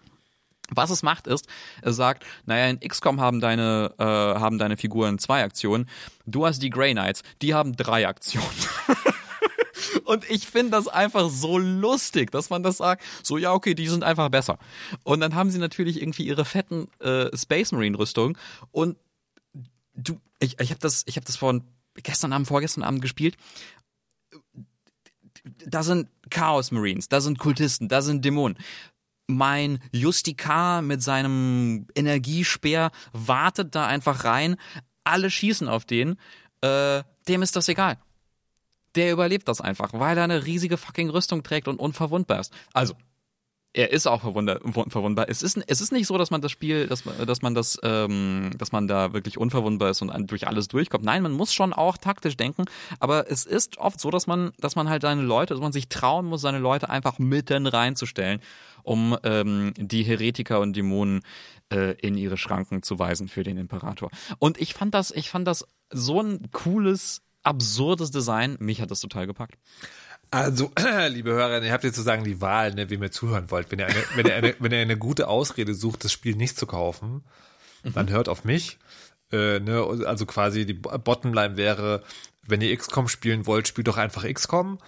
Was 0.70 0.91
es 0.91 1.03
macht 1.03 1.27
ist, 1.27 1.47
es 1.83 1.97
sagt, 1.97 2.25
naja, 2.47 2.68
in 2.68 2.81
XCOM 2.81 3.20
haben 3.20 3.41
deine, 3.41 3.95
äh, 3.99 4.05
haben 4.05 4.57
deine 4.59 4.79
Figuren 4.79 5.18
zwei 5.18 5.45
Aktionen, 5.45 5.89
du 6.25 6.47
hast 6.47 6.61
die 6.61 6.70
Grey 6.70 6.93
Knights, 6.93 7.22
die 7.43 7.53
haben 7.53 7.77
drei 7.77 8.09
Aktionen. 8.09 8.49
Und 10.05 10.29
ich 10.31 10.47
finde 10.47 10.72
das 10.72 10.89
einfach 10.89 11.29
so 11.29 11.59
lustig, 11.59 12.31
dass 12.31 12.49
man 12.49 12.62
das 12.62 12.79
sagt, 12.79 13.05
so 13.22 13.37
ja, 13.37 13.53
okay, 13.53 13.75
die 13.75 13.89
sind 13.89 14.05
einfach 14.05 14.31
besser. 14.31 14.59
Und 15.03 15.20
dann 15.20 15.35
haben 15.35 15.51
sie 15.51 15.59
natürlich 15.59 16.01
irgendwie 16.01 16.27
ihre 16.27 16.45
fetten 16.45 16.89
äh, 17.01 17.35
Space 17.37 17.72
Marine 17.72 17.99
Rüstung 17.99 18.39
und 18.70 18.97
du, 19.95 20.18
ich, 20.41 20.59
ich 20.61 20.70
habe 20.70 20.81
das, 20.81 21.05
ich 21.07 21.16
habe 21.16 21.27
das 21.27 21.37
vor 21.37 21.61
gestern 22.03 22.33
Abend, 22.33 22.49
vorgestern 22.49 22.85
Abend 22.85 23.03
gespielt. 23.03 23.37
Da 25.45 25.82
sind 25.82 26.09
Chaos 26.30 26.70
Marines, 26.70 27.09
da 27.09 27.20
sind 27.20 27.38
Kultisten, 27.38 27.88
da 27.88 28.03
sind 28.03 28.24
Dämonen. 28.24 28.59
Mein 29.26 29.78
Justikar 29.92 30.82
mit 30.82 31.03
seinem 31.03 31.86
Energiespeer 31.95 32.90
wartet 33.12 33.74
da 33.74 33.86
einfach 33.86 34.24
rein. 34.24 34.57
Alle 35.03 35.30
schießen 35.30 35.68
auf 35.68 35.84
den. 35.84 36.16
Äh, 36.61 37.03
dem 37.28 37.42
ist 37.42 37.57
das 37.57 37.68
egal. 37.68 37.99
Der 38.95 39.12
überlebt 39.12 39.49
das 39.49 39.61
einfach, 39.61 39.92
weil 39.92 40.16
er 40.16 40.24
eine 40.24 40.45
riesige 40.45 40.76
fucking 40.76 41.11
Rüstung 41.11 41.42
trägt 41.42 41.68
und 41.68 41.78
unverwundbar 41.78 42.40
ist. 42.40 42.53
Also, 42.72 42.95
er 43.75 43.91
ist 43.91 44.07
auch 44.07 44.20
verwundbar. 44.22 45.29
Es 45.29 45.43
ist, 45.43 45.59
es 45.66 45.81
ist 45.81 45.93
nicht 45.93 46.07
so, 46.07 46.16
dass 46.16 46.31
man 46.31 46.41
das 46.41 46.53
Spiel, 46.53 46.87
dass 46.87 47.05
man, 47.05 47.27
dass 47.27 47.43
man 47.43 47.57
das, 47.57 47.77
ähm, 47.83 48.51
dass 48.57 48.70
man 48.70 48.87
da 48.87 49.12
wirklich 49.12 49.37
unverwundbar 49.37 49.91
ist 49.91 50.01
und 50.01 50.31
durch 50.31 50.47
alles 50.47 50.68
durchkommt. 50.68 51.05
Nein, 51.05 51.22
man 51.25 51.33
muss 51.33 51.53
schon 51.53 51.72
auch 51.72 51.99
taktisch 51.99 52.37
denken, 52.37 52.66
aber 53.01 53.31
es 53.31 53.45
ist 53.45 53.79
oft 53.79 53.99
so, 54.01 54.11
dass 54.11 54.29
man, 54.29 54.53
dass 54.59 54.77
man 54.77 54.89
halt 54.89 55.03
seine 55.03 55.22
Leute, 55.22 55.55
dass 55.55 55.61
man 55.61 55.72
sich 55.72 55.89
trauen 55.89 56.27
muss, 56.27 56.41
seine 56.41 56.61
Leute 56.61 56.89
einfach 56.89 57.18
mitten 57.18 57.66
reinzustellen, 57.66 58.41
um 58.85 59.18
ähm, 59.25 59.75
die 59.77 60.05
Heretiker 60.05 60.61
und 60.61 60.77
Dämonen 60.77 61.22
äh, 61.72 61.95
in 62.01 62.16
ihre 62.16 62.37
Schranken 62.37 62.85
zu 62.85 63.01
weisen 63.01 63.27
für 63.27 63.43
den 63.43 63.57
Imperator. 63.57 64.09
Und 64.39 64.61
ich 64.61 64.75
fand 64.75 64.95
das, 64.95 65.11
ich 65.11 65.31
fand 65.31 65.49
das 65.49 65.66
so 65.91 66.20
ein 66.20 66.49
cooles, 66.53 67.22
absurdes 67.43 68.12
Design. 68.12 68.57
Mich 68.61 68.81
hat 68.81 68.93
das 68.93 69.01
total 69.01 69.27
gepackt. 69.27 69.57
Also, 70.35 70.72
liebe 71.11 71.30
Hörer, 71.30 71.62
ihr 71.62 71.72
habt 71.72 71.85
jetzt 71.85 71.95
sozusagen 71.95 72.24
die 72.24 72.41
Wahl, 72.41 72.74
ne, 72.74 72.91
wem 72.91 73.05
ihr 73.05 73.12
zuhören 73.12 73.53
wollt. 73.53 73.70
Wenn 73.70 73.78
ihr 73.78 73.87
eine, 73.87 74.03
wenn 74.16 74.26
ihr 74.26 74.35
eine, 74.35 74.57
wenn 74.59 74.72
ihr 74.72 74.80
eine 74.80 74.99
gute 74.99 75.28
Ausrede 75.28 75.74
sucht, 75.74 76.03
das 76.03 76.11
Spiel 76.11 76.35
nicht 76.35 76.59
zu 76.59 76.66
kaufen, 76.66 77.22
dann 77.85 78.11
hört 78.11 78.28
auf 78.28 78.43
mich. 78.43 78.78
Äh, 79.30 79.61
ne, 79.61 79.87
also 80.07 80.26
quasi 80.26 80.66
die 80.66 80.74
Bottomline 80.74 81.57
wäre, 81.57 82.03
wenn 82.49 82.61
ihr 82.61 82.76
XCOM 82.76 83.07
spielen 83.07 83.47
wollt, 83.47 83.68
spielt 83.68 83.87
doch 83.87 83.97
einfach 83.97 84.24
XCOM. 84.28 84.80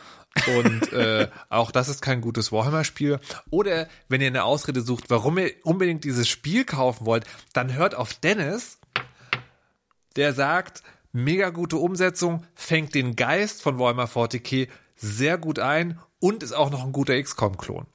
Und 0.59 0.92
äh, 0.92 1.28
auch 1.49 1.70
das 1.70 1.88
ist 1.88 2.03
kein 2.03 2.22
gutes 2.22 2.51
Warhammer-Spiel. 2.51 3.20
Oder 3.51 3.86
wenn 4.09 4.20
ihr 4.20 4.26
eine 4.26 4.42
Ausrede 4.42 4.80
sucht, 4.80 5.11
warum 5.11 5.38
ihr 5.38 5.53
unbedingt 5.62 6.03
dieses 6.03 6.28
Spiel 6.28 6.64
kaufen 6.64 7.07
wollt, 7.07 7.24
dann 7.53 7.72
hört 7.72 7.94
auf 7.94 8.14
Dennis, 8.14 8.80
der 10.16 10.32
sagt, 10.32 10.82
mega 11.12 11.51
gute 11.51 11.76
Umsetzung, 11.76 12.44
fängt 12.57 12.97
den 12.97 13.14
Geist 13.14 13.62
von 13.62 13.78
Warhammer 13.78 14.09
40k 14.09 14.66
sehr 14.97 15.38
gut 15.38 15.59
ein 15.59 15.99
und 16.18 16.42
ist 16.42 16.53
auch 16.53 16.70
noch 16.70 16.84
ein 16.84 16.92
guter 16.92 17.20
XCOM-Klon. 17.20 17.86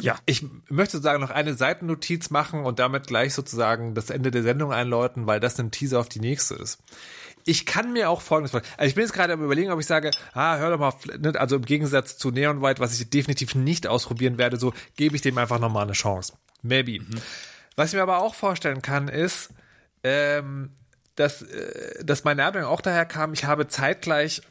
Ja. 0.00 0.16
Ich 0.26 0.44
möchte 0.68 0.92
sozusagen 0.92 1.20
noch 1.20 1.30
eine 1.30 1.54
Seitennotiz 1.54 2.30
machen 2.30 2.64
und 2.64 2.78
damit 2.78 3.08
gleich 3.08 3.34
sozusagen 3.34 3.94
das 3.94 4.10
Ende 4.10 4.30
der 4.30 4.44
Sendung 4.44 4.72
einläuten, 4.72 5.26
weil 5.26 5.40
das 5.40 5.58
ein 5.58 5.72
Teaser 5.72 5.98
auf 5.98 6.08
die 6.08 6.20
nächste 6.20 6.54
ist. 6.54 6.78
Ich 7.44 7.66
kann 7.66 7.92
mir 7.92 8.10
auch 8.10 8.20
folgendes 8.20 8.52
vorstellen. 8.52 8.74
Also 8.76 8.88
ich 8.88 8.94
bin 8.94 9.04
jetzt 9.04 9.12
gerade 9.12 9.32
am 9.32 9.42
überlegen, 9.42 9.72
ob 9.72 9.80
ich 9.80 9.86
sage, 9.86 10.10
ah, 10.34 10.58
hör 10.58 10.70
doch 10.70 10.78
mal, 10.78 10.92
ne, 11.18 11.32
also 11.38 11.56
im 11.56 11.64
Gegensatz 11.64 12.16
zu 12.16 12.30
Neon 12.30 12.62
White, 12.62 12.80
was 12.80 12.98
ich 12.98 13.10
definitiv 13.10 13.54
nicht 13.54 13.86
ausprobieren 13.86 14.38
werde, 14.38 14.56
so 14.56 14.72
gebe 14.96 15.16
ich 15.16 15.22
dem 15.22 15.38
einfach 15.38 15.58
nochmal 15.58 15.84
eine 15.84 15.92
Chance. 15.92 16.34
Maybe. 16.62 17.00
Mhm. 17.00 17.20
Was 17.74 17.90
ich 17.90 17.96
mir 17.96 18.02
aber 18.02 18.18
auch 18.18 18.34
vorstellen 18.34 18.82
kann, 18.82 19.08
ist, 19.08 19.50
ähm, 20.04 20.70
dass, 21.18 21.42
äh, 21.42 22.04
dass 22.04 22.24
meine 22.24 22.42
Ernährung 22.42 22.68
auch 22.68 22.80
daher 22.80 23.04
kam, 23.04 23.32
ich 23.32 23.44
habe 23.44 23.68
zeitgleich 23.68 24.42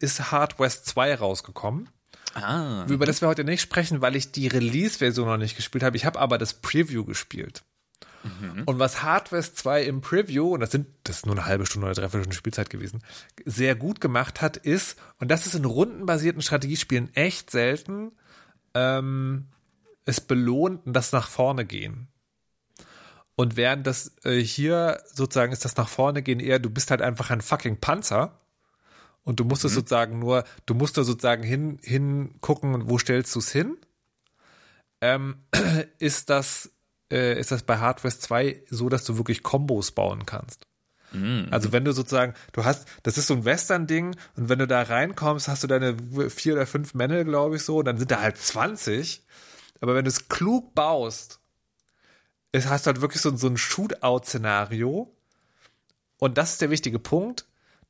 ist 0.00 0.30
Hard 0.30 0.58
West 0.58 0.86
2 0.86 1.14
rausgekommen. 1.16 1.88
Ah. 2.34 2.84
Über 2.88 3.06
das 3.06 3.20
wir 3.20 3.28
heute 3.28 3.44
nicht 3.44 3.60
sprechen, 3.60 4.00
weil 4.00 4.16
ich 4.16 4.32
die 4.32 4.48
Release-Version 4.48 5.26
noch 5.26 5.36
nicht 5.36 5.56
gespielt 5.56 5.84
habe. 5.84 5.96
Ich 5.96 6.04
habe 6.04 6.18
aber 6.18 6.36
das 6.36 6.54
Preview 6.54 7.04
gespielt. 7.04 7.62
Mhm. 8.24 8.62
Und 8.64 8.78
was 8.78 9.02
Hard 9.02 9.32
West 9.32 9.56
2 9.58 9.84
im 9.84 10.00
Preview, 10.00 10.54
und 10.54 10.60
das 10.60 10.72
sind, 10.72 10.88
das 11.04 11.18
ist 11.18 11.26
nur 11.26 11.36
eine 11.36 11.46
halbe 11.46 11.66
Stunde 11.66 11.86
oder 11.86 11.94
dreiviertel 11.94 12.22
Stunde 12.22 12.36
Spielzeit 12.36 12.70
gewesen, 12.70 13.02
sehr 13.44 13.74
gut 13.74 14.00
gemacht 14.00 14.40
hat, 14.40 14.56
ist, 14.56 14.98
und 15.20 15.30
das 15.30 15.46
ist 15.46 15.54
in 15.54 15.64
rundenbasierten 15.64 16.42
Strategiespielen 16.42 17.14
echt 17.14 17.50
selten, 17.50 18.12
ähm, 18.74 19.46
es 20.04 20.20
belohnt 20.20 20.80
das 20.84 21.12
nach 21.12 21.28
vorne 21.28 21.64
gehen. 21.64 22.08
Und 23.36 23.56
während 23.56 23.86
das 23.86 24.12
äh, 24.24 24.38
hier 24.38 25.02
sozusagen 25.12 25.52
ist 25.52 25.64
das 25.64 25.76
nach 25.76 25.88
vorne 25.88 26.22
gehen 26.22 26.40
eher, 26.40 26.58
du 26.58 26.70
bist 26.70 26.90
halt 26.90 27.02
einfach 27.02 27.30
ein 27.30 27.40
fucking 27.40 27.80
Panzer 27.80 28.38
und 29.24 29.40
du 29.40 29.44
musst 29.44 29.64
es 29.64 29.72
mhm. 29.72 29.76
sozusagen 29.76 30.18
nur, 30.18 30.44
du 30.66 30.74
musst 30.74 30.96
da 30.96 31.02
sozusagen 31.02 31.42
hin, 31.42 31.78
hingucken, 31.82 32.88
wo 32.88 32.98
stellst 32.98 33.34
du 33.34 33.40
es 33.40 33.50
hin? 33.50 33.76
Ähm, 35.00 35.36
ist 35.98 36.30
das, 36.30 36.70
äh, 37.10 37.38
ist 37.38 37.50
das 37.50 37.64
bei 37.64 37.78
Hardware 37.78 38.16
2 38.16 38.62
so, 38.70 38.88
dass 38.88 39.04
du 39.04 39.16
wirklich 39.16 39.42
Kombos 39.42 39.90
bauen 39.90 40.26
kannst? 40.26 40.66
Mhm. 41.12 41.48
Also 41.50 41.72
wenn 41.72 41.84
du 41.84 41.92
sozusagen, 41.92 42.34
du 42.52 42.64
hast, 42.64 42.86
das 43.02 43.18
ist 43.18 43.26
so 43.26 43.34
ein 43.34 43.44
Western-Ding 43.44 44.16
und 44.36 44.48
wenn 44.48 44.58
du 44.58 44.66
da 44.66 44.82
reinkommst, 44.82 45.48
hast 45.48 45.62
du 45.62 45.66
deine 45.66 45.96
vier 46.30 46.54
oder 46.54 46.66
fünf 46.66 46.94
Männer, 46.94 47.24
glaube 47.24 47.56
ich 47.56 47.62
so, 47.62 47.82
dann 47.82 47.98
sind 47.98 48.10
da 48.10 48.20
halt 48.20 48.36
20. 48.36 49.22
Aber 49.80 49.94
wenn 49.94 50.04
du 50.04 50.10
es 50.10 50.28
klug 50.28 50.74
baust, 50.74 51.40
es 52.54 52.68
hast 52.68 52.86
halt 52.86 53.00
wirklich 53.00 53.20
so, 53.20 53.36
so 53.36 53.48
ein 53.48 53.56
Shootout-Szenario. 53.56 55.12
Und 56.18 56.38
das 56.38 56.52
ist 56.52 56.60
der 56.60 56.70
wichtige 56.70 57.00
Punkt. 57.00 57.46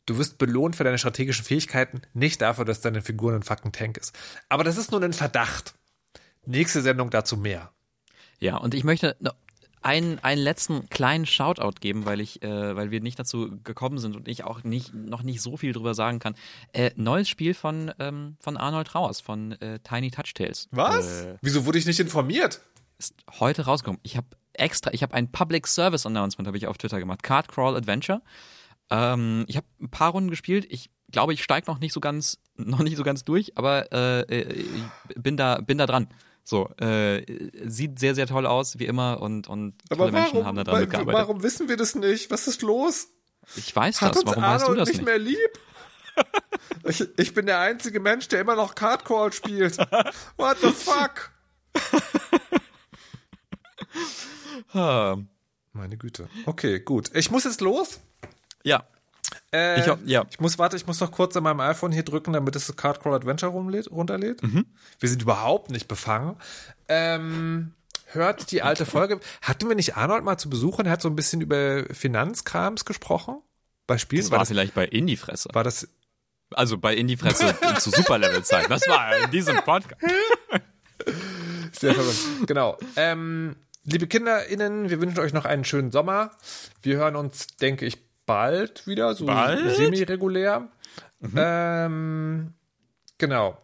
Du 0.07 0.17
wirst 0.17 0.39
belohnt 0.39 0.75
für 0.75 0.85
deine 0.85 0.97
strategischen 0.97 1.45
Fähigkeiten, 1.45 2.01
nicht 2.15 2.41
dafür, 2.41 2.65
dass 2.65 2.81
deine 2.81 3.03
Figur 3.03 3.35
ein 3.35 3.43
fucking 3.43 3.73
Tank 3.73 3.99
ist. 3.99 4.19
Aber 4.49 4.65
das 4.65 4.79
ist 4.79 4.91
nur 4.91 5.03
ein 5.03 5.13
Verdacht. 5.13 5.75
Nächste 6.47 6.81
Sendung 6.81 7.11
dazu 7.11 7.37
mehr. 7.37 7.73
Ja, 8.41 8.57
und 8.57 8.75
ich 8.75 8.85
möchte 8.85 9.17
einen, 9.83 10.19
einen 10.21 10.41
letzten 10.41 10.89
kleinen 10.89 11.27
Shoutout 11.27 11.81
geben, 11.81 12.07
weil 12.07 12.21
ich, 12.21 12.43
äh, 12.43 12.75
weil 12.75 12.91
wir 12.91 13.03
nicht 13.03 13.19
dazu 13.19 13.59
gekommen 13.65 13.99
sind 13.99 14.17
und 14.17 14.29
ich 14.29 14.45
auch 14.45 14.65
nicht, 14.65 14.95
noch 14.95 15.23
nicht 15.23 15.43
so 15.43 15.59
viel 15.59 15.75
drüber 15.75 15.93
sagen 15.93 16.21
kann. 16.21 16.37
Äh, 16.73 16.91
neues 16.97 17.29
Spiel 17.29 17.53
von, 17.53 17.93
ähm, 17.99 18.37
von 18.41 18.57
Arnold 18.57 18.95
Rauers, 18.95 19.21
von 19.21 19.53
äh, 19.61 19.79
Tiny 19.81 20.11
Touch 20.11 20.33
Tales. 20.33 20.69
Was? 20.71 21.25
Äh, 21.25 21.37
Wieso 21.43 21.67
wurde 21.67 21.79
ich 21.79 21.85
nicht 21.85 22.01
informiert? 22.01 22.63
Ist 22.99 23.15
heute 23.39 23.67
rausgekommen. 23.67 24.01
Ich 24.03 24.17
habe 24.17 24.27
extra, 24.55 24.93
ich 24.93 25.03
habe 25.03 25.15
ein 25.15 25.31
Public 25.31 25.67
Service 25.67 26.07
Announcement 26.07 26.47
habe 26.47 26.57
ich 26.57 26.67
auf 26.67 26.79
Twitter 26.79 26.99
gemacht. 26.99 27.23
Card 27.23 27.49
Crawl 27.49 27.77
Adventure. 27.77 28.23
Ähm, 28.91 29.45
ich 29.49 29.57
habe 29.57 29.67
ein 29.81 29.91
paar 29.91 30.11
Runden 30.13 30.31
gespielt. 30.31 30.67
Ich 30.69 30.91
glaube, 31.11 31.33
ich 31.33 31.43
steige 31.43 31.67
noch 31.71 31.79
nicht 31.81 31.93
so 31.93 32.01
ganz, 32.01 32.39
noch 32.57 32.81
nicht 32.81 32.97
so 32.97 33.03
ganz 33.05 33.25
durch, 33.25 33.57
aber 33.57 33.93
äh, 33.93 34.53
ich 34.53 34.67
bin 35.17 35.37
da, 35.37 35.61
bin 35.61 35.79
da 35.79 35.87
dran. 35.87 36.09
So, 36.47 36.69
äh, 36.79 37.25
sieht 37.67 37.99
sehr, 37.99 38.15
sehr 38.15 38.27
toll 38.27 38.47
aus, 38.47 38.79
wie 38.79 38.85
immer, 38.85 39.23
und, 39.23 39.49
und 39.49 39.75
Aber 39.89 40.01
tolle 40.11 40.13
Menschen 40.13 40.45
haben 40.45 40.57
da 40.57 40.65
dran 40.65 40.75
wa- 40.75 40.81
mitgearbeitet. 40.81 41.15
warum 41.21 41.43
wissen 41.43 41.69
wir 41.71 41.79
das 41.79 41.95
nicht? 41.95 42.31
Was 42.31 42.47
ist 42.47 42.61
los? 42.61 43.09
Ich 43.57 43.75
weiß 43.75 44.03
Hat 44.03 44.15
das, 44.15 44.27
warum 44.27 44.43
weißt 44.43 44.65
du 44.65 44.73
Arnold 44.73 44.81
das 44.81 44.89
nicht, 44.89 44.99
nicht? 44.99 45.07
mehr 45.07 45.19
lieb? 45.19 45.39
ich, 46.85 47.07
ich 47.19 47.33
bin 47.33 47.47
der 47.47 47.61
einzige 47.61 47.99
Mensch, 47.99 48.29
der 48.29 48.43
immer 48.43 48.57
noch 48.57 48.75
Cardcall 48.75 49.33
spielt. 49.33 49.79
What 50.37 50.59
the 50.61 50.69
fuck? 50.71 51.31
Ah, 54.73 55.17
Meine 55.73 55.97
Güte. 55.97 56.29
Okay, 56.47 56.81
gut. 56.81 57.11
Ich 57.15 57.31
muss 57.31 57.45
jetzt 57.45 57.61
los. 57.61 58.01
Ja, 58.63 58.85
Äh, 59.53 59.81
Ich 59.81 59.87
ja. 60.07 60.25
ich 60.31 60.39
muss, 60.41 60.59
warte, 60.59 60.77
ich 60.77 60.87
muss 60.87 61.01
noch 61.01 61.11
kurz 61.11 61.37
an 61.37 61.43
meinem 61.43 61.61
iPhone 61.61 61.93
hier 61.93 62.03
drücken, 62.05 62.33
damit 62.33 62.55
es 62.57 62.67
das 62.67 62.77
Cardcrawl 62.77 63.15
Adventure 63.15 63.51
rumlädt, 63.53 63.91
runterlädt. 63.91 64.43
Mhm. 64.43 64.67
Wir 65.01 65.09
sind 65.09 65.23
überhaupt 65.23 65.71
nicht 65.71 65.89
befangen. 65.89 66.37
Ähm, 66.89 67.73
hört 68.07 68.51
die 68.53 68.63
alte 68.63 68.87
Folge. 68.87 69.21
Hatten 69.43 69.69
wir 69.69 69.75
nicht 69.77 69.97
Arnold 69.97 70.25
mal 70.25 70.37
zu 70.39 70.49
Besuch 70.51 70.79
und 70.79 70.87
er 70.87 70.93
hat 70.93 71.03
so 71.03 71.09
ein 71.09 71.17
bisschen 71.17 71.41
über 71.41 71.85
Finanzkrams 71.93 72.85
gesprochen? 72.85 73.41
Bei 73.87 73.99
Spielen? 73.99 74.23
das 74.23 74.31
war, 74.31 74.37
war 74.39 74.43
das, 74.43 74.49
vielleicht 74.49 74.75
bei 74.75 74.87
Indie-Fresse. 74.87 75.49
war 75.53 75.65
das, 75.65 75.89
Also 76.53 76.79
bei 76.79 76.95
Indie-Fresse 76.95 77.55
zu 77.81 77.91
Superlevel-Zeiten. 77.91 78.71
Das 78.71 78.87
war 78.89 79.17
in 79.25 79.31
diesem 79.31 79.57
Podcast. 79.57 80.01
Sehr 81.73 81.95
verrückt. 81.95 82.47
Genau. 82.47 82.79
Ähm, 82.97 83.57
liebe 83.85 84.07
KinderInnen, 84.07 84.91
wir 84.91 85.01
wünschen 85.01 85.21
euch 85.21 85.33
noch 85.33 85.45
einen 85.45 85.65
schönen 85.65 85.91
Sommer. 85.91 86.31
Wir 86.83 86.97
hören 86.97 87.17
uns, 87.17 87.49
denke 87.57 87.87
ich, 87.87 87.99
bald 88.27 88.87
wieder, 88.87 89.15
so 89.15 89.27
semi-regulär. 89.27 90.69
Ähm, 91.37 92.55
genau. 93.19 93.59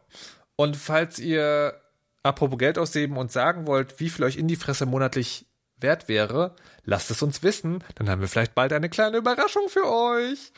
Und 0.56 0.76
falls 0.76 1.18
ihr, 1.18 1.80
apropos 2.22 2.59
Geld 2.59 2.78
ausgeben 2.78 3.16
und 3.16 3.32
sagen 3.32 3.66
wollt, 3.66 4.01
wie 4.01 4.10
viel 4.10 4.24
euch 4.24 4.36
in 4.36 4.48
die 4.48 4.56
Fresse 4.56 4.86
monatlich 4.86 5.47
wert 5.78 6.09
wäre, 6.09 6.56
lasst 6.84 7.10
es 7.10 7.22
uns 7.22 7.42
wissen. 7.42 7.82
Dann 7.94 8.10
haben 8.10 8.20
wir 8.20 8.28
vielleicht 8.28 8.55
bald 8.55 8.72
eine 8.72 8.90
kleine 8.90 9.16
Überraschung 9.16 9.68
für 9.68 9.86
euch. 9.90 10.52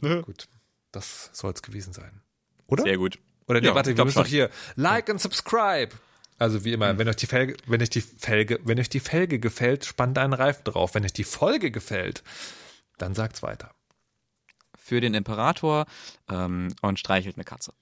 Gut, 0.00 0.46
das 0.92 1.30
soll 1.32 1.52
es 1.52 1.62
gewesen 1.62 1.92
sein. 1.92 2.22
Oder? 2.66 2.84
Sehr 2.84 2.98
gut. 2.98 3.18
Oder 3.46 3.60
nee, 3.60 3.66
Ja, 3.66 3.74
warte, 3.74 3.90
ich 3.90 3.96
wir 3.96 4.04
müssen 4.04 4.18
noch 4.18 4.26
hier 4.26 4.50
like 4.76 5.08
und 5.08 5.20
subscribe. 5.20 5.90
Also 6.44 6.62
wie 6.62 6.74
immer, 6.74 6.98
wenn 6.98 7.08
euch 7.08 7.16
die 7.16 7.24
Felge, 7.26 7.56
wenn 7.64 7.80
euch 7.80 7.88
die 7.88 8.02
Felge, 8.02 8.60
wenn 8.64 8.78
euch 8.78 8.90
die 8.90 9.00
Felge 9.00 9.38
gefällt, 9.38 9.86
spannt 9.86 10.18
einen 10.18 10.34
Reifen 10.34 10.62
drauf. 10.64 10.94
Wenn 10.94 11.02
euch 11.02 11.14
die 11.14 11.24
Folge 11.24 11.70
gefällt, 11.70 12.22
dann 12.98 13.14
sagt's 13.14 13.42
weiter. 13.42 13.70
Für 14.76 15.00
den 15.00 15.14
Imperator 15.14 15.86
ähm, 16.30 16.74
und 16.82 16.98
streichelt 16.98 17.36
eine 17.36 17.44
Katze. 17.44 17.72